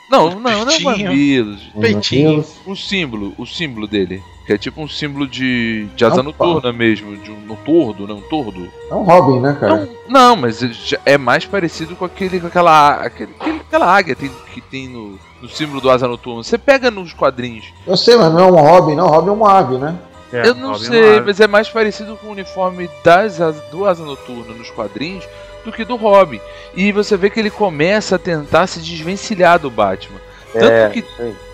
Não, 0.10 0.31
não, 0.31 0.40
não 0.40 0.61
é 0.61 0.65
Peitinho. 0.65 0.90
mamilos. 1.10 1.61
Peitinho. 1.80 2.45
O 2.65 2.76
símbolo, 2.76 3.34
o 3.38 3.45
símbolo 3.45 3.88
dele. 3.88 4.22
Que 4.45 4.53
é 4.53 4.57
tipo 4.57 4.81
um 4.81 4.88
símbolo 4.88 5.27
de, 5.27 5.86
de 5.95 6.03
asa 6.03 6.18
Não, 6.18 6.23
noturna 6.23 6.73
mesmo, 6.73 7.15
de 7.18 7.30
um 7.30 7.40
noturno, 7.41 8.07
não, 8.07 8.19
tordo. 8.19 8.68
É 8.90 8.95
um 8.95 9.03
Robin, 9.03 9.40
né, 9.40 9.56
cara? 9.60 9.88
Não, 10.07 10.36
mas 10.36 10.64
ele 10.64 10.73
já 10.73 10.98
é 11.06 11.19
mais 11.19 11.45
parecido 11.45 11.95
com 11.95 12.03
aquele, 12.06 12.40
com 12.40 12.48
aquela, 12.48 12.94
aquele, 12.95 13.31
aquele- 13.40 13.60
aquela 13.60 13.86
águia 13.95 14.15
tem- 14.15 14.31
que 14.52 14.60
tem 14.60 14.88
no, 14.88 15.19
no 15.40 15.48
símbolo 15.48 15.80
do 15.80 15.88
asa 15.91 16.07
noturno. 16.07 16.44
Você 16.44 16.57
pega 16.57 16.90
nos 16.90 17.14
quadrinhos. 17.14 17.65
Eu 17.86 17.95
sei, 17.95 18.18
mas 18.18 18.34
não 18.34 18.40
é 18.40 18.45
um 18.52 18.56
Robin, 18.56 18.95
não. 18.95 19.06
Robin 19.07 19.30
é 19.30 19.34
uma 19.34 19.52
ave, 19.60 19.77
né? 19.77 19.95
Eu 20.31 20.56
não 20.56 20.73
sei, 20.76 21.19
mas 21.22 21.40
é 21.40 21.48
mais 21.48 21.69
parecido 21.69 22.15
com 22.18 22.27
o 22.27 22.31
uniforme 22.31 22.90
das, 23.03 23.40
as- 23.40 23.60
do 23.69 23.86
Asa 23.86 24.03
Noturna 24.03 24.53
nos 24.56 24.72
quadrinhos 24.72 25.26
do 25.65 25.72
que 25.72 25.84
do 25.86 25.95
Robin. 25.95 26.40
E 26.76 26.91
você 26.91 27.15
vê 27.18 27.30
que 27.30 27.40
ele 27.40 27.49
começa 27.49 28.15
a 28.15 28.19
tentar 28.19 28.68
se 28.68 28.80
desvencilhar 28.80 29.60
do 29.60 29.69
Batman. 29.69 30.19
Tanto, 30.53 30.65
É, 30.72 30.90
que, 30.90 31.06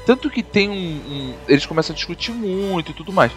tanto 0.05 0.29
que 0.29 0.41
tem 0.43 0.69
um, 0.69 0.73
um- 0.73 1.33
Eles 1.47 1.65
começam 1.65 1.93
a 1.93 1.95
discutir 1.95 2.31
muito 2.31 2.91
e 2.91 2.93
tudo 2.93 3.11
mais. 3.11 3.31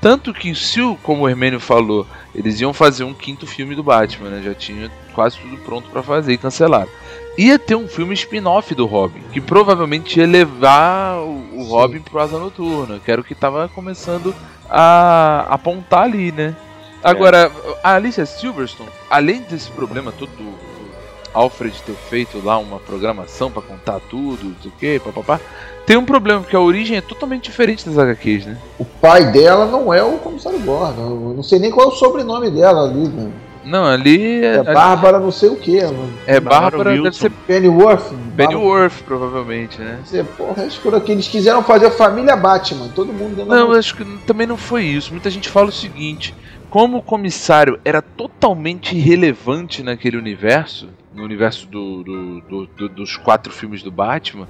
Tanto 0.00 0.32
que, 0.34 0.52
se 0.54 0.80
o, 0.80 0.96
como 0.96 1.22
o 1.22 1.28
Hermênio 1.28 1.60
falou, 1.60 2.06
eles 2.34 2.60
iam 2.60 2.72
fazer 2.72 3.04
um 3.04 3.14
quinto 3.14 3.46
filme 3.46 3.74
do 3.76 3.84
Batman, 3.84 4.30
né? 4.30 4.42
Já 4.42 4.52
tinha 4.52 4.90
quase 5.14 5.38
tudo 5.38 5.56
pronto 5.58 5.88
pra 5.90 6.02
fazer 6.02 6.32
e 6.32 6.38
cancelaram. 6.38 6.88
Ia 7.38 7.56
ter 7.58 7.76
um 7.76 7.86
filme 7.86 8.12
spin-off 8.14 8.74
do 8.74 8.84
Robin, 8.84 9.20
que 9.32 9.40
provavelmente 9.40 10.18
ia 10.18 10.26
levar 10.26 11.18
o, 11.18 11.58
o 11.60 11.62
Robin 11.64 12.00
pro 12.00 12.18
Asa 12.18 12.36
Noturna, 12.38 12.98
que 13.04 13.10
era 13.12 13.20
o 13.20 13.24
que 13.24 13.34
tava 13.34 13.68
começando 13.68 14.34
a 14.68 15.46
apontar 15.50 16.02
ali, 16.02 16.32
né? 16.32 16.56
Agora, 17.02 17.50
a 17.82 17.94
Alicia 17.94 18.24
Silverstone, 18.26 18.88
além 19.10 19.40
desse 19.42 19.70
problema 19.70 20.12
todo 20.12 20.30
do 20.30 20.52
Alfred 21.34 21.74
ter 21.84 21.94
feito 21.94 22.40
lá 22.44 22.58
uma 22.58 22.78
programação 22.78 23.50
pra 23.50 23.62
contar 23.62 24.00
tudo, 24.10 24.44
não 24.44 24.56
sei 24.62 24.70
o 24.70 24.74
que, 24.78 24.98
papapá, 25.00 25.40
tem 25.86 25.96
um 25.96 26.04
problema, 26.04 26.40
porque 26.40 26.54
a 26.54 26.60
origem 26.60 26.96
é 26.96 27.00
totalmente 27.00 27.44
diferente 27.44 27.88
das 27.88 27.98
HQs, 27.98 28.46
né? 28.46 28.58
O 28.78 28.84
pai 28.84 29.32
dela 29.32 29.66
não 29.66 29.92
é 29.92 30.02
o 30.02 30.18
comissário 30.18 30.60
Gordon. 30.60 31.30
Eu 31.30 31.34
não 31.34 31.42
sei 31.42 31.58
nem 31.58 31.70
qual 31.70 31.88
é 31.90 31.92
o 31.92 31.96
sobrenome 31.96 32.50
dela 32.50 32.84
ali, 32.84 33.08
né? 33.08 33.30
Não, 33.64 33.84
ali 33.84 34.44
É 34.44 34.58
ali- 34.58 34.74
Bárbara 34.74 35.18
não 35.20 35.30
sei 35.30 35.48
o 35.48 35.56
que. 35.56 35.78
É 36.26 36.40
Bárbara, 36.40 36.90
deve 37.00 37.12
ser 37.16 37.30
Pennyworth. 37.30 38.12
Pennyworth, 38.36 39.02
provavelmente, 39.04 39.80
né? 39.80 39.98
Você, 40.04 40.24
porra, 40.24 40.64
escuro 40.64 41.00
que 41.00 41.12
eles 41.12 41.28
quiseram 41.28 41.62
fazer 41.62 41.86
a 41.86 41.90
família 41.90 42.34
Batman, 42.36 42.88
todo 42.94 43.12
mundo 43.12 43.44
Não, 43.46 43.72
acho 43.72 43.96
que 43.96 44.04
também 44.26 44.46
não 44.46 44.56
foi 44.56 44.84
isso. 44.84 45.12
Muita 45.12 45.30
gente 45.30 45.48
fala 45.48 45.68
o 45.68 45.72
seguinte: 45.72 46.34
como 46.72 46.96
o 46.96 47.02
comissário 47.02 47.78
era 47.84 48.00
totalmente 48.00 48.96
irrelevante 48.96 49.82
naquele 49.82 50.16
universo, 50.16 50.88
no 51.14 51.22
universo 51.22 51.66
do, 51.66 52.02
do- 52.02 52.40
do- 52.40 52.66
do- 52.66 52.88
dos 52.88 53.14
quatro 53.14 53.52
filmes 53.52 53.82
do 53.82 53.90
Batman, 53.90 54.48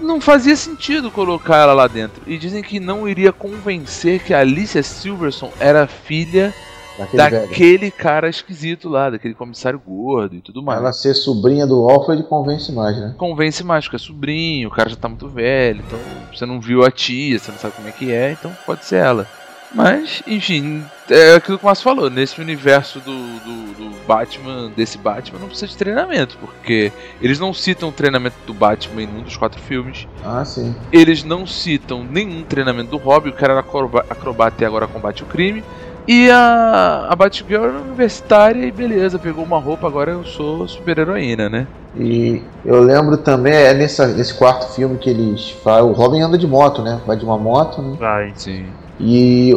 não 0.00 0.20
fazia 0.20 0.56
sentido 0.56 1.08
colocar 1.08 1.58
ela 1.58 1.72
lá 1.72 1.86
dentro. 1.86 2.20
E 2.26 2.36
dizem 2.36 2.64
que 2.64 2.80
não 2.80 3.08
iria 3.08 3.32
convencer 3.32 4.24
que 4.24 4.34
a 4.34 4.40
Alicia 4.40 4.82
Silverson 4.82 5.52
era 5.60 5.86
filha 5.86 6.52
Daquele 6.98 7.22
daquele 7.22 7.90
cara 7.92 8.28
esquisito 8.28 8.88
lá, 8.88 9.10
daquele 9.10 9.34
comissário 9.34 9.78
gordo 9.78 10.34
e 10.34 10.40
tudo 10.40 10.64
mais. 10.64 10.80
Ela 10.80 10.92
ser 10.92 11.14
sobrinha 11.14 11.64
do 11.64 11.88
Alfred 11.88 12.24
convence 12.24 12.72
mais, 12.72 12.96
né? 12.96 13.14
Convence 13.16 13.62
mais, 13.62 13.84
porque 13.84 13.96
é 13.96 13.98
sobrinho, 14.00 14.68
o 14.68 14.72
cara 14.72 14.88
já 14.88 14.96
tá 14.96 15.08
muito 15.08 15.28
velho, 15.28 15.80
então 15.86 15.98
você 16.34 16.44
não 16.44 16.60
viu 16.60 16.82
a 16.84 16.90
tia, 16.90 17.38
você 17.38 17.52
não 17.52 17.58
sabe 17.58 17.74
como 17.76 17.86
é 17.86 17.92
que 17.92 18.10
é, 18.10 18.32
então 18.32 18.50
pode 18.66 18.84
ser 18.84 18.96
ela. 18.96 19.28
Mas, 19.74 20.22
enfim, 20.26 20.82
é 21.10 21.34
aquilo 21.34 21.58
que 21.58 21.64
o 21.64 21.66
Márcio 21.66 21.84
falou, 21.84 22.08
nesse 22.08 22.40
universo 22.40 23.00
do, 23.00 23.12
do, 23.12 23.74
do 23.74 24.06
Batman, 24.06 24.70
desse 24.74 24.96
Batman, 24.96 25.38
não 25.38 25.48
precisa 25.48 25.68
de 25.68 25.76
treinamento, 25.76 26.38
porque 26.38 26.92
eles 27.20 27.38
não 27.38 27.52
citam 27.52 27.88
o 27.88 27.92
treinamento 27.92 28.36
do 28.46 28.54
Batman 28.54 29.02
em 29.02 29.06
nenhum 29.06 29.22
dos 29.22 29.36
quatro 29.36 29.60
filmes. 29.60 30.06
Ah, 30.24 30.44
sim. 30.44 30.74
Eles 30.92 31.24
não 31.24 31.46
citam 31.46 32.04
nenhum 32.04 32.42
treinamento 32.42 32.90
do 32.90 32.96
Robin, 32.96 33.30
o 33.30 33.32
cara 33.32 33.52
era 33.52 33.60
acroba- 33.60 34.06
acrobata 34.08 34.62
e 34.62 34.66
agora 34.66 34.86
combate 34.86 35.22
o 35.22 35.26
crime. 35.26 35.62
E 36.08 36.30
a, 36.30 37.08
a 37.10 37.16
Batgirl 37.16 37.64
era 37.64 37.78
universitária 37.80 38.64
e 38.64 38.70
beleza, 38.70 39.18
pegou 39.18 39.44
uma 39.44 39.58
roupa, 39.58 39.88
agora 39.88 40.12
eu 40.12 40.24
sou 40.24 40.68
super-heroína, 40.68 41.48
né? 41.48 41.66
E 41.98 42.40
eu 42.64 42.80
lembro 42.80 43.16
também, 43.16 43.52
é 43.52 43.74
nessa, 43.74 44.06
nesse 44.06 44.32
quarto 44.34 44.72
filme 44.72 44.98
que 44.98 45.10
eles 45.10 45.50
falam, 45.64 45.90
o 45.90 45.92
Robin 45.92 46.20
anda 46.20 46.38
de 46.38 46.46
moto, 46.46 46.80
né? 46.80 47.00
Vai 47.04 47.16
de 47.16 47.24
uma 47.24 47.36
moto, 47.36 47.82
né? 47.82 47.96
Vai. 47.98 48.32
Sim. 48.36 48.66
E 49.00 49.52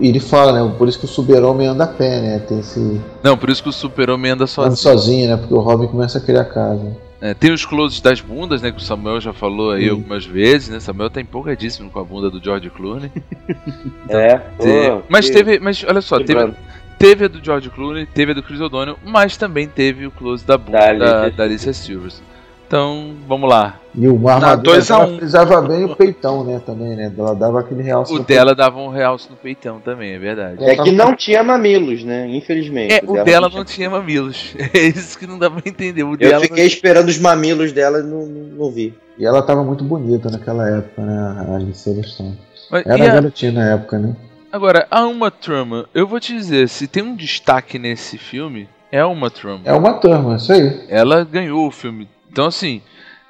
ele 0.00 0.20
fala, 0.20 0.52
né? 0.52 0.74
Por 0.76 0.88
isso 0.88 0.98
que 0.98 1.04
o 1.04 1.08
super-homem 1.08 1.66
anda 1.66 1.84
a 1.84 1.88
pé, 1.88 2.20
né? 2.20 2.38
Tem 2.40 2.60
esse. 2.60 3.00
Não, 3.22 3.36
por 3.36 3.50
isso 3.50 3.62
que 3.62 3.68
o 3.68 3.72
super-homem 3.72 4.32
anda 4.32 4.46
sozinho. 4.46 4.68
Anda 4.72 4.76
sozinho, 4.76 5.28
né? 5.30 5.36
Porque 5.36 5.54
o 5.54 5.60
Robin 5.60 5.86
começa 5.86 6.18
a 6.18 6.20
criar 6.20 6.44
casa. 6.44 6.96
É, 7.22 7.34
tem 7.34 7.52
os 7.52 7.66
closes 7.66 8.00
das 8.00 8.20
bundas, 8.22 8.62
né? 8.62 8.70
Que 8.72 8.78
o 8.78 8.82
Samuel 8.82 9.20
já 9.20 9.32
falou 9.32 9.72
aí 9.72 9.84
Sim. 9.84 9.90
algumas 9.90 10.24
vezes, 10.24 10.70
né? 10.70 10.80
Samuel 10.80 11.10
tá 11.10 11.20
empolgadíssimo 11.20 11.90
com 11.90 11.98
a 12.00 12.04
bunda 12.04 12.30
do 12.30 12.42
George 12.42 12.70
Clooney. 12.70 13.10
É, 14.08 14.38
Tem- 14.58 14.90
pô, 14.90 15.02
mas 15.08 15.26
que- 15.28 15.32
teve. 15.36 15.58
Mas 15.60 15.84
olha 15.86 16.00
só, 16.00 16.18
que 16.18 16.24
teve, 16.24 16.38
brando. 16.40 16.56
teve 16.98 17.24
a 17.26 17.28
do 17.28 17.44
George 17.44 17.68
Clooney, 17.70 18.06
teve 18.06 18.32
a 18.32 18.34
do 18.34 18.42
Chris 18.42 18.60
O'Donnell, 18.60 18.96
mas 19.04 19.36
também 19.36 19.68
teve 19.68 20.06
o 20.06 20.10
close 20.10 20.44
da 20.44 20.56
bunda 20.58 20.78
Da 20.78 20.92
da, 20.94 21.20
Alicia 21.22 21.36
da 21.36 21.44
Alicia 21.44 21.72
Silvers. 21.72 22.22
Então, 22.70 23.16
vamos 23.26 23.50
lá. 23.50 23.80
E 23.92 24.06
o 24.06 24.28
armadura 24.28 24.62
dois 24.62 24.88
a 24.92 24.98
dela 24.98 25.10
um. 25.10 25.16
frisava 25.18 25.60
bem 25.60 25.84
o 25.86 25.96
peitão, 25.96 26.44
né? 26.44 26.62
Também, 26.64 26.94
né? 26.94 27.12
Ela 27.18 27.34
dava 27.34 27.58
aquele 27.58 27.82
realce. 27.82 28.14
O 28.14 28.18
no 28.18 28.22
dela 28.24 28.54
dava 28.54 28.78
um 28.78 28.86
realce 28.88 29.28
no 29.28 29.34
peitão 29.34 29.80
também, 29.80 30.12
é 30.12 30.18
verdade. 30.20 30.62
É 30.62 30.76
que 30.76 30.92
não 30.92 31.16
tinha 31.16 31.42
mamilos, 31.42 32.04
né? 32.04 32.28
Infelizmente. 32.28 32.94
É, 32.94 33.02
o 33.04 33.24
dela 33.24 33.48
não 33.48 33.64
tinha 33.64 33.90
mamilos. 33.90 34.54
É 34.72 34.78
isso 34.86 35.18
que 35.18 35.26
não 35.26 35.36
dá 35.36 35.50
pra 35.50 35.60
entender. 35.66 36.04
O 36.04 36.12
Eu 36.12 36.16
dela 36.16 36.40
fiquei 36.42 36.64
esperando 36.64 37.08
os 37.08 37.18
mamilos 37.18 37.72
dela 37.72 37.98
e 37.98 38.02
não, 38.04 38.24
não, 38.24 38.42
não 38.66 38.70
vi. 38.70 38.94
E 39.18 39.26
ela 39.26 39.42
tava 39.42 39.64
muito 39.64 39.82
bonita 39.82 40.30
naquela 40.30 40.68
época, 40.68 41.02
né? 41.02 41.18
A 41.48 41.56
Alice 41.56 41.80
Silverstone. 41.80 42.38
Mas- 42.70 42.86
Era 42.86 43.04
a- 43.04 43.14
garotinha 43.14 43.50
na 43.50 43.72
época, 43.72 43.98
né? 43.98 44.14
Agora, 44.52 44.86
a 44.88 45.04
Uma 45.08 45.28
Thurman, 45.32 45.86
eu 45.92 46.06
vou 46.06 46.20
te 46.20 46.32
dizer, 46.34 46.68
se 46.68 46.86
tem 46.86 47.02
um 47.02 47.16
destaque 47.16 47.80
nesse 47.80 48.16
filme, 48.16 48.68
é 48.92 49.00
a 49.00 49.08
Uma 49.08 49.28
Thurman. 49.28 49.62
É 49.64 49.72
uma 49.72 49.94
turma, 49.94 50.36
isso 50.36 50.52
aí. 50.52 50.84
Ela 50.88 51.24
ganhou 51.24 51.66
o 51.66 51.70
filme. 51.72 52.08
Então, 52.30 52.46
assim, 52.46 52.80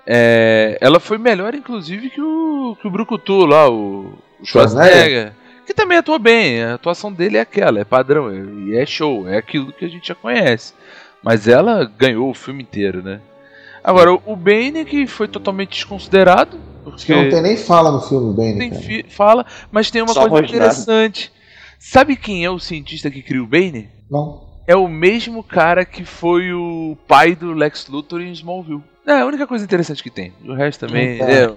é, 0.06 0.76
ela 0.80 1.00
foi 1.00 1.18
melhor, 1.18 1.54
inclusive, 1.54 2.10
que 2.10 2.20
o, 2.20 2.76
que 2.80 2.86
o 2.86 2.90
Brucutu 2.90 3.46
lá, 3.46 3.68
o, 3.70 4.14
o 4.40 4.44
Schwarzenegger. 4.44 5.32
Que 5.66 5.74
também 5.74 5.98
atua 5.98 6.18
bem, 6.18 6.62
a 6.62 6.74
atuação 6.74 7.12
dele 7.12 7.36
é 7.36 7.40
aquela, 7.42 7.78
é 7.78 7.84
padrão, 7.84 8.28
é- 8.28 8.70
e 8.70 8.76
é 8.76 8.84
show, 8.84 9.28
é 9.28 9.36
aquilo 9.38 9.72
que 9.72 9.84
a 9.84 9.88
gente 9.88 10.08
já 10.08 10.14
conhece. 10.16 10.74
Mas 11.22 11.46
ela 11.46 11.84
ganhou 11.84 12.28
o 12.28 12.34
filme 12.34 12.62
inteiro, 12.62 13.02
né? 13.02 13.20
Agora, 13.84 14.12
o- 14.12 14.36
Bane, 14.36 14.84
que 14.84 15.06
foi 15.06 15.28
totalmente 15.28 15.70
desconsiderado, 15.70 16.58
porque 16.82 17.06
que 17.06 17.14
não 17.14 17.28
tem 17.30 17.40
nem 17.42 17.56
fala 17.56 17.92
no 17.92 18.00
filme 18.00 18.34
bem, 18.34 18.52
né? 18.54 18.58
tem 18.58 18.70
cara? 18.70 18.82
fi- 18.82 19.04
fala, 19.08 19.46
mas 19.70 19.90
tem 19.90 20.02
uma 20.02 20.12
Só 20.12 20.28
coisa 20.28 20.44
interessante. 20.46 21.30
Sabe 21.78 22.16
quem 22.16 22.44
é 22.44 22.50
o 22.50 22.58
cientista 22.58 23.10
que 23.10 23.22
criou 23.22 23.44
o 23.44 23.48
Bane? 23.48 23.88
Não. 24.10 24.50
é 24.66 24.74
o 24.76 24.88
mesmo 24.88 25.42
cara 25.42 25.84
que 25.84 26.04
foi 26.04 26.52
o 26.52 26.96
pai 27.08 27.34
do 27.36 27.52
Lex 27.52 27.86
Luthor 27.88 28.20
em 28.20 28.32
Smallville. 28.32 28.82
É 29.06 29.20
a 29.20 29.26
única 29.26 29.46
coisa 29.46 29.64
interessante 29.64 30.02
que 30.02 30.10
tem. 30.10 30.32
O 30.46 30.54
resto 30.54 30.86
também. 30.86 31.18
Tá. 31.18 31.24
é, 31.30 31.50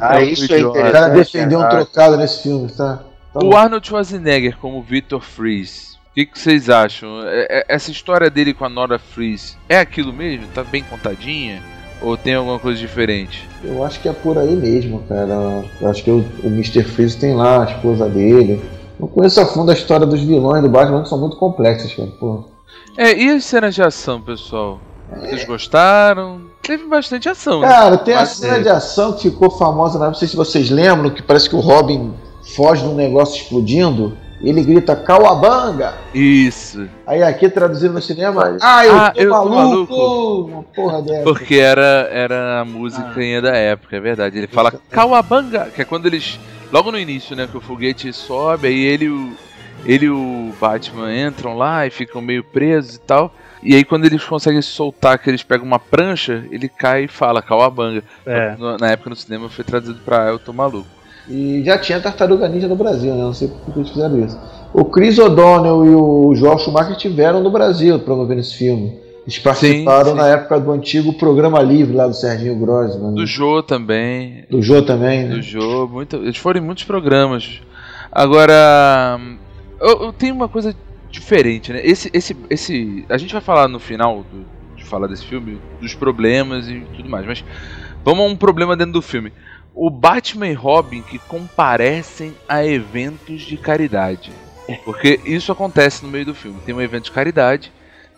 Ah, 0.00 0.20
é 0.20 0.24
isso 0.24 0.52
é 0.52 0.56
idiota. 0.56 0.78
O 0.78 0.92
cara 0.92 1.08
defendeu 1.08 1.60
um 1.60 1.68
trocado 1.68 2.16
nesse 2.16 2.42
filme, 2.42 2.70
tá? 2.72 3.02
Tá 3.32 3.40
O 3.40 3.50
bom. 3.50 3.56
Arnold 3.56 3.86
Schwarzenegger 3.86 4.56
como 4.58 4.82
Victor 4.82 5.20
Freeze. 5.22 5.96
O 6.10 6.14
que, 6.14 6.26
que 6.26 6.38
vocês 6.38 6.68
acham? 6.68 7.22
É- 7.28 7.46
é- 7.60 7.64
Essa 7.68 7.90
história 7.90 8.28
dele 8.30 8.52
com 8.54 8.64
a 8.64 8.68
Nora 8.68 8.98
Freeze 8.98 9.56
é 9.68 9.78
aquilo 9.78 10.12
mesmo? 10.12 10.46
Tá 10.54 10.64
bem 10.64 10.82
contadinha? 10.82 11.62
Ou 12.00 12.16
tem 12.16 12.34
alguma 12.34 12.58
coisa 12.58 12.78
diferente? 12.78 13.46
Eu 13.62 13.84
acho 13.84 14.00
que 14.00 14.08
é 14.08 14.12
por 14.12 14.38
aí 14.38 14.54
mesmo, 14.56 15.02
cara. 15.08 15.64
Eu 15.80 15.88
acho 15.90 16.02
que 16.02 16.10
o, 16.10 16.24
o 16.42 16.46
Mr. 16.46 16.82
Freeze 16.84 17.18
tem 17.18 17.34
lá 17.34 17.62
a 17.64 17.70
esposa 17.72 18.08
dele. 18.08 18.60
Não 18.98 19.06
conheço 19.06 19.40
a 19.40 19.46
fundo 19.46 19.70
a 19.70 19.74
história 19.74 20.06
dos 20.06 20.20
vilões 20.22 20.62
do 20.62 20.68
Batman, 20.68 21.02
que 21.02 21.08
são 21.08 21.18
muito 21.18 21.36
complexas, 21.36 21.92
cara. 21.94 22.08
Pô. 22.18 22.44
É, 22.96 23.16
e 23.16 23.30
as 23.30 23.44
cenas 23.44 23.74
de 23.74 23.82
ação, 23.82 24.20
pessoal? 24.20 24.80
Vocês 25.16 25.44
gostaram? 25.44 26.42
Teve 26.62 26.84
bastante 26.84 27.28
ação, 27.28 27.60
né? 27.60 27.68
Cara, 27.68 27.96
tem 27.96 28.14
a 28.14 28.26
cena 28.26 28.56
é, 28.56 28.60
de 28.60 28.68
ação 28.68 29.12
que 29.14 29.30
ficou 29.30 29.50
famosa, 29.50 29.98
né? 29.98 30.06
não 30.06 30.14
sei 30.14 30.28
se 30.28 30.36
vocês 30.36 30.70
lembram, 30.70 31.10
que 31.10 31.22
parece 31.22 31.48
que 31.48 31.56
o 31.56 31.60
Robin 31.60 32.12
foge 32.54 32.82
de 32.82 32.88
um 32.88 32.94
negócio 32.94 33.40
explodindo. 33.42 34.16
E 34.40 34.48
ele 34.50 34.62
grita 34.62 34.94
Cauabanga! 34.94 35.94
Isso. 36.14 36.88
Aí 37.04 37.22
aqui 37.24 37.48
traduzindo 37.48 37.94
no 37.94 38.00
cinema, 38.02 38.56
ah, 38.60 38.86
eu, 38.86 38.94
Ah, 38.94 39.10
tô, 39.10 39.20
eu 39.20 39.30
tô 39.30 39.34
maluco! 39.48 39.92
maluco. 39.96 40.50
Uma 40.52 40.62
porra 40.62 41.02
dessa. 41.02 41.24
Porque 41.24 41.56
era, 41.56 42.08
era 42.12 42.60
a 42.60 42.64
musiquinha 42.64 43.42
da 43.42 43.56
época, 43.56 43.96
é 43.96 44.00
verdade. 44.00 44.38
Ele 44.38 44.46
fala 44.46 44.72
Kawabanga, 44.90 45.70
que 45.74 45.82
é 45.82 45.84
quando 45.84 46.06
eles. 46.06 46.38
Logo 46.70 46.92
no 46.92 46.98
início, 46.98 47.34
né? 47.34 47.48
Que 47.50 47.56
o 47.56 47.60
foguete 47.60 48.12
sobe, 48.12 48.68
aí 48.68 48.78
ele 48.78 49.06
e 49.06 49.08
o, 49.08 49.32
ele 49.84 50.06
e 50.06 50.10
o 50.10 50.52
Batman 50.60 51.12
entram 51.12 51.56
lá 51.56 51.84
e 51.86 51.90
ficam 51.90 52.20
meio 52.20 52.44
presos 52.44 52.94
e 52.94 53.00
tal. 53.00 53.34
E 53.62 53.74
aí 53.74 53.84
quando 53.84 54.04
eles 54.04 54.24
conseguem 54.24 54.62
soltar, 54.62 55.18
que 55.18 55.28
eles 55.28 55.42
pegam 55.42 55.66
uma 55.66 55.78
prancha, 55.78 56.44
ele 56.50 56.68
cai 56.68 57.04
e 57.04 57.08
fala 57.08 57.42
Kawabanga. 57.42 58.02
É. 58.26 58.56
Na 58.80 58.90
época 58.90 59.10
no 59.10 59.16
cinema 59.16 59.48
foi 59.48 59.64
traduzido 59.64 60.00
pra 60.04 60.28
Eu 60.28 60.38
Tô 60.38 60.52
Maluco. 60.52 60.86
E 61.28 61.62
já 61.64 61.76
tinha 61.78 62.00
Tartaruga 62.00 62.48
Ninja 62.48 62.68
no 62.68 62.76
Brasil, 62.76 63.14
né? 63.14 63.22
Não 63.22 63.34
sei 63.34 63.48
por 63.48 63.72
que 63.72 63.80
eles 63.80 63.90
fizeram 63.90 64.18
isso. 64.24 64.38
O 64.72 64.84
Chris 64.84 65.18
O'Donnell 65.18 65.84
e 65.84 65.94
o 65.94 66.34
Joel 66.34 66.58
Schumacher 66.58 66.96
tiveram 66.96 67.42
no 67.42 67.50
Brasil 67.50 67.98
promovendo 67.98 68.40
esse 68.40 68.54
filme. 68.54 68.98
Eles 69.24 69.38
participaram 69.38 70.06
Sim, 70.06 70.10
sim. 70.12 70.16
na 70.16 70.28
época 70.28 70.58
do 70.58 70.72
antigo 70.72 71.12
programa 71.12 71.60
livre 71.60 71.94
lá 71.94 72.06
do 72.06 72.14
Serginho 72.14 72.56
Grossman. 72.58 73.12
Do 73.12 73.26
Jô 73.26 73.62
também. 73.62 74.44
Do 74.48 74.62
Jô 74.62 74.80
também, 74.80 75.24
né? 75.24 75.34
Do 75.34 75.42
Jô, 75.42 75.86
muito, 75.86 76.16
eles 76.16 76.38
foram 76.38 76.60
em 76.60 76.64
muitos 76.64 76.84
programas. 76.84 77.60
Agora, 78.10 79.20
eu, 79.78 80.04
eu 80.04 80.12
tenho 80.14 80.34
uma 80.34 80.48
coisa 80.48 80.74
diferente, 81.18 81.72
né? 81.72 81.80
Esse, 81.84 82.10
esse, 82.12 82.36
esse, 82.48 83.04
a 83.08 83.18
gente 83.18 83.32
vai 83.32 83.42
falar 83.42 83.68
no 83.68 83.78
final 83.80 84.24
do, 84.24 84.46
de 84.76 84.84
falar 84.84 85.06
desse 85.08 85.26
filme 85.26 85.60
dos 85.80 85.94
problemas 85.94 86.68
e 86.68 86.80
tudo 86.96 87.08
mais, 87.08 87.26
mas 87.26 87.44
vamos 88.04 88.24
a 88.24 88.28
um 88.28 88.36
problema 88.36 88.76
dentro 88.76 88.92
do 88.92 89.02
filme. 89.02 89.32
O 89.74 89.90
Batman 89.90 90.48
e 90.48 90.54
Robin 90.54 91.02
que 91.02 91.18
comparecem 91.18 92.34
a 92.48 92.64
eventos 92.64 93.42
de 93.42 93.56
caridade. 93.56 94.32
Porque 94.84 95.20
isso 95.24 95.50
acontece 95.52 96.04
no 96.04 96.10
meio 96.10 96.26
do 96.26 96.34
filme. 96.34 96.58
Tem 96.66 96.74
um 96.74 96.80
evento 96.80 97.04
de 97.04 97.12
caridade 97.12 97.72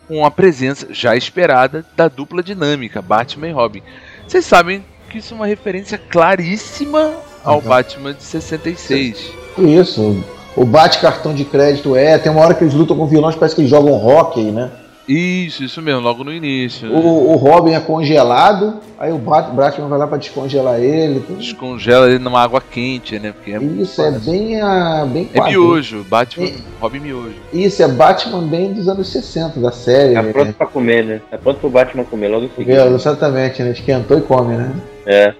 com 0.07 0.25
a 0.25 0.31
presença 0.31 0.87
já 0.91 1.15
esperada 1.15 1.85
da 1.95 2.07
dupla 2.07 2.43
dinâmica, 2.43 3.01
Batman 3.01 3.47
e 3.47 3.51
Robin. 3.51 3.81
Vocês 4.27 4.43
sabem 4.45 4.83
que 5.09 5.19
isso 5.19 5.33
é 5.33 5.37
uma 5.37 5.45
referência 5.45 5.97
claríssima 5.97 7.13
ao 7.43 7.59
Uhum. 7.59 7.67
Batman 7.69 8.13
de 8.13 8.23
66. 8.23 9.33
Isso. 9.57 10.23
O 10.55 10.65
bate 10.65 10.99
cartão 10.99 11.33
de 11.33 11.45
crédito 11.45 11.95
é. 11.95 12.17
Tem 12.17 12.31
uma 12.31 12.41
hora 12.41 12.53
que 12.53 12.63
eles 12.63 12.73
lutam 12.73 12.97
com 12.97 13.05
vilões, 13.07 13.35
parece 13.35 13.55
que 13.55 13.61
eles 13.61 13.69
jogam 13.71 13.93
hockey, 13.93 14.51
né? 14.51 14.69
Isso, 15.07 15.63
isso 15.63 15.81
mesmo, 15.81 15.99
logo 15.99 16.23
no 16.23 16.31
início. 16.31 16.87
né? 16.87 16.95
O, 16.97 17.31
o 17.31 17.35
Robin 17.35 17.71
é 17.73 17.79
congelado, 17.79 18.75
aí 18.99 19.11
o 19.11 19.17
Bat- 19.17 19.51
Batman 19.51 19.87
vai 19.87 19.97
lá 19.97 20.07
pra 20.07 20.17
descongelar 20.17 20.79
ele. 20.79 21.25
Descongela 21.37 22.07
ele 22.07 22.19
numa 22.19 22.41
água 22.41 22.61
quente, 22.61 23.17
né? 23.19 23.33
Porque 23.33 23.51
é, 23.51 23.57
Isso 23.81 24.01
é 24.01 24.11
bem, 24.11 24.61
ah, 24.61 25.05
bem 25.11 25.27
é 25.33 25.41
miojo, 25.41 26.05
Batman, 26.07 26.51
Robin 26.79 26.99
miojo. 26.99 27.33
Isso 27.51 27.81
é 27.83 27.87
Batman 27.87 28.41
bem 28.43 28.73
dos 28.73 28.87
anos 28.87 29.07
60, 29.11 29.59
da 29.59 29.71
série. 29.71 30.13
Tá 30.13 30.21
né? 30.21 30.31
pronto 30.31 30.53
pra 30.53 30.67
comer, 30.67 31.03
né? 31.03 31.21
Tá 31.31 31.37
pronto 31.37 31.59
pro 31.59 31.69
Batman 31.69 32.03
comer 32.05 32.27
logo 32.29 32.45
em 32.45 32.51
seguida. 32.55 32.85
Exatamente, 32.85 33.63
né? 33.63 33.71
Esquentou 33.71 34.17
e 34.17 34.21
come, 34.21 34.55
né? 34.55 34.71
É. 35.05 35.33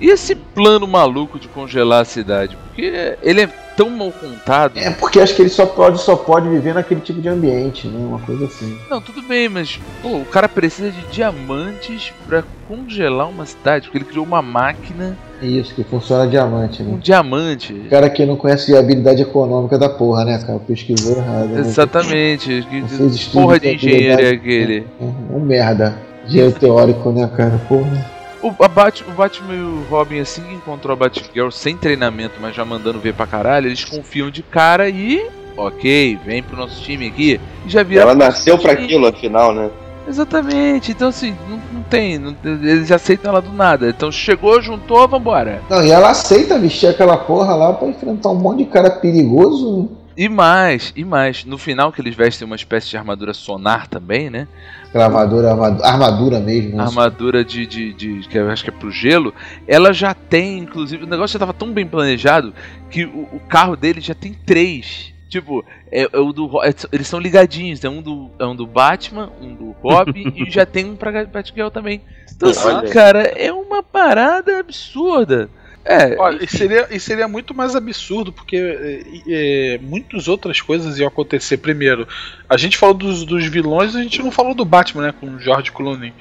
E 0.00 0.08
esse 0.08 0.34
plano 0.34 0.86
maluco 0.86 1.38
de 1.38 1.48
congelar 1.48 2.02
a 2.02 2.04
cidade? 2.04 2.56
Porque 2.68 3.16
ele 3.22 3.42
é 3.42 3.48
tão 3.76 3.90
mal 3.90 4.10
contado. 4.12 4.78
É 4.78 4.90
porque 4.90 5.20
acho 5.20 5.34
que 5.34 5.42
ele 5.42 5.48
só 5.48 5.66
pode, 5.66 6.00
só 6.00 6.16
pode 6.16 6.48
viver 6.48 6.74
naquele 6.74 7.00
tipo 7.00 7.20
de 7.20 7.28
ambiente, 7.28 7.86
né? 7.88 7.98
Uma 7.98 8.18
coisa 8.20 8.44
assim. 8.46 8.78
Não, 8.90 9.00
tudo 9.00 9.22
bem, 9.22 9.48
mas 9.48 9.78
pô, 10.02 10.08
o 10.18 10.24
cara 10.24 10.48
precisa 10.48 10.90
de 10.90 11.02
diamantes 11.10 12.12
pra 12.26 12.42
congelar 12.68 13.28
uma 13.28 13.44
cidade, 13.46 13.86
porque 13.86 13.98
ele 13.98 14.04
criou 14.04 14.24
uma 14.24 14.40
máquina 14.40 15.16
Isso, 15.40 15.74
que 15.74 15.84
funciona 15.84 16.26
diamante, 16.26 16.82
né? 16.82 16.98
diamante. 17.02 17.72
O 17.72 17.90
cara 17.90 18.08
que 18.08 18.24
não 18.24 18.36
conhece 18.36 18.74
a 18.74 18.78
habilidade 18.80 19.22
econômica 19.22 19.76
da 19.78 19.88
porra, 19.88 20.24
né, 20.24 20.38
cara? 20.46 20.58
Pesquisou 20.60 21.16
errado. 21.16 21.48
né? 21.48 21.60
Exatamente. 21.60 22.66
Estudo 23.10 23.42
porra 23.42 23.58
de 23.60 23.74
engenheiro 23.74 24.22
é 24.22 24.28
habilidade. 24.28 24.36
aquele. 24.36 24.86
Um 25.30 25.40
merda. 25.40 25.96
Dinheiro 26.26 26.52
teórico, 26.52 27.10
né, 27.10 27.28
cara? 27.36 27.60
Porra. 27.68 28.21
O, 28.42 28.52
a 28.64 28.68
Bat, 28.68 29.04
o 29.06 29.12
Batman 29.12 29.54
e 29.54 29.60
o 29.60 29.84
Robin, 29.88 30.18
assim 30.18 30.42
que 30.42 30.54
encontrou 30.54 30.92
a 30.92 30.96
Batgirl 30.96 31.50
sem 31.50 31.76
treinamento, 31.76 32.34
mas 32.40 32.54
já 32.56 32.64
mandando 32.64 32.98
ver 32.98 33.14
pra 33.14 33.26
caralho, 33.26 33.68
eles 33.68 33.84
confiam 33.84 34.30
de 34.30 34.42
cara 34.42 34.88
e. 34.88 35.24
Ok, 35.56 36.18
vem 36.24 36.42
pro 36.42 36.56
nosso 36.56 36.82
time 36.82 37.06
aqui. 37.08 37.38
E 37.66 37.68
já 37.70 37.82
vira. 37.82 38.02
Ela 38.02 38.14
nasceu 38.14 38.58
pra 38.58 38.72
aquilo, 38.72 39.06
afinal, 39.06 39.54
né? 39.54 39.70
Exatamente, 40.08 40.90
então 40.90 41.08
assim, 41.08 41.36
não, 41.48 41.60
não 41.72 41.82
tem. 41.84 42.18
não- 42.18 42.34
eles 42.44 42.90
aceitam 42.90 43.30
ela 43.30 43.40
do 43.40 43.52
nada. 43.52 43.88
Então 43.90 44.10
chegou, 44.10 44.60
juntou, 44.60 45.06
vambora. 45.06 45.62
Não, 45.70 45.84
e 45.84 45.90
ela 45.90 46.10
aceita 46.10 46.58
vestir 46.58 46.88
aquela 46.88 47.16
porra 47.16 47.54
lá 47.54 47.72
pra 47.72 47.86
enfrentar 47.88 48.30
um 48.30 48.34
monte 48.34 48.58
de 48.58 48.64
cara 48.64 48.90
perigoso. 48.90 49.88
Né? 50.16 50.24
E 50.24 50.28
mais, 50.28 50.92
e 50.96 51.04
mais, 51.04 51.44
no 51.44 51.56
final 51.58 51.90
que 51.92 52.00
eles 52.00 52.14
vestem 52.14 52.46
uma 52.46 52.56
espécie 52.56 52.88
de 52.88 52.96
armadura 52.96 53.32
sonar 53.34 53.86
também, 53.88 54.30
né? 54.30 54.46
Aquela 54.88 55.06
armadura, 55.06 55.50
armadura, 55.50 55.86
armadura 55.86 56.40
mesmo. 56.40 56.76
né? 56.76 56.82
armadura 56.82 57.44
de, 57.44 57.66
de, 57.66 57.92
de- 57.94 58.28
que 58.28 58.36
eu 58.38 58.50
acho 58.50 58.62
que 58.64 58.70
é 58.70 58.72
pro 58.72 58.90
gelo, 58.90 59.34
ela 59.66 59.92
já 59.92 60.12
tem, 60.14 60.58
inclusive, 60.58 61.04
o 61.04 61.06
negócio 61.06 61.32
já 61.34 61.38
tava 61.38 61.54
tão 61.54 61.72
bem 61.72 61.86
planejado 61.86 62.52
que 62.90 63.04
o, 63.04 63.28
o 63.32 63.40
carro 63.48 63.74
dele 63.76 64.00
já 64.00 64.14
tem 64.14 64.32
três. 64.34 65.10
Tipo, 65.30 65.64
é, 65.90 66.02
é 66.12 66.18
o 66.18 66.30
do 66.30 66.62
é- 66.62 66.74
eles 66.92 67.08
são 67.08 67.18
ligadinhos, 67.18 67.82
é 67.82 67.88
um 67.88 68.02
do, 68.02 68.30
é 68.38 68.44
um 68.44 68.54
do 68.54 68.66
Batman, 68.66 69.30
um 69.40 69.54
do 69.54 69.70
Robin 69.82 70.30
e 70.36 70.50
já 70.50 70.66
tem 70.66 70.84
um 70.84 70.94
pra 70.94 71.24
Batgirl 71.24 71.68
também. 71.70 72.02
Então, 72.36 72.50
assim, 72.50 72.92
cara, 72.92 73.22
é 73.22 73.50
uma 73.50 73.82
parada 73.82 74.58
absurda. 74.60 75.48
É, 75.84 76.16
Olha, 76.16 76.44
e 76.44 76.46
seria, 76.46 76.86
e 76.90 77.00
seria 77.00 77.26
muito 77.26 77.52
mais 77.52 77.74
absurdo, 77.74 78.32
porque 78.32 78.56
é, 78.56 79.02
é, 79.26 79.78
muitas 79.82 80.28
outras 80.28 80.60
coisas 80.60 80.98
iam 80.98 81.08
acontecer. 81.08 81.56
Primeiro, 81.56 82.06
a 82.48 82.56
gente 82.56 82.76
falou 82.76 82.94
dos, 82.94 83.24
dos 83.24 83.46
vilões, 83.46 83.96
a 83.96 84.02
gente 84.02 84.22
não 84.22 84.30
falou 84.30 84.54
do 84.54 84.64
Batman, 84.64 85.06
né? 85.06 85.14
Com 85.18 85.26
o 85.26 85.40
George 85.40 85.72
Clooney. 85.72 86.12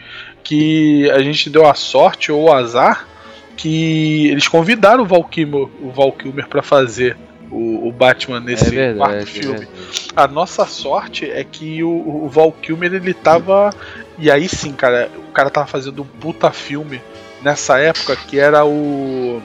Que 0.44 1.10
a 1.12 1.22
gente 1.22 1.50
deu 1.50 1.68
a 1.68 1.76
sorte 1.76 2.32
ou 2.32 2.46
o 2.46 2.54
azar 2.54 3.08
que 3.56 4.30
eles 4.30 4.48
convidaram 4.48 5.04
o 5.04 5.06
Val 5.06 5.24
Kilmer, 5.24 5.68
o 5.82 5.92
Val 5.92 6.12
Kilmer 6.12 6.48
pra 6.48 6.64
fazer 6.64 7.16
o, 7.52 7.88
o 7.88 7.92
Batman 7.92 8.40
nesse 8.40 8.68
É 8.68 8.70
verdade, 8.70 8.98
quarto 8.98 9.22
é 9.22 9.26
filme. 9.26 9.68
A 10.16 10.28
nossa 10.28 10.66
sorte 10.66 11.30
é 11.30 11.44
que 11.44 11.84
o, 11.84 11.90
o 11.90 12.28
Val 12.28 12.52
Kilmer 12.52 12.92
ele 12.92 13.14
tava. 13.14 13.70
E 14.18 14.32
aí 14.32 14.50
sim, 14.50 14.74
cara, 14.74 15.12
o 15.30 15.32
cara 15.32 15.52
tava 15.52 15.68
fazendo 15.68 16.02
um 16.02 16.06
puta 16.06 16.50
filme 16.52 17.00
nessa 17.42 17.80
época 17.80 18.16
que 18.16 18.40
era 18.40 18.66
o. 18.66 19.42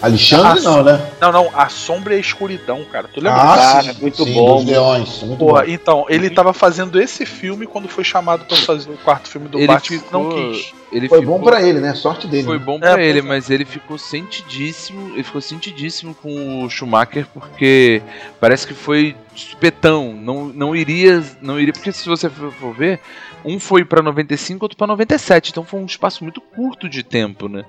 Alexandre 0.00 0.58
A- 0.58 0.62
não, 0.62 0.82
né? 0.82 1.00
Não, 1.20 1.30
não, 1.30 1.50
A 1.54 1.68
Sombra 1.68 2.14
e 2.14 2.16
a 2.16 2.20
Escuridão, 2.20 2.84
cara. 2.90 3.06
Tu 3.12 3.20
lembra 3.20 3.40
Ah, 3.40 3.80
disso? 3.80 3.94
sim, 3.94 4.00
muito 4.00 4.24
sim, 4.24 4.34
bom. 4.34 4.56
dos 4.56 4.64
Leões, 4.66 5.22
muito 5.22 5.38
Porra, 5.38 5.62
bom. 5.62 5.68
então, 5.70 6.06
ele 6.08 6.28
tava 6.28 6.52
fazendo 6.52 7.00
esse 7.00 7.24
filme 7.24 7.66
quando 7.68 7.88
foi 7.88 8.02
chamado 8.02 8.44
pra 8.44 8.56
fazer 8.56 8.90
o 8.90 8.96
quarto 8.98 9.28
filme 9.28 9.46
do 9.48 9.58
Ele 9.58 9.68
Batman. 9.68 9.98
ficou- 10.00 10.22
Não 10.24 10.30
quis. 10.52 10.72
Ele 10.92 11.08
Foi 11.08 11.20
ficou- 11.20 11.38
bom 11.38 11.44
pra 11.44 11.62
ele, 11.62 11.80
né? 11.80 11.94
Sorte 11.94 12.26
dele. 12.26 12.44
Foi 12.44 12.58
né? 12.58 12.64
bom 12.64 12.78
pra 12.78 13.00
É, 13.00 13.06
ele, 13.06 13.22
mas 13.22 13.48
ele 13.50 13.64
ficou 13.64 13.96
sentidíssimo, 13.98 15.14
ele 15.14 15.22
ficou 15.22 15.40
sentidíssimo 15.40 16.14
com 16.14 16.64
o 16.64 16.70
Schumacher 16.70 17.26
porque 17.32 18.02
parece 18.40 18.66
que 18.66 18.74
foi 18.74 19.16
supetão, 19.34 20.12
não, 20.12 20.46
não 20.46 20.76
iria, 20.76 21.22
não 21.40 21.58
iria, 21.58 21.72
porque 21.72 21.92
se 21.92 22.06
você 22.08 22.28
for 22.28 22.52
for 22.52 22.74
ver, 22.74 23.00
um 23.44 23.58
foi 23.58 23.84
pra 23.84 24.02
95, 24.02 24.64
outro 24.64 24.76
pra 24.76 24.86
97, 24.86 25.50
então 25.50 25.64
foi 25.64 25.80
um 25.80 25.86
espaço 25.86 26.22
muito 26.22 26.40
curto 26.40 26.88
de 26.88 27.02
tempo, 27.02 27.48
né? 27.48 27.64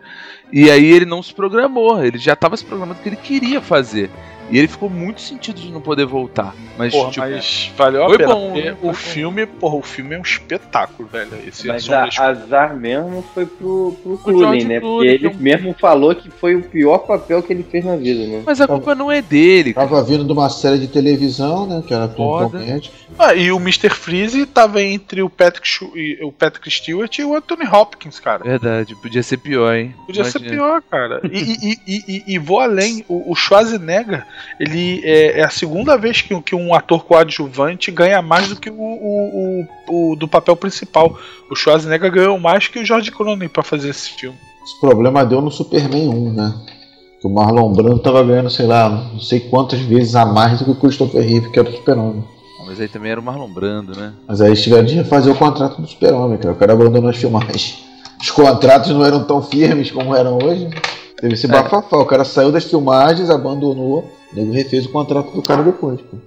E 0.51 0.69
aí 0.69 0.91
ele 0.91 1.05
não 1.05 1.23
se 1.23 1.33
programou, 1.33 2.03
ele 2.03 2.17
já 2.17 2.35
tava 2.35 2.57
se 2.57 2.65
programando 2.65 2.99
o 2.99 3.03
que 3.03 3.09
ele 3.09 3.15
queria 3.15 3.61
fazer. 3.61 4.09
E 4.51 4.57
ele 4.57 4.67
ficou 4.67 4.89
muito 4.89 5.21
sentido 5.21 5.59
de 5.59 5.71
não 5.71 5.81
poder 5.81 6.05
voltar. 6.05 6.53
Mas, 6.77 6.93
Porra, 6.93 7.11
tipo, 7.11 7.25
mas 7.27 7.71
valeu 7.77 8.03
a 8.03 8.07
foi 8.09 8.17
pena. 8.17 8.33
bom, 8.33 8.53
né? 8.55 8.61
Foi 8.63 8.71
o 8.71 8.75
bom. 8.91 8.93
filme, 8.93 9.45
porra, 9.45 9.75
o 9.75 9.81
filme 9.81 10.15
é 10.15 10.19
um 10.19 10.21
espetáculo, 10.21 11.07
velho. 11.07 11.29
Esse 11.47 11.67
Mas 11.67 11.89
a, 11.89 12.07
Escuridão. 12.07 12.43
azar 12.43 12.75
mesmo 12.75 13.23
foi 13.33 13.45
pro, 13.45 13.95
pro 14.03 14.17
Clooney, 14.19 14.63
né? 14.65 14.79
Porque 14.79 14.85
Clooney, 14.87 15.09
ele 15.09 15.19
que 15.19 15.25
é 15.27 15.29
um- 15.29 15.35
mesmo 15.41 15.75
falou 15.79 16.13
que 16.15 16.29
foi 16.29 16.55
o 16.55 16.61
pior 16.63 16.99
papel 16.99 17.41
que 17.41 17.53
ele 17.53 17.63
fez 17.63 17.85
na 17.85 17.95
vida, 17.95 18.25
né? 18.27 18.43
mas 18.45 18.59
a 18.61 18.67
culpa 18.67 18.93
não 18.95 19.11
é 19.11 19.21
dele. 19.21 19.73
cara. 19.73 19.87
Tava 19.87 20.03
vindo 20.03 20.23
de 20.25 20.31
uma 20.31 20.49
série 20.49 20.77
de 20.79 20.87
televisão, 20.87 21.65
né? 21.67 21.83
Que 21.87 21.93
era. 21.93 22.03
Hanks. 22.05 22.91
Ah, 23.17 23.33
e 23.35 23.51
o 23.51 23.57
Mr. 23.57 23.89
Freeze 23.91 24.45
tava 24.47 24.81
entre 24.81 25.21
o 25.21 25.29
Patrick, 25.29 25.67
o 26.23 26.31
Patrick 26.31 26.69
Stewart 26.69 27.15
e 27.19 27.23
o 27.23 27.35
Anthony 27.35 27.65
Hopkins, 27.67 28.19
cara. 28.19 28.43
Verdade, 28.43 28.95
podia 28.95 29.21
ser 29.21 29.37
pior, 29.37 29.75
hein? 29.75 29.93
Podia 30.07 30.23
ser 30.23 30.39
Imagina. 30.39 30.57
pior, 30.63 30.81
cara. 30.89 31.21
E, 31.31 31.37
e- 31.37 31.77
e- 31.87 32.03
e- 32.07 32.23
e 32.33 32.39
vou 32.39 32.59
além. 32.59 33.05
O, 33.07 33.31
o 33.31 33.35
Schwarzenegger, 33.35 34.25
ele 34.60 35.01
é, 35.03 35.39
é 35.39 35.43
a 35.43 35.49
segunda 35.49 35.97
vez 35.97 36.22
que, 36.22 36.39
que 36.41 36.55
um 36.55 36.73
ator 36.73 37.03
coadjuvante 37.05 37.91
ganha 37.91 38.22
mais 38.22 38.47
do 38.49 38.55
que 38.55 38.69
o, 38.69 38.73
o- 38.73 39.65
o- 39.89 40.11
o 40.11 40.15
do 40.15 40.27
papel 40.27 40.55
principal. 40.55 41.18
O 41.49 41.55
Schwarzenegger 41.55 42.11
ganhou 42.11 42.39
mais 42.39 42.68
que 42.68 42.80
o 42.80 42.85
George 42.85 43.11
Clooney 43.11 43.49
pra 43.49 43.64
fazer 43.64 43.89
esse 43.89 44.10
filme. 44.11 44.38
Esse 44.64 44.80
problema 44.80 45.26
deu 45.26 45.41
no 45.41 45.51
Superman 45.51 46.07
1, 46.10 46.34
né? 46.34 46.53
Que 47.19 47.27
o 47.27 47.30
Marlon 47.30 47.72
Brando 47.73 47.99
tava 47.99 48.23
ganhando, 48.23 48.49
sei 48.49 48.65
lá, 48.65 48.89
não 48.89 49.19
sei 49.19 49.39
quantas 49.39 49.80
vezes 49.80 50.15
a 50.15 50.26
mais 50.26 50.60
do 50.60 50.65
que 50.65 50.72
o 50.72 50.76
Christopher 50.76 51.22
Reeve, 51.22 51.49
que 51.51 51.60
era 51.60 51.69
o 51.69 51.73
Super-Homem. 51.73 52.23
Ah, 52.60 52.64
Mas 52.68 52.80
aí 52.80 52.88
também 52.88 53.11
era 53.11 53.19
o 53.19 53.23
Marlon 53.23 53.49
Brando, 53.53 53.97
né? 53.97 54.14
Mas 54.27 54.39
aí 54.41 54.49
eles 54.49 54.61
tiveram 54.64 54.85
de 54.85 54.95
refazer 54.95 55.31
o 55.34 55.35
contrato 55.38 55.81
do 55.81 55.88
Super-Homem, 55.88 56.38
cara. 56.38 56.53
O 56.53 56.57
cara 56.57 56.73
abandonou 56.73 57.10
as 57.10 57.18
filmagens. 57.18 57.84
Os 58.22 58.31
contratos 58.31 58.89
não 58.91 59.03
eram 59.05 59.23
tão 59.26 59.41
firmes 59.41 59.91
como 59.91 60.15
eram 60.15 60.38
hoje. 60.41 60.69
Teve 61.19 61.34
esse 61.34 61.45
É. 61.45 61.49
bafafá. 61.49 61.97
O 61.97 62.05
cara 62.05 62.23
saiu 62.26 62.51
das 62.51 62.64
filmagens, 62.65 63.30
abandonou. 63.30 64.10
O 64.34 64.35
nego 64.35 64.51
refez 64.51 64.85
o 64.85 64.91
contrato 64.91 65.31
do 65.31 65.41
cara 65.41 65.64
depois, 65.64 66.01
pô. 66.01 66.18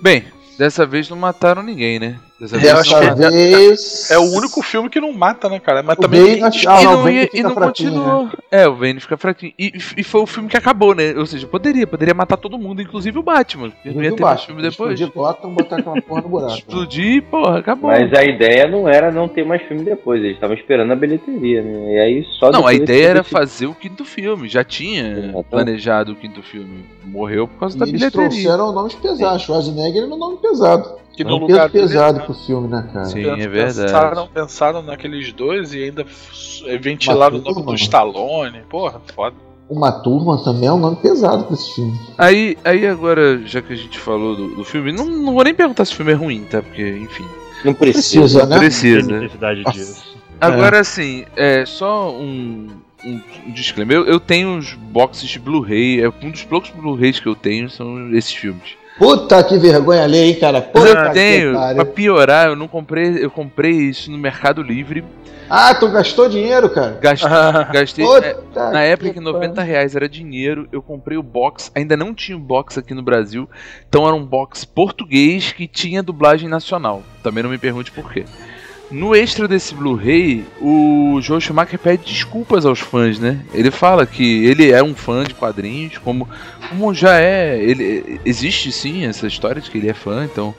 Bem, 0.00 0.24
dessa 0.56 0.86
vez 0.86 1.08
não 1.08 1.16
mataram 1.16 1.62
ninguém, 1.62 1.98
né? 1.98 2.18
Dessa 2.40 2.56
Eu 2.56 2.76
acho 2.78 2.98
que 2.98 3.06
Dessa 3.14 3.30
vez. 3.30 4.10
É 4.10 4.18
o 4.18 4.22
único 4.22 4.62
filme 4.62 4.88
que 4.88 4.98
não 5.00 5.12
mata, 5.12 5.48
né, 5.48 5.60
cara? 5.60 5.82
Mas 5.82 5.98
O 5.98 6.00
também. 6.00 6.22
Bane 6.22 6.42
acho- 6.44 6.68
Ah, 6.68 6.80
e 6.80 6.84
não, 6.84 7.04
fica 7.04 7.36
e 7.36 7.42
não 7.42 7.54
continuou. 7.54 8.24
né? 8.24 8.30
É, 8.50 8.66
o 8.66 8.74
Bane 8.74 8.98
fica 8.98 9.16
fraquinho. 9.16 9.52
E, 9.58 9.72
e 9.98 10.02
foi 10.02 10.20
o 10.22 10.26
filme 10.26 10.48
que 10.48 10.56
acabou, 10.56 10.94
né? 10.94 11.14
Ou 11.16 11.26
seja, 11.26 11.46
poderia, 11.46 11.86
poderia 11.86 12.14
matar 12.14 12.36
todo 12.38 12.58
mundo, 12.58 12.80
inclusive 12.80 13.18
o 13.18 13.22
Batman. 13.22 13.70
Não 13.84 14.02
ia 14.02 14.12
ter 14.14 14.22
mais 14.22 14.42
filme 14.44 14.62
depois. 14.62 14.98
Explodir 14.98 15.12
Gotham, 15.14 15.50
botar 15.54 15.76
aquela 15.76 16.00
porra 16.00 16.22
no 16.22 16.28
buraco. 16.30 16.54
Explodir, 16.54 17.22
porra, 17.24 17.58
acabou. 17.58 17.90
Mas 17.90 18.12
a 18.14 18.24
ideia 18.24 18.66
não 18.66 18.88
era 18.88 19.12
não 19.12 19.28
ter 19.28 19.44
mais 19.44 19.60
filme 19.62 19.84
depois, 19.84 20.22
eles 20.22 20.34
estavam 20.36 20.56
esperando 20.56 20.92
a 20.92 20.96
bilheteria, 20.96 21.62
né? 21.62 21.94
E 21.94 21.98
aí 22.00 22.26
só 22.38 22.50
Não, 22.50 22.66
a 22.66 22.72
ideia 22.72 23.06
era 23.08 23.18
eles- 23.18 23.28
fazer 23.28 23.66
o 23.66 23.74
quinto 23.74 24.04
filme. 24.04 24.48
Já 24.48 24.64
tinha 24.64 25.34
planejado 25.50 26.12
o 26.12 26.16
quinto 26.16 26.42
filme. 26.42 26.84
Morreu 27.04 27.46
por 27.48 27.58
causa 27.58 27.76
da 27.78 27.84
E 27.84 27.90
eles 27.90 28.00
bilheteria. 28.00 28.28
trouxeram 28.30 28.72
nomes 28.72 28.94
pesados. 28.94 29.42
Schwarzenegger 29.42 30.04
era 30.04 30.14
um 30.14 30.16
nome 30.16 30.38
pesado. 30.38 31.00
Que 31.22 31.28
É 31.28 31.30
no 31.30 31.36
um 31.36 31.40
lugar 31.40 31.70
peso 31.70 31.88
dele, 31.88 31.98
pesado 32.00 32.20
pro 32.20 32.34
filme, 32.34 32.68
né, 32.68 32.88
cara? 32.92 33.04
Sim, 33.04 33.24
é 33.26 33.46
verdade. 33.48 33.80
Pensaram, 33.82 34.28
pensaram 34.28 34.82
naqueles 34.82 35.32
dois 35.32 35.74
e 35.74 35.84
ainda 35.84 36.02
f- 36.02 36.78
ventilaram 36.78 37.36
o 37.38 37.40
nome 37.42 37.62
do 37.66 37.74
Stallone. 37.74 38.60
Porra, 38.68 39.00
foda. 39.14 39.36
Uma 39.68 39.92
turma 39.92 40.42
também 40.42 40.68
é 40.68 40.72
um 40.72 40.78
nome 40.78 40.96
pesado 40.96 41.44
pra 41.44 41.54
esse 41.54 41.74
filme. 41.74 41.96
Aí, 42.18 42.56
aí 42.64 42.86
agora, 42.86 43.40
já 43.46 43.60
que 43.62 43.72
a 43.72 43.76
gente 43.76 43.98
falou 43.98 44.34
do, 44.34 44.56
do 44.56 44.64
filme, 44.64 44.90
não, 44.92 45.04
não 45.06 45.34
vou 45.34 45.44
nem 45.44 45.54
perguntar 45.54 45.84
se 45.84 45.92
o 45.92 45.96
filme 45.96 46.10
é 46.10 46.14
ruim, 46.14 46.44
tá? 46.44 46.60
Porque, 46.62 46.82
enfim. 46.82 47.24
Não 47.64 47.74
Precisa, 47.74 48.46
né? 48.46 48.58
Precisa. 48.58 49.06
Tem 49.08 49.20
necessidade 49.20 49.62
disso. 49.72 50.16
Agora, 50.40 50.80
assim, 50.80 51.24
é 51.36 51.64
só 51.66 52.10
um, 52.10 52.68
um, 53.04 53.20
um 53.46 53.52
disclaimer. 53.52 53.98
Eu, 53.98 54.06
eu 54.06 54.18
tenho 54.18 54.56
os 54.56 54.72
boxes 54.72 55.28
de 55.28 55.38
Blu-ray. 55.38 56.00
É 56.02 56.08
um 56.08 56.30
dos 56.30 56.42
poucos 56.44 56.70
Blu-rays 56.70 57.20
que 57.20 57.26
eu 57.28 57.34
tenho 57.36 57.68
são 57.70 58.12
esses 58.16 58.32
filmes. 58.32 58.79
Puta 59.00 59.42
que 59.42 59.56
vergonha 59.56 60.02
alheia, 60.02 60.26
hein, 60.26 60.38
cara? 60.38 60.60
Puta 60.60 60.86
eu 60.86 61.06
que 61.06 61.12
tenho, 61.14 61.54
pariu. 61.54 61.76
pra 61.76 61.86
piorar, 61.86 62.48
eu 62.48 62.54
não 62.54 62.68
comprei. 62.68 63.24
Eu 63.24 63.30
comprei 63.30 63.72
isso 63.72 64.10
no 64.10 64.18
Mercado 64.18 64.62
Livre. 64.62 65.02
Ah, 65.48 65.74
tu 65.74 65.88
gastou 65.88 66.28
dinheiro, 66.28 66.68
cara? 66.68 66.98
Gastei. 67.00 67.30
gastei 67.72 68.04
Puta 68.04 68.26
é, 68.26 68.70
na 68.70 68.82
época 68.82 69.08
que 69.08 69.14
que 69.14 69.20
90 69.20 69.62
reais 69.62 69.96
era 69.96 70.06
dinheiro, 70.06 70.68
eu 70.70 70.82
comprei 70.82 71.16
o 71.16 71.22
box. 71.22 71.72
Ainda 71.74 71.96
não 71.96 72.12
tinha 72.12 72.36
o 72.36 72.40
box 72.40 72.76
aqui 72.76 72.92
no 72.92 73.02
Brasil. 73.02 73.48
Então 73.88 74.06
era 74.06 74.14
um 74.14 74.24
box 74.24 74.66
português 74.66 75.50
que 75.50 75.66
tinha 75.66 76.02
dublagem 76.02 76.46
nacional. 76.46 77.02
Também 77.22 77.42
não 77.42 77.50
me 77.50 77.56
pergunte 77.56 77.90
por 77.90 78.12
quê. 78.12 78.26
No 78.90 79.14
extra 79.14 79.46
desse 79.46 79.72
Blu-ray, 79.72 80.44
o 80.60 81.20
Joe 81.22 81.40
Schumacher 81.40 81.78
pede 81.78 82.04
desculpas 82.04 82.66
aos 82.66 82.80
fãs, 82.80 83.20
né? 83.20 83.40
Ele 83.54 83.70
fala 83.70 84.04
que 84.04 84.44
ele 84.44 84.72
é 84.72 84.82
um 84.82 84.96
fã 84.96 85.22
de 85.22 85.32
quadrinhos, 85.32 85.98
como, 85.98 86.28
como 86.68 86.92
já 86.92 87.20
é. 87.20 87.56
Ele, 87.56 88.20
existe 88.24 88.72
sim 88.72 89.06
essa 89.06 89.28
história 89.28 89.62
de 89.62 89.70
que 89.70 89.78
ele 89.78 89.88
é 89.88 89.94
fã, 89.94 90.24
então 90.24 90.52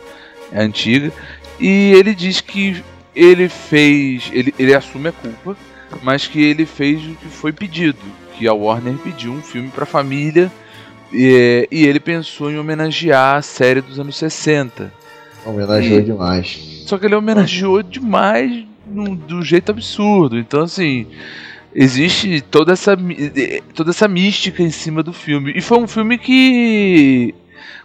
é 0.50 0.64
antiga. 0.64 1.12
E 1.60 1.92
ele 1.92 2.16
diz 2.16 2.40
que 2.40 2.82
ele 3.14 3.50
fez. 3.50 4.30
Ele, 4.32 4.54
ele 4.58 4.74
assume 4.74 5.10
a 5.10 5.12
culpa, 5.12 5.58
mas 6.02 6.26
que 6.26 6.42
ele 6.42 6.66
fez 6.66 7.06
o 7.06 7.16
que 7.16 7.28
foi 7.28 7.52
pedido. 7.52 8.00
Que 8.38 8.48
a 8.48 8.54
Warner 8.54 8.96
pediu 8.96 9.34
um 9.34 9.42
filme 9.42 9.70
pra 9.70 9.86
família. 9.86 10.50
E, 11.12 11.68
e 11.70 11.86
ele 11.86 12.00
pensou 12.00 12.50
em 12.50 12.58
homenagear 12.58 13.36
a 13.36 13.42
série 13.42 13.82
dos 13.82 14.00
anos 14.00 14.16
60. 14.16 15.01
Homenageou 15.46 16.00
E- 16.00 16.04
demais. 16.04 16.84
Só 16.86 16.98
que 16.98 17.06
ele 17.06 17.16
homenageou 17.16 17.82
demais 17.84 18.66
num- 18.86 19.16
do 19.16 19.44
jeito 19.44 19.72
absurdo. 19.72 20.38
Então, 20.38 20.62
assim, 20.64 21.08
existe 21.74 22.42
toda 22.42 22.74
essa, 22.74 22.98
toda 23.74 23.92
essa 23.92 24.08
mística 24.08 24.62
em 24.62 24.72
cima 24.72 25.02
do 25.02 25.14
filme. 25.14 25.54
E 25.56 25.62
foi 25.62 25.78
um 25.80 25.88
filme 25.88 26.18
que 26.18 27.34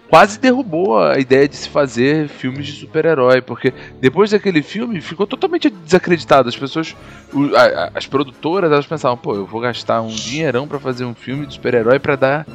quase 0.08 0.38
derrubou 0.38 0.98
a 0.98 1.18
ideia 1.18 1.48
de 1.48 1.56
se 1.56 1.68
fazer 1.68 2.28
filmes 2.28 2.66
de 2.66 2.72
super-herói, 2.72 3.40
porque 3.42 3.72
depois 4.00 4.30
daquele 4.30 4.62
filme 4.62 5.00
ficou 5.00 5.26
totalmente 5.26 5.68
desacreditado. 5.70 6.48
As 6.48 6.56
pessoas, 6.56 6.94
as 7.94 8.06
produtoras, 8.06 8.70
elas 8.70 8.86
pensavam, 8.86 9.16
pô, 9.16 9.34
eu 9.34 9.46
vou 9.46 9.60
gastar 9.60 10.02
um 10.02 10.08
dinheirão 10.08 10.66
pra 10.68 10.78
fazer 10.78 11.04
um 11.04 11.14
filme 11.14 11.46
de 11.46 11.54
super-herói 11.54 11.98
pra 11.98 12.16
dar 12.16 12.46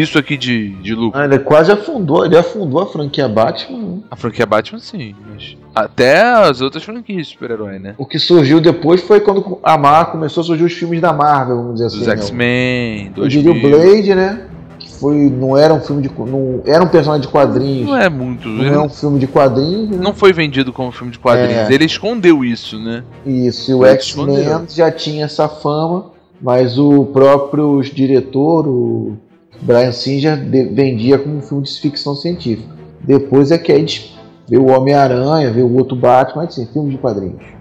isso 0.00 0.18
aqui 0.18 0.36
de, 0.36 0.70
de 0.76 0.94
lucro. 0.94 1.18
Ah, 1.20 1.24
ele 1.24 1.38
quase 1.38 1.72
afundou, 1.72 2.24
ele 2.24 2.36
afundou 2.36 2.80
a 2.82 2.86
franquia 2.86 3.28
Batman. 3.28 3.78
né? 3.78 3.98
A 4.10 4.16
franquia 4.16 4.46
Batman, 4.46 4.78
sim. 4.78 5.14
Mas 5.32 5.56
até 5.74 6.20
as 6.20 6.60
outras 6.60 6.82
franquias 6.84 7.26
de 7.26 7.32
super-herói, 7.32 7.78
né? 7.78 7.94
O 7.98 8.06
que 8.06 8.18
surgiu 8.18 8.60
depois 8.60 9.00
foi 9.02 9.20
quando 9.20 9.58
a 9.62 9.76
Marvel 9.76 10.12
começou 10.12 10.40
a 10.42 10.44
surgir 10.44 10.64
os 10.64 10.72
filmes 10.72 11.00
da 11.00 11.12
Marvel, 11.12 11.56
vamos 11.56 11.74
dizer 11.74 11.86
assim. 11.86 11.98
Dos 11.98 12.06
né? 12.06 12.12
X-Men, 12.16 13.12
Eu 13.16 13.28
diria 13.28 13.50
o 13.50 13.60
2000. 13.60 13.78
Blade, 13.78 14.14
né? 14.14 14.40
Que 14.78 14.90
foi, 14.92 15.14
não 15.30 15.56
era 15.56 15.72
um 15.74 15.80
filme 15.80 16.02
de. 16.02 16.10
Não, 16.18 16.62
era 16.64 16.82
um 16.82 16.88
personagem 16.88 17.22
de 17.26 17.28
quadrinhos. 17.28 17.86
Não 17.88 17.96
é 17.96 18.08
muito. 18.08 18.48
Não 18.48 18.64
é 18.64 18.80
um 18.80 18.88
filme 18.88 19.18
de 19.18 19.26
quadrinhos. 19.26 19.90
né? 19.90 19.98
Não 20.00 20.14
foi 20.14 20.32
vendido 20.32 20.72
como 20.72 20.90
filme 20.92 21.12
de 21.12 21.18
quadrinhos. 21.18 21.70
É. 21.70 21.72
Ele 21.72 21.84
escondeu 21.84 22.44
isso, 22.44 22.78
né? 22.78 23.02
Isso, 23.24 23.70
e 23.70 23.74
o 23.74 23.84
X-Men 23.84 24.66
já 24.68 24.90
tinha 24.90 25.24
essa 25.26 25.48
fama, 25.48 26.06
mas 26.40 26.78
o 26.78 27.04
próprio 27.06 27.80
diretor, 27.82 28.66
o 28.66 29.16
Brian 29.62 29.92
Singer, 29.92 30.36
vendia 30.72 31.18
como 31.18 31.36
um 31.36 31.42
filme 31.42 31.64
de 31.64 31.80
ficção 31.80 32.14
científica. 32.14 32.68
Depois 33.00 33.50
é 33.50 33.58
que 33.58 33.72
a 33.72 33.78
gente 33.78 34.16
vê 34.48 34.56
o 34.56 34.66
Homem-Aranha, 34.66 35.52
vê 35.52 35.62
o 35.62 35.72
outro 35.76 35.96
Batman, 35.96 36.44
mas 36.44 36.50
assim, 36.50 36.66
filme 36.66 36.90
de 36.90 36.98
quadrinhos. 36.98 37.55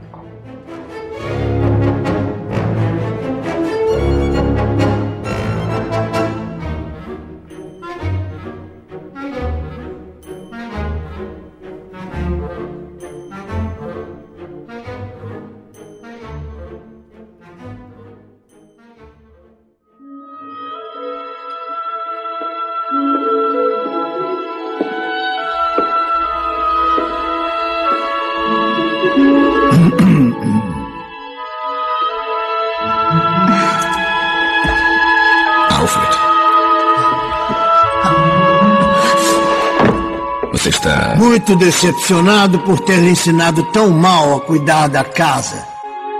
Muito 41.56 41.68
decepcionado 41.68 42.60
por 42.60 42.82
ter 42.82 42.98
lhe 42.98 43.12
ensinado 43.12 43.64
tão 43.72 43.90
mal 43.90 44.36
a 44.36 44.42
cuidar 44.42 44.90
da 44.90 45.06
casa. 45.06 45.66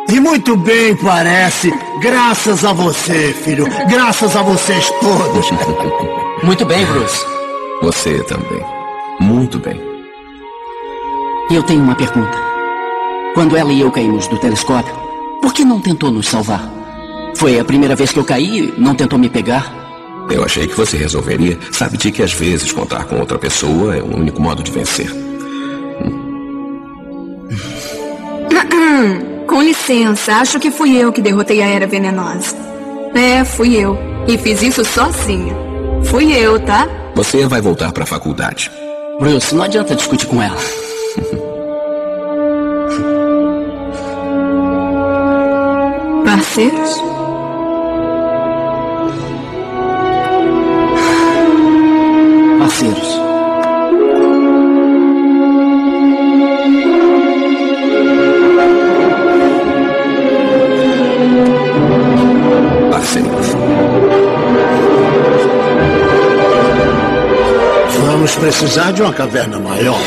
E 0.08 0.18
muito 0.18 0.56
bem 0.56 0.96
parece, 0.96 1.74
graças 2.00 2.64
a 2.64 2.72
você, 2.72 3.34
filho. 3.34 3.66
Graças 3.90 4.34
a 4.34 4.42
vocês 4.42 4.90
todos. 5.02 5.46
Muito 6.42 6.66
bem, 6.66 6.86
Bruce. 6.86 7.26
Você 7.82 8.24
também. 8.24 8.64
Muito 9.20 9.60
bem. 9.60 9.82
Eu 11.52 11.62
tenho 11.64 11.84
uma 11.84 11.96
pergunta. 11.96 12.38
Quando 13.34 13.58
ela 13.58 13.74
e 13.74 13.82
eu 13.82 13.92
caímos 13.92 14.28
do 14.28 14.38
telescópio, 14.38 14.96
por 15.42 15.54
que 15.54 15.66
não 15.66 15.82
tentou 15.82 16.12
nos 16.12 16.30
salvar? 16.30 16.72
Foi 17.36 17.60
a 17.60 17.66
primeira 17.66 17.96
vez 17.96 18.14
que 18.14 18.20
eu 18.20 18.26
caí, 18.26 18.74
não 18.78 18.96
tentou 18.96 19.20
me 19.20 19.30
pegar? 19.30 19.85
Eu 20.30 20.44
achei 20.44 20.68
que 20.68 20.76
você 20.76 20.98
resolveria. 20.98 21.58
Sabe 21.72 21.98
de 21.98 22.12
que 22.12 22.24
às 22.24 22.34
vezes 22.34 22.72
contar 22.72 23.06
com 23.06 23.20
outra 23.20 23.38
pessoa 23.38 23.96
é 23.96 24.02
o 24.02 24.18
único 24.18 24.42
modo 24.42 24.64
de 24.64 24.72
vencer. 24.72 25.10
Com 29.48 29.62
licença, 29.62 30.38
acho 30.38 30.60
que 30.60 30.72
fui 30.72 30.98
eu 30.98 31.14
que 31.14 31.22
derrotei 31.22 31.62
a 31.62 31.68
Era 31.68 31.86
Venenosa. 31.86 32.56
É, 33.14 33.46
fui 33.46 33.76
eu. 33.76 33.98
E 34.28 34.38
fiz 34.38 34.62
isso 34.62 34.84
sozinha. 34.84 35.56
Fui 36.06 36.34
eu, 36.34 36.60
tá? 36.60 36.88
Você 37.16 37.48
vai 37.48 37.62
voltar 37.62 37.92
para 37.92 38.04
a 38.04 38.08
faculdade. 38.08 38.72
Bruce, 39.20 39.56
não 39.56 39.64
adianta 39.64 39.96
discutir 39.96 40.26
com 40.26 40.42
ela. 40.42 40.58
Parceiros? 46.26 46.26
Parceiros. 46.26 47.15
Precisar 68.40 68.92
de 68.92 69.02
uma 69.02 69.14
caverna 69.14 69.60
maior. 69.60 69.98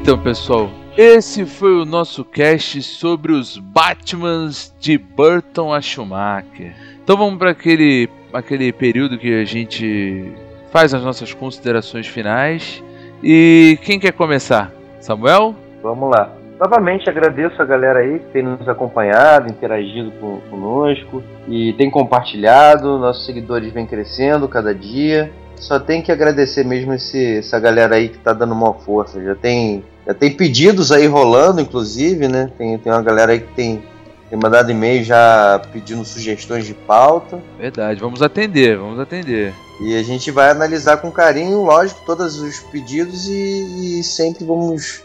Então, 0.00 0.18
pessoal, 0.18 0.70
esse 0.96 1.44
foi 1.44 1.80
o 1.80 1.84
nosso 1.84 2.24
cast 2.24 2.82
sobre 2.82 3.32
os 3.32 3.58
Batmans 3.58 4.74
de 4.78 4.96
Burton 4.96 5.72
a 5.72 5.80
Schumacher. 5.80 6.74
Então 7.02 7.16
vamos 7.16 7.38
para 7.38 7.50
aquele, 7.50 8.08
aquele 8.32 8.72
período 8.72 9.18
que 9.18 9.34
a 9.34 9.44
gente 9.44 10.32
faz 10.72 10.94
as 10.94 11.02
nossas 11.02 11.34
considerações 11.34 12.06
finais. 12.06 12.82
E 13.22 13.78
quem 13.82 13.98
quer 13.98 14.12
começar? 14.12 14.72
Samuel? 15.00 15.54
Vamos 15.82 16.10
lá. 16.10 16.32
Novamente 16.58 17.10
agradeço 17.10 17.60
a 17.60 17.64
galera 17.66 17.98
aí 17.98 18.18
que 18.18 18.26
tem 18.32 18.42
nos 18.42 18.66
acompanhado, 18.66 19.50
interagido 19.50 20.10
com, 20.12 20.40
conosco 20.48 21.22
e 21.46 21.74
tem 21.74 21.90
compartilhado. 21.90 22.98
Nossos 22.98 23.26
seguidores 23.26 23.70
vêm 23.72 23.86
crescendo 23.86 24.48
cada 24.48 24.74
dia. 24.74 25.30
Só 25.56 25.78
tem 25.78 26.02
que 26.02 26.12
agradecer 26.12 26.64
mesmo 26.64 26.92
esse, 26.92 27.38
essa 27.38 27.58
galera 27.58 27.96
aí 27.96 28.08
que 28.08 28.18
tá 28.18 28.32
dando 28.32 28.52
uma 28.52 28.74
força. 28.74 29.22
Já 29.22 29.34
tem, 29.34 29.84
já 30.06 30.14
tem 30.14 30.30
pedidos 30.30 30.92
aí 30.92 31.06
rolando, 31.06 31.60
inclusive, 31.60 32.28
né? 32.28 32.50
Tem, 32.56 32.78
tem 32.78 32.92
uma 32.92 33.02
galera 33.02 33.32
aí 33.32 33.40
que 33.40 33.52
tem, 33.54 33.82
tem 34.28 34.38
mandado 34.38 34.70
e-mail 34.70 35.02
já 35.02 35.60
pedindo 35.72 36.04
sugestões 36.04 36.66
de 36.66 36.74
pauta. 36.74 37.42
Verdade, 37.58 38.00
vamos 38.00 38.22
atender, 38.22 38.76
vamos 38.76 39.00
atender. 39.00 39.54
E 39.80 39.96
a 39.96 40.02
gente 40.02 40.30
vai 40.30 40.50
analisar 40.50 40.98
com 40.98 41.10
carinho, 41.10 41.62
lógico, 41.62 42.00
todos 42.06 42.38
os 42.38 42.60
pedidos 42.60 43.26
e, 43.28 43.98
e 44.00 44.04
sempre 44.04 44.44
vamos 44.44 45.02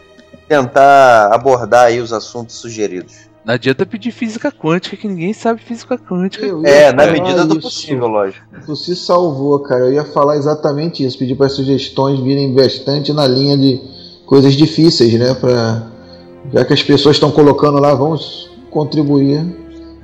tentar 0.48 1.32
abordar 1.32 1.86
aí 1.86 2.00
os 2.00 2.12
assuntos 2.12 2.56
sugeridos. 2.56 3.31
Não 3.44 3.54
adianta 3.54 3.84
pedir 3.84 4.12
física 4.12 4.52
quântica, 4.52 4.96
que 4.96 5.08
ninguém 5.08 5.32
sabe 5.32 5.60
física 5.60 5.98
quântica. 5.98 6.46
Eu 6.46 6.64
É, 6.64 6.92
na 6.92 7.06
medida 7.08 7.44
do 7.44 7.54
isso. 7.54 7.62
possível, 7.62 8.06
lógico. 8.06 8.46
Tu 8.64 8.76
se 8.76 8.94
salvou, 8.94 9.58
cara. 9.60 9.86
Eu 9.86 9.92
ia 9.92 10.04
falar 10.04 10.36
exatamente 10.36 11.04
isso. 11.04 11.18
Pedir 11.18 11.34
para 11.34 11.48
sugestões 11.48 12.20
virem 12.20 12.54
bastante 12.54 13.12
na 13.12 13.26
linha 13.26 13.58
de 13.58 13.80
coisas 14.26 14.54
difíceis, 14.54 15.12
né? 15.18 15.34
Pra... 15.34 15.88
Já 16.52 16.64
que 16.64 16.72
as 16.72 16.82
pessoas 16.82 17.16
estão 17.16 17.32
colocando 17.32 17.80
lá, 17.80 17.94
vamos 17.94 18.50
contribuir. 18.70 19.61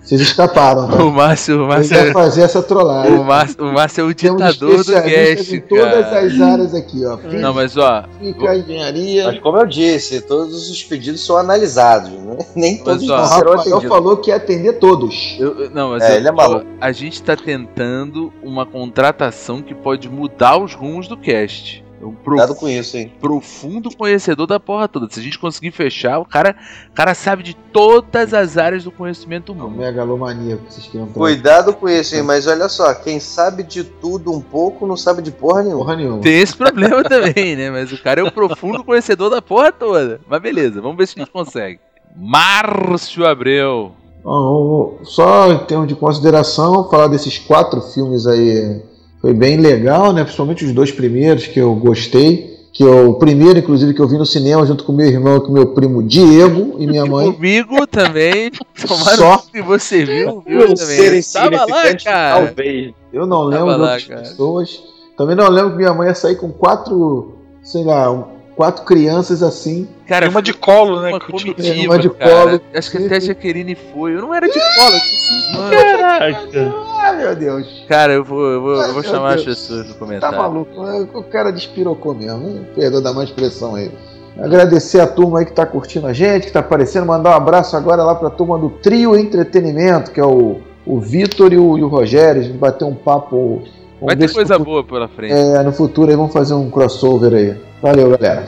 Vocês 0.08 0.22
escaparam, 0.22 0.88
tá? 0.88 1.02
O 1.04 1.12
Márcio, 1.12 1.62
o 1.62 1.68
Márcio, 1.68 1.94
ia 2.06 2.12
fazer 2.14 2.40
essa 2.40 2.62
trollagem. 2.62 3.12
o 3.14 3.22
Márcio, 3.24 3.56
o 3.62 3.72
Márcio 3.74 4.00
é 4.00 4.04
o 4.04 4.14
ditador 4.14 4.82
do 4.82 4.92
cast, 5.02 5.54
em 5.54 5.60
todas 5.60 6.06
cara. 6.06 6.20
as 6.26 6.40
áreas 6.40 6.74
aqui, 6.74 7.04
ó. 7.04 7.18
Não, 7.30 7.52
mas 7.52 7.76
ó, 7.76 8.04
Física, 8.18 8.56
engenharia. 8.56 9.24
Mas 9.26 9.38
como 9.40 9.58
eu 9.58 9.66
disse, 9.66 10.22
todos 10.22 10.70
os 10.70 10.82
pedidos 10.82 11.22
são 11.26 11.36
analisados, 11.36 12.08
né? 12.10 12.38
Nem 12.56 12.78
todos 12.78 13.06
ó, 13.10 13.22
O 13.22 13.26
serão 13.26 13.52
atendidos. 13.52 13.84
falou 13.84 14.16
que 14.16 14.30
ia 14.30 14.36
atender 14.36 14.78
todos. 14.78 15.36
eu- 15.38 15.64
eu- 15.64 15.70
não, 15.72 15.90
mas 15.90 16.02
É, 16.02 16.12
eu- 16.12 16.16
ele 16.16 16.28
é 16.28 16.32
maluco. 16.32 16.64
ó, 16.64 16.76
a 16.80 16.90
gente 16.90 17.22
tá 17.22 17.36
tentando 17.36 18.32
uma 18.42 18.64
contratação 18.64 19.60
que 19.60 19.74
pode 19.74 20.08
mudar 20.08 20.56
os 20.56 20.72
rumos 20.74 21.06
do 21.06 21.18
cast. 21.18 21.84
Um 22.00 22.12
prof- 22.12 22.54
com 22.54 22.68
isso, 22.68 22.96
hein? 22.96 23.12
profundo 23.20 23.90
conhecedor 23.96 24.46
da 24.46 24.60
porra 24.60 24.86
toda. 24.86 25.08
Se 25.10 25.18
a 25.18 25.22
gente 25.22 25.38
conseguir 25.38 25.72
fechar, 25.72 26.18
o 26.20 26.24
cara, 26.24 26.54
o 26.90 26.94
cara 26.94 27.12
sabe 27.14 27.42
de 27.42 27.54
todas 27.54 28.32
as 28.32 28.56
áreas 28.56 28.84
do 28.84 28.90
conhecimento 28.92 29.50
É 29.50 29.54
um 29.54 29.58
humano. 29.58 29.76
megalomania 29.78 30.56
que 30.58 30.72
vocês 30.72 30.86
queriam 30.86 31.06
trazer. 31.06 31.18
Cuidado 31.18 31.74
com 31.74 31.88
isso, 31.88 32.14
hein? 32.14 32.22
Mas 32.22 32.46
olha 32.46 32.68
só, 32.68 32.94
quem 32.94 33.18
sabe 33.18 33.62
de 33.64 33.82
tudo 33.82 34.32
um 34.32 34.40
pouco 34.40 34.86
não 34.86 34.96
sabe 34.96 35.22
de 35.22 35.32
porra 35.32 35.62
nenhuma. 35.62 35.84
Porra 35.84 35.96
nenhuma. 35.96 36.20
Tem 36.20 36.40
esse 36.40 36.56
problema 36.56 37.02
também, 37.08 37.56
né? 37.56 37.70
Mas 37.70 37.90
o 37.92 38.00
cara 38.02 38.20
é 38.20 38.24
o 38.24 38.30
profundo 38.30 38.84
conhecedor 38.84 39.28
da 39.30 39.42
porra 39.42 39.72
toda. 39.72 40.20
Mas 40.28 40.40
beleza, 40.40 40.80
vamos 40.80 40.96
ver 40.96 41.08
se 41.08 41.14
a 41.18 41.22
gente 41.24 41.32
consegue. 41.32 41.80
Márcio 42.14 43.26
Abreu. 43.26 43.92
Bom, 44.22 44.98
Só 45.04 45.50
em 45.52 45.58
termos 45.64 45.88
de 45.88 45.94
consideração, 45.94 46.88
falar 46.90 47.06
desses 47.08 47.38
quatro 47.38 47.80
filmes 47.80 48.26
aí 48.26 48.82
foi 49.20 49.32
bem 49.34 49.56
legal, 49.56 50.12
né? 50.12 50.22
Principalmente 50.22 50.64
os 50.64 50.72
dois 50.72 50.90
primeiros 50.92 51.46
que 51.46 51.58
eu 51.58 51.74
gostei. 51.74 52.56
Que 52.72 52.84
eu, 52.84 53.10
o 53.10 53.14
primeiro, 53.14 53.58
inclusive, 53.58 53.92
que 53.92 54.00
eu 54.00 54.06
vi 54.06 54.16
no 54.18 54.26
cinema 54.26 54.64
junto 54.64 54.84
com 54.84 54.92
meu 54.92 55.06
irmão 55.06 55.40
com 55.40 55.50
meu 55.50 55.74
primo 55.74 56.00
Diego 56.02 56.76
e 56.78 56.86
minha 56.86 57.04
mãe. 57.04 57.32
Comigo 57.32 57.84
também. 57.88 58.52
Tomara 58.86 59.16
Só. 59.16 59.38
que 59.50 59.60
você 59.60 60.04
viu, 60.04 60.44
viu 60.46 60.74
também. 60.74 61.20
ser 61.22 61.32
Tava 61.40 61.64
lá, 61.64 61.94
cara. 61.96 62.44
talvez. 62.46 62.92
Eu 63.12 63.26
não 63.26 63.44
lembro 63.44 63.66
Tava 63.66 63.74
de 63.74 63.80
lá, 63.80 63.86
outras 63.92 64.04
cara. 64.06 64.20
pessoas. 64.20 64.82
Também 65.16 65.34
não 65.34 65.48
lembro 65.48 65.70
que 65.72 65.76
minha 65.78 65.92
mãe 65.94 66.06
ia 66.08 66.14
sair 66.14 66.36
com 66.36 66.52
quatro, 66.52 67.34
sei 67.64 67.82
lá, 67.82 68.28
quatro 68.54 68.84
crianças 68.84 69.42
assim. 69.42 69.88
Cara, 70.06 70.28
uma 70.28 70.40
de 70.40 70.52
colo, 70.52 71.00
né? 71.00 71.08
uma 71.08 71.18
que 71.18 71.32
eu 71.32 71.36
tinha- 71.36 71.54
comitiva, 71.54 71.92
uma 71.94 71.98
de 71.98 72.10
cara. 72.10 72.30
colo. 72.30 72.60
Acho 72.72 72.90
que 72.92 72.96
até 72.98 73.16
a 73.16 73.20
Jaqueline 73.20 73.76
foi. 73.92 74.14
Eu 74.14 74.20
não 74.20 74.32
era 74.32 74.46
de 74.46 74.52
colo, 74.52 74.94
eu 74.94 75.00
tinha 75.00 75.40
cinco 75.50 75.60
anos. 75.62 76.00
Caraca. 76.00 76.74
Ai, 77.18 77.24
meu 77.24 77.36
Deus. 77.36 77.84
Cara, 77.88 78.12
eu 78.12 78.22
vou, 78.24 78.42
eu 78.50 78.60
vou, 78.62 78.74
eu 78.82 78.92
vou 78.92 79.02
Ai, 79.02 79.08
chamar 79.08 79.28
meu 79.30 79.38
as 79.38 79.44
Deus. 79.44 79.58
pessoas 79.60 79.86
no 79.88 79.92
Tá 79.94 79.98
comentário. 79.98 80.38
maluco? 80.38 81.18
O 81.18 81.22
cara 81.24 81.50
despirocou 81.50 82.14
mesmo. 82.14 82.64
Perdão 82.74 83.02
da 83.02 83.12
má 83.12 83.24
expressão 83.24 83.74
aí. 83.74 83.90
Agradecer 84.38 85.00
a 85.00 85.06
turma 85.06 85.40
aí 85.40 85.44
que 85.44 85.52
tá 85.52 85.66
curtindo 85.66 86.06
a 86.06 86.12
gente, 86.12 86.46
que 86.46 86.52
tá 86.52 86.60
aparecendo. 86.60 87.06
Mandar 87.06 87.30
um 87.30 87.34
abraço 87.34 87.76
agora 87.76 88.04
lá 88.04 88.14
pra 88.14 88.30
turma 88.30 88.56
do 88.56 88.70
Trio 88.70 89.16
Entretenimento, 89.16 90.12
que 90.12 90.20
é 90.20 90.24
o, 90.24 90.60
o 90.86 91.00
Vitor 91.00 91.52
e 91.52 91.58
o, 91.58 91.76
e 91.76 91.82
o 91.82 91.88
Rogério. 91.88 92.40
A 92.40 92.44
gente 92.44 92.56
bateu 92.56 92.86
um 92.86 92.94
papo. 92.94 93.62
Vamos 94.00 94.14
Vai 94.14 94.16
ter 94.16 94.32
coisa 94.32 94.56
no, 94.56 94.64
boa 94.64 94.84
pela 94.84 95.08
frente. 95.08 95.32
É, 95.34 95.60
no 95.64 95.72
futuro 95.72 96.08
aí 96.10 96.16
vamos 96.16 96.32
fazer 96.32 96.54
um 96.54 96.70
crossover 96.70 97.34
aí. 97.34 97.56
Valeu, 97.82 98.16
galera. 98.16 98.46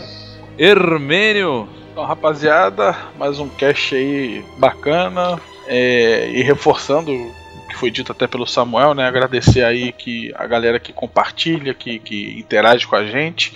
Hermênio. 0.57 1.67
Então, 1.91 2.05
rapaziada, 2.05 2.95
mais 3.19 3.41
um 3.41 3.49
cast 3.49 3.95
aí 3.97 4.45
bacana. 4.59 5.41
é, 5.67 6.31
e 6.31 6.43
reforçando 6.43 7.11
o 7.11 7.31
que 7.71 7.77
foi 7.77 7.91
dito 7.91 8.13
até 8.13 8.27
pelo 8.27 8.47
Samuel, 8.47 8.95
né? 8.95 9.07
Agradecer 9.07 9.65
aí 9.65 9.93
que 9.93 10.33
a 10.37 10.47
galera 10.47 10.79
que 10.79 10.93
compartilha, 10.93 11.73
que, 11.73 11.99
que 11.99 12.39
interage 12.39 12.87
com 12.87 12.97
a 12.97 13.07
gente. 13.07 13.55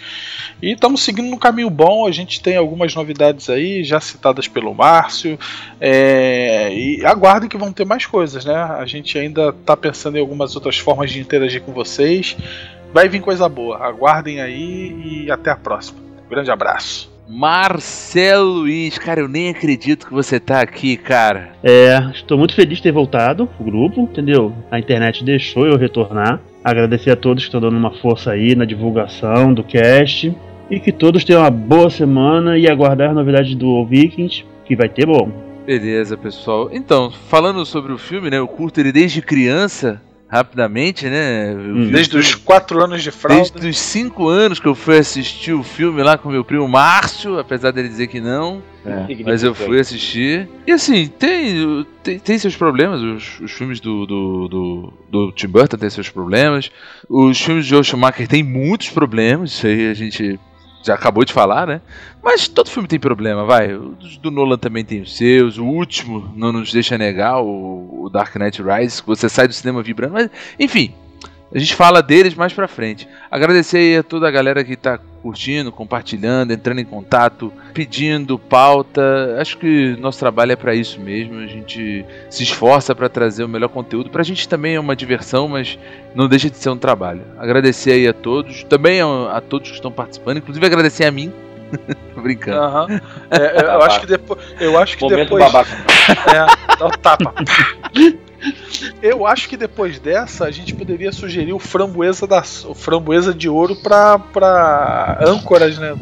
E 0.62 0.72
estamos 0.72 1.02
seguindo 1.02 1.28
no 1.28 1.38
caminho 1.38 1.68
bom. 1.68 2.06
A 2.06 2.10
gente 2.10 2.40
tem 2.40 2.56
algumas 2.56 2.94
novidades 2.94 3.50
aí, 3.50 3.84
já 3.84 4.00
citadas 4.00 4.48
pelo 4.48 4.74
Márcio. 4.74 5.38
é, 5.80 6.72
e 6.72 7.04
aguardem 7.04 7.48
que 7.48 7.58
vão 7.58 7.72
ter 7.72 7.84
mais 7.84 8.06
coisas, 8.06 8.44
né? 8.44 8.54
A 8.54 8.86
gente 8.86 9.18
ainda 9.18 9.50
está 9.50 9.76
pensando 9.76 10.16
em 10.16 10.20
algumas 10.20 10.54
outras 10.54 10.78
formas 10.78 11.10
de 11.10 11.20
interagir 11.20 11.60
com 11.62 11.72
vocês. 11.72 12.36
Vai 12.92 13.08
vir 13.08 13.20
coisa 13.20 13.48
boa. 13.48 13.78
Aguardem 13.84 14.40
aí 14.40 15.24
e 15.24 15.30
até 15.30 15.50
a 15.50 15.56
próxima. 15.56 15.98
Grande 16.30 16.50
abraço. 16.50 17.13
Marcelo 17.28 18.51
Luiz, 18.51 18.98
cara, 18.98 19.20
eu 19.20 19.28
nem 19.28 19.48
acredito 19.48 20.06
que 20.06 20.12
você 20.12 20.38
tá 20.38 20.60
aqui, 20.60 20.96
cara. 20.96 21.52
É, 21.62 22.10
estou 22.12 22.36
muito 22.36 22.55
feliz 22.55 22.76
de 22.76 22.82
ter 22.82 22.92
voltado 22.92 23.46
pro 23.46 23.64
grupo, 23.64 24.02
entendeu? 24.02 24.52
A 24.70 24.78
internet 24.78 25.24
deixou 25.24 25.66
eu 25.66 25.78
retornar. 25.78 26.40
Agradecer 26.62 27.10
a 27.10 27.16
todos 27.16 27.44
que 27.44 27.48
estão 27.48 27.60
dando 27.60 27.76
uma 27.76 27.92
força 27.92 28.32
aí 28.32 28.55
na 28.55 28.64
divulgação 28.64 29.52
do 29.55 29.64
cast. 29.64 30.34
E 30.70 30.80
que 30.80 30.92
todos 30.92 31.24
tenham 31.24 31.42
uma 31.42 31.51
boa 31.51 31.90
semana 31.90 32.59
e 32.59 32.68
aguardar 32.68 33.10
as 33.10 33.14
novidades 33.14 33.55
do 33.55 33.84
Vikings, 33.84 34.44
que 34.64 34.74
vai 34.74 34.88
ter 34.88 35.06
bom. 35.06 35.30
Beleza, 35.66 36.16
pessoal. 36.16 36.68
Então, 36.72 37.10
falando 37.10 37.64
sobre 37.64 37.92
o 37.92 37.98
filme, 37.98 38.30
né? 38.30 38.38
Eu 38.38 38.48
curto 38.48 38.80
ele 38.80 38.92
desde 38.92 39.22
criança, 39.22 40.01
rapidamente, 40.35 41.06
né? 41.09 41.55
O 41.55 41.90
Desde 41.93 42.19
os 42.19 42.35
4 42.35 42.82
anos 42.82 43.05
de 43.05 43.12
fralda. 43.12 43.51
Desde 43.52 43.69
os 43.69 43.78
5 43.78 44.27
anos 44.27 44.59
que 44.59 44.66
eu 44.66 44.74
fui 44.74 44.98
assistir 44.98 45.52
o 45.52 45.62
filme 45.62 46.02
lá 46.02 46.19
com 46.19 46.28
meu 46.28 46.44
primo 46.44 46.66
Márcio, 46.66 47.39
apesar 47.39 47.70
dele 47.70 47.89
dizer 47.89 48.09
que 48.09 48.20
não. 48.20 48.61
Mas 49.24 49.44
eu 49.44 49.55
fui 49.55 49.78
assistir. 49.78 50.48
E 50.66 50.73
assim, 50.73 51.06
tem, 51.06 51.86
tem, 52.02 52.19
tem 52.19 52.36
seus 52.36 52.56
problemas. 52.56 53.01
Os, 53.01 53.40
os 53.40 53.52
filmes 53.52 53.78
do, 53.78 54.05
do, 54.05 54.48
do, 54.48 54.93
do 55.09 55.32
Tim 55.32 55.47
Burton 55.47 55.77
têm 55.77 55.89
seus 55.89 56.11
problemas. 56.11 56.69
Os 57.09 57.40
filmes 57.40 57.65
de 57.65 57.70
Joe 57.70 57.85
Schumacher 57.85 58.27
têm 58.27 58.43
muitos 58.43 58.90
problemas. 58.90 59.52
Isso 59.52 59.66
aí 59.69 59.89
a 59.89 59.94
gente 59.94 60.39
já 60.85 60.94
acabou 60.94 61.24
de 61.24 61.32
falar, 61.32 61.66
né? 61.66 61.81
Mas 62.23 62.47
todo 62.47 62.70
filme 62.70 62.86
tem 62.86 63.01
problema, 63.01 63.44
vai. 63.44 63.73
Os 63.74 64.19
do 64.19 64.31
Nolan 64.31 64.59
também 64.59 64.85
tem 64.85 65.01
os 65.01 65.16
seus. 65.16 65.56
O 65.56 65.65
último 65.65 66.32
não 66.36 66.52
nos 66.52 66.73
deixa 66.73 66.98
negar, 66.98 67.40
o, 67.40 68.11
Dark 68.12 68.36
Knight 68.36 68.62
Rises, 68.62 69.01
que 69.01 69.06
você 69.06 69.28
sai 69.28 69.48
do 69.48 69.55
cinema 69.55 69.82
vibrando. 69.82 70.12
Mas, 70.12 70.31
enfim, 70.59 70.94
a 71.55 71.59
gente 71.59 71.74
fala 71.74 72.02
deles 72.02 72.35
mais 72.35 72.52
pra 72.52 72.66
frente. 72.66 73.06
Agradecer 73.31 73.78
aí 73.78 73.97
a 73.98 74.02
toda 74.02 74.26
a 74.26 74.31
galera 74.31 74.64
que 74.64 74.76
tá 74.76 74.98
curtindo, 75.22 75.70
compartilhando, 75.70 76.52
entrando 76.52 76.81
em 76.81 76.85
contato, 76.85 77.52
pedindo 77.72 78.39
pauta. 78.39 79.36
Acho 79.40 79.56
que 79.56 79.97
nosso 80.01 80.18
trabalho 80.18 80.52
é 80.52 80.56
pra 80.56 80.74
isso 80.74 81.01
mesmo. 81.01 81.39
A 81.39 81.47
gente 81.47 82.05
se 82.28 82.43
esforça 82.43 82.94
pra 82.94 83.09
trazer 83.09 83.44
o 83.44 83.48
melhor 83.48 83.68
conteúdo. 83.68 84.10
Pra 84.10 84.24
gente 84.24 84.48
também 84.48 84.74
é 84.74 84.81
uma 84.81 84.97
diversão, 84.97 85.47
mas 85.47 85.78
não 86.14 86.28
deixa 86.28 86.51
de 86.51 86.56
ser 86.59 86.70
um 86.70 86.76
trabalho. 86.76 87.22
Agradecer 87.39 87.93
aí 87.93 88.09
a 88.09 88.12
todos, 88.12 88.64
também 88.64 89.01
a, 89.01 89.40
todos 89.40 89.70
que 89.70 89.76
estão 89.76 89.93
participando, 89.93 90.39
inclusive 90.39 90.66
agradecer 90.66 91.05
a 91.05 91.10
mim. 91.12 91.32
Tô 92.14 92.20
brincando. 92.20 92.59
Aham. 92.59 93.01
É, 93.31 93.64
eu 93.64 93.82
acho 93.82 94.01
que 94.01 94.06
depois. 94.06 94.40
Eu 94.60 94.78
acho 94.78 94.97
que 94.98 95.05
Momento 95.05 95.22
depois. 95.22 95.44
babaca. 95.44 95.70
É, 96.31 96.76
dá 96.76 96.86
o 96.86 96.90
tapa. 96.90 97.32
Eu 99.02 99.26
acho 99.26 99.48
que 99.48 99.56
depois 99.56 99.98
dessa 99.98 100.44
a 100.44 100.50
gente 100.50 100.74
poderia 100.74 101.12
sugerir 101.12 101.52
o 101.52 101.58
framboesa 101.58 102.26
da, 102.26 102.42
o 102.66 102.74
framboesa 102.74 103.32
de 103.32 103.48
ouro 103.48 103.76
pra, 103.76 104.18
pra 104.18 105.18
âncoras, 105.26 105.78
né? 105.78 105.94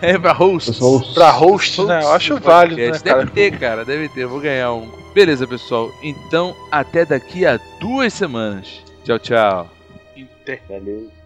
É 0.00 0.18
pra 0.18 0.32
host. 0.32 0.78
pra 1.14 1.30
host, 1.30 1.82
né? 1.84 2.02
Eu 2.02 2.12
acho 2.12 2.38
válido, 2.38 2.80
né, 2.80 2.90
Deve 2.90 3.02
cara? 3.02 3.26
ter, 3.26 3.58
cara, 3.58 3.84
deve 3.84 4.08
ter. 4.08 4.22
Eu 4.22 4.28
vou 4.28 4.40
ganhar 4.40 4.72
um. 4.72 4.90
Beleza, 5.14 5.46
pessoal. 5.46 5.90
Então, 6.02 6.54
até 6.70 7.04
daqui 7.04 7.46
a 7.46 7.58
duas 7.80 8.12
semanas. 8.12 8.82
Tchau, 9.04 9.18
tchau. 9.18 9.70
Valeu. 10.68 11.21